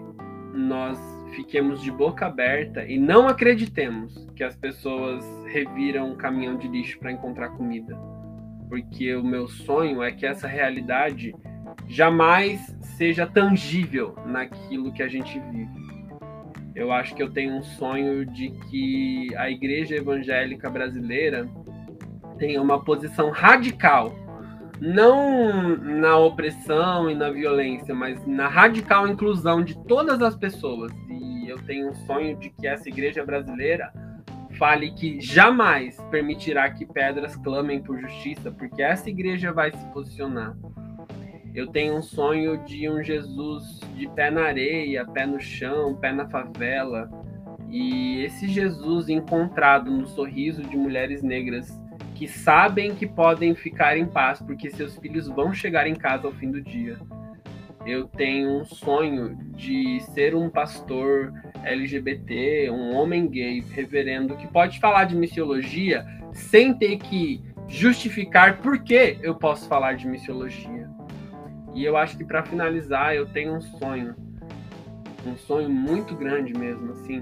nós 0.53 0.97
fiquemos 1.35 1.81
de 1.81 1.91
boca 1.91 2.25
aberta 2.25 2.85
e 2.85 2.97
não 2.97 3.27
acreditemos 3.27 4.25
que 4.35 4.43
as 4.43 4.55
pessoas 4.55 5.25
reviram 5.47 6.11
um 6.11 6.15
caminhão 6.15 6.57
de 6.57 6.67
lixo 6.67 6.97
para 6.99 7.11
encontrar 7.11 7.49
comida. 7.49 7.95
Porque 8.69 9.13
o 9.15 9.23
meu 9.23 9.47
sonho 9.47 10.01
é 10.01 10.11
que 10.11 10.25
essa 10.25 10.47
realidade 10.47 11.35
jamais 11.87 12.61
seja 12.97 13.27
tangível 13.27 14.15
naquilo 14.25 14.93
que 14.93 15.03
a 15.03 15.07
gente 15.07 15.39
vive. 15.39 15.85
Eu 16.73 16.91
acho 16.91 17.15
que 17.15 17.23
eu 17.23 17.31
tenho 17.31 17.55
um 17.55 17.63
sonho 17.63 18.25
de 18.25 18.49
que 18.69 19.33
a 19.35 19.49
igreja 19.49 19.95
evangélica 19.95 20.69
brasileira 20.69 21.47
tenha 22.37 22.61
uma 22.61 22.83
posição 22.83 23.29
radical, 23.29 24.13
não 24.79 25.77
na 25.77 26.17
opressão 26.17 27.09
e 27.09 27.15
na 27.15 27.29
violência, 27.29 27.95
mas 27.95 28.25
na 28.25 28.47
radical 28.47 29.07
inclusão 29.07 29.63
de 29.63 29.77
todas 29.85 30.21
as 30.21 30.35
pessoas. 30.35 30.91
E 31.09 31.49
eu 31.49 31.57
tenho 31.59 31.89
um 31.89 31.93
sonho 31.93 32.35
de 32.37 32.49
que 32.49 32.67
essa 32.67 32.89
igreja 32.89 33.25
brasileira 33.25 33.91
fale 34.57 34.91
que 34.91 35.19
jamais 35.19 35.97
permitirá 36.09 36.69
que 36.69 36.85
pedras 36.85 37.35
clamem 37.35 37.81
por 37.81 37.99
justiça, 37.99 38.51
porque 38.51 38.81
essa 38.81 39.09
igreja 39.09 39.51
vai 39.51 39.71
se 39.71 39.85
posicionar. 39.87 40.55
Eu 41.53 41.67
tenho 41.67 41.95
um 41.95 42.01
sonho 42.01 42.57
de 42.65 42.89
um 42.89 43.01
Jesus 43.01 43.79
de 43.95 44.09
pé 44.09 44.29
na 44.29 44.43
areia, 44.43 45.05
pé 45.05 45.25
no 45.25 45.39
chão, 45.39 45.95
pé 45.95 46.11
na 46.11 46.27
favela. 46.27 47.09
E 47.69 48.21
esse 48.23 48.47
Jesus 48.47 49.07
encontrado 49.07 49.89
no 49.89 50.05
sorriso 50.05 50.61
de 50.63 50.75
mulheres 50.75 51.23
negras 51.23 51.71
que 52.15 52.27
sabem 52.27 52.95
que 52.95 53.05
podem 53.05 53.53
ficar 53.53 53.97
em 53.97 54.05
paz 54.05 54.41
porque 54.41 54.71
seus 54.71 54.97
filhos 54.97 55.27
vão 55.27 55.53
chegar 55.53 55.85
em 55.85 55.93
casa 55.93 56.25
ao 56.25 56.33
fim 56.33 56.49
do 56.49 56.61
dia. 56.61 56.97
Eu 57.85 58.07
tenho 58.07 58.61
um 58.61 58.65
sonho 58.65 59.37
de 59.51 59.99
ser 60.13 60.33
um 60.33 60.49
pastor 60.49 61.31
LGBT, 61.63 62.71
um 62.71 62.95
homem 62.95 63.27
gay, 63.27 63.59
reverendo, 63.59 64.35
que 64.37 64.47
pode 64.47 64.79
falar 64.79 65.03
de 65.03 65.15
missiologia 65.15 66.03
sem 66.33 66.73
ter 66.73 66.97
que 66.97 67.43
justificar 67.67 68.57
por 68.57 68.79
que 68.79 69.19
eu 69.21 69.35
posso 69.35 69.67
falar 69.67 69.93
de 69.93 70.07
missiologia. 70.07 70.89
E 71.75 71.83
eu 71.83 71.97
acho 71.97 72.17
que 72.17 72.23
para 72.23 72.43
finalizar, 72.43 73.13
eu 73.13 73.25
tenho 73.25 73.53
um 73.53 73.61
sonho, 73.61 74.15
um 75.27 75.35
sonho 75.35 75.69
muito 75.69 76.15
grande 76.15 76.57
mesmo, 76.57 76.93
assim, 76.93 77.21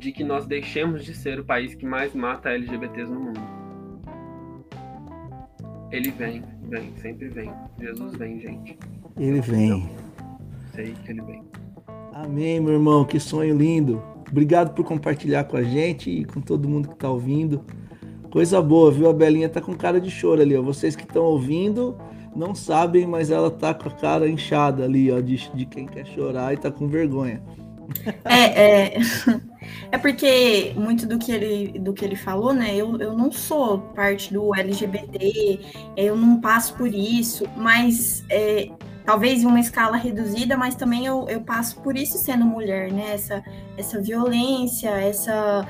de 0.00 0.10
que 0.12 0.24
nós 0.24 0.46
deixemos 0.46 1.04
de 1.04 1.14
ser 1.14 1.38
o 1.38 1.44
país 1.44 1.74
que 1.74 1.84
mais 1.84 2.14
mata 2.14 2.48
LGBTs 2.48 3.12
no 3.12 3.20
mundo. 3.20 3.40
Ele 5.92 6.10
vem, 6.10 6.42
vem, 6.68 6.92
sempre 6.96 7.28
vem. 7.28 7.52
Jesus 7.78 8.16
vem, 8.16 8.40
gente. 8.40 8.78
Ele 9.18 9.40
vem. 9.40 9.90
sei 10.74 10.94
que 11.04 11.10
ele 11.10 11.20
vem. 11.22 11.44
Amém, 12.14 12.60
meu 12.60 12.74
irmão. 12.74 13.04
Que 13.04 13.20
sonho 13.20 13.56
lindo. 13.56 14.02
Obrigado 14.30 14.74
por 14.74 14.84
compartilhar 14.84 15.44
com 15.44 15.56
a 15.56 15.62
gente 15.62 16.10
e 16.10 16.24
com 16.24 16.40
todo 16.40 16.68
mundo 16.68 16.88
que 16.88 16.94
está 16.94 17.10
ouvindo. 17.10 17.64
Coisa 18.30 18.62
boa, 18.62 18.90
viu? 18.90 19.10
A 19.10 19.12
Belinha 19.12 19.48
tá 19.48 19.60
com 19.60 19.74
cara 19.74 20.00
de 20.00 20.10
choro 20.10 20.40
ali, 20.40 20.56
ó. 20.56 20.62
Vocês 20.62 20.96
que 20.96 21.02
estão 21.02 21.24
ouvindo 21.24 21.98
não 22.34 22.54
sabem, 22.54 23.06
mas 23.06 23.30
ela 23.30 23.50
tá 23.50 23.74
com 23.74 23.88
a 23.88 23.92
cara 23.92 24.28
inchada 24.28 24.84
ali, 24.84 25.10
ó, 25.10 25.20
de, 25.20 25.50
de 25.52 25.66
quem 25.66 25.84
quer 25.84 26.06
chorar 26.06 26.54
e 26.54 26.56
tá 26.56 26.70
com 26.70 26.86
vergonha. 26.86 27.42
É, 28.24 28.94
é, 28.94 29.00
É 29.92 29.98
porque 29.98 30.72
muito 30.76 31.06
do 31.06 31.18
que 31.18 31.32
ele, 31.32 31.78
do 31.78 31.92
que 31.92 32.04
ele 32.04 32.14
falou, 32.14 32.52
né? 32.52 32.74
Eu, 32.76 32.96
eu 32.98 33.16
não 33.16 33.32
sou 33.32 33.78
parte 33.78 34.32
do 34.32 34.54
LGBT, 34.54 35.60
eu 35.96 36.16
não 36.16 36.40
passo 36.40 36.74
por 36.74 36.94
isso, 36.94 37.44
mas 37.56 38.24
é, 38.30 38.70
talvez 39.04 39.42
em 39.42 39.46
uma 39.46 39.58
escala 39.58 39.96
reduzida, 39.96 40.56
mas 40.56 40.76
também 40.76 41.06
eu, 41.06 41.26
eu 41.28 41.40
passo 41.40 41.80
por 41.80 41.96
isso 41.96 42.18
sendo 42.18 42.44
mulher, 42.44 42.92
né? 42.92 43.14
Essa, 43.14 43.42
essa 43.76 44.00
violência, 44.00 44.90
essa 44.90 45.66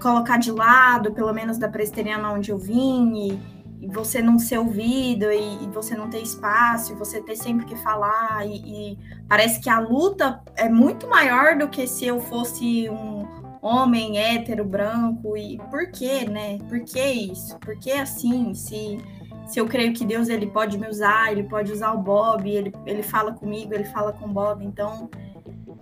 colocar 0.00 0.36
de 0.36 0.52
lado, 0.52 1.12
pelo 1.12 1.32
menos 1.32 1.58
da 1.58 1.68
presteriana 1.68 2.30
onde 2.30 2.50
eu 2.50 2.58
vim, 2.58 3.30
e, 3.30 3.38
e 3.80 3.86
você 3.86 4.20
não 4.20 4.38
ser 4.38 4.58
ouvido, 4.58 5.30
e, 5.30 5.64
e, 5.64 5.68
você 5.68 5.96
não 5.96 6.10
ter 6.10 6.20
espaço, 6.20 6.92
e 6.92 6.96
você 6.96 7.20
ter 7.20 7.36
sempre 7.36 7.64
que 7.64 7.76
falar, 7.76 8.46
e, 8.46 8.56
e, 8.92 8.98
parece 9.28 9.60
que 9.60 9.70
a 9.70 9.78
luta 9.78 10.42
é 10.56 10.68
muito 10.68 11.08
maior 11.08 11.56
do 11.56 11.68
que 11.68 11.86
se 11.86 12.06
eu 12.06 12.20
fosse 12.20 12.88
um 12.90 13.26
homem 13.62 14.18
hétero, 14.18 14.64
branco, 14.64 15.36
e 15.36 15.58
por 15.70 15.90
que, 15.90 16.28
né? 16.28 16.58
Por 16.68 16.80
que 16.80 17.02
isso? 17.02 17.58
Por 17.58 17.78
que 17.78 17.92
assim? 17.92 18.52
Se, 18.54 18.98
se 19.46 19.60
eu 19.60 19.66
creio 19.66 19.92
que 19.92 20.04
Deus 20.04 20.28
ele 20.28 20.46
pode 20.46 20.76
me 20.76 20.88
usar, 20.88 21.30
ele 21.30 21.44
pode 21.44 21.72
usar 21.72 21.92
o 21.92 21.98
Bob, 21.98 22.48
ele, 22.48 22.72
ele 22.84 23.02
fala 23.02 23.32
comigo, 23.32 23.74
ele 23.74 23.84
fala 23.84 24.12
com 24.12 24.26
o 24.26 24.32
Bob, 24.32 24.64
então 24.64 25.08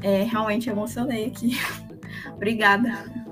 é, 0.03 0.23
realmente 0.23 0.69
emocionei 0.69 1.27
aqui. 1.27 1.59
Obrigada. 2.35 3.26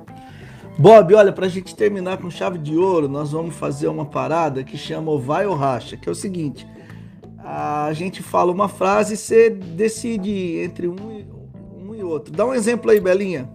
Bob, 0.77 1.15
olha, 1.15 1.33
para 1.33 1.47
a 1.47 1.49
gente 1.49 1.75
terminar 1.75 2.19
com 2.19 2.29
chave 2.29 2.59
de 2.59 2.77
ouro, 2.77 3.09
nós 3.09 3.31
vamos 3.31 3.55
fazer 3.55 3.87
uma 3.87 4.05
parada 4.05 4.65
que 4.65 4.77
chama 4.77 5.13
o 5.13 5.21
vai 5.21 5.47
ou 5.47 5.55
racha, 5.55 5.97
que 5.97 6.09
é 6.09 6.13
o 6.13 6.15
seguinte: 6.17 6.67
a 7.39 7.93
gente 7.93 8.23
fala 8.23 8.51
uma 8.51 8.69
frase 8.69 9.15
e 9.15 9.17
você 9.17 9.51
decide 9.51 10.59
entre 10.59 10.89
um 10.89 11.13
e, 11.13 11.27
um 11.79 11.95
e 11.95 12.03
outro. 12.03 12.33
Dá 12.33 12.45
um 12.45 12.53
exemplo 12.53 12.91
aí, 12.91 13.01
Belinha. 13.01 13.49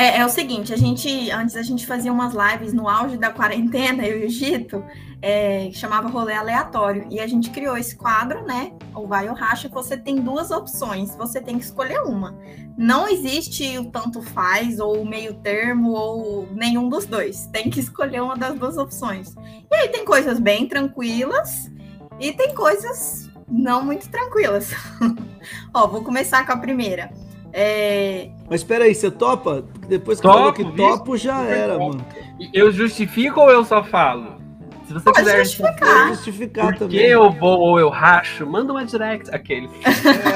É, 0.00 0.16
é, 0.16 0.24
o 0.24 0.30
seguinte, 0.30 0.72
a 0.72 0.78
gente 0.78 1.30
antes 1.30 1.54
a 1.54 1.62
gente 1.62 1.86
fazia 1.86 2.10
umas 2.10 2.32
lives 2.32 2.72
no 2.72 2.88
auge 2.88 3.18
da 3.18 3.30
quarentena, 3.30 4.02
eu 4.08 4.20
e 4.20 4.24
o 4.24 4.30
Gito, 4.30 4.82
é, 5.20 5.68
que 5.68 5.76
chamava 5.76 6.08
rolê 6.08 6.32
aleatório. 6.32 7.06
E 7.10 7.20
a 7.20 7.26
gente 7.26 7.50
criou 7.50 7.76
esse 7.76 7.94
quadro, 7.96 8.42
né? 8.46 8.72
O 8.94 9.06
vai 9.06 9.28
ou 9.28 9.34
racha, 9.34 9.68
você 9.68 9.98
tem 9.98 10.16
duas 10.16 10.50
opções, 10.50 11.14
você 11.16 11.38
tem 11.38 11.58
que 11.58 11.66
escolher 11.66 12.00
uma. 12.00 12.34
Não 12.78 13.06
existe 13.06 13.76
o 13.76 13.90
tanto 13.90 14.22
faz, 14.22 14.80
ou 14.80 15.02
o 15.02 15.06
meio 15.06 15.34
termo, 15.34 15.90
ou 15.90 16.48
nenhum 16.50 16.88
dos 16.88 17.04
dois. 17.04 17.46
Tem 17.48 17.68
que 17.68 17.80
escolher 17.80 18.22
uma 18.22 18.38
das 18.38 18.58
duas 18.58 18.78
opções. 18.78 19.34
E 19.70 19.74
aí 19.74 19.90
tem 19.90 20.06
coisas 20.06 20.40
bem 20.40 20.66
tranquilas 20.66 21.70
e 22.18 22.32
tem 22.32 22.54
coisas 22.54 23.28
não 23.46 23.84
muito 23.84 24.08
tranquilas. 24.08 24.72
Ó, 25.74 25.86
vou 25.86 26.02
começar 26.02 26.46
com 26.46 26.52
a 26.52 26.56
primeira. 26.56 27.12
É... 27.52 28.30
Mas 28.48 28.60
espera 28.60 28.84
aí, 28.84 28.94
você 28.94 29.10
topa? 29.10 29.64
Depois 29.88 30.20
que 30.20 30.26
topo, 30.26 30.38
falou 30.38 30.52
que 30.52 30.64
topo, 30.76 31.16
já 31.16 31.42
era, 31.42 31.78
mano. 31.78 32.04
Eu 32.52 32.70
justifico 32.70 33.40
ou 33.40 33.50
eu 33.50 33.64
só 33.64 33.82
falo? 33.82 34.40
Se 34.86 34.94
você 34.94 35.04
Pode 35.04 35.18
quiser 35.18 35.44
justificar, 35.44 36.08
justificar 36.08 36.76
também. 36.76 36.98
eu 36.98 37.30
vou 37.30 37.60
ou 37.60 37.78
eu 37.78 37.88
racho, 37.88 38.44
manda 38.44 38.72
uma 38.72 38.84
direct. 38.84 39.32
Aquele. 39.32 39.68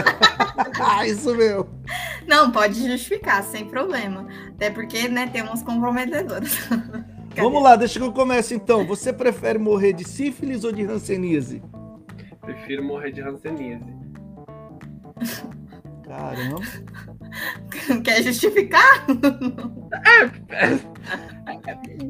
ah, 0.80 1.04
isso 1.04 1.34
mesmo. 1.34 1.66
Não, 2.24 2.52
pode 2.52 2.74
justificar, 2.88 3.42
sem 3.42 3.64
problema. 3.64 4.28
Até 4.50 4.70
porque, 4.70 5.08
né, 5.08 5.26
tem 5.26 5.42
umas 5.42 5.62
comprometedoras. 5.62 6.56
Vamos 7.36 7.62
lá, 7.62 7.74
deixa 7.74 7.98
que 7.98 8.04
eu 8.04 8.12
comece 8.12 8.54
então. 8.54 8.86
Você 8.86 9.12
prefere 9.12 9.58
morrer 9.58 9.92
de 9.92 10.06
sífilis 10.06 10.62
ou 10.62 10.70
de 10.70 10.84
hanseníase? 10.84 11.60
Prefiro 12.40 12.84
morrer 12.84 13.10
de 13.10 13.22
hanseníase. 13.22 13.92
Caramba. 16.14 16.60
Quer 18.04 18.22
justificar? 18.22 19.06
É, 20.06 20.24
é, 20.54 20.80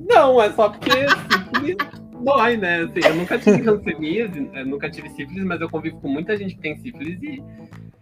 não, 0.09 0.41
é 0.43 0.53
só 0.53 0.69
porque 0.69 0.91
sífilis 0.91 1.77
dói, 2.23 2.57
né? 2.57 2.83
Assim, 2.83 3.01
eu 3.05 3.15
nunca 3.15 3.39
tive 3.39 3.69
hanseníase, 3.69 4.41
nunca 4.67 4.91
tive 4.91 5.09
sífilis, 5.11 5.45
mas 5.45 5.61
eu 5.61 5.71
convivo 5.71 6.01
com 6.01 6.09
muita 6.09 6.37
gente 6.37 6.55
que 6.55 6.61
tem 6.61 6.77
sífilis 6.77 7.23
e 7.23 7.43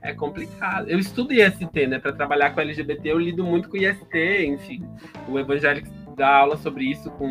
é 0.00 0.12
complicado. 0.12 0.88
Eu 0.88 0.98
estudo 0.98 1.32
IST, 1.32 1.86
né? 1.86 1.98
Para 1.98 2.12
trabalhar 2.12 2.50
com 2.50 2.60
LGBT, 2.60 3.12
eu 3.12 3.18
lido 3.18 3.44
muito 3.44 3.68
com 3.68 3.76
IST, 3.76 4.46
enfim. 4.46 4.84
O 5.28 5.38
evangélico 5.38 5.88
dá 6.16 6.28
aula 6.36 6.56
sobre 6.56 6.84
isso 6.84 7.10
com 7.12 7.28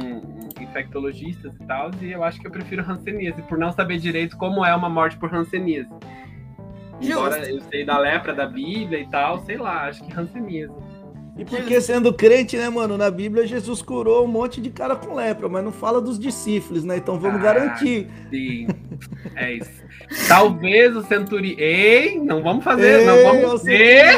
infectologistas 0.60 1.54
e 1.56 1.66
tal, 1.66 1.92
e 2.02 2.12
eu 2.12 2.24
acho 2.24 2.40
que 2.40 2.48
eu 2.48 2.52
prefiro 2.52 2.84
hanseníase, 2.88 3.42
por 3.44 3.58
não 3.58 3.72
saber 3.72 3.98
direito 3.98 4.38
como 4.38 4.66
é 4.66 4.74
uma 4.76 4.90
morte 4.90 5.18
por 5.18 5.34
hanseníase. 5.34 5.90
Embora 7.02 7.50
eu 7.50 7.62
sei 7.70 7.84
da 7.84 7.98
lepra 7.98 8.34
da 8.34 8.46
Bíblia 8.46 9.00
e 9.00 9.08
tal, 9.08 9.44
sei 9.46 9.58
lá, 9.58 9.88
acho 9.88 10.04
que 10.04 10.14
hanseníase. 10.18 10.74
E 11.38 11.46
porque 11.46 11.80
sendo 11.80 12.14
crente, 12.14 12.58
né, 12.58 12.70
mano, 12.70 12.98
na 12.98 13.10
Bíblia 13.10 13.48
Jesus 13.48 13.82
curou 13.82 14.26
um 14.26 14.28
monte 14.28 14.60
de 14.60 14.70
cara 14.70 14.96
com 14.96 15.16
lepra, 15.16 15.48
mas 15.48 15.64
não 15.64 15.72
fala 15.72 16.02
dos 16.02 16.20
discípulos, 16.20 16.84
né? 16.84 16.98
Então 16.98 17.18
vamos 17.18 17.40
ah, 17.40 17.44
garantir. 17.44 18.08
Sim, 18.30 18.68
é 19.36 19.54
isso. 19.54 19.82
Talvez 20.28 20.96
o 20.96 21.04
centurião. 21.04 21.58
Ei, 21.58 22.20
não 22.20 22.44
vamos 22.44 22.64
fazer, 22.64 23.00
Ei, 23.00 23.06
não 23.06 23.24
vamos 23.24 23.64
ver. 23.64 24.18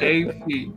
Enfim. 0.00 0.74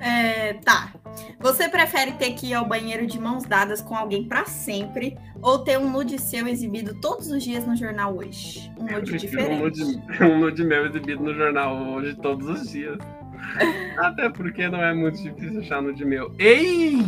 É, 0.00 0.54
tá. 0.64 0.92
Você 1.38 1.68
prefere 1.68 2.12
ter 2.12 2.32
que 2.32 2.48
ir 2.48 2.54
ao 2.54 2.66
banheiro 2.66 3.06
de 3.06 3.18
mãos 3.18 3.44
dadas 3.44 3.80
com 3.80 3.94
alguém 3.94 4.24
para 4.24 4.44
sempre 4.44 5.18
ou 5.40 5.58
ter 5.58 5.78
um 5.78 5.90
nude 5.90 6.20
seu 6.20 6.46
exibido 6.46 6.94
todos 7.00 7.30
os 7.30 7.42
dias 7.42 7.66
no 7.66 7.76
jornal 7.76 8.16
hoje? 8.16 8.70
Um 8.78 8.86
nude 8.86 9.16
diferente. 9.16 9.52
Um 9.52 9.64
nude, 9.64 10.02
um 10.22 10.38
nude 10.38 10.64
meu 10.64 10.86
exibido 10.86 11.22
no 11.22 11.34
jornal 11.34 11.76
hoje 11.76 12.14
todos 12.16 12.48
os 12.48 12.70
dias. 12.70 12.98
Até 13.98 14.28
porque 14.28 14.68
não 14.68 14.82
é 14.82 14.94
muito 14.94 15.20
difícil 15.20 15.60
achar 15.60 15.82
nude 15.82 16.04
meu. 16.04 16.32
Ei! 16.38 16.98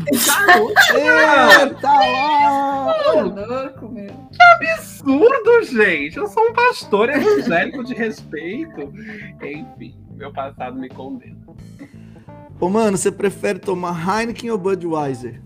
Eita 0.94 1.88
lá! 1.88 2.94
Tá 3.00 3.22
louco, 3.22 3.88
meu. 3.88 4.06
Que 4.06 4.42
absurdo, 4.42 5.62
gente! 5.62 6.16
Eu 6.16 6.26
sou 6.26 6.42
um 6.48 6.52
pastor 6.52 7.10
evangélico 7.10 7.84
de 7.84 7.94
respeito. 7.94 8.92
Enfim, 9.42 9.94
meu 10.16 10.32
passado 10.32 10.78
me 10.78 10.88
condena. 10.88 11.43
Ô, 12.60 12.68
mano, 12.68 12.96
você 12.96 13.10
prefere 13.10 13.58
tomar 13.58 13.94
Heineken 13.94 14.50
ou 14.50 14.58
Budweiser? 14.58 15.40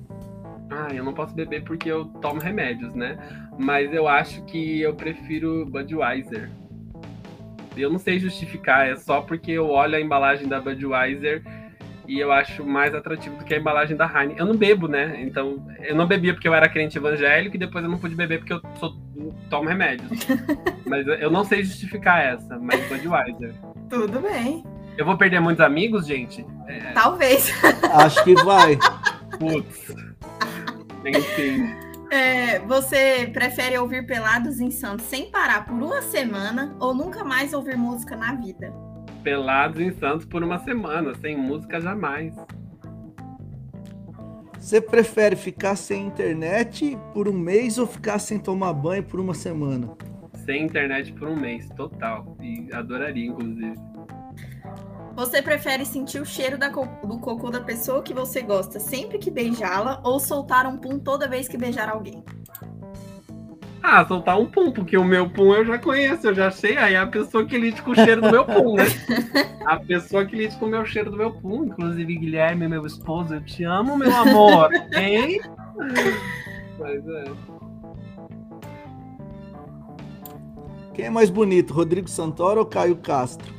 Ah, 0.70 0.88
eu 0.92 1.02
não 1.02 1.14
posso 1.14 1.34
beber 1.34 1.64
porque 1.64 1.90
eu 1.90 2.04
tomo 2.04 2.40
remédios, 2.40 2.94
né? 2.94 3.18
Mas 3.58 3.92
eu 3.92 4.06
acho 4.06 4.42
que 4.44 4.80
eu 4.80 4.94
prefiro 4.94 5.64
Budweiser. 5.66 6.50
Eu 7.76 7.90
não 7.90 7.98
sei 7.98 8.18
justificar, 8.18 8.88
é 8.88 8.96
só 8.96 9.22
porque 9.22 9.52
eu 9.52 9.68
olho 9.68 9.96
a 9.96 10.00
embalagem 10.00 10.46
da 10.46 10.60
Budweiser 10.60 11.42
e 12.06 12.18
eu 12.18 12.30
acho 12.30 12.64
mais 12.64 12.94
atrativo 12.94 13.36
do 13.36 13.44
que 13.44 13.54
a 13.54 13.58
embalagem 13.58 13.96
da 13.96 14.06
Heineken. 14.06 14.38
Eu 14.38 14.46
não 14.46 14.56
bebo, 14.56 14.86
né? 14.86 15.20
Então, 15.22 15.66
eu 15.80 15.94
não 15.94 16.06
bebia 16.06 16.34
porque 16.34 16.48
eu 16.48 16.54
era 16.54 16.68
crente 16.68 16.98
evangélico 16.98 17.56
e 17.56 17.58
depois 17.58 17.82
eu 17.82 17.90
não 17.90 17.98
pude 17.98 18.14
beber 18.14 18.38
porque 18.38 18.52
eu 18.52 18.60
sou, 18.78 18.94
tomo 19.48 19.68
remédios. 19.68 20.10
mas 20.84 21.06
eu 21.06 21.30
não 21.30 21.44
sei 21.44 21.64
justificar 21.64 22.22
essa, 22.22 22.58
mas 22.58 22.86
Budweiser. 22.88 23.54
Tudo 23.88 24.20
bem. 24.20 24.62
Eu 24.98 25.04
vou 25.04 25.16
perder 25.16 25.38
muitos 25.40 25.64
amigos, 25.64 26.08
gente? 26.08 26.44
É... 26.66 26.90
Talvez. 26.90 27.52
Acho 27.94 28.24
que 28.24 28.34
vai. 28.42 28.76
Putz. 29.38 29.94
Enfim. 31.06 31.72
É, 32.10 32.58
você 32.60 33.30
prefere 33.32 33.78
ouvir 33.78 34.06
Pelados 34.06 34.60
em 34.60 34.72
Santos 34.72 35.06
sem 35.06 35.30
parar 35.30 35.66
por 35.66 35.74
uma 35.74 36.02
semana 36.02 36.74
ou 36.80 36.92
nunca 36.92 37.22
mais 37.22 37.52
ouvir 37.52 37.76
música 37.76 38.16
na 38.16 38.34
vida? 38.34 38.74
Pelados 39.22 39.80
em 39.80 39.92
Santos 39.92 40.26
por 40.26 40.42
uma 40.42 40.58
semana, 40.58 41.14
sem 41.20 41.36
música 41.36 41.80
jamais. 41.80 42.34
Você 44.58 44.80
prefere 44.80 45.36
ficar 45.36 45.76
sem 45.76 46.06
internet 46.06 46.98
por 47.14 47.28
um 47.28 47.32
mês 47.32 47.78
ou 47.78 47.86
ficar 47.86 48.18
sem 48.18 48.40
tomar 48.40 48.72
banho 48.72 49.04
por 49.04 49.20
uma 49.20 49.34
semana? 49.34 49.96
Sem 50.44 50.64
internet 50.64 51.12
por 51.12 51.28
um 51.28 51.36
mês, 51.36 51.68
total. 51.76 52.36
E 52.40 52.68
adoraria, 52.72 53.26
inclusive. 53.26 53.76
Você 55.18 55.42
prefere 55.42 55.84
sentir 55.84 56.20
o 56.20 56.24
cheiro 56.24 56.56
da 56.56 56.70
co 56.70 56.86
do 57.04 57.18
cocô 57.18 57.50
da 57.50 57.60
pessoa 57.60 58.04
que 58.04 58.14
você 58.14 58.40
gosta 58.40 58.78
sempre 58.78 59.18
que 59.18 59.32
beijá-la 59.32 60.00
ou 60.04 60.20
soltar 60.20 60.64
um 60.64 60.76
pum 60.78 60.96
toda 60.96 61.26
vez 61.26 61.48
que 61.48 61.58
beijar 61.58 61.88
alguém? 61.88 62.22
Ah, 63.82 64.06
soltar 64.06 64.38
um 64.38 64.46
pum, 64.46 64.70
porque 64.70 64.96
o 64.96 65.02
meu 65.02 65.28
pum 65.28 65.52
eu 65.56 65.64
já 65.64 65.76
conheço, 65.76 66.28
eu 66.28 66.34
já 66.36 66.52
sei. 66.52 66.76
Aí 66.76 66.94
é 66.94 66.98
a 66.98 67.06
pessoa 67.08 67.44
que 67.44 67.58
lide 67.58 67.82
com 67.82 67.90
o 67.90 67.94
cheiro 67.96 68.22
do 68.22 68.30
meu 68.30 68.44
pum, 68.44 68.76
né? 68.76 68.84
A 69.66 69.76
pessoa 69.76 70.24
que 70.24 70.36
lide 70.36 70.56
com 70.56 70.66
o 70.66 70.68
meu 70.68 70.86
cheiro 70.86 71.10
do 71.10 71.16
meu 71.16 71.32
pum. 71.32 71.64
Inclusive, 71.64 72.16
Guilherme, 72.16 72.68
meu 72.68 72.86
esposo, 72.86 73.34
eu 73.34 73.44
te 73.44 73.64
amo, 73.64 73.98
meu 73.98 74.14
amor. 74.14 74.70
Hein? 74.94 75.40
Mas 76.78 77.08
é. 77.08 77.24
Quem 80.94 81.06
é 81.06 81.10
mais 81.10 81.28
bonito, 81.28 81.74
Rodrigo 81.74 82.08
Santoro 82.08 82.60
ou 82.60 82.66
Caio 82.66 82.96
Castro? 82.98 83.57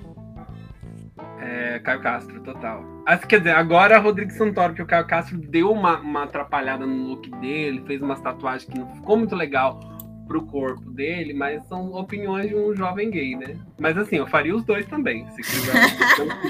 É, 1.49 1.79
Caio 1.79 1.99
Castro, 1.99 2.39
total. 2.41 2.85
Assim, 3.07 3.25
quer 3.25 3.39
dizer, 3.39 3.55
agora 3.55 3.97
Rodrigo 3.97 4.31
Santoro, 4.31 4.75
que 4.75 4.83
o 4.83 4.85
Caio 4.85 5.07
Castro 5.07 5.35
deu 5.35 5.71
uma, 5.71 5.99
uma 5.99 6.23
atrapalhada 6.25 6.85
no 6.85 7.07
look 7.07 7.27
dele, 7.41 7.83
fez 7.87 8.01
umas 8.03 8.21
tatuagens 8.21 8.65
que 8.65 8.77
não 8.77 8.87
ficou 8.93 9.17
muito 9.17 9.35
legal. 9.35 9.79
pro 10.27 10.45
corpo 10.45 10.91
dele, 10.91 11.33
mas 11.33 11.65
são 11.65 11.91
opiniões 11.93 12.49
de 12.49 12.55
um 12.55 12.75
jovem 12.75 13.09
gay, 13.09 13.35
né? 13.35 13.57
Mas 13.79 13.97
assim, 13.97 14.17
eu 14.17 14.27
faria 14.27 14.55
os 14.55 14.63
dois 14.63 14.85
também, 14.85 15.27
se 15.31 15.41
quiser. 15.41 15.73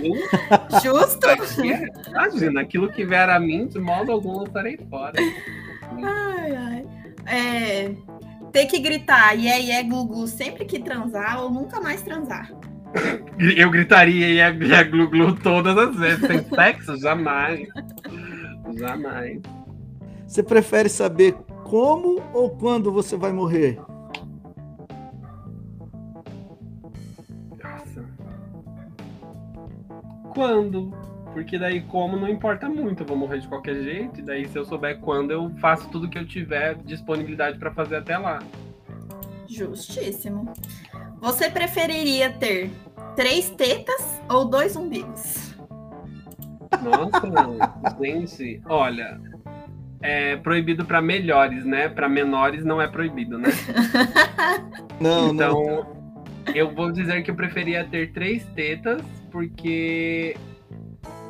Justo? 0.83 1.25
É, 1.29 2.09
imagina, 2.09 2.59
aquilo 2.59 2.91
que 2.91 3.05
vier 3.05 3.29
a 3.29 3.39
mim, 3.39 3.67
de 3.67 3.79
modo 3.79 4.11
algum, 4.11 4.39
eu 4.39 4.43
estarei 4.43 4.77
fora. 4.89 5.13
Ai, 6.03 6.55
ai. 6.55 6.85
É, 7.25 7.91
ter 8.51 8.65
que 8.65 8.79
gritar 8.79 9.33
e 9.35 9.47
é, 9.47 9.79
é 9.79 9.83
glu, 9.83 10.27
sempre 10.27 10.65
que 10.65 10.79
transar 10.79 11.41
ou 11.41 11.49
nunca 11.49 11.79
mais 11.79 12.01
transar. 12.01 12.51
Eu 13.37 13.69
gritaria 13.69 14.27
e 14.27 14.39
é, 14.39 14.83
glu 14.83 15.09
glu 15.09 15.35
todas 15.35 15.77
as 15.77 15.95
vezes. 15.95 16.27
Sem 16.27 16.43
sexo? 16.43 16.97
Jamais. 16.97 17.67
Jamais. 18.77 19.41
Você 20.27 20.43
prefere 20.43 20.89
saber 20.89 21.33
como 21.63 22.21
ou 22.33 22.49
quando 22.49 22.91
você 22.91 23.15
vai 23.15 23.31
morrer? 23.31 23.79
Nossa. 27.63 28.05
Quando? 30.33 30.93
Porque 31.33 31.57
daí 31.57 31.81
como 31.81 32.17
não 32.17 32.27
importa 32.27 32.67
muito, 32.67 33.03
eu 33.03 33.07
vou 33.07 33.17
morrer 33.17 33.39
de 33.39 33.47
qualquer 33.47 33.75
jeito, 33.81 34.19
e 34.19 34.23
daí 34.23 34.47
se 34.47 34.57
eu 34.57 34.65
souber 34.65 34.99
quando, 34.99 35.31
eu 35.31 35.49
faço 35.61 35.87
tudo 35.89 36.09
que 36.09 36.17
eu 36.17 36.25
tiver 36.25 36.75
disponibilidade 36.79 37.57
para 37.59 37.71
fazer 37.71 37.97
até 37.97 38.17
lá. 38.17 38.39
Justíssimo. 39.47 40.53
Você 41.21 41.49
preferiria 41.49 42.29
ter 42.29 42.71
três 43.15 43.49
tetas 43.49 44.21
ou 44.29 44.45
dois 44.45 44.75
umbigos? 44.75 45.53
Nossa, 46.81 47.95
gente, 48.01 48.61
olha, 48.65 49.19
é 50.01 50.37
proibido 50.37 50.85
para 50.85 51.01
melhores, 51.01 51.65
né? 51.65 51.89
Para 51.89 52.07
menores 52.07 52.63
não 52.63 52.81
é 52.81 52.87
proibido, 52.87 53.37
né? 53.37 53.49
Não, 54.99 55.33
então, 55.33 55.63
não. 55.63 56.53
eu 56.53 56.75
vou 56.75 56.91
dizer 56.91 57.23
que 57.23 57.31
eu 57.31 57.35
preferia 57.35 57.85
ter 57.85 58.11
três 58.11 58.43
tetas, 58.53 59.01
porque 59.31 60.35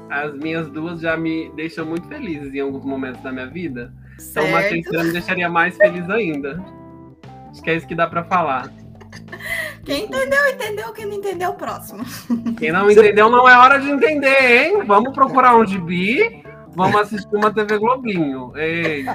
as 0.10 0.34
minhas 0.34 0.72
duas 0.72 1.00
já 1.00 1.16
me 1.16 1.52
deixam 1.56 1.86
muito 1.86 2.08
felizes 2.08 2.52
em 2.52 2.62
alguns 2.62 2.84
momentos 2.84 3.22
da 3.22 3.32
minha 3.32 3.46
vida. 3.46 3.94
Certo. 4.18 4.48
Então, 4.48 4.48
uma 4.48 4.62
terceira 4.64 5.04
me 5.04 5.12
deixaria 5.12 5.48
mais 5.48 5.78
feliz 5.78 6.10
ainda. 6.10 6.60
Acho 7.52 7.62
que 7.62 7.70
é 7.70 7.76
isso 7.76 7.88
que 7.88 7.94
dá 7.94 8.08
para 8.08 8.24
falar. 8.24 8.74
Quem 9.86 10.06
entendeu, 10.06 10.50
entendeu. 10.50 10.94
Quem 10.94 11.06
não 11.06 11.14
entendeu, 11.14 11.54
próximo. 11.54 12.04
Quem 12.58 12.72
não 12.72 12.90
entendeu, 12.90 13.30
não 13.30 13.48
é 13.48 13.58
hora 13.58 13.80
de 13.80 13.90
entender, 13.90 14.66
hein? 14.66 14.84
Vamos 14.86 15.14
procurar 15.14 15.58
um 15.58 15.66
gibi 15.66 16.44
Vamos 16.76 17.02
assistir 17.02 17.36
uma 17.36 17.54
TV 17.54 17.78
Globinho. 17.78 18.56
Ei. 18.56 19.06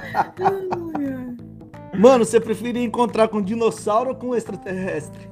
Mano, 1.99 2.25
você 2.25 2.41
preferia 2.41 2.83
encontrar 2.83 3.29
com 3.29 3.41
dinossauro 3.41 4.11
ou 4.11 4.17
com 4.17 4.35
extraterrestre? 4.35 5.31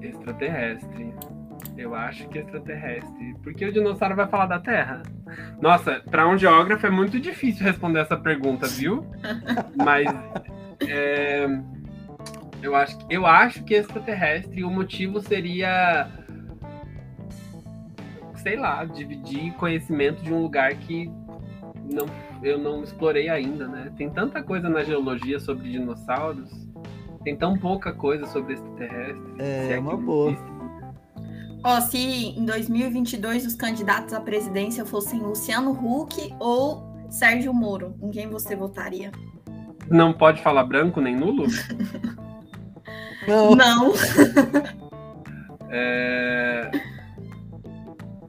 Extraterrestre. 0.00 1.14
Eu 1.76 1.94
acho 1.94 2.28
que 2.28 2.38
extraterrestre. 2.38 3.34
Porque 3.42 3.64
o 3.64 3.72
dinossauro 3.72 4.14
vai 4.14 4.28
falar 4.28 4.46
da 4.46 4.60
Terra. 4.60 5.02
Nossa, 5.60 6.00
para 6.10 6.28
um 6.28 6.38
geógrafo 6.38 6.86
é 6.86 6.90
muito 6.90 7.18
difícil 7.18 7.64
responder 7.64 8.00
essa 8.00 8.16
pergunta, 8.16 8.66
viu? 8.66 9.04
Mas 9.76 10.06
é, 10.88 11.46
eu, 12.62 12.74
acho, 12.74 12.98
eu 13.10 13.26
acho 13.26 13.62
que 13.64 13.74
extraterrestre, 13.74 14.64
o 14.64 14.70
motivo 14.70 15.20
seria 15.20 16.08
sei 18.42 18.56
lá, 18.56 18.84
dividir 18.84 19.52
conhecimento 19.54 20.22
de 20.22 20.32
um 20.32 20.42
lugar 20.42 20.74
que 20.74 21.08
não, 21.90 22.06
eu 22.42 22.58
não 22.58 22.82
explorei 22.82 23.28
ainda, 23.28 23.68
né? 23.68 23.92
Tem 23.96 24.10
tanta 24.10 24.42
coisa 24.42 24.68
na 24.68 24.82
geologia 24.82 25.38
sobre 25.38 25.70
dinossauros, 25.70 26.50
tem 27.22 27.36
tão 27.36 27.56
pouca 27.56 27.92
coisa 27.92 28.26
sobre 28.26 28.54
extraterrestres. 28.54 29.38
É, 29.38 29.74
é 29.74 29.78
uma 29.78 29.96
boa. 29.96 30.36
Ó, 31.64 31.78
oh, 31.78 31.80
se 31.80 31.98
em 31.98 32.44
2022 32.44 33.46
os 33.46 33.54
candidatos 33.54 34.12
à 34.12 34.20
presidência 34.20 34.84
fossem 34.84 35.20
Luciano 35.20 35.70
Huck 35.70 36.34
ou 36.40 36.82
Sérgio 37.08 37.54
Moro, 37.54 37.94
em 38.02 38.10
quem 38.10 38.28
você 38.28 38.56
votaria? 38.56 39.12
Não 39.88 40.12
pode 40.12 40.42
falar 40.42 40.64
branco 40.64 41.00
nem 41.00 41.14
nulo? 41.14 41.46
não. 43.26 43.54
Não. 43.54 43.92
é... 45.70 46.70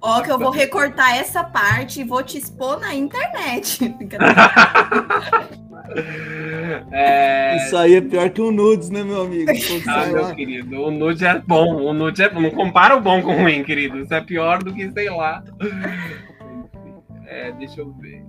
Ó, 0.02 0.22
que 0.22 0.32
eu 0.32 0.38
vou 0.38 0.50
recortar 0.52 1.16
essa 1.16 1.44
parte 1.44 2.02
e 2.02 2.04
vou 2.04 2.22
te 2.22 2.38
expor 2.38 2.78
na 2.80 2.94
internet. 2.94 3.80
é... 6.92 7.56
Isso 7.56 7.78
aí 7.78 7.96
é 7.96 8.02
pior 8.02 8.30
que 8.30 8.42
o 8.42 8.52
nudes, 8.52 8.90
né, 8.90 9.02
meu 9.02 9.22
amigo? 9.22 9.50
Ah, 9.88 10.06
meu 10.08 10.24
lá. 10.24 10.36
querido, 10.36 10.82
o 10.82 10.92
nude 10.92 11.26
é 11.26 11.40
bom. 11.40 11.76
O 11.78 11.94
nude 11.94 12.22
é 12.22 12.30
Não 12.34 12.52
compara 12.52 12.98
o 12.98 13.02
bom 13.02 13.22
com 13.22 13.34
o 13.34 13.38
ruim, 13.44 13.64
querido. 13.64 13.98
Isso 14.00 14.14
é 14.14 14.20
pior 14.20 14.62
do 14.62 14.74
que, 14.74 14.92
sei 14.92 15.10
lá. 15.10 15.42
É, 17.26 17.52
deixa 17.54 17.82
eu 17.82 17.92
ver. 17.94 18.24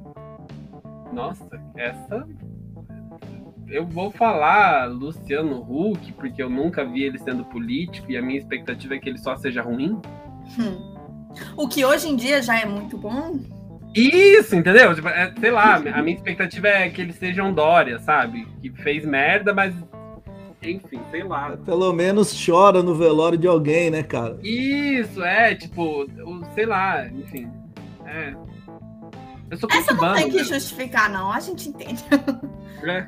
Nossa, 1.12 1.44
essa. 1.76 2.26
Eu 3.68 3.86
vou 3.86 4.10
falar 4.10 4.86
Luciano 4.86 5.64
Huck, 5.68 6.12
porque 6.12 6.42
eu 6.42 6.50
nunca 6.50 6.84
vi 6.84 7.02
ele 7.02 7.18
sendo 7.18 7.44
político 7.44 8.10
e 8.10 8.16
a 8.16 8.22
minha 8.22 8.38
expectativa 8.38 8.94
é 8.94 8.98
que 8.98 9.08
ele 9.08 9.18
só 9.18 9.36
seja 9.36 9.62
ruim. 9.62 10.00
Hum. 10.58 10.94
O 11.56 11.66
que 11.66 11.84
hoje 11.84 12.08
em 12.08 12.16
dia 12.16 12.42
já 12.42 12.58
é 12.58 12.64
muito 12.64 12.96
bom. 12.96 13.40
Isso, 13.94 14.56
entendeu? 14.56 14.94
Tipo, 14.94 15.08
é, 15.08 15.32
sei 15.38 15.50
lá, 15.50 15.76
a 15.76 16.02
minha 16.02 16.16
expectativa 16.16 16.68
é 16.68 16.88
que 16.88 17.00
ele 17.00 17.12
seja 17.12 17.44
um 17.44 17.52
Dória, 17.52 17.98
sabe? 18.00 18.46
Que 18.60 18.70
fez 18.70 19.04
merda, 19.04 19.54
mas. 19.54 19.74
Enfim, 20.62 21.00
sei 21.10 21.22
lá. 21.22 21.56
Pelo 21.64 21.92
menos 21.92 22.34
chora 22.44 22.82
no 22.82 22.94
velório 22.94 23.38
de 23.38 23.46
alguém, 23.46 23.90
né, 23.90 24.02
cara? 24.02 24.38
Isso, 24.42 25.22
é, 25.22 25.54
tipo, 25.54 26.06
sei 26.54 26.66
lá, 26.66 27.06
enfim. 27.06 27.48
É. 28.06 28.34
Eu 29.50 29.56
sou 29.56 29.68
Essa 29.70 29.94
não 29.94 30.14
tem 30.14 30.30
que 30.30 30.36
né? 30.36 30.44
justificar, 30.44 31.10
não, 31.10 31.30
a 31.30 31.40
gente 31.40 31.68
entende. 31.68 32.04
É. 32.82 33.06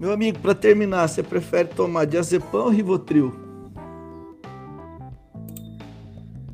Meu 0.00 0.12
amigo, 0.12 0.38
para 0.40 0.54
terminar, 0.54 1.08
você 1.08 1.22
prefere 1.22 1.68
tomar 1.68 2.04
diazepam 2.04 2.64
ou 2.64 2.68
Rivotril? 2.68 3.34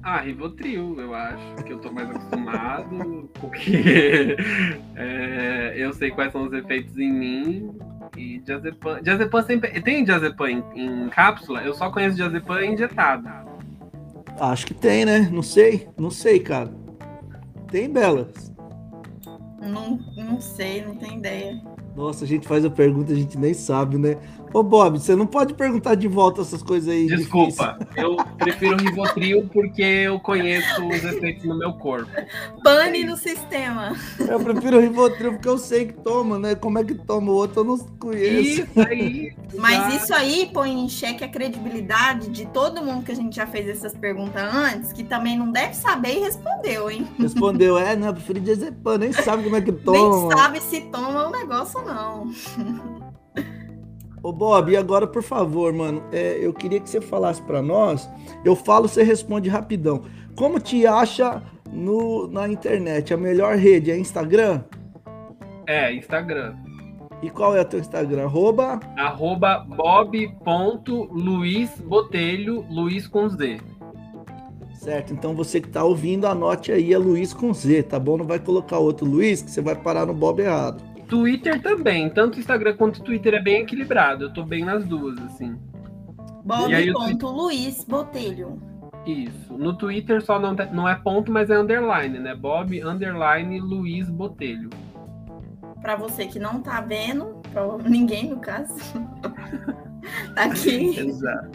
Ah, 0.02 0.20
Rivotril, 0.20 1.00
eu 1.00 1.14
acho 1.14 1.56
que 1.64 1.72
eu 1.72 1.78
tô 1.78 1.90
mais 1.92 2.10
acostumado, 2.10 3.30
porque 3.40 4.36
é, 4.96 5.74
eu 5.76 5.92
sei 5.92 6.10
quais 6.10 6.32
são 6.32 6.46
os 6.46 6.52
efeitos 6.52 6.96
em 6.98 7.12
mim. 7.12 7.78
E 8.16 8.38
diazepam, 8.40 9.00
diazepam 9.02 9.42
sempre. 9.42 9.80
Tem 9.82 10.04
diazepam 10.04 10.48
em, 10.48 10.64
em 10.74 11.08
cápsula? 11.08 11.62
Eu 11.62 11.74
só 11.74 11.90
conheço 11.90 12.16
diazepam 12.16 12.64
injetado. 12.64 13.28
Acho 14.38 14.66
que 14.66 14.74
tem, 14.74 15.04
né? 15.04 15.28
Não 15.30 15.42
sei, 15.42 15.88
não 15.96 16.10
sei, 16.10 16.40
cara. 16.40 16.70
Tem 17.70 17.88
belas. 17.88 18.52
Não, 19.60 19.98
não 20.16 20.40
sei, 20.40 20.84
não 20.84 20.96
tenho 20.96 21.18
ideia. 21.18 21.62
Nossa, 21.94 22.24
a 22.24 22.28
gente 22.28 22.48
faz 22.48 22.64
a 22.64 22.70
pergunta, 22.70 23.12
a 23.12 23.16
gente 23.16 23.38
nem 23.38 23.52
sabe, 23.54 23.98
né? 23.98 24.16
Ô, 24.52 24.62
Bob, 24.62 24.98
você 24.98 25.14
não 25.14 25.26
pode 25.26 25.54
perguntar 25.54 25.94
de 25.94 26.08
volta 26.08 26.40
essas 26.40 26.62
coisas 26.62 26.88
aí. 26.88 27.06
Desculpa, 27.06 27.78
difícil. 27.78 28.02
eu 28.02 28.16
prefiro 28.36 28.76
Rivotril 28.76 29.48
porque 29.52 29.82
eu 29.82 30.18
conheço 30.18 30.86
os 30.86 31.04
efeitos 31.04 31.44
no 31.44 31.56
meu 31.56 31.72
corpo. 31.74 32.10
Pane 32.62 33.04
no 33.04 33.16
sistema. 33.16 33.96
Eu 34.18 34.40
prefiro 34.40 34.80
Rivotril 34.80 35.34
porque 35.34 35.48
eu 35.48 35.58
sei 35.58 35.86
que 35.86 35.92
toma, 35.92 36.38
né? 36.38 36.54
Como 36.54 36.78
é 36.78 36.84
que 36.84 36.94
toma 36.94 37.30
o 37.30 37.34
outro, 37.34 37.60
eu 37.60 37.64
não 37.64 37.78
conheço. 37.78 38.62
Isso 38.62 38.80
aí. 38.80 39.32
Mas 39.56 40.02
isso 40.02 40.14
aí 40.14 40.50
põe 40.52 40.72
em 40.72 40.88
xeque 40.88 41.22
a 41.22 41.28
credibilidade 41.28 42.28
de 42.28 42.46
todo 42.46 42.82
mundo 42.82 43.04
que 43.04 43.12
a 43.12 43.16
gente 43.16 43.36
já 43.36 43.46
fez 43.46 43.68
essas 43.68 43.94
perguntas 43.94 44.42
antes, 44.52 44.92
que 44.92 45.04
também 45.04 45.38
não 45.38 45.50
deve 45.50 45.74
saber 45.74 46.16
e 46.16 46.20
respondeu, 46.20 46.90
hein? 46.90 47.06
Respondeu, 47.18 47.78
é, 47.78 47.94
não, 47.94 48.08
eu 48.08 48.14
prefiro 48.14 48.40
diazepam, 48.40 48.98
nem 48.98 49.12
sabe 49.12 49.44
como 49.44 49.56
é 49.56 49.60
que 49.60 49.72
toma. 49.72 50.28
Nem 50.28 50.38
sabe 50.38 50.60
se 50.60 50.80
toma 50.82 51.28
o 51.28 51.30
negócio 51.30 51.80
ou 51.80 51.86
não. 51.86 53.09
Ô 54.22 54.32
Bob, 54.32 54.70
e 54.70 54.76
agora, 54.76 55.06
por 55.06 55.22
favor, 55.22 55.72
mano, 55.72 56.02
é, 56.12 56.36
eu 56.40 56.52
queria 56.52 56.78
que 56.78 56.90
você 56.90 57.00
falasse 57.00 57.40
para 57.42 57.62
nós. 57.62 58.08
Eu 58.44 58.54
falo, 58.54 58.86
você 58.86 59.02
responde 59.02 59.48
rapidão. 59.48 60.02
Como 60.36 60.60
te 60.60 60.86
acha 60.86 61.42
no, 61.72 62.28
na 62.28 62.46
internet? 62.48 63.14
A 63.14 63.16
melhor 63.16 63.56
rede 63.56 63.90
é 63.90 63.98
Instagram? 63.98 64.62
É, 65.66 65.90
Instagram. 65.94 66.54
E 67.22 67.30
qual 67.30 67.56
é 67.56 67.60
o 67.60 67.64
teu 67.64 67.80
Instagram? 67.80 68.24
Arroba? 68.24 68.80
Arroba 68.96 69.66
bob.luizbotelho, 69.68 72.64
Luiz 72.70 73.06
com 73.06 73.28
Z. 73.28 73.60
Certo, 74.74 75.12
então 75.12 75.34
você 75.34 75.60
que 75.60 75.68
tá 75.68 75.84
ouvindo, 75.84 76.26
anote 76.26 76.72
aí, 76.72 76.94
é 76.94 76.98
Luiz 76.98 77.34
com 77.34 77.52
Z, 77.52 77.82
tá 77.82 77.98
bom? 77.98 78.16
Não 78.16 78.26
vai 78.26 78.38
colocar 78.38 78.78
outro 78.78 79.06
Luiz, 79.06 79.42
que 79.42 79.50
você 79.50 79.60
vai 79.60 79.74
parar 79.74 80.06
no 80.06 80.14
Bob 80.14 80.40
errado. 80.40 80.82
Twitter 81.10 81.60
também, 81.60 82.08
tanto 82.08 82.38
Instagram 82.38 82.76
quanto 82.76 83.02
Twitter 83.02 83.34
é 83.34 83.42
bem 83.42 83.62
equilibrado. 83.62 84.24
Eu 84.24 84.32
tô 84.32 84.44
bem 84.44 84.64
nas 84.64 84.84
duas, 84.84 85.18
assim. 85.24 85.58
Bob.luiz 86.44 87.84
Botelho. 87.84 88.62
Isso. 89.04 89.52
No 89.58 89.76
Twitter 89.76 90.22
só 90.22 90.38
não, 90.38 90.54
não 90.72 90.88
é 90.88 90.94
ponto, 90.94 91.32
mas 91.32 91.50
é 91.50 91.58
underline, 91.58 92.18
né? 92.18 92.34
Bob 92.34 92.80
underline 92.82 93.60
Luiz 93.60 94.08
Botelho. 94.08 94.70
para 95.82 95.96
você 95.96 96.26
que 96.26 96.38
não 96.38 96.62
tá 96.62 96.80
vendo, 96.80 97.40
para 97.52 97.78
ninguém 97.78 98.30
no 98.30 98.38
caso, 98.38 98.74
tá 100.34 100.44
aqui. 100.44 100.98
Exato. 100.98 101.50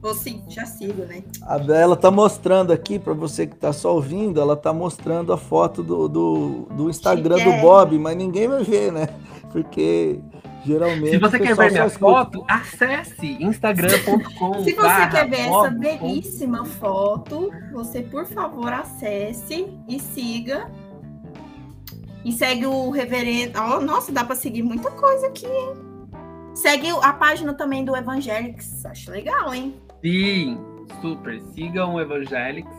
Você 0.00 0.40
já 0.48 0.64
sigo, 0.64 1.04
né? 1.04 1.22
A 1.42 1.58
Bela 1.58 1.94
tá 1.94 2.10
mostrando 2.10 2.72
aqui, 2.72 2.98
para 2.98 3.12
você 3.12 3.46
que 3.46 3.54
tá 3.54 3.72
só 3.72 3.94
ouvindo, 3.94 4.40
ela 4.40 4.56
tá 4.56 4.72
mostrando 4.72 5.32
a 5.32 5.36
foto 5.36 5.82
do, 5.82 6.08
do, 6.08 6.68
do 6.74 6.88
Instagram 6.88 7.36
do 7.36 7.60
Bob, 7.60 7.98
mas 7.98 8.16
ninguém 8.16 8.48
vai 8.48 8.64
ver, 8.64 8.90
né? 8.92 9.08
Porque 9.52 10.18
geralmente. 10.64 11.10
Se 11.10 11.18
você 11.18 11.38
quer 11.38 11.54
ver 11.54 11.72
minha 11.72 11.90
foto, 11.90 12.44
acesse 12.48 13.42
instagram.com. 13.42 14.64
Se 14.64 14.72
você 14.72 15.06
quer 15.10 15.28
ver 15.28 15.40
essa 15.40 15.70
belíssima 15.70 16.64
foto, 16.64 17.50
você, 17.72 18.00
por 18.00 18.24
favor, 18.26 18.72
acesse 18.72 19.66
e 19.86 20.00
siga. 20.00 20.70
E 22.24 22.32
segue 22.32 22.66
o 22.66 22.90
reverendo. 22.90 23.58
Oh, 23.58 23.80
nossa, 23.80 24.12
dá 24.12 24.24
para 24.24 24.36
seguir 24.36 24.62
muita 24.62 24.90
coisa 24.90 25.26
aqui, 25.26 25.46
hein? 25.46 25.89
Segue 26.60 26.90
a 26.90 27.12
página 27.14 27.54
também 27.54 27.86
do 27.86 27.96
Evangelics. 27.96 28.84
Acho 28.84 29.10
legal, 29.10 29.54
hein? 29.54 29.74
Sim, 30.04 30.58
super. 31.00 31.40
Sigam 31.54 31.94
o 31.94 32.00
Evangelics, 32.00 32.76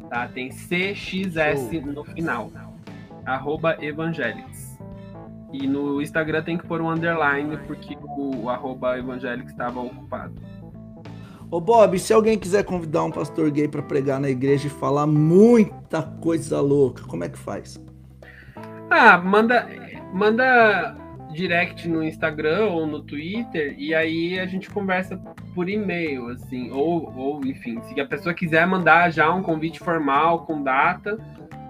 Tá? 0.10 0.28
Tem 0.28 0.52
C, 0.52 0.94
X, 0.94 1.36
S 1.36 1.80
no 1.82 2.04
final. 2.04 2.52
Arroba 3.26 3.76
Evangelics. 3.84 4.78
E 5.52 5.66
no 5.66 6.00
Instagram 6.00 6.44
tem 6.44 6.58
que 6.58 6.68
pôr 6.68 6.82
um 6.82 6.90
underline, 6.92 7.58
porque 7.66 7.98
o, 8.00 8.44
o 8.44 8.50
arroba 8.50 8.98
Evangelics 9.00 9.52
estava 9.52 9.80
ocupado. 9.80 10.36
Ô 11.52 11.60
Bob, 11.60 11.98
se 11.98 12.14
alguém 12.14 12.38
quiser 12.38 12.64
convidar 12.64 13.04
um 13.04 13.12
pastor 13.12 13.50
gay 13.50 13.68
para 13.68 13.82
pregar 13.82 14.20
na 14.20 14.30
igreja 14.30 14.68
e 14.68 14.70
falar 14.70 15.08
muita 15.08 16.04
coisa 16.04 16.62
louca, 16.62 17.02
como 17.04 17.24
é 17.24 17.30
que 17.30 17.40
faz? 17.40 17.84
Ah, 18.88 19.18
manda, 19.18 19.68
manda 20.14 20.96
direct 21.34 21.88
no 21.88 22.04
Instagram 22.04 22.68
ou 22.68 22.86
no 22.86 23.02
Twitter 23.02 23.74
e 23.80 23.96
aí 23.96 24.40
a 24.40 24.46
gente 24.46 24.70
conversa 24.70 25.18
por 25.56 25.68
e-mail, 25.68 26.30
assim, 26.30 26.70
ou, 26.72 27.12
ou 27.16 27.44
enfim, 27.44 27.82
se 27.82 28.00
a 28.00 28.06
pessoa 28.06 28.36
quiser 28.36 28.68
mandar 28.68 29.12
já 29.12 29.34
um 29.34 29.42
convite 29.42 29.80
formal 29.80 30.46
com 30.46 30.62
data, 30.62 31.18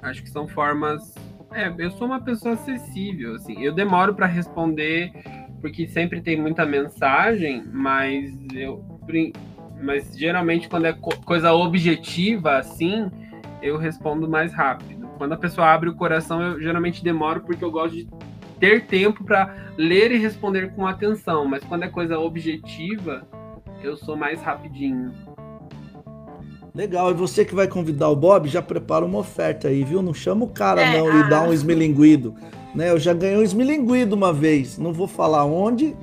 acho 0.03 0.23
que 0.23 0.31
são 0.31 0.49
formas. 0.49 1.15
É, 1.53 1.73
eu 1.79 1.91
sou 1.93 2.07
uma 2.07 2.21
pessoa 2.21 2.55
acessível, 2.55 3.35
assim. 3.37 3.63
Eu 3.63 3.73
demoro 3.75 4.15
para 4.15 4.27
responder 4.27 5.13
porque 5.61 5.87
sempre 5.87 6.21
tem 6.21 6.41
muita 6.41 6.67
mensagem, 6.67 7.63
mas 7.73 8.35
eu, 8.53 8.85
mas 9.81 10.17
geralmente 10.19 10.69
quando 10.69 10.87
é 10.87 10.93
co- 10.93 11.17
coisa 11.25 11.53
objetiva 11.53 12.57
assim, 12.57 13.09
eu 13.63 13.77
respondo 13.79 14.29
mais 14.29 14.53
rápido. 14.53 15.07
Quando 15.19 15.35
a 15.35 15.37
pessoa 15.37 15.69
abre 15.69 15.89
o 15.89 15.95
coração, 15.95 16.43
eu 16.43 16.61
geralmente 16.61 17.05
demoro 17.05 17.43
porque 17.43 17.65
eu 17.65 17.71
gosto 17.71 17.95
de 17.95 18.09
ter 18.63 18.87
tempo 18.87 19.25
para 19.25 19.73
ler 19.77 20.13
e 20.13 20.19
responder 20.19 20.73
com 20.77 20.87
atenção, 20.87 21.45
mas 21.45 21.65
quando 21.65 21.83
é 21.83 21.89
coisa 21.89 22.17
objetiva, 22.17 23.27
eu 23.83 23.97
sou 23.97 24.17
mais 24.17 24.41
rapidinho. 24.41 25.13
Legal, 26.73 27.11
e 27.11 27.15
você 27.15 27.45
que 27.45 27.57
vai 27.57 27.67
convidar 27.67 28.09
o 28.09 28.15
Bob, 28.15 28.49
já 28.49 28.63
prepara 28.63 29.05
uma 29.05 29.19
oferta 29.19 29.67
aí, 29.67 29.83
viu? 29.83 30.01
Não 30.01 30.15
chama 30.15 30.45
o 30.45 30.49
cara 30.49 30.81
É, 30.81 30.97
não 30.97 31.09
e 31.09 31.23
ah. 31.23 31.29
dá 31.29 31.43
um 31.43 31.53
esmilinguido. 31.53 32.37
Né? 32.73 32.91
Eu 32.91 33.01
já 33.01 33.13
ganhei 33.13 33.37
um 33.37 33.43
esmilinguido 33.43 34.15
uma 34.15 34.33
vez, 34.33 34.79
não 34.79 34.93
vou 34.93 35.09
falar 35.09 35.45
onde, 35.45 35.97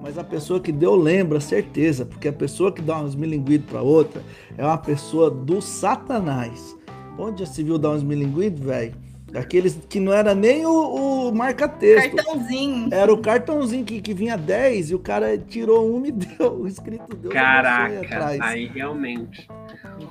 mas 0.00 0.16
a 0.16 0.22
pessoa 0.22 0.60
que 0.60 0.70
deu 0.70 0.94
lembra, 0.94 1.40
certeza, 1.40 2.06
porque 2.06 2.28
a 2.28 2.32
pessoa 2.32 2.70
que 2.70 2.80
dá 2.80 3.00
um 3.00 3.08
esmilinguido 3.08 3.64
para 3.64 3.82
outra 3.82 4.22
é 4.56 4.64
uma 4.64 4.78
pessoa 4.78 5.28
do 5.28 5.60
satanás. 5.60 6.76
Onde 7.18 7.40
já 7.40 7.46
se 7.46 7.64
viu 7.64 7.78
dar 7.78 7.90
um 7.90 7.96
esmilinguido, 7.96 8.62
velho? 8.62 8.94
Aqueles 9.34 9.78
que 9.88 9.98
não 9.98 10.12
era 10.12 10.34
nem 10.34 10.64
o, 10.64 11.28
o 11.28 11.34
marca-texto. 11.34 12.14
Cartãozinho. 12.14 12.88
Era 12.92 13.12
o 13.12 13.18
cartãozinho 13.18 13.84
que, 13.84 14.00
que 14.00 14.14
vinha 14.14 14.36
10 14.36 14.90
e 14.90 14.94
o 14.94 14.98
cara 14.98 15.36
tirou 15.36 15.94
um 15.94 16.06
e 16.06 16.12
deu. 16.38 16.60
O 16.60 16.68
escrito 16.68 17.12
abençoe 17.12 17.32
Caraca, 17.32 18.36
aí 18.40 18.66
realmente. 18.66 19.48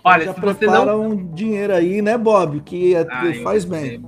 Olha, 0.04 0.26
já 0.26 0.34
se 0.34 0.42
você 0.42 0.66
não 0.66 1.02
um 1.02 1.34
dinheiro 1.34 1.74
aí, 1.74 2.02
né, 2.02 2.18
Bob? 2.18 2.60
Que 2.62 2.96
é- 2.96 3.08
Ah, 3.10 3.26
eu 3.26 3.44
faz 3.44 3.64
bem. 3.64 4.04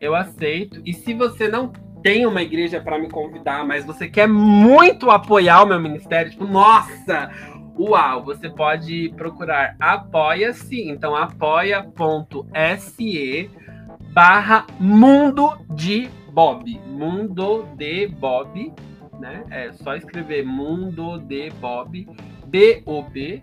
Eu 0.00 0.14
aceito. 0.14 0.82
E 0.84 0.92
se 0.92 1.14
você 1.14 1.48
não 1.48 1.72
tem 2.02 2.26
uma 2.26 2.42
igreja 2.42 2.80
para 2.80 2.98
me 2.98 3.08
convidar, 3.08 3.66
mas 3.66 3.86
você 3.86 4.08
quer 4.08 4.28
muito 4.28 5.10
apoiar 5.10 5.62
o 5.62 5.66
meu 5.66 5.80
ministério, 5.80 6.30
tipo, 6.30 6.44
nossa, 6.44 7.30
uau, 7.78 8.22
você 8.22 8.50
pode 8.50 9.14
procurar 9.16 9.74
apoia-se, 9.80 10.82
então 10.82 11.16
apoia.se 11.16 11.90
barra 14.12 14.66
mundo 14.78 15.56
de 15.70 16.08
Bob. 16.32 16.80
Mundo 16.86 17.68
de 17.76 18.08
Bob, 18.08 18.72
né? 19.18 19.44
É 19.50 19.72
só 19.72 19.94
escrever 19.94 20.44
mundo 20.44 21.18
de 21.18 21.50
Bob, 21.60 22.08
B-O-B. 22.46 23.42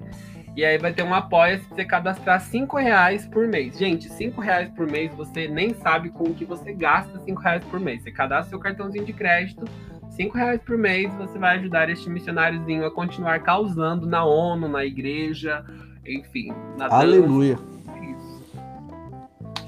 E 0.56 0.65
aí 0.65 0.78
vai 0.78 0.91
ter 0.91 1.03
um 1.03 1.14
apoia 1.14 1.60
se 1.60 1.69
você 1.69 1.86
cadastrar 1.86 2.41
5 2.41 2.78
reais 2.78 3.26
por 3.26 3.48
mês. 3.48 3.78
Gente, 3.78 4.10
5 4.10 4.41
reais 4.41 4.69
por 4.69 4.86
mês 4.86 5.14
você 5.14 5.48
nem 5.48 5.73
sabe 5.73 6.10
com 6.10 6.26
o 6.26 6.34
que 6.34 6.44
você 6.44 6.73
gasta 6.73 7.19
5 7.19 7.41
reais 7.41 7.64
por 7.65 7.80
mês. 7.80 8.03
Você 8.03 8.11
cadastra 8.11 8.49
seu 8.49 8.60
cartãozinho 8.60 9.06
de 9.06 9.14
crédito, 9.14 9.65
5 10.11 10.38
reais 10.38 10.61
por 10.61 10.78
mês, 10.78 11.14
você 11.15 11.40
vai 11.40 11.57
ajudar 11.57 11.90
este 11.90 12.10
missionáriozinho 12.10 12.86
a 12.86 12.91
continuar 12.91 13.40
causando 13.40 14.06
na 14.06 14.26
ONU, 14.26 14.68
na 14.68 14.84
igreja, 14.84 15.64
enfim. 16.06 16.52
Na. 16.78 16.88
Aleluia. 16.88 17.57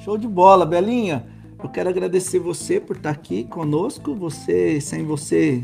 Show 0.03 0.17
de 0.17 0.27
bola, 0.27 0.65
Belinha. 0.65 1.25
Eu 1.63 1.69
quero 1.69 1.88
agradecer 1.88 2.38
você 2.38 2.77
por 2.77 2.97
estar 2.97 3.11
aqui 3.11 3.45
conosco. 3.45 4.13
Você, 4.13 4.81
sem 4.81 5.05
você, 5.05 5.63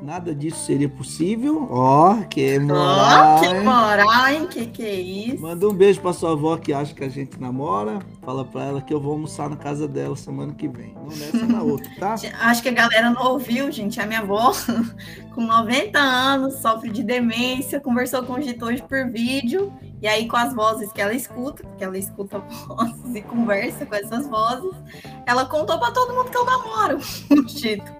nada 0.00 0.32
disso 0.32 0.64
seria 0.64 0.88
possível. 0.88 1.66
Ó, 1.68 2.14
que 2.30 2.58
Ó, 2.58 2.60
moral. 2.60 3.40
que 3.40 3.46
hein? 3.46 3.64
moral, 3.64 4.28
hein? 4.28 4.46
Que 4.46 4.66
que 4.66 4.82
é 4.84 4.94
isso? 4.94 5.42
Manda 5.42 5.68
um 5.68 5.74
beijo 5.74 6.00
pra 6.00 6.12
sua 6.12 6.30
avó 6.30 6.56
que 6.58 6.72
acha 6.72 6.94
que 6.94 7.02
a 7.02 7.08
gente 7.08 7.40
namora. 7.40 7.98
Fala 8.22 8.44
pra 8.44 8.66
ela 8.66 8.80
que 8.80 8.94
eu 8.94 9.00
vou 9.00 9.14
almoçar 9.14 9.50
na 9.50 9.56
casa 9.56 9.88
dela 9.88 10.14
semana 10.14 10.54
que 10.54 10.68
vem. 10.68 10.94
Não 10.94 11.08
nessa, 11.08 11.44
na 11.44 11.60
outra, 11.60 11.90
tá? 11.98 12.14
Acho 12.42 12.62
que 12.62 12.68
a 12.68 12.72
galera 12.72 13.10
não 13.10 13.32
ouviu, 13.32 13.68
gente. 13.72 14.00
A 14.00 14.06
minha 14.06 14.20
avó, 14.20 14.52
com 15.34 15.44
90 15.44 15.98
anos, 15.98 16.54
sofre 16.60 16.88
de 16.88 17.02
demência, 17.02 17.80
conversou 17.80 18.22
com 18.22 18.34
o 18.34 18.40
Gito 18.40 18.64
hoje 18.64 18.80
por 18.88 19.10
vídeo. 19.10 19.72
E 20.02 20.08
aí, 20.08 20.26
com 20.26 20.36
as 20.36 20.54
vozes 20.54 20.90
que 20.92 21.00
ela 21.00 21.14
escuta, 21.14 21.62
porque 21.62 21.84
ela 21.84 21.98
escuta 21.98 22.38
vozes 22.66 23.14
e 23.14 23.22
conversa 23.22 23.84
com 23.84 23.94
essas 23.94 24.26
vozes, 24.26 24.72
ela 25.26 25.44
contou 25.44 25.78
pra 25.78 25.90
todo 25.90 26.14
mundo 26.14 26.30
que 26.30 26.36
eu 26.36 26.44
namoro 26.44 26.98
o 27.30 27.48
Gito. 27.48 27.92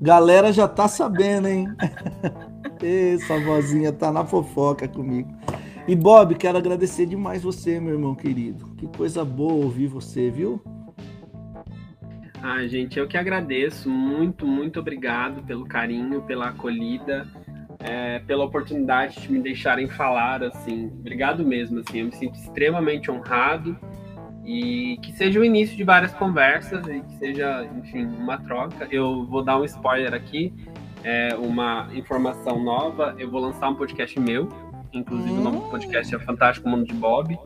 Galera 0.00 0.52
já 0.52 0.68
tá 0.68 0.86
sabendo, 0.86 1.48
hein? 1.48 1.68
Essa 2.82 3.40
vozinha 3.40 3.92
tá 3.92 4.12
na 4.12 4.24
fofoca 4.24 4.86
comigo. 4.86 5.34
E 5.86 5.94
Bob, 5.94 6.34
quero 6.34 6.58
agradecer 6.58 7.06
demais 7.06 7.42
você, 7.42 7.80
meu 7.80 7.94
irmão 7.94 8.14
querido. 8.14 8.74
Que 8.76 8.86
coisa 8.86 9.24
boa 9.24 9.52
ouvir 9.52 9.86
você, 9.86 10.30
viu? 10.30 10.62
Ah, 12.42 12.66
gente, 12.66 12.98
eu 12.98 13.08
que 13.08 13.16
agradeço. 13.16 13.88
Muito, 13.88 14.46
muito 14.46 14.80
obrigado 14.80 15.42
pelo 15.42 15.66
carinho, 15.66 16.22
pela 16.22 16.48
acolhida, 16.48 17.26
é, 17.84 18.18
pela 18.20 18.44
oportunidade 18.44 19.20
de 19.20 19.30
me 19.30 19.38
deixarem 19.38 19.86
falar, 19.86 20.42
assim. 20.42 20.86
Obrigado 20.86 21.44
mesmo, 21.44 21.80
assim. 21.80 22.00
Eu 22.00 22.06
me 22.06 22.16
sinto 22.16 22.34
extremamente 22.36 23.10
honrado 23.10 23.78
e 24.44 24.98
que 25.02 25.12
seja 25.12 25.38
o 25.38 25.44
início 25.44 25.76
de 25.76 25.84
várias 25.84 26.12
conversas 26.14 26.86
e 26.86 27.00
que 27.00 27.18
seja, 27.18 27.68
enfim, 27.76 28.06
uma 28.06 28.38
troca. 28.38 28.88
Eu 28.90 29.26
vou 29.26 29.44
dar 29.44 29.58
um 29.58 29.64
spoiler 29.64 30.14
aqui, 30.14 30.52
é, 31.04 31.34
uma 31.36 31.88
informação 31.92 32.58
nova. 32.64 33.14
Eu 33.18 33.30
vou 33.30 33.42
lançar 33.42 33.68
um 33.68 33.74
podcast 33.74 34.18
meu, 34.18 34.48
inclusive 34.90 35.32
o 35.32 35.42
nome 35.42 35.58
do 35.58 35.68
podcast 35.68 36.14
é 36.14 36.18
Fantástico 36.18 36.66
Mundo 36.66 36.86
de 36.86 36.94
Bob. 36.94 37.38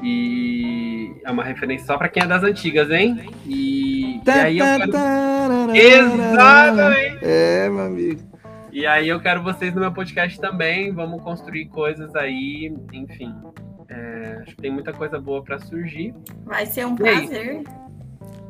E 0.00 1.12
é 1.24 1.30
uma 1.30 1.42
referência 1.42 1.86
só 1.86 1.98
para 1.98 2.08
quem 2.08 2.22
é 2.22 2.26
das 2.26 2.44
antigas, 2.44 2.88
hein? 2.90 3.30
E, 3.44 4.20
e 4.24 4.30
aí 4.30 4.58
eu 4.58 4.64
quero... 4.64 5.76
Exatamente! 5.76 7.18
É, 7.20 7.68
meu 7.68 7.84
amigo. 7.84 8.29
E 8.72 8.86
aí 8.86 9.08
eu 9.08 9.20
quero 9.20 9.42
vocês 9.42 9.74
no 9.74 9.80
meu 9.80 9.92
podcast 9.92 10.38
também. 10.40 10.92
Vamos 10.92 11.22
construir 11.22 11.66
coisas 11.66 12.14
aí, 12.14 12.72
enfim. 12.92 13.34
É, 13.88 14.38
acho 14.42 14.54
que 14.54 14.62
tem 14.62 14.70
muita 14.70 14.92
coisa 14.92 15.18
boa 15.18 15.42
para 15.42 15.58
surgir. 15.58 16.14
Vai 16.44 16.66
ser 16.66 16.86
um 16.86 16.94
prazer. 16.94 17.64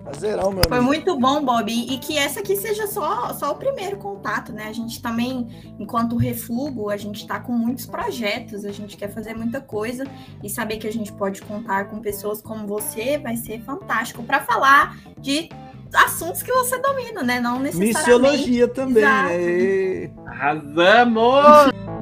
Prazerão, 0.02 0.50
meu 0.50 0.62
Foi 0.66 0.78
amigo. 0.78 0.92
muito 0.92 1.18
bom, 1.18 1.44
Bob. 1.44 1.70
E 1.70 1.98
que 1.98 2.16
essa 2.18 2.40
aqui 2.40 2.56
seja 2.56 2.86
só, 2.86 3.32
só 3.34 3.52
o 3.52 3.54
primeiro 3.54 3.96
contato, 3.98 4.52
né? 4.52 4.64
A 4.64 4.72
gente 4.72 5.00
também, 5.00 5.46
enquanto 5.78 6.16
refugo, 6.16 6.90
a 6.90 6.96
gente 6.96 7.26
tá 7.26 7.38
com 7.38 7.52
muitos 7.52 7.86
projetos, 7.86 8.64
a 8.64 8.72
gente 8.72 8.96
quer 8.96 9.08
fazer 9.08 9.34
muita 9.34 9.60
coisa 9.60 10.04
e 10.42 10.48
saber 10.48 10.78
que 10.78 10.86
a 10.86 10.92
gente 10.92 11.12
pode 11.12 11.42
contar 11.42 11.88
com 11.88 12.00
pessoas 12.00 12.40
como 12.40 12.66
você 12.66 13.18
vai 13.18 13.36
ser 13.36 13.60
fantástico 13.60 14.22
para 14.22 14.40
falar 14.40 14.98
de 15.18 15.48
assuntos 15.94 16.42
que 16.42 16.52
você 16.52 16.78
domina, 16.78 17.22
né? 17.22 17.40
Não 17.40 17.58
necessariamente. 17.58 17.98
Missiologia 17.98 18.68
também, 18.68 19.02
Exato. 19.02 19.28
né? 19.28 20.10
Arrasamos! 20.26 21.99